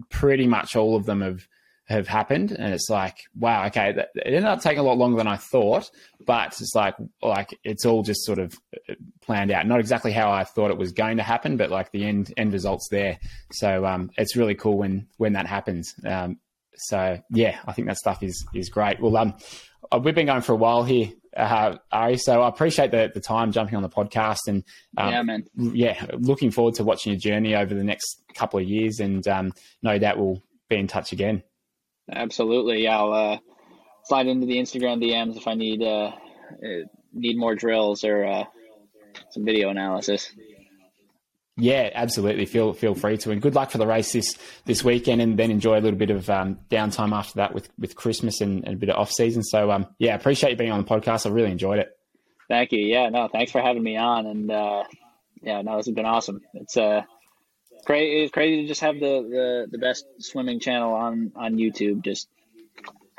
pretty 0.08 0.46
much 0.46 0.76
all 0.76 0.96
of 0.96 1.06
them 1.06 1.20
have 1.22 1.46
have 1.90 2.06
happened 2.06 2.52
and 2.52 2.72
it's 2.72 2.88
like 2.88 3.24
wow 3.36 3.66
okay 3.66 3.92
that, 3.92 4.10
it 4.14 4.28
ended 4.28 4.44
up 4.44 4.60
taking 4.60 4.78
a 4.78 4.82
lot 4.82 4.96
longer 4.96 5.16
than 5.16 5.26
i 5.26 5.36
thought 5.36 5.90
but 6.24 6.46
it's 6.60 6.72
like 6.74 6.94
like 7.20 7.58
it's 7.64 7.84
all 7.84 8.02
just 8.02 8.24
sort 8.24 8.38
of 8.38 8.54
uh, 8.88 8.94
planned 9.20 9.50
out 9.50 9.66
not 9.66 9.80
exactly 9.80 10.12
how 10.12 10.30
i 10.30 10.44
thought 10.44 10.70
it 10.70 10.78
was 10.78 10.92
going 10.92 11.16
to 11.16 11.22
happen 11.22 11.56
but 11.56 11.68
like 11.68 11.90
the 11.90 12.04
end 12.04 12.32
end 12.36 12.52
results 12.52 12.88
there 12.90 13.18
so 13.52 13.84
um, 13.84 14.08
it's 14.16 14.36
really 14.36 14.54
cool 14.54 14.78
when 14.78 15.06
when 15.16 15.32
that 15.32 15.46
happens 15.46 15.92
um, 16.06 16.38
so 16.76 17.18
yeah 17.30 17.58
i 17.66 17.72
think 17.72 17.88
that 17.88 17.96
stuff 17.96 18.22
is 18.22 18.46
is 18.54 18.68
great 18.68 19.00
well 19.00 19.16
um 19.16 19.34
uh, 19.92 19.98
we've 19.98 20.14
been 20.14 20.26
going 20.26 20.42
for 20.42 20.52
a 20.52 20.56
while 20.56 20.84
here 20.84 21.10
uh, 21.36 21.76
Ari. 21.92 22.16
So 22.18 22.42
I 22.42 22.48
appreciate 22.48 22.90
the, 22.90 23.10
the 23.12 23.20
time 23.20 23.52
jumping 23.52 23.76
on 23.76 23.82
the 23.82 23.88
podcast 23.88 24.48
and 24.48 24.64
um, 24.96 25.12
yeah, 25.12 25.22
man. 25.22 25.44
Yeah, 25.56 26.06
looking 26.18 26.50
forward 26.50 26.74
to 26.74 26.84
watching 26.84 27.12
your 27.12 27.20
journey 27.20 27.54
over 27.54 27.72
the 27.72 27.84
next 27.84 28.22
couple 28.34 28.58
of 28.58 28.66
years, 28.66 28.98
and 28.98 29.26
um, 29.28 29.52
no 29.80 29.96
doubt 29.98 30.18
we'll 30.18 30.42
be 30.68 30.76
in 30.76 30.88
touch 30.88 31.12
again. 31.12 31.42
Absolutely. 32.12 32.84
Yeah, 32.84 32.98
I'll 32.98 33.12
uh, 33.12 33.38
slide 34.04 34.26
into 34.26 34.46
the 34.46 34.56
Instagram 34.56 35.02
DMs 35.02 35.36
if 35.36 35.46
I 35.46 35.54
need 35.54 35.82
uh, 35.82 36.12
uh, 36.64 36.86
need 37.12 37.38
more 37.38 37.54
drills 37.54 38.04
or 38.04 38.24
uh, 38.24 38.44
some 39.30 39.44
video 39.44 39.70
analysis. 39.70 40.30
Yeah, 41.56 41.90
absolutely. 41.94 42.46
Feel 42.46 42.72
feel 42.72 42.94
free 42.94 43.18
to, 43.18 43.30
and 43.30 43.42
good 43.42 43.54
luck 43.54 43.70
for 43.70 43.78
the 43.78 43.86
race 43.86 44.12
this 44.12 44.36
this 44.64 44.82
weekend, 44.82 45.20
and 45.20 45.38
then 45.38 45.50
enjoy 45.50 45.78
a 45.78 45.82
little 45.82 45.98
bit 45.98 46.10
of 46.10 46.28
um, 46.30 46.58
downtime 46.70 47.12
after 47.14 47.34
that 47.34 47.54
with 47.54 47.68
with 47.78 47.94
Christmas 47.96 48.40
and, 48.40 48.64
and 48.64 48.74
a 48.74 48.76
bit 48.78 48.88
of 48.88 48.96
off 48.96 49.10
season. 49.10 49.42
So, 49.42 49.70
um, 49.70 49.86
yeah, 49.98 50.14
appreciate 50.14 50.50
you 50.50 50.56
being 50.56 50.72
on 50.72 50.82
the 50.82 50.88
podcast. 50.88 51.26
I 51.26 51.30
really 51.30 51.50
enjoyed 51.50 51.78
it. 51.78 51.88
Thank 52.48 52.72
you. 52.72 52.80
Yeah, 52.80 53.10
no, 53.10 53.28
thanks 53.28 53.52
for 53.52 53.60
having 53.60 53.82
me 53.82 53.96
on, 53.96 54.26
and 54.26 54.50
uh, 54.50 54.84
yeah, 55.42 55.60
no, 55.62 55.76
this 55.76 55.86
has 55.86 55.94
been 55.94 56.06
awesome. 56.06 56.40
It's 56.54 56.76
uh, 56.76 57.02
crazy. 57.84 58.22
It's 58.22 58.32
crazy 58.32 58.62
to 58.62 58.68
just 58.68 58.80
have 58.80 58.94
the, 58.96 59.22
the 59.22 59.68
the 59.70 59.78
best 59.78 60.06
swimming 60.18 60.60
channel 60.60 60.94
on 60.94 61.32
on 61.36 61.56
YouTube. 61.56 62.02
Just 62.02 62.28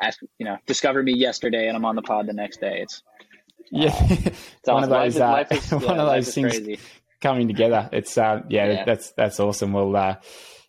ask, 0.02 0.20
you 0.38 0.46
know, 0.46 0.58
discover 0.66 1.04
me 1.04 1.14
yesterday, 1.14 1.68
and 1.68 1.78
I'm 1.78 1.86
on 1.86 1.96
the 1.96 2.02
pod 2.02 2.28
the 2.28 2.34
next 2.34 2.60
day. 2.60 2.82
It's 2.82 3.04
yeah, 3.72 3.90
uh, 3.90 4.08
it's 4.10 4.50
one, 4.66 4.84
awesome. 4.84 4.84
of 4.84 4.90
those, 4.90 5.18
uh, 5.18 5.46
is, 5.52 5.72
one 5.86 6.00
of 6.00 6.08
those 6.08 6.34
things 6.36 6.58
crazy. 6.58 6.80
coming 7.22 7.48
together. 7.48 7.88
It's 7.94 8.18
uh, 8.18 8.42
yeah, 8.50 8.72
yeah, 8.72 8.84
that's 8.86 9.12
that's 9.12 9.40
awesome. 9.40 9.72
Well, 9.72 9.96
uh, 9.96 10.16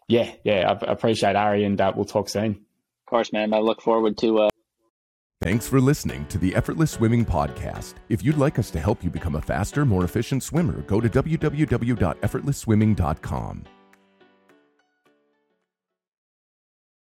yeah, 0.07 0.31
yeah, 0.45 0.71
I 0.71 0.79
appreciate 0.93 1.35
Ari, 1.35 1.65
and 1.65 1.81
uh, 1.81 1.93
we'll 1.97 2.05
talk 2.05 2.29
soon. 2.29 2.53
Of 2.53 3.07
course, 3.07 3.33
man. 3.33 3.53
I 3.53 3.59
look 3.59 3.83
forward 3.83 4.17
to. 4.19 4.43
Uh... 4.43 4.51
Thanks 5.43 5.67
for 5.67 5.81
listening 5.81 6.25
to 6.27 6.39
the 6.39 6.55
Effortless 6.55 6.93
Swimming 6.93 7.25
Podcast. 7.25 7.95
If 8.09 8.23
you'd 8.23 8.39
like 8.39 8.61
us 8.61 8.71
to 8.71 8.79
help 8.79 9.03
you 9.03 9.11
become 9.11 9.35
a 9.35 9.41
faster, 9.41 9.85
more 9.85 10.05
efficient 10.05 10.45
swimmer, 10.45 10.83
go 10.83 11.01
to 11.01 11.09
www.effortlessswimming.com. 11.09 13.65